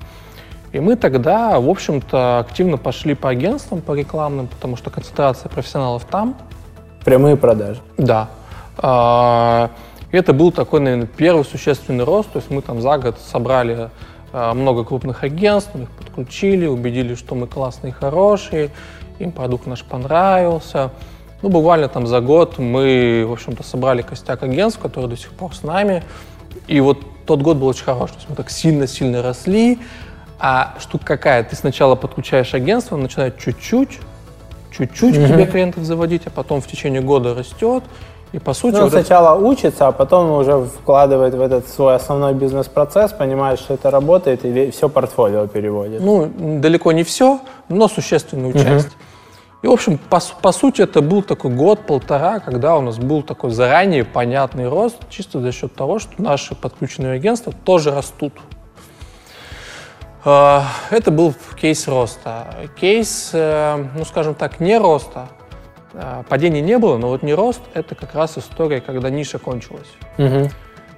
И 0.74 0.80
мы 0.80 0.96
тогда, 0.96 1.60
в 1.60 1.70
общем-то, 1.70 2.40
активно 2.40 2.78
пошли 2.78 3.14
по 3.14 3.30
агентствам, 3.30 3.82
по 3.82 3.94
рекламным, 3.94 4.48
потому 4.48 4.76
что 4.76 4.90
концентрация 4.90 5.50
профессионалов 5.50 6.06
там. 6.06 6.36
Прямые 7.06 7.38
продажи. 7.38 7.82
Да. 7.98 8.30
Это 10.14 10.32
был 10.32 10.52
такой, 10.52 10.80
наверное, 10.80 11.08
первый 11.08 11.44
существенный 11.44 12.04
рост. 12.04 12.32
То 12.32 12.38
есть 12.38 12.52
мы 12.52 12.62
там 12.62 12.82
за 12.82 13.00
год 13.00 13.18
собрали 13.20 13.90
а, 14.32 14.54
много 14.54 14.84
крупных 14.86 15.24
агентств, 15.24 15.72
мы 15.74 15.84
их 15.84 15.90
подключили, 15.90 16.68
убедили, 16.68 17.16
что 17.16 17.34
мы 17.34 17.48
классные 17.48 17.90
и 17.90 17.94
хорошие, 17.94 18.70
им 19.18 19.32
продукт 19.32 19.66
наш 19.66 19.84
понравился. 19.84 20.92
Ну, 21.42 21.50
буквально 21.50 21.88
там 21.88 22.06
за 22.06 22.22
год 22.22 22.60
мы, 22.60 23.26
в 23.28 23.32
общем-то, 23.32 23.64
собрали 23.64 24.04
костяк 24.04 24.44
агентств, 24.44 24.80
которые 24.80 25.10
до 25.10 25.18
сих 25.18 25.32
пор 25.32 25.56
с 25.56 25.64
нами. 25.64 26.04
И 26.68 26.80
вот 26.80 27.00
тот 27.26 27.42
год 27.42 27.58
был 27.58 27.68
очень 27.68 27.84
хороший. 27.84 28.14
То 28.14 28.18
есть 28.20 28.30
мы 28.30 28.36
так 28.36 28.52
сильно-сильно 28.52 29.24
росли, 29.24 29.80
а 30.38 30.76
штука 30.80 31.06
какая? 31.06 31.44
Ты 31.44 31.56
сначала 31.56 31.96
подключаешь 31.96 32.54
агентство, 32.54 32.98
начинает 32.98 33.40
чуть-чуть, 33.40 34.00
чуть-чуть 34.72 35.16
mm-hmm. 35.16 35.26
к 35.26 35.28
тебе 35.28 35.46
клиентов 35.48 35.84
заводить, 35.86 36.28
а 36.28 36.30
потом 36.30 36.62
в 36.62 36.68
течение 36.68 37.02
года 37.02 37.34
растет. 37.34 37.84
И 38.34 38.40
по 38.40 38.54
сути... 38.54 38.76
Ну, 38.76 38.90
сначала 38.90 39.38
это... 39.38 39.46
учится, 39.46 39.88
а 39.88 39.92
потом 39.92 40.32
уже 40.32 40.66
вкладывает 40.66 41.36
в 41.36 41.42
этот 41.42 41.70
свой 41.70 41.96
основной 41.96 42.34
бизнес-процесс, 42.34 43.14
понимает, 43.14 43.60
что 43.60 43.76
это 43.76 43.92
работает, 43.92 44.44
и 44.44 44.72
все 44.72 44.90
портфолио 44.90 45.46
переводит. 45.46 46.02
Ну, 46.02 46.32
далеко 46.60 46.92
не 46.92 47.04
все, 47.04 47.40
но 47.70 47.88
существенную 47.88 48.54
часть. 48.54 48.88
Mm-hmm. 48.88 49.62
И, 49.62 49.68
в 49.68 49.72
общем, 49.72 49.98
по, 49.98 50.20
по 50.42 50.52
сути, 50.52 50.82
это 50.82 51.02
был 51.02 51.22
такой 51.22 51.52
год-полтора, 51.52 52.40
когда 52.40 52.76
у 52.76 52.82
нас 52.82 52.98
был 52.98 53.22
такой 53.22 53.52
заранее 53.52 54.04
понятный 54.04 54.68
рост, 54.68 54.98
чисто 55.10 55.40
за 55.40 55.52
счет 55.52 55.76
того, 55.76 56.00
что 56.00 56.12
наши 56.18 56.56
подключенные 56.56 57.14
агентства 57.14 57.54
тоже 57.64 57.92
растут. 57.92 58.34
Э, 60.26 60.62
это 60.90 61.12
был 61.12 61.36
кейс 61.62 61.88
роста. 61.88 62.48
Кейс, 62.82 63.30
э, 63.34 63.86
ну 63.96 64.04
скажем 64.06 64.34
так, 64.34 64.60
не 64.60 64.78
роста. 64.78 65.30
Э, 65.94 66.24
падения 66.28 66.62
не 66.62 66.78
было, 66.78 66.98
но 66.98 67.10
вот 67.10 67.24
не 67.24 67.34
рост— 67.34 67.62
это 67.74 67.96
как 67.96 68.16
раз 68.16 68.38
история, 68.38 68.82
когда 68.82 69.10
ниша 69.10 69.40
кончилась. 69.40 69.90
Угу. 70.18 70.50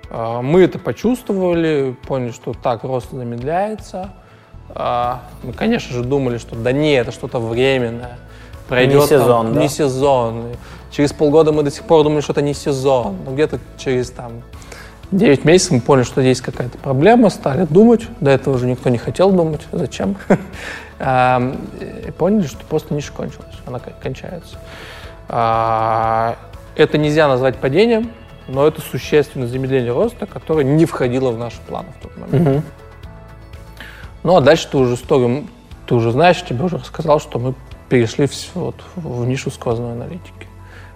А, 0.09 0.41
мы 0.41 0.61
это 0.61 0.79
почувствовали, 0.79 1.95
поняли, 2.07 2.31
что 2.31 2.53
так 2.53 2.83
рост 2.83 3.11
замедляется. 3.11 4.11
А, 4.69 5.23
мы, 5.43 5.53
конечно 5.53 5.93
же, 5.93 6.03
думали, 6.03 6.37
что 6.37 6.55
да 6.55 6.71
не, 6.71 6.93
это 6.93 7.11
что-то 7.11 7.39
временное. 7.39 8.17
Пройдет, 8.67 9.01
не 9.01 9.07
сезон, 9.07 9.45
там, 9.45 9.53
да? 9.53 9.61
Не 9.61 9.69
сезон. 9.69 10.43
Через 10.91 11.13
полгода 11.13 11.51
мы 11.51 11.63
до 11.63 11.71
сих 11.71 11.83
пор 11.83 12.03
думали, 12.03 12.21
что 12.21 12.31
это 12.31 12.41
не 12.41 12.53
сезон. 12.53 13.17
Но 13.25 13.33
где-то 13.33 13.59
через 13.77 14.09
там 14.09 14.41
9 15.11 15.45
месяцев 15.45 15.71
мы 15.71 15.81
поняли, 15.81 16.05
что 16.05 16.21
есть 16.21 16.41
какая-то 16.41 16.77
проблема, 16.77 17.29
стали 17.29 17.65
думать. 17.69 18.07
До 18.21 18.31
этого 18.31 18.55
уже 18.55 18.65
никто 18.65 18.89
не 18.89 18.97
хотел 18.97 19.31
думать. 19.31 19.61
Зачем? 19.71 20.15
И 20.99 22.11
поняли, 22.17 22.47
что 22.47 22.65
просто 22.67 22.93
ниша 22.93 23.11
кончилась. 23.11 23.54
Она 23.65 23.79
кончается. 23.79 24.57
А, 25.27 26.35
это 26.75 26.97
нельзя 26.97 27.27
назвать 27.27 27.57
падением, 27.57 28.11
но 28.47 28.67
это 28.67 28.81
существенное 28.81 29.47
замедление 29.47 29.91
роста, 29.91 30.25
которое 30.25 30.63
не 30.63 30.85
входило 30.85 31.31
в 31.31 31.37
наши 31.37 31.59
планы 31.61 31.89
в 31.99 32.03
тот 32.03 32.17
момент. 32.17 32.47
Угу. 32.47 32.63
Ну 34.23 34.35
а 34.35 34.41
дальше 34.41 34.67
ты 34.69 34.77
уже 34.77 34.95
историю, 34.95 35.47
ты 35.87 35.95
уже 35.95 36.11
знаешь, 36.11 36.43
тебе 36.43 36.63
уже 36.63 36.77
рассказал, 36.77 37.19
что 37.19 37.39
мы 37.39 37.53
перешли 37.89 38.27
в, 38.27 38.55
вот, 38.55 38.75
в 38.95 39.25
нишу 39.25 39.51
сквозной 39.51 39.93
аналитики. 39.93 40.47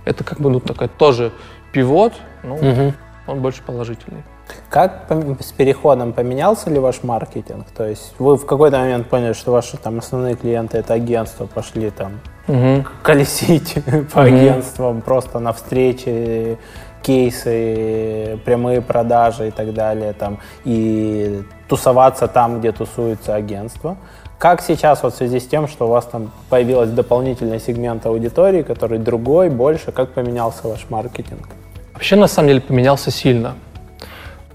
Это 0.06 0.24
как 0.24 0.40
бы 0.40 0.50
ну, 0.50 0.60
такой 0.60 0.88
тоже 0.88 1.32
пивот, 1.72 2.14
ну, 2.44 2.56
угу. 2.56 2.94
он 3.28 3.41
больше 3.41 3.62
положительный. 3.64 4.24
Как 4.70 5.08
с 5.40 5.52
переходом 5.52 6.14
поменялся 6.14 6.72
ли 6.72 6.80
ваш 6.80 7.04
маркетинг? 7.04 7.68
То 7.76 7.88
есть 7.88 8.16
вы 8.18 8.36
в 8.36 8.46
какой-то 8.46 8.80
момент 8.80 9.08
поняли, 9.08 9.34
что 9.34 9.52
ваши 9.52 9.78
там 9.78 10.00
основные 10.00 10.36
клиенты 10.36 10.80
это 10.80 10.96
агентства, 10.96 11.46
пошли 11.46 11.91
там 11.91 12.14
угу. 12.49 12.85
колесить 13.01 13.76
по 14.13 14.19
угу. 14.19 14.27
агентствам, 14.27 15.01
просто 15.01 15.39
на 15.39 15.53
встречи, 15.53 16.57
кейсы, 17.01 18.39
прямые 18.45 18.81
продажи 18.81 19.47
и 19.47 19.51
так 19.51 19.73
далее, 19.73 20.13
там, 20.13 20.39
и 20.65 21.43
тусоваться 21.67 22.27
там, 22.27 22.59
где 22.59 22.71
тусуется 22.71 23.35
агентство. 23.35 23.97
Как 24.38 24.61
сейчас 24.61 25.03
вот 25.03 25.13
в 25.13 25.17
связи 25.17 25.39
с 25.39 25.47
тем, 25.47 25.67
что 25.67 25.88
у 25.88 25.89
вас 25.89 26.05
там 26.05 26.31
появилась 26.49 26.89
дополнительный 26.89 27.59
сегмент 27.59 28.05
аудитории, 28.05 28.61
который 28.61 28.97
другой, 28.97 29.49
больше, 29.49 29.91
как 29.91 30.13
поменялся 30.13 30.67
ваш 30.67 30.85
маркетинг? 30.89 31.47
Вообще, 31.93 32.15
на 32.15 32.27
самом 32.27 32.47
деле, 32.47 32.61
поменялся 32.61 33.11
сильно. 33.11 33.55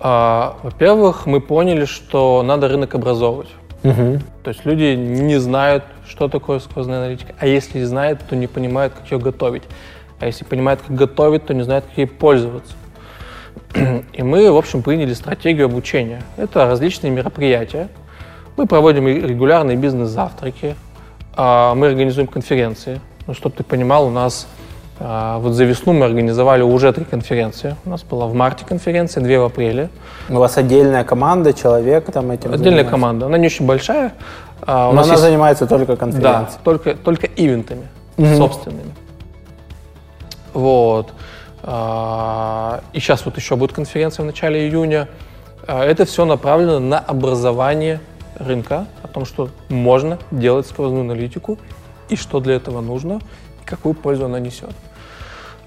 А, 0.00 0.56
во-первых, 0.62 1.26
мы 1.26 1.40
поняли, 1.40 1.84
что 1.84 2.42
надо 2.42 2.68
рынок 2.68 2.94
образовывать. 2.94 3.50
Угу. 3.82 4.20
То 4.42 4.48
есть 4.48 4.64
люди 4.64 4.96
не 4.96 5.38
знают, 5.38 5.84
что 6.06 6.28
такое 6.28 6.58
сквозная 6.58 6.98
аналитика, 6.98 7.34
а 7.38 7.46
если 7.46 7.82
знают, 7.82 8.20
то 8.28 8.36
не 8.36 8.46
понимают, 8.46 8.94
как 8.94 9.10
ее 9.10 9.18
готовить. 9.18 9.62
А 10.20 10.26
если 10.26 10.44
понимают, 10.44 10.80
как 10.80 10.94
готовить, 10.94 11.46
то 11.46 11.54
не 11.54 11.62
знают, 11.62 11.84
как 11.86 11.98
ей 11.98 12.06
пользоваться. 12.06 12.74
И 14.12 14.22
мы, 14.22 14.50
в 14.52 14.56
общем, 14.56 14.82
приняли 14.82 15.12
стратегию 15.14 15.66
обучения. 15.66 16.22
Это 16.36 16.66
различные 16.66 17.10
мероприятия, 17.10 17.88
мы 18.56 18.66
проводим 18.66 19.08
регулярные 19.08 19.76
бизнес-завтраки, 19.76 20.76
а, 21.36 21.74
мы 21.74 21.88
организуем 21.88 22.28
конференции. 22.28 23.00
Ну, 23.26 23.34
чтобы 23.34 23.56
ты 23.56 23.64
понимал, 23.64 24.06
у 24.06 24.10
нас 24.10 24.46
а, 25.00 25.38
вот 25.38 25.54
за 25.54 25.64
весну 25.64 25.92
мы 25.92 26.04
организовали 26.04 26.62
уже 26.62 26.92
три 26.92 27.04
конференции. 27.04 27.74
У 27.84 27.90
нас 27.90 28.04
была 28.04 28.26
в 28.26 28.34
марте 28.34 28.64
конференция, 28.64 29.22
две 29.24 29.40
в 29.40 29.44
апреле. 29.44 29.88
У 30.28 30.34
вас 30.34 30.56
отдельная 30.56 31.02
команда, 31.02 31.52
человек 31.52 32.06
там 32.12 32.30
этим 32.30 32.52
Отдельная 32.52 32.84
занимается. 32.84 32.90
команда. 32.90 33.26
Она 33.26 33.38
не 33.38 33.46
очень 33.46 33.66
большая. 33.66 34.12
А, 34.66 34.92
Но 34.92 35.02
она 35.02 35.12
есть... 35.12 35.22
занимается 35.22 35.66
только 35.66 35.96
конференцией. 35.96 36.56
Да, 36.56 36.62
только, 36.62 36.94
только 36.94 37.26
ивентами 37.26 37.88
угу. 38.16 38.36
собственными. 38.36 38.94
Вот. 40.52 41.12
И 41.62 43.00
сейчас 43.00 43.24
вот 43.24 43.36
еще 43.36 43.56
будет 43.56 43.72
конференция 43.72 44.22
в 44.22 44.26
начале 44.26 44.68
июня. 44.68 45.08
Это 45.66 46.04
все 46.04 46.24
направлено 46.24 46.78
на 46.78 46.98
образование 46.98 48.00
рынка, 48.36 48.86
о 49.02 49.08
том, 49.08 49.24
что 49.24 49.48
можно 49.68 50.18
делать 50.30 50.66
сквозную 50.66 51.02
аналитику 51.02 51.58
и 52.08 52.16
что 52.16 52.40
для 52.40 52.56
этого 52.56 52.80
нужно, 52.80 53.20
и 53.62 53.66
какую 53.66 53.94
пользу 53.94 54.26
она 54.26 54.40
несет. 54.40 54.74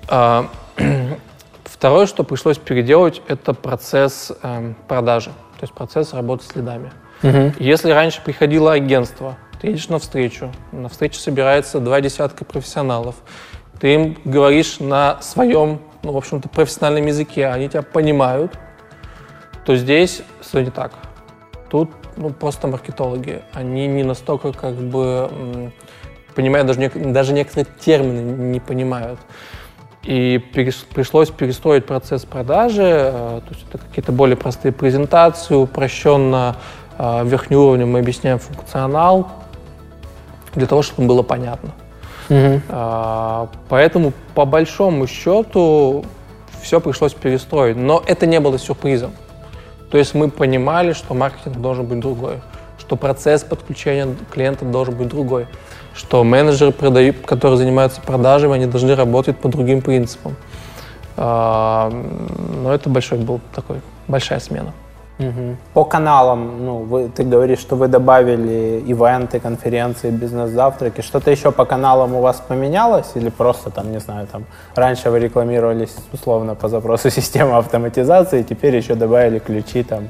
А, 0.08 0.50
второе, 1.64 2.06
что 2.06 2.24
пришлось 2.24 2.58
переделать, 2.58 3.22
это 3.28 3.54
процесс 3.54 4.32
э, 4.42 4.74
продажи, 4.88 5.32
то 5.32 5.64
есть 5.64 5.74
процесс 5.74 6.14
работы 6.14 6.46
с 6.46 6.56
лидами. 6.56 6.92
Угу. 7.24 7.54
Если 7.60 7.92
раньше 7.92 8.22
приходило 8.24 8.74
агентство, 8.74 9.38
ты 9.60 9.68
едешь 9.68 9.90
на 9.90 10.00
встречу, 10.00 10.52
на 10.72 10.90
встрече 10.90 11.20
собирается 11.20 11.80
два 11.80 12.02
десятка 12.02 12.46
профессионалов, 12.46 13.16
ты 13.80 13.94
им 13.94 14.18
говоришь 14.24 14.80
на 14.80 15.22
своем, 15.22 15.80
ну, 16.04 16.12
в 16.12 16.18
общем-то, 16.18 16.50
профессиональном 16.50 17.08
языке, 17.08 17.48
они 17.48 17.70
тебя 17.70 17.82
понимают, 17.82 18.58
то 19.66 19.76
здесь 19.76 20.22
все 20.42 20.62
не 20.62 20.72
так. 20.72 20.94
Тут 21.70 21.90
ну, 22.16 22.30
просто 22.32 22.68
маркетологи. 22.68 23.42
Они 23.54 23.88
не 23.88 24.04
настолько 24.04 24.52
как 24.54 24.76
бы 24.76 25.72
понимают, 26.36 26.68
даже, 26.68 26.90
даже 26.90 27.34
некоторые 27.34 27.68
термины 27.80 28.20
не 28.22 28.60
понимают. 28.60 29.20
И 30.04 30.42
пришлось 30.94 31.30
перестроить 31.30 31.86
процесс 31.86 32.24
продажи, 32.24 32.82
э, 32.82 33.42
то 33.46 33.50
есть 33.54 33.66
это 33.68 33.78
какие-то 33.80 34.14
более 34.14 34.38
простые 34.38 34.72
презентации, 34.72 35.56
упрощенно 35.56 36.56
э, 36.98 37.26
верхним 37.26 37.60
уровнем 37.60 37.92
мы 37.92 38.00
объясняем 38.00 38.40
функционал, 38.40 39.28
для 40.54 40.68
того, 40.68 40.82
чтобы 40.82 41.08
было 41.08 41.22
понятно. 41.22 41.72
Угу. 42.30 42.62
Поэтому, 43.70 44.12
по 44.34 44.46
большому 44.46 45.08
счету, 45.08 46.04
все 46.62 46.82
пришлось 46.82 47.14
перестроить. 47.14 47.78
Но 47.78 48.04
это 48.06 48.26
не 48.26 48.40
было 48.40 48.60
сюрпризом. 48.60 49.12
То 49.92 49.98
есть 49.98 50.14
мы 50.14 50.30
понимали, 50.30 50.94
что 50.94 51.14
маркетинг 51.14 51.58
должен 51.58 51.86
быть 51.86 52.00
другой, 52.00 52.42
что 52.80 52.96
процесс 52.96 53.44
подключения 53.44 54.08
клиента 54.32 54.66
должен 54.66 54.96
быть 54.96 55.08
другой, 55.08 55.48
что 55.94 56.24
менеджеры, 56.24 56.72
продают, 56.72 57.26
которые 57.26 57.58
занимаются 57.58 58.02
продажами, 58.02 58.56
они 58.56 58.66
должны 58.66 58.96
работать 58.96 59.38
по 59.38 59.48
другим 59.48 59.82
принципам. 59.82 60.36
А, 61.16 61.90
но 62.62 62.74
это 62.74 62.90
большой 62.90 63.20
был 63.20 63.40
такой, 63.56 63.82
большая 64.08 64.40
смена. 64.40 64.74
Угу. 65.20 65.56
По 65.74 65.84
каналам, 65.84 66.66
ну, 66.66 66.78
вы, 66.80 67.10
ты 67.10 67.24
говоришь, 67.24 67.60
что 67.60 67.76
вы 67.76 67.88
добавили 67.88 68.84
ивенты, 68.86 69.40
конференции, 69.40 70.12
бизнес-завтраки. 70.12 71.02
Что-то 71.02 71.32
еще 71.32 71.52
по 71.52 71.66
каналам 71.66 72.16
у 72.16 72.22
вас 72.22 72.44
поменялось? 72.48 73.12
Или 73.16 73.30
просто, 73.30 73.72
там, 73.72 73.92
не 73.92 74.00
знаю, 74.00 74.28
там, 74.28 74.46
раньше 74.76 75.10
вы 75.10 75.20
рекламировались 75.20 75.96
условно 76.14 76.56
по 76.56 76.68
запросу 76.68 77.10
системы 77.12 77.58
автоматизации, 77.58 78.44
теперь 78.44 78.76
еще 78.76 78.96
добавили 78.96 79.40
ключи 79.40 79.84
там 79.84 80.10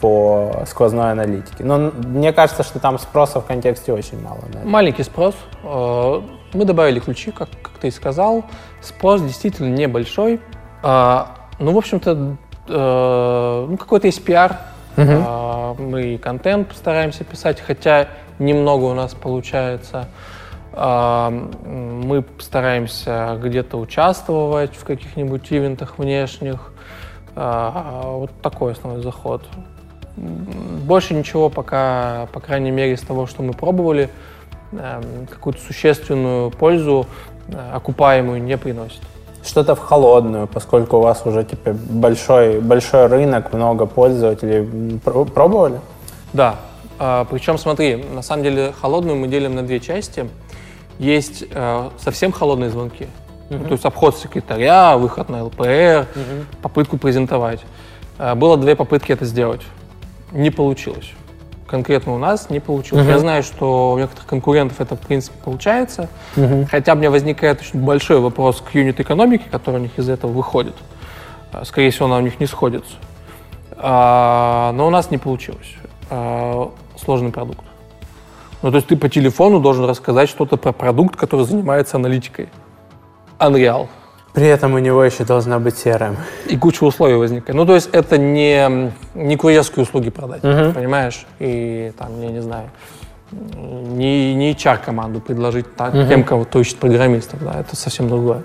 по 0.00 0.64
сквозной 0.66 1.12
аналитике. 1.12 1.64
Но 1.64 1.90
мне 2.06 2.32
кажется, 2.32 2.62
что 2.62 2.78
там 2.78 2.98
спроса 2.98 3.40
в 3.40 3.44
контексте 3.44 3.92
очень 3.92 4.22
мало. 4.22 4.38
Наверное. 4.46 4.64
Маленький 4.64 5.02
спрос. 5.02 5.34
Э, 5.64 6.20
мы 6.54 6.64
добавили 6.64 7.00
ключи, 7.00 7.32
как, 7.32 7.48
как 7.62 7.72
ты 7.80 7.88
и 7.88 7.90
сказал. 7.90 8.44
Спрос 8.80 9.20
действительно 9.22 9.74
небольшой. 9.74 10.40
А, 10.82 11.34
ну, 11.58 11.72
в 11.72 11.78
общем-то, 11.78 12.36
э, 12.68 13.66
ну, 13.68 13.76
какой-то 13.76 14.06
есть 14.06 14.24
пиар. 14.24 14.58
Угу. 14.96 15.06
Э, 15.06 15.74
мы 15.78 16.02
и 16.14 16.18
контент 16.18 16.68
постараемся 16.68 17.24
писать, 17.24 17.60
хотя 17.60 18.08
немного 18.38 18.84
у 18.84 18.94
нас 18.94 19.14
получается. 19.14 20.08
Э, 20.72 21.30
мы 21.30 22.24
стараемся 22.38 23.38
где-то 23.42 23.78
участвовать 23.78 24.74
в 24.74 24.84
каких-нибудь 24.84 25.46
ивентах 25.50 25.98
внешних. 25.98 26.72
Э, 27.36 28.02
вот 28.04 28.30
такой 28.42 28.72
основной 28.72 29.02
заход. 29.02 29.42
Больше 30.16 31.14
ничего 31.14 31.48
пока, 31.48 32.26
по 32.32 32.40
крайней 32.40 32.72
мере, 32.72 32.94
из 32.94 33.00
того, 33.02 33.26
что 33.26 33.42
мы 33.42 33.52
пробовали, 33.52 34.10
э, 34.72 35.02
какую-то 35.30 35.60
существенную 35.60 36.50
пользу 36.50 37.06
э, 37.48 37.70
окупаемую 37.72 38.42
не 38.42 38.56
приносит 38.56 39.00
что-то 39.44 39.74
в 39.74 39.80
холодную, 39.80 40.46
поскольку 40.46 40.98
у 40.98 41.00
вас 41.00 41.22
уже 41.24 41.44
типа 41.44 41.72
большой, 41.72 42.60
большой 42.60 43.06
рынок, 43.06 43.52
много 43.52 43.86
пользователей. 43.86 44.98
Пробовали? 45.00 45.80
Да. 46.32 46.56
А, 46.98 47.24
причем, 47.30 47.58
смотри, 47.58 47.96
на 47.96 48.22
самом 48.22 48.42
деле 48.42 48.72
холодную 48.80 49.16
мы 49.16 49.28
делим 49.28 49.54
на 49.54 49.62
две 49.62 49.80
части. 49.80 50.28
Есть 50.98 51.44
э, 51.48 51.90
совсем 51.98 52.32
холодные 52.32 52.70
звонки, 52.70 53.06
uh-huh. 53.50 53.66
то 53.66 53.72
есть 53.72 53.84
обход 53.84 54.16
секретаря, 54.16 54.96
выход 54.96 55.28
на 55.28 55.44
ЛПР, 55.44 55.62
uh-huh. 55.62 56.06
попытку 56.60 56.98
презентовать. 56.98 57.60
Э, 58.18 58.34
было 58.34 58.56
две 58.56 58.74
попытки 58.74 59.12
это 59.12 59.24
сделать. 59.24 59.60
Не 60.32 60.50
получилось 60.50 61.12
конкретно 61.68 62.14
у 62.14 62.18
нас 62.18 62.50
не 62.50 62.60
получилось. 62.60 63.06
Uh-huh. 63.06 63.10
Я 63.10 63.18
знаю, 63.18 63.42
что 63.42 63.92
у 63.92 63.98
некоторых 63.98 64.26
конкурентов 64.26 64.80
это, 64.80 64.96
в 64.96 65.00
принципе, 65.00 65.36
получается. 65.44 66.08
Uh-huh. 66.34 66.66
Хотя 66.70 66.94
у 66.94 66.96
меня 66.96 67.10
возникает 67.10 67.60
очень 67.60 67.80
большой 67.80 68.20
вопрос 68.20 68.60
к 68.60 68.74
юнит-экономике, 68.74 69.44
который 69.50 69.76
у 69.76 69.78
них 69.78 69.98
из 69.98 70.08
этого 70.08 70.32
выходит. 70.32 70.74
А, 71.52 71.64
скорее 71.64 71.90
всего, 71.90 72.06
она 72.06 72.16
у 72.16 72.20
них 72.20 72.40
не 72.40 72.46
сходится. 72.46 72.94
А, 73.76 74.72
но 74.72 74.86
у 74.86 74.90
нас 74.90 75.10
не 75.10 75.18
получилось. 75.18 75.74
А, 76.10 76.70
сложный 76.96 77.30
продукт. 77.30 77.64
Ну, 78.62 78.70
то 78.70 78.76
есть 78.76 78.88
ты 78.88 78.96
по 78.96 79.08
телефону 79.08 79.60
должен 79.60 79.84
рассказать 79.84 80.28
что-то 80.28 80.56
про 80.56 80.72
продукт, 80.72 81.14
который 81.14 81.46
занимается 81.46 81.96
аналитикой. 81.96 82.48
Unreal. 83.38 83.88
При 84.32 84.46
этом 84.46 84.74
у 84.74 84.78
него 84.78 85.02
еще 85.02 85.24
должна 85.24 85.58
быть 85.58 85.74
CRM. 85.74 86.16
И 86.46 86.56
куча 86.56 86.84
условий 86.84 87.16
возникает. 87.16 87.54
Ну, 87.54 87.66
то 87.66 87.74
есть 87.74 87.88
это 87.92 88.18
не, 88.18 88.92
не 89.14 89.36
курьерские 89.36 89.82
услуги 89.82 90.10
продать, 90.10 90.42
uh-huh. 90.42 90.74
понимаешь? 90.74 91.26
И 91.38 91.92
там, 91.98 92.20
я 92.22 92.30
не 92.30 92.40
знаю, 92.40 92.70
не, 93.32 94.34
не 94.34 94.52
HR-команду 94.52 95.20
предложить 95.20 95.74
так, 95.74 95.94
uh-huh. 95.94 96.08
тем, 96.08 96.24
кого 96.24 96.44
кто 96.44 96.60
ищет 96.60 96.76
программистов, 96.76 97.42
да, 97.42 97.60
это 97.60 97.74
совсем 97.74 98.08
другое. 98.08 98.42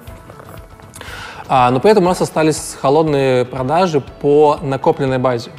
А, 1.47 1.69
но 1.69 1.79
при 1.79 1.91
этом 1.91 2.05
у 2.05 2.07
нас 2.07 2.21
остались 2.21 2.75
холодные 2.81 3.45
продажи 3.45 4.01
по 4.01 4.57
накопленной 4.61 5.19
базе. 5.19 5.51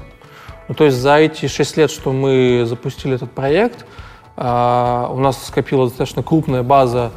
Ну, 0.68 0.74
то 0.74 0.84
есть 0.84 0.96
за 0.96 1.18
эти 1.18 1.46
6 1.46 1.76
лет, 1.76 1.90
что 1.90 2.12
мы 2.12 2.64
запустили 2.66 3.14
этот 3.14 3.30
проект, 3.30 3.84
а, 4.36 5.08
у 5.12 5.18
нас 5.18 5.46
скопилась 5.46 5.90
достаточно 5.90 6.22
крупная 6.22 6.62
база 6.62 7.12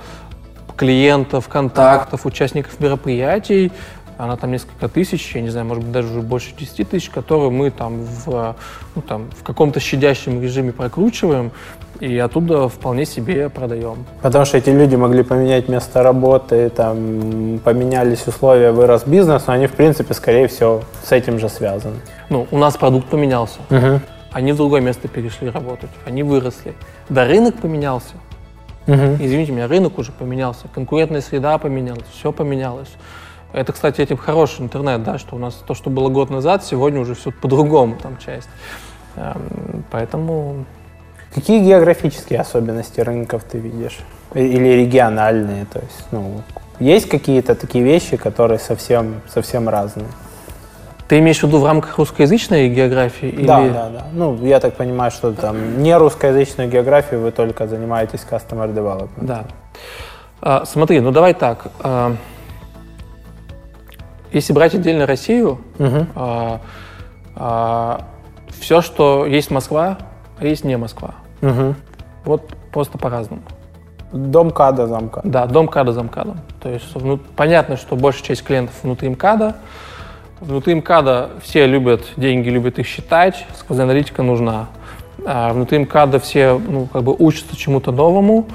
клиентов, 0.78 1.50
контактов, 1.50 2.26
участников 2.26 2.80
мероприятий. 2.80 3.72
Она 4.18 4.36
там 4.36 4.52
несколько 4.52 4.88
тысяч, 4.88 5.36
я 5.36 5.42
не 5.42 5.50
знаю, 5.50 5.68
может 5.68 5.84
быть, 5.84 5.92
даже 5.92 6.08
уже 6.10 6.22
больше 6.22 6.52
10 6.58 6.90
тысяч, 6.90 7.10
которые 7.10 7.52
мы 7.52 7.70
там 7.70 8.04
в, 8.04 8.56
ну, 8.96 9.02
там, 9.04 9.30
в 9.38 9.44
каком-то 9.44 9.80
щадящем 9.80 10.42
режиме 10.42 10.72
прокручиваем 10.72 11.52
и 12.00 12.18
оттуда 12.18 12.68
вполне 12.68 13.06
себе 13.06 13.50
продаем. 13.50 14.06
Потому 14.22 14.46
что 14.46 14.58
эти 14.58 14.70
люди 14.70 14.96
могли 14.96 15.24
поменять 15.24 15.70
место 15.70 16.02
работы, 16.02 16.70
там, 16.70 17.60
поменялись 17.64 18.26
условия, 18.28 18.72
вырос 18.72 19.04
бизнес, 19.06 19.46
но 19.46 19.54
они, 19.54 19.68
в 19.68 19.74
принципе, 19.74 20.16
скорее 20.16 20.48
всего, 20.48 20.82
с 21.04 21.12
этим 21.12 21.38
же 21.38 21.48
связаны. 21.48 21.98
Ну, 22.30 22.48
у 22.50 22.58
нас 22.58 22.76
продукт 22.76 23.08
поменялся. 23.08 23.60
Угу. 23.70 24.02
Они 24.32 24.52
в 24.52 24.58
другое 24.58 24.82
место 24.82 25.08
перешли 25.08 25.50
работать, 25.50 25.90
они 26.06 26.24
выросли. 26.24 26.74
Да, 27.10 27.26
рынок 27.26 27.56
поменялся. 27.56 28.14
Угу. 28.88 29.18
Извините 29.20 29.52
меня, 29.52 29.68
рынок 29.68 29.98
уже 29.98 30.12
поменялся, 30.12 30.68
конкурентная 30.74 31.22
среда 31.22 31.58
поменялась, 31.58 32.06
все 32.14 32.32
поменялось. 32.32 32.90
Это, 33.54 33.74
кстати, 33.74 34.02
этим 34.02 34.18
хороший 34.18 34.62
интернет, 34.62 35.04
да, 35.04 35.18
что 35.18 35.36
у 35.36 35.40
нас 35.40 35.54
то, 35.56 35.74
что 35.74 35.90
было 35.90 36.10
год 36.10 36.30
назад, 36.30 36.64
сегодня 36.66 37.00
уже 37.00 37.16
все 37.16 37.32
по-другому 37.32 37.98
там 38.02 38.18
часть. 38.18 38.50
Эм, 39.16 39.84
поэтому... 39.92 40.66
Какие 41.34 41.64
географические 41.64 42.40
особенности 42.40 43.02
рынков 43.02 43.44
ты 43.44 43.58
видишь? 43.58 44.00
Или 44.34 44.70
региональные? 44.70 45.66
То 45.66 45.80
есть, 45.80 46.06
ну, 46.12 46.42
есть 46.80 47.10
какие-то 47.10 47.56
такие 47.56 47.84
вещи, 47.84 48.18
которые 48.18 48.60
совсем, 48.60 49.22
совсем 49.28 49.70
разные? 49.70 50.08
Ты 51.08 51.20
имеешь 51.20 51.40
в 51.40 51.44
виду 51.44 51.60
в 51.60 51.66
рамках 51.66 51.98
русскоязычной 51.98 52.70
географии? 52.70 53.30
Или... 53.30 53.48
Да, 53.48 53.62
да, 53.62 53.90
да. 53.90 54.08
Ну, 54.12 54.44
я 54.46 54.60
так 54.60 54.74
понимаю, 54.74 55.12
что 55.12 55.32
там 55.32 55.82
не 55.82 55.96
русскоязычную 55.96 56.70
географию 56.70 57.22
вы 57.22 57.32
только 57.32 57.68
занимаетесь 57.68 58.26
customer 58.30 58.74
development. 58.74 59.10
Да. 59.22 59.46
А, 60.42 60.66
смотри, 60.66 61.00
ну 61.00 61.12
давай 61.12 61.34
так. 61.34 61.68
А, 61.80 62.14
если 64.34 64.52
брать 64.52 64.76
отдельно 64.76 65.06
Россию, 65.06 65.60
угу. 65.80 66.08
а, 66.16 66.62
а, 67.36 68.02
все, 68.60 68.82
что 68.82 69.26
есть 69.26 69.50
Москва, 69.50 69.98
а 70.40 70.46
есть 70.46 70.66
не 70.66 70.78
Москва. 70.78 71.16
Угу. 71.42 71.76
Вот 72.26 72.54
просто 72.72 72.98
по-разному. 72.98 73.44
Дом 74.12 74.52
КАДа, 74.52 74.88
замка. 74.88 75.22
Да, 75.24 75.46
дом 75.46 75.68
КАДа, 75.68 75.94
замкадом. 75.94 76.40
То 76.62 76.70
есть 76.70 76.86
ну, 76.96 77.18
понятно, 77.18 77.78
что 77.78 77.96
большая 77.96 78.24
часть 78.24 78.44
клиентов 78.44 78.76
внутри 78.84 79.10
МКАДа, 79.10 79.56
Внутри 80.40 80.76
МКАДа 80.76 81.32
все 81.42 81.66
любят 81.66 82.02
деньги, 82.16 82.50
любят 82.50 82.80
их 82.80 82.86
считать, 82.86 83.46
сквозная 83.58 83.86
аналитика 83.86 84.24
нужна. 84.24 84.68
А 85.26 85.52
внутри 85.52 85.80
МКАДа 85.80 86.20
все 86.20 86.54
ну, 86.58 86.86
как 86.86 87.04
бы 87.04 87.16
учатся 87.18 87.56
чему-то 87.56 87.92
новому, 87.92 88.48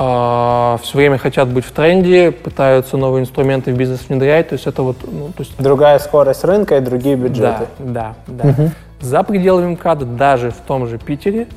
а, 0.00 0.78
все 0.82 0.96
время 0.96 1.18
хотят 1.18 1.48
быть 1.48 1.64
в 1.64 1.72
тренде, 1.72 2.30
пытаются 2.30 2.96
новые 2.96 3.22
инструменты 3.22 3.72
в 3.72 3.76
бизнес 3.76 4.08
внедрять. 4.08 4.48
То 4.48 4.54
есть 4.54 4.66
это 4.66 4.82
вот... 4.82 4.96
Ну, 5.02 5.28
то 5.28 5.42
есть... 5.42 5.60
Другая 5.60 5.98
скорость 5.98 6.44
рынка 6.44 6.76
и 6.76 6.80
другие 6.80 7.16
бюджеты. 7.16 7.66
Да, 7.80 8.14
да, 8.26 8.44
да. 8.44 8.48
Угу. 8.50 8.70
За 9.00 9.22
пределами 9.24 9.72
МКАДа, 9.72 10.04
даже 10.04 10.50
в 10.52 10.58
том 10.58 10.86
же 10.86 10.98
Питере, 10.98 11.48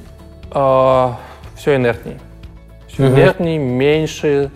э, 0.53 1.09
все 1.55 1.75
инертнее. 1.75 2.19
Все 2.87 3.05
угу. 3.05 3.13
инертнее, 3.13 3.59
меньше, 3.59 4.49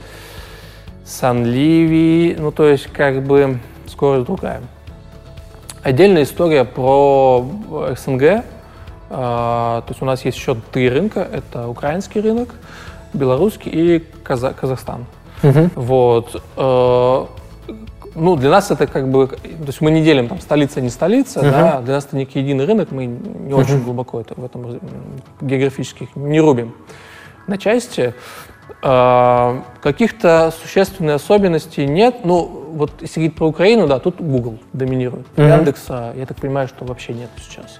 сонливее. 1.05 2.37
Ну, 2.39 2.51
то 2.51 2.67
есть 2.67 2.87
как 2.87 3.21
бы 3.21 3.59
скорость 3.87 4.25
другая. 4.25 4.61
Отдельная 5.85 6.23
история 6.23 6.63
про 6.63 7.45
СНГ. 7.95 8.43
А, 9.11 9.81
то 9.81 9.91
есть 9.91 10.01
у 10.01 10.05
нас 10.05 10.25
есть 10.25 10.35
еще 10.35 10.57
три 10.71 10.89
рынка. 10.89 11.27
Это 11.31 11.67
украинский 11.67 12.21
рынок, 12.21 12.55
белорусский 13.13 13.71
и 13.71 14.03
Каза- 14.23 14.55
Казахстан. 14.59 15.05
Угу. 15.43 15.69
Вот. 15.75 16.41
Э, 16.57 17.25
ну, 18.15 18.35
для 18.35 18.49
нас 18.49 18.71
это 18.71 18.87
как 18.87 19.11
бы... 19.11 19.27
То 19.27 19.37
есть 19.67 19.79
мы 19.79 19.91
не 19.91 20.01
делим 20.01 20.27
там 20.27 20.41
столица, 20.41 20.81
не 20.81 20.89
столица, 20.89 21.41
uh 21.41 21.51
да, 21.51 21.81
для 21.81 21.93
нас 21.93 22.05
это 22.05 22.15
некий 22.17 22.39
единый 22.39 22.65
рынок, 22.65 22.89
мы 22.89 23.05
не 23.05 23.53
uh 23.53 23.55
очень 23.55 23.83
глубоко 23.83 24.19
это 24.19 24.33
в 24.35 24.43
этом 24.43 24.79
географических 25.39 26.15
не 26.15 26.41
рубим 26.41 26.73
на 27.45 27.59
части. 27.59 28.15
Э, 28.81 29.59
каких-то 29.83 30.51
существенных 30.63 31.17
особенностей 31.17 31.85
нет. 31.85 32.21
Ну, 32.23 32.64
вот 32.75 32.91
если 33.01 33.21
говорить 33.21 33.37
про 33.37 33.47
Украину, 33.47 33.87
да, 33.87 33.99
тут 33.99 34.15
Google 34.19 34.59
доминирует. 34.73 35.25
Mm-hmm. 35.35 35.57
Яндекса, 35.57 36.13
я 36.15 36.25
так 36.25 36.37
понимаю, 36.37 36.67
что 36.67 36.85
вообще 36.85 37.13
нет 37.13 37.29
сейчас. 37.37 37.79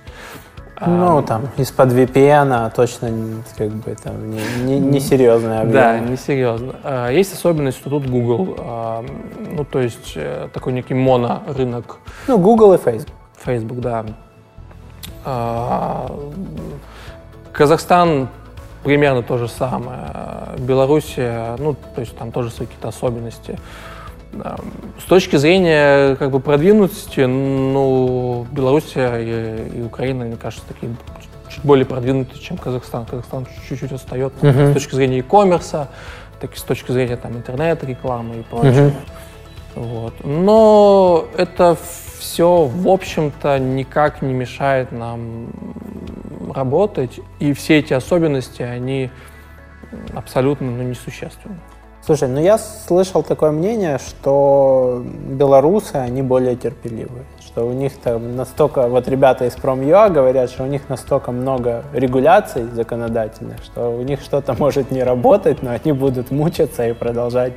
Ну, 0.85 1.19
а, 1.19 1.23
там, 1.23 1.49
из-под 1.57 1.93
VPN 1.93 2.73
точно 2.75 3.43
как 3.57 3.69
бы 3.69 3.95
там 3.95 4.29
не, 4.29 4.41
не, 4.63 4.79
не 4.79 4.99
серьезная 4.99 5.61
объем. 5.61 5.73
Да, 5.73 5.99
не 5.99 6.17
серьезно. 6.17 6.75
А, 6.83 7.09
есть 7.09 7.33
особенность, 7.33 7.77
что 7.77 7.89
тут 7.89 8.09
Google, 8.09 8.55
а, 8.57 9.05
ну, 9.51 9.63
то 9.63 9.79
есть 9.79 10.13
э, 10.15 10.49
такой 10.53 10.73
некий 10.73 10.93
монорынок. 10.93 11.97
Ну, 12.27 12.37
Google 12.37 12.73
и 12.73 12.77
Facebook. 12.77 13.15
Facebook, 13.37 13.79
да. 13.79 14.05
Казахстан 17.53 18.27
примерно 18.83 19.23
то 19.23 19.37
же 19.37 19.47
самое. 19.47 19.99
Белоруссия, 20.59 21.55
ну, 21.57 21.75
то 21.95 22.01
есть 22.01 22.17
там 22.17 22.31
тоже 22.31 22.51
свои 22.51 22.67
какие-то 22.67 22.89
особенности. 22.89 23.57
С 24.99 25.03
точки 25.03 25.35
зрения 25.37 26.15
как 26.15 26.31
бы 26.31 26.39
продвинутости, 26.39 27.21
ну, 27.21 28.45
Белоруссия 28.51 29.17
и, 29.17 29.79
и 29.79 29.81
Украина, 29.81 30.25
мне 30.25 30.37
кажется, 30.37 30.65
такие 30.67 30.95
чуть 31.49 31.63
более 31.63 31.85
продвинутые, 31.85 32.41
чем 32.41 32.57
Казахстан. 32.57 33.05
Казахстан 33.05 33.47
чуть-чуть 33.67 33.91
отстает 33.91 34.33
uh-huh. 34.41 34.71
с 34.71 34.73
точки 34.73 34.95
зрения 34.95 35.17
e-commerce, 35.17 35.87
так 36.39 36.53
и 36.53 36.57
с 36.57 36.63
точки 36.63 36.91
зрения 36.91 37.17
там, 37.17 37.33
интернета, 37.33 37.85
рекламы 37.85 38.39
и 38.39 38.43
прочего. 38.43 38.71
Uh-huh. 38.71 38.93
Вот. 39.75 40.13
Но 40.23 41.25
это 41.37 41.77
все, 42.19 42.65
в 42.65 42.87
общем-то, 42.87 43.59
никак 43.59 44.21
не 44.21 44.33
мешает 44.33 44.91
нам 44.91 45.49
работать, 46.53 47.19
и 47.39 47.53
все 47.53 47.79
эти 47.79 47.93
особенности, 47.93 48.61
они 48.61 49.11
абсолютно 50.13 50.71
ну, 50.71 50.83
несущественны. 50.83 51.59
Слушай, 52.05 52.29
ну 52.29 52.39
я 52.39 52.59
слышал 52.59 53.23
такое 53.23 53.49
мнение, 53.49 53.97
что 53.97 55.03
белорусы, 55.27 55.95
они 55.95 56.21
более 56.21 56.55
терпеливые, 56.55 57.25
что 57.39 57.65
у 57.65 57.73
них 57.73 57.93
там 57.97 58.35
настолько, 58.35 58.87
вот 58.87 59.07
ребята 59.07 59.45
из 59.45 59.55
Prom.ua 59.55 60.11
говорят, 60.11 60.51
что 60.51 60.65
у 60.65 60.67
них 60.67 60.87
настолько 60.87 61.31
много 61.31 61.83
регуляций 61.93 62.65
законодательных, 62.65 63.63
что 63.63 63.89
у 63.89 64.03
них 64.03 64.21
что-то 64.21 64.53
может 64.59 64.91
не 64.91 65.01
работать, 65.01 65.63
но 65.63 65.71
они 65.71 65.93
будут 65.93 66.29
мучаться 66.29 66.87
и 66.87 66.93
продолжать 66.93 67.53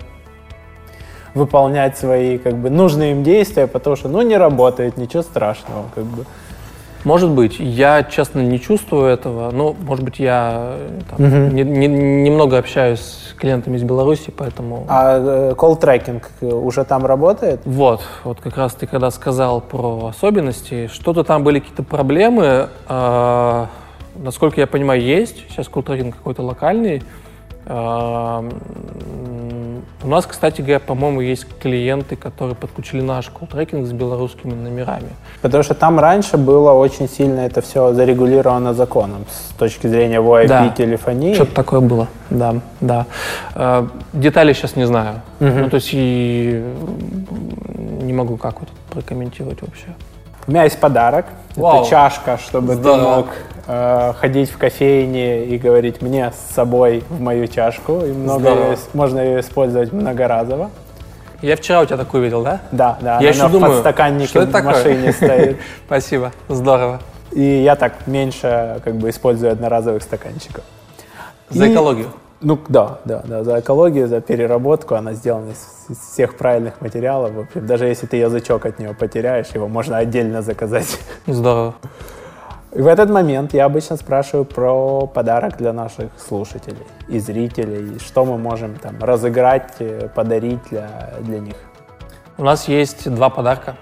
выполнять 1.34 1.98
свои 1.98 2.38
как 2.38 2.56
бы 2.56 2.70
нужные 2.70 3.12
им 3.12 3.24
действия, 3.24 3.66
потому 3.66 3.96
что 3.96 4.08
ну 4.08 4.22
не 4.22 4.38
работает, 4.38 4.96
ничего 4.96 5.22
страшного 5.22 5.84
как 5.94 6.04
бы. 6.04 6.24
Может 7.08 7.30
быть. 7.30 7.58
Я, 7.58 8.02
честно, 8.02 8.40
не 8.40 8.60
чувствую 8.60 9.06
этого. 9.06 9.50
Но, 9.50 9.74
может 9.80 10.04
быть, 10.04 10.18
я 10.18 10.76
там, 11.08 11.26
угу. 11.26 11.54
не, 11.54 11.62
не, 11.62 11.86
немного 11.86 12.58
общаюсь 12.58 13.00
с 13.00 13.32
клиентами 13.32 13.78
из 13.78 13.82
Беларуси, 13.82 14.30
поэтому... 14.30 14.84
А 14.88 15.54
колл-трекинг 15.54 16.28
э, 16.42 16.46
уже 16.46 16.84
там 16.84 17.06
работает? 17.06 17.60
Вот. 17.64 18.02
Вот 18.24 18.42
как 18.42 18.58
раз 18.58 18.74
ты 18.74 18.86
когда 18.86 19.10
сказал 19.10 19.62
про 19.62 20.08
особенности, 20.08 20.90
что-то 20.92 21.24
там 21.24 21.44
были 21.44 21.60
какие-то 21.60 21.82
проблемы. 21.82 22.68
Э, 22.90 23.66
насколько 24.16 24.60
я 24.60 24.66
понимаю, 24.66 25.00
есть. 25.00 25.48
Сейчас 25.48 25.66
колл-трекинг 25.66 26.14
какой-то 26.14 26.42
локальный. 26.42 27.02
У 27.68 27.72
нас, 30.08 30.24
кстати 30.24 30.62
говоря, 30.62 30.80
по-моему, 30.80 31.20
есть 31.20 31.46
клиенты, 31.60 32.16
которые 32.16 32.54
подключили 32.54 33.02
наш 33.02 33.28
колл-трекинг 33.28 33.84
с 33.84 33.92
белорусскими 33.92 34.54
номерами. 34.54 35.10
Потому 35.42 35.62
что 35.62 35.74
там 35.74 36.00
раньше 36.00 36.38
было 36.38 36.72
очень 36.72 37.08
сильно 37.08 37.40
это 37.40 37.60
все 37.60 37.92
зарегулировано 37.92 38.72
законом 38.72 39.26
с 39.30 39.52
точки 39.58 39.86
зрения 39.86 40.20
VoIP-телефонии. 40.20 41.30
Да. 41.30 41.34
Что-то 41.34 41.54
такое 41.54 41.80
было, 41.80 42.08
да, 42.30 42.54
да. 42.80 43.04
Э, 43.54 43.86
детали 44.14 44.54
сейчас 44.54 44.76
не 44.76 44.86
знаю. 44.86 45.20
Угу. 45.40 45.50
Ну, 45.50 45.68
то 45.68 45.76
есть 45.76 45.90
и 45.92 46.64
не 48.00 48.14
могу 48.14 48.38
как 48.38 48.60
вот 48.60 48.70
прокомментировать 48.90 49.60
вообще. 49.60 49.88
У 50.46 50.52
меня 50.52 50.64
есть 50.64 50.80
подарок. 50.80 51.26
Вау. 51.56 51.82
Это 51.82 51.90
чашка, 51.90 52.38
чтобы 52.38 52.76
Здорово. 52.76 52.98
ты 52.98 53.16
мог 53.16 53.26
э, 53.68 54.12
ходить 54.18 54.50
в 54.50 54.58
кофейне 54.58 55.44
и 55.44 55.58
говорить 55.58 56.02
мне 56.02 56.32
с 56.32 56.54
собой 56.54 57.04
в 57.08 57.20
мою 57.20 57.46
чашку. 57.46 58.00
И 58.04 58.12
много 58.12 58.48
ее, 58.48 58.78
можно 58.94 59.20
ее 59.20 59.40
использовать 59.40 59.92
многоразово. 59.92 60.70
Я 61.40 61.54
вчера 61.54 61.82
у 61.82 61.84
тебя 61.84 61.98
такую 61.98 62.24
видел, 62.24 62.42
да? 62.42 62.60
Да, 62.72 62.98
да. 63.00 63.20
Я 63.20 63.28
еще 63.28 63.40
она 63.40 63.48
в 63.48 63.52
думаю, 63.52 63.72
подстаканнике 63.74 64.28
что 64.28 64.42
это 64.42 64.58
в 64.58 64.64
машине 64.64 65.12
стоит. 65.12 65.58
Спасибо, 65.86 66.32
здорово. 66.48 67.00
И 67.30 67.42
я 67.42 67.76
так 67.76 68.06
меньше 68.06 68.80
как 68.82 68.96
бы 68.96 69.10
использую 69.10 69.52
одноразовых 69.52 70.02
стаканчиков. 70.02 70.64
За 71.50 71.66
И- 71.66 71.72
экологию. 71.72 72.08
Ну 72.40 72.56
да, 72.68 72.98
да, 73.04 73.22
да, 73.24 73.42
за 73.42 73.58
экологию, 73.58 74.06
за 74.06 74.20
переработку, 74.20 74.94
она 74.94 75.12
сделана 75.12 75.50
из, 75.50 75.90
из 75.90 75.98
всех 75.98 76.36
правильных 76.36 76.80
материалов. 76.80 77.32
В 77.32 77.40
общем, 77.40 77.66
даже 77.66 77.86
если 77.86 78.06
ты 78.06 78.16
язычок 78.16 78.64
от 78.64 78.78
нее 78.78 78.94
потеряешь, 78.94 79.48
его 79.54 79.66
можно 79.66 79.98
отдельно 79.98 80.40
заказать. 80.40 80.98
Здорово. 81.26 81.74
И 82.72 82.82
в 82.82 82.86
этот 82.86 83.08
момент 83.08 83.54
я 83.54 83.64
обычно 83.64 83.96
спрашиваю 83.96 84.44
про 84.44 85.06
подарок 85.06 85.56
для 85.56 85.72
наших 85.72 86.10
слушателей 86.18 86.86
и 87.08 87.18
зрителей, 87.18 87.98
что 87.98 88.24
мы 88.24 88.36
можем 88.36 88.76
там 88.76 89.02
разыграть, 89.02 89.76
э, 89.78 90.08
подарить 90.14 90.60
для, 90.70 91.14
для 91.20 91.38
них. 91.38 91.56
У 92.36 92.44
нас 92.44 92.68
есть 92.68 93.10
два 93.10 93.30
подарка. 93.30 93.76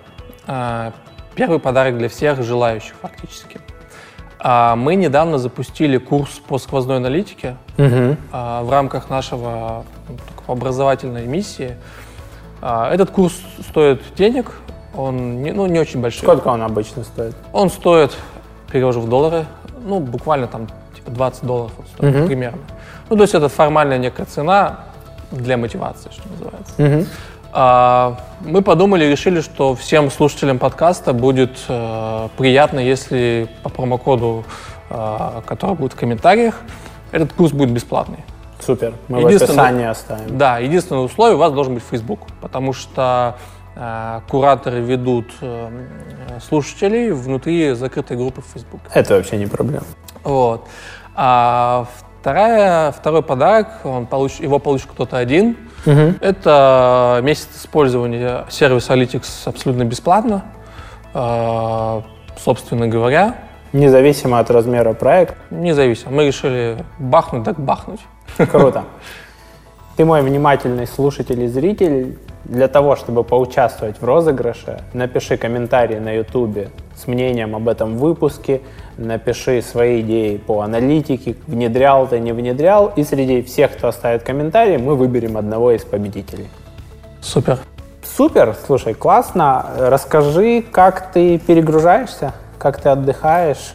А, 0.47 0.93
Первый 1.35 1.59
подарок 1.59 1.99
для 1.99 2.09
всех 2.09 2.43
желающих 2.43 2.95
фактически. 3.03 3.61
А, 4.39 4.77
Мы 4.77 4.95
недавно 4.95 5.37
запустили 5.37 5.99
курс 5.99 6.41
по 6.49 6.57
сквозной 6.59 6.97
аналитике 6.97 7.57
а, 8.33 8.63
в 8.63 8.71
рамках 8.71 9.11
нашего 9.11 9.85
ну, 10.09 10.17
образовательной 10.47 11.27
миссии. 11.27 11.77
Этот 12.63 13.11
курс 13.11 13.35
стоит 13.69 14.03
денег, 14.17 14.53
он 14.97 15.43
не, 15.43 15.53
ну, 15.53 15.67
не 15.67 15.79
очень 15.79 16.01
большой. 16.01 16.23
Сколько 16.23 16.49
он 16.49 16.63
обычно 16.63 17.05
стоит? 17.05 17.37
Он 17.53 17.69
стоит, 17.69 18.17
перевожу 18.71 19.01
в 19.01 19.09
доллары, 19.09 19.47
ну, 19.85 20.01
буквально 20.01 20.47
там 20.47 20.67
типа 20.95 21.11
20 21.11 21.45
долларов 21.45 21.73
он 21.79 21.87
стоит 21.87 22.27
примерно. 22.27 22.61
Ну, 23.09 23.17
то 23.17 23.23
есть 23.23 23.35
это 23.35 23.49
формальная 23.49 23.99
некая 23.99 24.27
цена 24.27 24.81
для 25.31 25.57
мотивации, 25.57 26.11
что 26.11 26.29
называется. 26.29 27.07
А, 27.59 28.19
мы 28.41 28.61
подумали 28.61 29.05
решили, 29.07 29.41
что 29.41 29.75
всем 29.75 30.11
слушателям 30.11 30.59
подкаста 30.59 31.15
будет 31.15 31.57
э, 31.69 32.29
приятно, 32.37 32.81
если 32.81 33.49
по 33.63 33.71
промокоду, 33.71 34.45
э, 34.91 35.41
который 35.47 35.75
будет 35.75 35.95
в 35.95 35.97
комментариях, 35.97 36.61
этот 37.13 37.33
курс 37.33 37.53
будет 37.53 37.71
бесплатный. 37.71 38.19
Супер, 38.61 38.93
мы 39.09 39.23
в 39.23 39.27
описании 39.27 39.87
оставим. 39.87 40.37
Да, 40.37 40.59
единственное 40.59 41.03
условие 41.03 41.37
у 41.37 41.39
вас 41.39 41.53
должен 41.53 41.75
быть 41.75 41.85
Facebook, 41.91 42.21
потому 42.43 42.75
что 42.75 43.37
кураторы 44.31 44.81
ведут 44.81 45.27
э, 45.43 45.69
слушателей 46.41 47.11
внутри 47.11 47.73
закрытой 47.75 48.17
группы 48.17 48.41
в 48.41 48.47
Facebook. 48.47 48.81
Это 48.95 49.15
вообще 49.15 49.37
не 49.37 49.47
проблема. 49.47 49.85
Вот. 50.25 50.67
А 51.15 51.87
вторая, 52.21 52.91
второй 52.93 53.23
подарок, 53.23 53.69
он 53.85 54.07
получ, 54.07 54.41
его 54.41 54.59
получит 54.59 54.89
кто-то 54.91 55.19
один. 55.19 55.57
Это 56.21 57.21
месяц 57.23 57.49
использования 57.55 58.47
сервиса 58.49 58.95
Analytics 58.95 59.49
абсолютно 59.49 59.85
бесплатно. 59.85 60.45
А, 61.15 62.03
собственно 62.37 62.89
говоря, 62.89 63.37
Независимо 63.73 64.39
от 64.39 64.51
размера 64.51 64.95
проекта. 64.95 65.37
независимо. 65.51 66.13
Мы 66.13 66.27
решили 66.27 66.79
бахнуть, 66.99 67.45
так 67.45 67.61
бахнуть. 67.61 68.01
Круто. 68.37 68.85
Ты 69.97 70.05
мой 70.05 70.23
внимательный 70.23 70.87
слушатель 70.87 71.43
и 71.43 71.47
зритель. 71.47 72.19
Для 72.49 72.69
того, 72.69 72.95
чтобы 72.95 73.25
поучаствовать 73.25 74.01
в 74.01 74.05
розыгрыше, 74.05 74.81
напиши 74.93 75.37
комментарий 75.37 75.99
на 75.99 76.13
YouTube 76.13 76.69
с 76.95 77.09
мнением 77.09 77.57
об 77.57 77.69
этом 77.69 77.97
выпуске, 77.97 78.61
напиши 78.97 79.63
свои 79.63 80.01
идеи 80.01 80.37
по 80.37 80.61
аналитике, 80.61 81.35
внедрял 81.49 82.07
ты, 82.07 82.21
не 82.21 82.33
внедрял, 82.33 82.93
и 82.95 83.03
среди 83.03 83.43
всех, 83.43 83.73
кто 83.73 83.89
оставит 83.89 84.23
комментарий, 84.23 84.77
мы 84.77 84.95
выберем 84.95 85.37
одного 85.37 85.73
из 85.73 85.85
победителей. 85.85 86.47
Супер. 87.21 87.59
Супер, 88.05 88.55
слушай, 88.65 88.95
классно. 88.95 89.67
Расскажи, 89.79 90.63
как 90.71 91.11
ты 91.13 91.39
перегружаешься, 91.39 92.33
как 92.59 92.81
ты 92.81 92.91
отдыхаешь, 92.91 93.75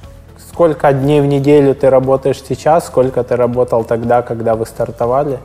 сколько 0.49 0.93
дней 0.93 1.19
в 1.19 1.25
неделю 1.25 1.75
ты 1.75 1.89
работаешь 1.89 2.41
сейчас, 2.41 2.87
сколько 2.87 3.21
ты 3.25 3.35
работал 3.35 3.83
тогда, 3.83 4.21
когда 4.21 4.55
вы 4.55 4.65
стартовали. 4.65 5.39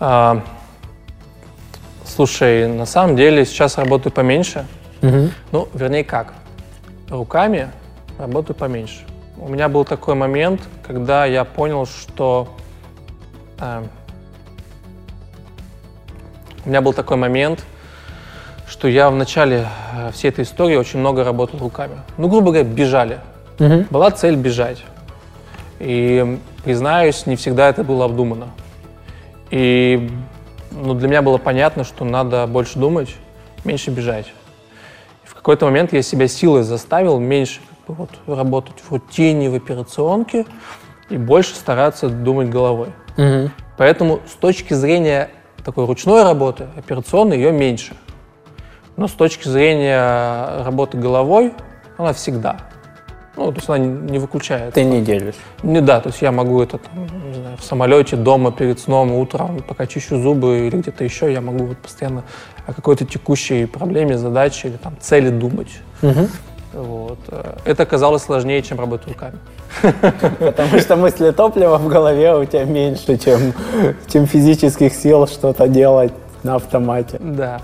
А, 0.00 0.42
слушай, 2.06 2.66
на 2.68 2.86
самом 2.86 3.16
деле 3.16 3.44
сейчас 3.44 3.78
работаю 3.78 4.12
поменьше. 4.12 4.66
Ну, 5.52 5.68
вернее, 5.74 6.04
как? 6.04 6.34
Руками 7.10 7.68
работаю 8.18 8.56
поменьше. 8.56 9.04
У 9.38 9.48
меня 9.48 9.68
был 9.68 9.84
такой 9.84 10.14
момент, 10.14 10.62
когда 10.86 11.26
я 11.26 11.44
понял, 11.44 11.86
что... 11.86 12.48
э, 13.60 13.82
у 16.64 16.68
меня 16.68 16.80
был 16.80 16.92
такой 16.94 17.16
момент, 17.16 17.62
что 18.66 18.88
я 18.88 19.10
в 19.10 19.14
начале 19.14 19.68
э, 19.94 20.10
всей 20.12 20.28
этой 20.28 20.44
истории 20.44 20.76
очень 20.76 20.98
много 20.98 21.22
работал 21.22 21.60
руками. 21.60 21.96
Ну, 22.16 22.28
грубо 22.28 22.50
говоря, 22.50 22.64
бежали. 22.64 23.20
Была 23.90 24.10
цель 24.10 24.36
бежать. 24.36 24.82
И, 25.78 26.40
признаюсь, 26.64 27.26
не 27.26 27.36
всегда 27.36 27.68
это 27.68 27.84
было 27.84 28.06
обдумано. 28.06 28.48
И 29.50 30.10
ну, 30.76 30.94
для 30.94 31.08
меня 31.08 31.22
было 31.22 31.38
понятно, 31.38 31.84
что 31.84 32.04
надо 32.04 32.46
больше 32.46 32.78
думать, 32.78 33.14
меньше 33.64 33.90
бежать. 33.90 34.32
И 35.24 35.28
в 35.28 35.34
какой-то 35.34 35.64
момент 35.64 35.92
я 35.92 36.02
себя 36.02 36.28
силой 36.28 36.62
заставил 36.62 37.18
меньше 37.18 37.60
как 37.86 37.96
бы, 37.96 38.06
вот, 38.26 38.36
работать 38.36 38.76
в 38.80 38.92
рутине, 38.92 39.50
в 39.50 39.54
операционке 39.54 40.44
и 41.08 41.16
больше 41.16 41.54
стараться 41.54 42.08
думать 42.08 42.50
головой. 42.50 42.88
Поэтому 43.78 44.20
с 44.26 44.34
точки 44.34 44.74
зрения 44.74 45.30
такой 45.64 45.86
ручной 45.86 46.22
работы, 46.22 46.68
операционной, 46.76 47.36
ее 47.36 47.52
меньше. 47.52 47.96
Но 48.96 49.08
с 49.08 49.12
точки 49.12 49.48
зрения 49.48 50.62
работы 50.64 50.96
головой, 50.96 51.52
она 51.98 52.12
всегда. 52.12 52.56
Ну, 53.36 53.52
то 53.52 53.58
есть 53.58 53.68
она 53.68 53.78
не 53.78 54.18
выключается. 54.18 54.72
Ты 54.72 54.84
не 54.84 55.02
делишь. 55.02 55.34
Не, 55.62 55.80
да, 55.80 56.00
то 56.00 56.08
есть 56.08 56.22
я 56.22 56.32
могу 56.32 56.62
это 56.62 56.78
там, 56.78 57.06
не 57.28 57.34
знаю, 57.34 57.56
в 57.58 57.62
самолете, 57.62 58.16
дома, 58.16 58.50
перед 58.50 58.80
сном, 58.80 59.12
утром, 59.12 59.62
пока 59.66 59.86
чищу 59.86 60.20
зубы 60.20 60.66
или 60.66 60.76
где-то 60.76 61.04
еще, 61.04 61.32
я 61.32 61.40
могу 61.40 61.66
вот 61.66 61.78
постоянно 61.78 62.24
о 62.66 62.72
какой-то 62.72 63.04
текущей 63.04 63.66
проблеме, 63.66 64.16
задаче 64.16 64.68
или 64.68 64.76
там 64.76 64.96
цели 65.00 65.28
думать. 65.28 65.68
Вот. 66.72 67.18
Э, 67.28 67.56
Это 67.64 67.84
оказалось 67.84 68.22
сложнее, 68.22 68.62
чем 68.62 68.78
работать 68.78 69.08
руками. 69.08 69.38
Потому 70.38 70.78
что 70.78 70.96
мысли 70.96 71.30
топлива 71.30 71.78
в 71.78 71.88
голове 71.88 72.34
у 72.34 72.44
тебя 72.44 72.64
меньше, 72.64 73.16
чем, 73.18 73.52
чем 74.08 74.26
физических 74.26 74.94
сил 74.94 75.26
что-то 75.26 75.68
делать 75.68 76.12
на 76.42 76.56
автомате. 76.56 77.18
Да. 77.20 77.60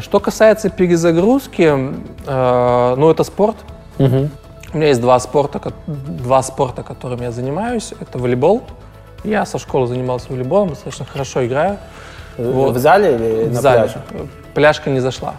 Что 0.00 0.20
касается 0.20 0.68
перезагрузки, 0.68 1.94
э, 2.26 2.94
ну 2.96 3.10
это 3.10 3.24
спорт. 3.24 3.56
У 4.72 4.76
меня 4.78 4.88
есть 4.88 5.00
два 5.00 5.18
спорта, 5.20 5.72
два 5.86 6.42
спорта, 6.42 6.82
которыми 6.82 7.22
я 7.24 7.30
занимаюсь. 7.32 7.92
Это 8.00 8.18
волейбол. 8.18 8.62
Я 9.24 9.46
со 9.46 9.58
школы 9.58 9.86
занимался 9.86 10.30
волейболом, 10.30 10.70
достаточно 10.70 11.04
хорошо 11.04 11.46
играю. 11.46 11.78
Вот. 12.36 12.74
В 12.74 12.78
зале 12.78 13.14
или 13.14 13.44
В 13.48 13.52
на 13.54 13.60
зале. 13.60 13.80
пляже? 13.82 14.00
Пляжка 14.54 14.90
не 14.90 15.00
зашла. 15.00 15.34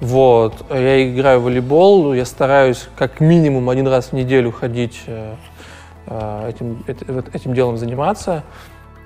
Вот. 0.00 0.54
Я 0.70 1.10
играю 1.10 1.40
в 1.40 1.44
волейбол, 1.44 2.12
я 2.14 2.24
стараюсь 2.24 2.88
как 2.96 3.20
минимум 3.20 3.68
один 3.70 3.88
раз 3.88 4.06
в 4.08 4.12
неделю 4.12 4.52
ходить 4.52 5.02
э, 5.06 5.34
э, 6.06 6.50
этим, 6.50 6.84
этим 7.32 7.54
делом 7.54 7.76
заниматься. 7.76 8.42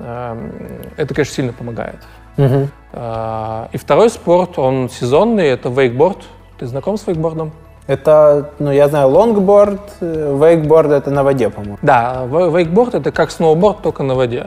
Эм, 0.00 0.52
Это, 0.96 1.14
конечно, 1.14 1.34
сильно 1.34 1.52
помогает. 1.52 2.00
Э, 2.36 3.68
И 3.72 3.78
второй 3.78 4.10
спорт, 4.10 4.58
он 4.58 4.90
сезонный, 4.90 5.46
это 5.46 5.68
вейкборд. 5.68 6.18
Ты 6.58 6.66
знаком 6.66 6.96
с 6.98 7.06
вейкбордом? 7.06 7.52
Это, 7.86 8.50
ну, 8.58 8.70
я 8.72 8.88
знаю, 8.88 9.08
лонгборд, 9.10 9.80
э, 10.00 10.38
вейкборд 10.40 10.90
это 10.90 11.10
на 11.10 11.22
воде, 11.22 11.50
по-моему. 11.50 11.78
Да, 11.82 12.22
ве- 12.30 12.50
вейкборд 12.56 12.94
это 12.94 13.12
как 13.12 13.30
сноуборд, 13.30 13.82
только 13.82 14.02
на 14.02 14.14
воде. 14.14 14.46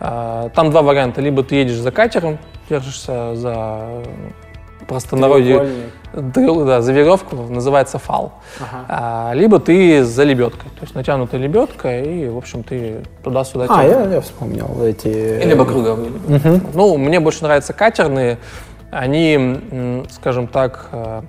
А, 0.00 0.48
Там 0.50 0.70
два 0.70 0.82
варианта. 0.82 1.20
Либо 1.20 1.42
ты 1.44 1.54
едешь 1.56 1.76
за 1.78 1.92
катером, 1.92 2.38
держишься 2.68 3.36
за 3.36 3.78
простонародье, 4.88 5.66
дрел- 6.12 6.64
да, 6.66 6.82
за 6.82 6.92
веревку, 6.92 7.36
называется 7.36 7.98
фал. 7.98 8.32
А, 8.88 9.30
либо 9.34 9.58
ты 9.58 10.02
за 10.04 10.24
лебедкой, 10.24 10.70
то 10.76 10.82
есть 10.82 10.94
натянутая 10.94 11.40
лебедка, 11.40 12.00
и, 12.00 12.28
в 12.28 12.36
общем, 12.36 12.62
ты 12.62 13.02
туда-сюда 13.22 13.66
А, 13.68 13.84
я, 13.84 14.02
я 14.14 14.20
вспомнил 14.20 14.82
эти... 14.82 15.08
И 15.42 15.46
либо 15.46 15.64
круговые. 15.64 16.10
либо- 16.28 16.60
Ну, 16.74 16.96
мне 16.98 17.20
больше 17.20 17.44
нравятся 17.44 17.72
катерные. 17.72 18.38
Они, 18.90 20.04
скажем 20.10 20.46
так, 20.48 20.88
э, 20.92 21.22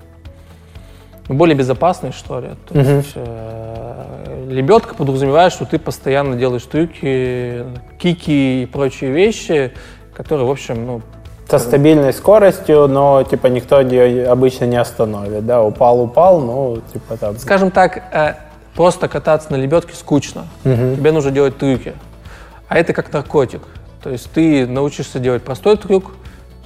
более 1.27 1.55
безопасные, 1.55 2.11
что 2.11 2.39
ли. 2.39 2.49
То 2.67 2.77
есть 2.77 3.13
э, 3.15 4.45
лебедка 4.47 4.95
подразумевает, 4.95 5.53
что 5.53 5.65
ты 5.65 5.79
постоянно 5.79 6.35
делаешь 6.35 6.63
трюки, 6.63 7.63
кики 7.97 8.63
и 8.63 8.65
прочие 8.65 9.11
вещи, 9.11 9.73
которые, 10.13 10.47
в 10.47 10.51
общем, 10.51 10.85
ну, 10.85 11.01
Со 11.49 11.59
стабильной 11.59 12.13
скоростью, 12.13 12.87
но, 12.87 13.23
типа, 13.23 13.47
никто 13.47 13.81
ее 13.81 14.27
обычно 14.27 14.65
не 14.65 14.77
остановит, 14.77 15.45
да? 15.45 15.63
Упал, 15.63 16.01
упал, 16.01 16.41
ну, 16.41 16.81
типа, 16.93 17.17
там... 17.17 17.37
скажем 17.37 17.71
так, 17.71 17.97
э, 18.11 18.35
просто 18.75 19.07
кататься 19.07 19.51
на 19.51 19.55
лебедке 19.55 19.95
скучно. 19.95 20.47
Тебе 20.63 21.11
нужно 21.11 21.31
делать 21.31 21.57
трюки. 21.57 21.93
А 22.67 22.77
это 22.77 22.93
как 22.93 23.11
наркотик. 23.13 23.61
То 24.03 24.09
есть 24.11 24.31
ты 24.31 24.67
научишься 24.67 25.19
делать 25.19 25.43
простой 25.43 25.77
трюк, 25.77 26.11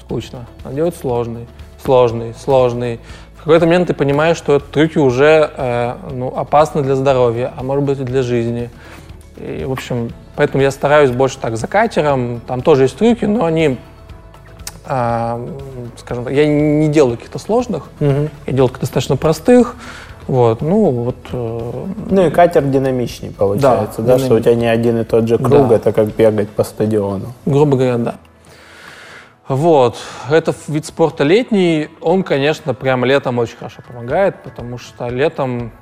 скучно. 0.02 0.46
Надо 0.64 0.76
делать 0.76 0.96
сложный, 0.96 1.48
сложный, 1.84 2.34
сложный. 2.34 3.00
В 3.40 3.44
какой-то 3.44 3.66
момент 3.66 3.88
ты 3.88 3.94
понимаешь, 3.94 4.38
что 4.38 4.60
трюки 4.60 4.98
уже 4.98 5.50
э, 5.56 5.94
ну, 6.12 6.28
опасны 6.36 6.82
для 6.82 6.96
здоровья, 6.96 7.54
а 7.58 7.64
может 7.64 7.84
быть 7.86 8.00
и 8.00 8.04
для 8.04 8.22
жизни. 8.22 8.70
И, 9.38 9.64
в 9.66 9.72
общем, 9.72 10.12
поэтому 10.36 10.62
я 10.62 10.72
стараюсь 10.72 11.12
больше 11.12 11.38
так 11.40 11.56
за 11.56 11.68
катером. 11.68 12.42
Там 12.48 12.62
тоже 12.62 12.84
есть 12.84 12.98
трюки, 12.98 13.24
но 13.24 13.46
они, 13.46 13.78
э, 14.86 15.48
скажем 15.98 16.26
так, 16.26 16.34
я 16.34 16.46
не 16.48 16.90
делаю 16.90 17.16
каких-то 17.16 17.40
сложных, 17.40 17.90
Мгм. 18.02 18.30
я 18.46 18.54
делаю 18.54 18.74
достаточно 18.80 19.16
простых. 19.16 19.76
Вот, 20.28 20.62
ну 20.62 20.92
вот. 20.92 21.16
э, 21.32 21.86
Ну 22.10 22.28
и 22.28 22.30
катер 22.30 22.64
динамичнее 22.64 23.32
получается, 23.32 24.02
да, 24.02 24.18
Да, 24.18 24.20
что 24.20 24.36
у 24.36 24.40
тебя 24.40 24.54
не 24.54 24.68
один 24.68 25.00
и 25.00 25.04
тот 25.06 25.28
же 25.28 25.38
круг, 25.38 25.70
Да. 25.70 25.76
это 25.76 25.92
как 25.94 26.08
бегать 26.14 26.50
по 26.50 26.64
стадиону. 26.66 27.34
Грубо 27.46 27.78
говоря, 27.78 27.98
да. 27.98 28.16
Вот. 29.50 29.98
Это 30.30 30.56
вид 30.68 30.86
спорта 30.86 31.26
летний. 31.26 31.90
Он, 32.00 32.24
конечно, 32.24 32.74
прям 32.74 33.04
летом 33.04 33.40
очень 33.40 33.58
хорошо 33.58 33.82
помогает, 33.86 34.42
потому 34.44 34.78
что 34.78 35.10
летом 35.10 35.74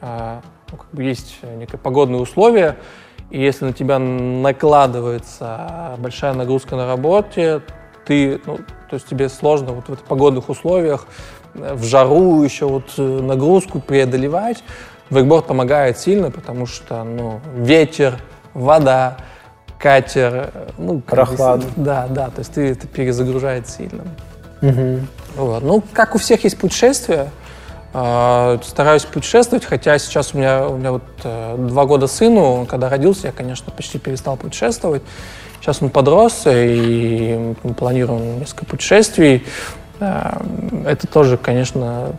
а, 0.00 0.42
ну, 0.70 0.76
как 0.78 0.86
бы 0.92 1.02
есть 1.02 1.38
некие 1.42 1.78
погодные 1.78 2.20
условия, 2.20 2.76
и 3.30 3.40
если 3.40 3.64
на 3.64 3.72
тебя 3.72 3.98
накладывается 3.98 5.96
большая 5.98 6.34
нагрузка 6.34 6.76
на 6.76 6.86
работе, 6.86 7.62
ты, 8.06 8.40
ну, 8.46 8.58
то 8.58 8.94
есть 8.94 9.08
тебе 9.08 9.28
сложно 9.28 9.72
вот 9.72 9.88
в 9.88 9.92
этих 9.92 10.04
погодных 10.04 10.48
условиях 10.48 11.06
э, 11.54 11.74
в 11.74 11.84
жару 11.84 12.42
еще 12.42 12.66
вот 12.66 12.90
э, 12.96 13.02
нагрузку 13.02 13.80
преодолевать. 13.80 14.62
Вейкборд 15.10 15.46
помогает 15.46 15.98
сильно, 15.98 16.30
потому 16.30 16.66
что 16.66 17.04
ну, 17.04 17.40
ветер, 17.54 18.18
вода, 18.54 19.16
катер, 19.78 20.50
э, 20.52 20.68
ну, 20.76 21.00
Прохладно. 21.00 21.66
Да, 21.76 22.06
да, 22.08 22.26
то 22.26 22.40
есть 22.40 22.52
ты 22.52 22.70
это 22.72 22.86
перезагружает 22.86 23.68
сильно. 23.68 24.04
Вот. 25.36 25.62
Ну, 25.62 25.82
как 25.92 26.14
у 26.14 26.18
всех 26.18 26.44
есть 26.44 26.58
путешествия, 26.58 27.28
э, 27.94 28.58
стараюсь 28.64 29.04
путешествовать, 29.04 29.64
хотя 29.64 29.98
сейчас 29.98 30.34
у 30.34 30.38
меня, 30.38 30.66
у 30.66 30.76
меня 30.76 30.92
вот 30.92 31.04
э, 31.22 31.56
два 31.58 31.84
года 31.86 32.06
сыну, 32.06 32.66
когда 32.68 32.88
родился, 32.88 33.28
я, 33.28 33.32
конечно, 33.32 33.72
почти 33.72 33.98
перестал 33.98 34.36
путешествовать. 34.36 35.02
Сейчас 35.60 35.82
он 35.82 35.90
подрос, 35.90 36.42
и 36.46 37.54
мы 37.62 37.74
планируем 37.74 38.40
несколько 38.40 38.64
путешествий. 38.64 39.46
Э, 40.00 40.38
Это 40.86 41.06
тоже, 41.06 41.36
конечно, 41.36 42.12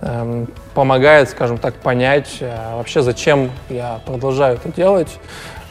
эм, 0.00 0.48
помогает, 0.74 1.30
скажем 1.30 1.58
так, 1.58 1.74
понять 1.74 2.36
э, 2.40 2.76
вообще, 2.76 3.02
зачем 3.02 3.50
я 3.70 4.00
продолжаю 4.04 4.56
это 4.56 4.70
делать. 4.74 5.18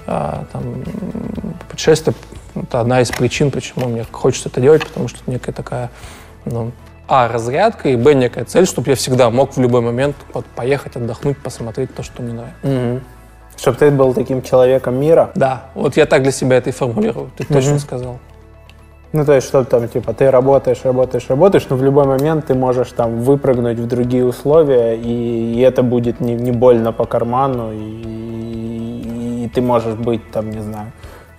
Э, 0.07 0.43
Там, 0.51 0.83
путешествие— 1.69 2.15
это 2.55 2.81
одна 2.81 3.01
из 3.01 3.09
причин, 3.11 3.51
почему 3.51 3.87
мне 3.87 4.05
хочется 4.11 4.49
это 4.49 4.61
делать, 4.61 4.85
потому 4.85 5.07
что 5.07 5.19
это 5.21 5.31
некая 5.31 5.51
такая, 5.51 5.89
ну, 6.45 6.71
а, 7.07 7.27
разрядка, 7.27 7.89
и, 7.89 7.95
б, 7.95 8.13
некая 8.13 8.45
цель, 8.45 8.65
чтобы 8.65 8.89
я 8.89 8.95
всегда 8.95 9.29
мог 9.29 9.55
в 9.55 9.59
любой 9.59 9.81
момент 9.81 10.15
вот, 10.33 10.45
поехать, 10.45 10.95
отдохнуть, 10.95 11.37
посмотреть 11.37 11.93
то, 11.93 12.03
что 12.03 12.21
мне 12.21 12.33
нравится. 12.33 13.03
Чтобы 13.57 13.77
ты 13.77 13.91
был 13.91 14.13
таким 14.13 14.41
человеком 14.41 14.99
мира. 14.99 15.31
Да, 15.35 15.65
вот 15.75 15.97
я 15.97 16.05
так 16.05 16.23
для 16.23 16.31
себя 16.31 16.57
это 16.57 16.69
и 16.69 16.73
формулирую, 16.73 17.31
ты 17.37 17.45
точно 17.45 17.79
сказал. 17.79 18.19
Ну, 19.13 19.23
то 19.23 19.33
есть, 19.33 19.47
что 19.47 19.63
там, 19.63 19.87
типа, 19.87 20.13
ты 20.13 20.29
работаешь, 20.29 20.79
работаешь, 20.83 21.29
работаешь, 21.29 21.65
но 21.69 21.77
в 21.77 21.83
любой 21.83 22.05
момент 22.05 22.47
ты 22.47 22.53
можешь 22.53 22.91
там 22.91 23.21
выпрыгнуть 23.21 23.79
в 23.79 23.87
другие 23.87 24.25
условия, 24.25 24.95
и, 24.97 25.53
и 25.53 25.61
это 25.61 25.83
будет 25.83 26.19
не, 26.19 26.33
не 26.33 26.51
больно 26.51 26.91
по 26.91 27.05
карману, 27.05 27.71
и, 27.71 28.84
и 29.45 29.47
ты 29.47 29.61
можешь 29.61 29.93
быть 29.95 30.31
там, 30.31 30.49
не 30.49 30.61
знаю, 30.61 30.91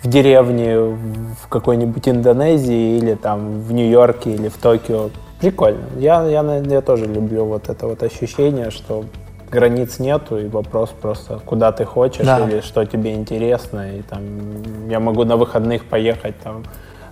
в 0.03 0.09
деревне 0.09 0.79
в 0.79 1.49
какой-нибудь 1.49 2.09
Индонезии 2.09 2.99
или 2.99 3.15
там 3.15 3.61
в 3.61 3.73
Нью-Йорке 3.73 4.31
или 4.31 4.49
в 4.49 4.57
Токио. 4.57 5.11
Прикольно. 5.41 5.85
Я, 5.99 6.25
я, 6.25 6.43
я 6.65 6.81
тоже 6.81 7.07
люблю 7.07 7.45
вот 7.45 7.69
это 7.69 7.87
вот 7.89 8.03
ощущение, 8.03 8.71
что 8.71 9.05
границ 9.51 9.99
нету, 9.99 10.39
и 10.39 10.49
вопрос 10.49 10.91
просто, 10.91 11.41
куда 11.45 11.73
ты 11.73 11.85
хочешь 11.85 12.25
Да. 12.27 12.39
или 12.49 12.61
что 12.61 12.85
тебе 12.85 13.15
интересно. 13.15 13.97
И 13.99 14.03
там 14.03 14.21
я 14.89 15.01
могу 15.01 15.25
на 15.25 15.37
выходных 15.37 15.85
поехать 15.85 16.35
там 16.45 16.65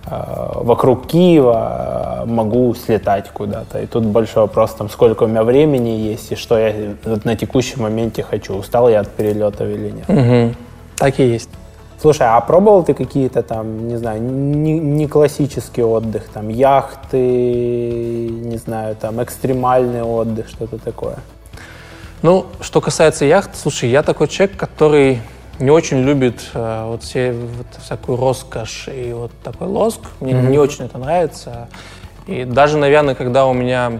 э, 0.09 0.15
вокруг 0.55 1.07
Киева, 1.07 2.21
э, 2.23 2.25
могу 2.25 2.73
слетать 2.75 3.29
куда-то. 3.29 3.79
И 3.81 3.85
тут 3.85 4.05
большой 4.05 4.43
вопрос, 4.43 4.71
там, 4.73 4.89
сколько 4.89 5.23
у 5.23 5.27
меня 5.27 5.43
времени 5.43 5.89
есть 5.89 6.31
и 6.31 6.35
что 6.35 6.57
я 6.57 6.73
на 7.23 7.35
текущем 7.35 7.81
моменте 7.83 8.23
хочу. 8.23 8.55
Устал 8.55 8.89
я 8.89 9.01
от 9.01 9.09
перелетов 9.09 9.67
или 9.67 9.91
нет. 9.91 10.07
Мгм. 10.09 10.55
Так 10.97 11.19
и 11.19 11.23
есть. 11.23 11.49
Слушай, 11.99 12.27
а 12.27 12.39
пробовал 12.41 12.83
ты 12.83 12.93
какие-то 12.93 13.41
там, 13.41 13.87
не 13.87 13.97
знаю, 13.97 14.21
не, 14.21 14.79
не 14.79 15.07
классический 15.07 15.83
отдых, 15.83 16.25
там 16.33 16.49
яхты, 16.49 17.17
не 18.29 18.57
знаю, 18.57 18.95
там 18.95 19.23
экстремальный 19.23 20.03
отдых, 20.03 20.49
что-то 20.49 20.77
такое? 20.77 21.17
Ну, 22.21 22.47
что 22.61 22.81
касается 22.81 23.25
яхт, 23.25 23.51
слушай, 23.55 23.89
я 23.89 24.03
такой 24.03 24.27
человек, 24.27 24.57
который 24.57 25.21
не 25.59 25.71
очень 25.71 26.01
любит 26.01 26.41
э, 26.53 26.85
вот 26.85 27.03
все 27.03 27.31
вот 27.31 27.67
всякую 27.81 28.17
роскошь 28.17 28.89
и 28.89 29.13
вот 29.13 29.31
такой 29.43 29.67
лоск. 29.67 30.01
Мне 30.19 30.33
не 30.33 30.57
очень 30.57 30.85
это 30.85 30.97
нравится. 30.97 31.69
И 32.27 32.43
даже, 32.43 32.77
наверное, 32.77 33.15
когда 33.15 33.45
у 33.45 33.53
меня 33.53 33.99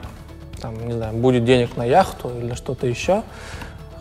там, 0.60 0.88
не 0.88 0.94
знаю, 0.94 1.14
будет 1.14 1.46
денег 1.46 1.78
на 1.78 1.86
яхту 1.86 2.32
или 2.42 2.56
что-то 2.56 2.88
еще, 2.88 3.24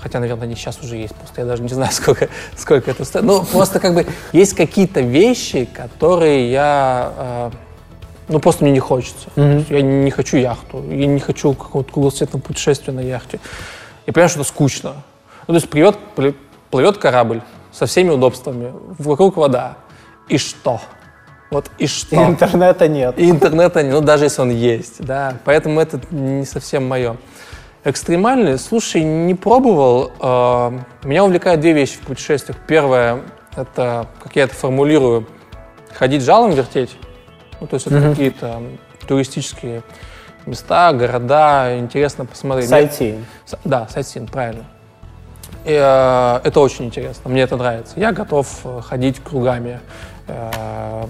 хотя, 0.05 0.21
наверное, 0.21 0.45
они 0.45 0.55
сейчас 0.55 0.79
уже 0.83 0.99
есть, 0.99 1.15
просто 1.15 1.41
я 1.41 1.47
даже 1.47 1.63
не 1.63 1.71
знаю, 1.71 1.91
сколько, 1.93 2.29
сколько 2.57 2.91
это 2.91 3.07
стоит. 3.07 3.25
Ну, 3.25 3.43
просто 3.43 3.81
как 3.81 3.95
бы 3.95 4.07
есть 4.33 4.55
какие-то 4.55 5.01
вещи, 5.01 5.65
которые 5.65 6.53
я 6.53 7.13
э, 7.17 7.51
ну, 8.29 8.39
просто 8.39 8.65
мне 8.65 8.73
не 8.73 8.81
хочется. 8.81 9.31
Есть 9.35 9.71
Я 9.71 9.81
не 9.81 10.11
хочу 10.11 10.37
яхту, 10.37 10.85
я 10.91 11.07
не 11.07 11.21
хочу 11.21 11.55
какого-то 11.55 11.91
кругосветного 11.91 12.43
путешествия 12.43 12.93
на 12.93 13.01
яхте. 13.01 13.41
Я 14.07 14.13
понимаю, 14.13 14.29
что 14.29 14.41
это 14.41 14.49
скучно. 14.49 14.93
Ну, 15.47 15.55
то 15.55 15.55
есть 15.55 15.71
плывет, 15.71 15.97
плы- 16.15 16.35
плывет 16.71 16.99
корабль 16.99 17.41
со 17.73 17.87
всеми 17.87 18.11
удобствами, 18.11 18.75
вокруг 18.99 19.39
вода. 19.39 19.79
И 20.29 20.37
что? 20.37 20.83
Вот 21.51 21.71
и 21.79 21.87
что? 21.87 22.17
Интернета 22.17 22.89
нет. 22.89 23.19
И 23.19 23.31
интернета, 23.31 23.83
нет, 23.83 23.93
ну 23.93 24.01
даже 24.03 24.25
если 24.25 24.43
он 24.43 24.51
есть, 24.51 25.03
да. 25.03 25.39
Поэтому 25.45 25.81
это 25.81 25.99
не 26.11 26.45
совсем 26.45 26.87
мое. 26.87 27.17
Экстремальный, 27.85 28.59
слушай, 28.59 29.03
не 29.03 29.35
пробовал. 29.35 30.11
Э, 30.21 30.71
Меня 31.05 31.25
увлекают 31.25 31.61
две 31.61 31.73
вещи 31.73 31.97
в 31.97 32.01
путешествиях. 32.01 32.57
Первое, 32.67 33.21
это, 33.57 34.07
как 34.23 34.35
я 34.37 34.45
это 34.45 34.55
формулирую, 34.55 35.27
ходить 35.93 36.23
жалом 36.23 36.53
вертеть. 36.53 36.97
Ну, 37.61 37.67
то 37.67 37.75
есть 37.75 37.87
это 37.87 38.01
какие-то 38.11 38.47
м, 38.47 38.79
туристические 39.07 39.83
места, 40.47 40.93
города, 40.95 41.79
интересно 41.79 42.25
посмотреть. 42.25 42.71
Мне- 42.71 42.81
Сайтсиинг. 42.81 43.25
С- 43.45 43.59
Да, 43.65 43.87
сайтсин, 43.89 44.27
правильно. 44.29 44.65
И, 45.67 45.73
э, 45.73 46.41
это 46.43 46.61
очень 46.61 46.87
интересно, 46.87 47.31
мне 47.31 47.43
это 47.43 47.57
нравится. 47.59 48.01
Я 48.01 48.13
готов 48.13 48.49
э, 48.65 48.81
ходить 48.83 49.21
кругами, 49.23 49.81
э, 50.27 51.05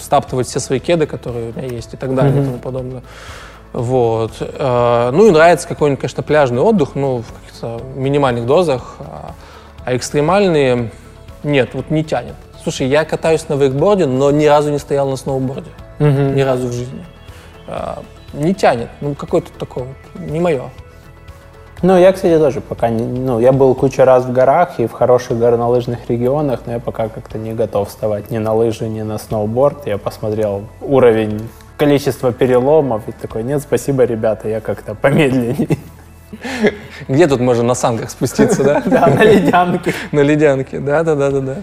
стаптывать 0.00 0.48
все 0.48 0.58
свои 0.58 0.80
кеды, 0.80 1.06
которые 1.06 1.50
у 1.50 1.58
меня 1.58 1.68
есть 1.68 1.94
и 1.94 1.96
так 1.96 2.14
далее 2.16 2.40
и 2.42 2.44
тому 2.44 2.58
подобное. 2.58 3.02
Вот. 3.72 4.32
Э, 4.40 5.10
Ну 5.12 5.26
и 5.28 5.30
нравится 5.30 5.68
какой-нибудь, 5.68 6.00
конечно, 6.00 6.22
пляжный 6.22 6.60
отдых, 6.60 6.94
ну, 6.94 7.18
в 7.22 7.32
каких-то 7.40 7.80
минимальных 7.96 8.46
дозах. 8.46 8.96
А- 9.00 9.32
А 9.86 9.96
экстремальные 9.96 10.90
нет, 11.42 11.70
вот 11.72 11.90
не 11.90 12.04
тянет. 12.04 12.34
Слушай, 12.62 12.88
я 12.88 13.04
катаюсь 13.06 13.48
на 13.48 13.54
вейкборде, 13.54 14.04
но 14.06 14.30
ни 14.30 14.44
разу 14.44 14.70
не 14.70 14.78
стоял 14.78 15.08
на 15.08 15.16
сноуборде. 15.16 15.70
Ни 15.98 16.42
разу 16.42 16.66
в 16.68 16.72
жизни. 16.72 17.04
Э, 17.66 17.94
Не 18.32 18.54
тянет. 18.54 18.88
Ну, 19.00 19.14
какой-то 19.14 19.50
такой 19.58 19.82
вот, 19.84 20.20
не 20.30 20.38
мое. 20.38 20.62
Ну, 21.82 21.98
я, 21.98 22.12
кстати, 22.12 22.38
тоже 22.38 22.60
пока 22.60 22.88
не... 22.90 23.02
Ну, 23.04 23.40
я 23.40 23.52
был 23.52 23.74
кучу 23.74 24.04
раз 24.04 24.24
в 24.24 24.32
горах 24.32 24.78
и 24.78 24.86
в 24.86 24.92
хороших 24.92 25.38
горнолыжных 25.38 25.98
регионах, 26.10 26.60
но 26.66 26.72
я 26.74 26.78
пока 26.78 27.08
как-то 27.08 27.38
не 27.38 27.54
готов 27.54 27.88
вставать 27.88 28.30
ни 28.30 28.36
на 28.38 28.52
лыжи, 28.54 28.86
ни 28.88 29.00
на 29.02 29.16
сноуборд. 29.18 29.86
Я 29.86 29.96
посмотрел 29.98 30.62
уровень, 30.82 31.48
количество 31.80 32.30
переломов 32.30 33.08
и 33.08 33.12
такой, 33.12 33.42
нет, 33.42 33.62
спасибо, 33.62 34.04
ребята, 34.04 34.48
я 34.48 34.60
как-то 34.60 34.94
помедленнее. 34.94 35.78
Где 37.08 37.26
тут 37.26 37.40
можно 37.40 37.62
на 37.64 37.74
санках 37.74 38.10
спуститься, 38.10 38.62
да? 38.62 38.82
Да, 38.86 39.06
на 39.06 39.24
ледянке. 39.24 39.94
На 40.12 40.20
ледянке, 40.20 40.78
да-да-да-да-да. 40.78 41.56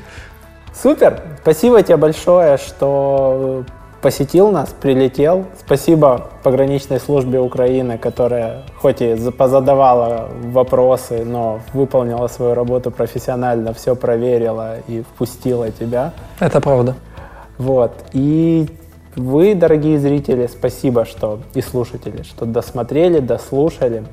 Супер! 0.74 1.22
Спасибо 1.44 1.84
тебе 1.84 1.98
большое, 1.98 2.58
что 2.58 3.64
посетил 4.02 4.50
нас, 4.52 4.70
прилетел. 4.82 5.46
Спасибо 5.64 6.30
пограничной 6.42 7.00
службе 7.00 7.40
Украины, 7.40 8.00
которая 8.00 8.64
хоть 8.82 9.02
и 9.04 9.14
за- 9.14 9.32
позадавала 9.32 10.30
вопросы, 10.52 11.24
но 11.26 11.60
выполнила 11.74 12.28
свою 12.28 12.56
работу 12.56 12.90
профессионально, 12.90 13.72
все 13.74 13.96
проверила 13.96 14.78
и 14.88 15.04
впустила 15.04 15.70
тебя. 15.70 16.14
Это 16.40 16.60
правда. 16.60 16.96
Вот. 17.60 17.92
И 18.14 18.68
вы, 19.18 19.56
дорогие 19.56 20.00
зрители, 20.00 20.48
спасибо, 20.48 21.04
что 21.04 21.40
и 21.54 21.62
слушатели, 21.62 22.22
что 22.24 22.46
досмотрели, 22.46 23.20
дослушали. 23.20 24.04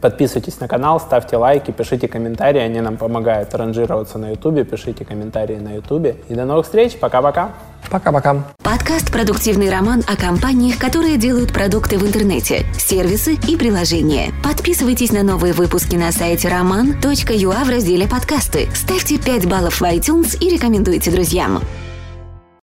Подписывайтесь 0.00 0.60
на 0.60 0.68
канал, 0.68 1.00
ставьте 1.00 1.38
лайки, 1.38 1.70
пишите 1.70 2.08
комментарии, 2.08 2.60
они 2.60 2.80
нам 2.80 2.98
помогают 2.98 3.54
ранжироваться 3.54 4.18
на 4.18 4.32
ютубе, 4.32 4.64
пишите 4.64 5.04
комментарии 5.04 5.56
на 5.56 5.76
ютубе. 5.76 6.16
И 6.28 6.34
до 6.34 6.44
новых 6.44 6.66
встреч, 6.66 6.98
пока-пока! 6.98 7.52
Пока-пока. 7.90 8.44
Подкаст 8.62 9.12
«Продуктивный 9.12 9.70
роман» 9.70 10.02
о 10.06 10.16
компаниях, 10.16 10.78
которые 10.78 11.16
делают 11.16 11.52
продукты 11.52 11.96
в 11.96 12.06
интернете, 12.06 12.66
сервисы 12.76 13.34
и 13.48 13.56
приложения. 13.56 14.32
Подписывайтесь 14.42 15.12
на 15.12 15.22
новые 15.22 15.54
выпуски 15.54 15.96
на 15.96 16.10
сайте 16.10 16.48
roman.ua 16.48 17.64
в 17.64 17.70
разделе 17.70 18.08
«Подкасты». 18.08 18.68
Ставьте 18.74 19.18
5 19.18 19.46
баллов 19.46 19.80
в 19.80 19.84
iTunes 19.84 20.36
и 20.38 20.50
рекомендуйте 20.50 21.10
друзьям. 21.10 21.60